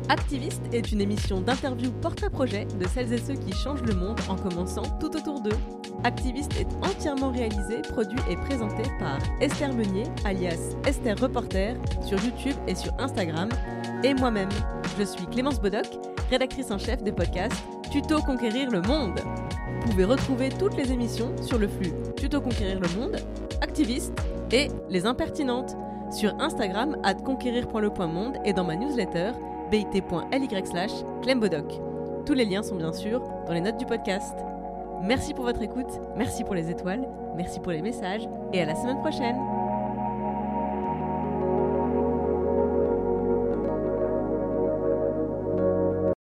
Activiste 0.08 0.62
est 0.72 0.90
une 0.90 1.02
émission 1.02 1.42
d'interview 1.42 1.90
porte-à-projet 2.00 2.64
de 2.64 2.88
celles 2.88 3.12
et 3.12 3.18
ceux 3.18 3.34
qui 3.34 3.52
changent 3.52 3.82
le 3.82 3.94
monde 3.94 4.18
en 4.30 4.36
commençant 4.36 4.84
tout 5.00 5.14
autour 5.14 5.42
d'eux. 5.42 5.50
Activiste 6.04 6.52
est 6.58 6.68
entièrement 6.86 7.30
réalisé, 7.30 7.82
produit 7.82 8.20
et 8.30 8.36
présenté 8.36 8.82
par 9.00 9.18
Esther 9.40 9.72
Meunier, 9.72 10.04
alias 10.24 10.76
Esther 10.86 11.18
Reporter, 11.18 11.74
sur 12.02 12.22
YouTube 12.22 12.54
et 12.68 12.74
sur 12.74 12.92
Instagram, 12.98 13.48
et 14.04 14.14
moi-même. 14.14 14.48
Je 14.98 15.04
suis 15.04 15.26
Clémence 15.26 15.60
Bodoc, 15.60 15.86
rédactrice 16.30 16.70
en 16.70 16.78
chef 16.78 17.02
des 17.02 17.12
podcasts 17.12 17.64
Tuto 17.90 18.20
Conquérir 18.20 18.70
le 18.70 18.80
Monde. 18.82 19.20
Vous 19.80 19.90
pouvez 19.90 20.04
retrouver 20.04 20.50
toutes 20.50 20.76
les 20.76 20.92
émissions 20.92 21.34
sur 21.42 21.58
le 21.58 21.66
flux 21.66 21.92
Tuto 22.16 22.40
Conquérir 22.40 22.78
le 22.80 22.88
Monde, 22.98 23.16
Activiste 23.60 24.14
et 24.52 24.68
Les 24.88 25.04
Impertinentes 25.04 25.76
sur 26.12 26.34
Instagram 26.40 26.96
at 27.02 27.14
conquérir.le.monde 27.14 28.38
et 28.44 28.52
dans 28.52 28.64
ma 28.64 28.76
newsletter 28.76 29.32
bit.ly 29.70 30.66
slash. 30.66 30.92
Tous 32.24 32.34
les 32.34 32.44
liens 32.44 32.62
sont 32.62 32.76
bien 32.76 32.92
sûr 32.92 33.22
dans 33.46 33.52
les 33.52 33.60
notes 33.60 33.78
du 33.78 33.86
podcast. 33.86 34.36
Merci 35.02 35.32
pour 35.32 35.44
votre 35.44 35.62
écoute, 35.62 36.00
merci 36.16 36.44
pour 36.44 36.54
les 36.54 36.70
étoiles, 36.70 37.08
merci 37.36 37.60
pour 37.60 37.72
les 37.72 37.82
messages 37.82 38.28
et 38.52 38.60
à 38.60 38.64
la 38.64 38.74
semaine 38.74 38.98
prochaine 38.98 39.36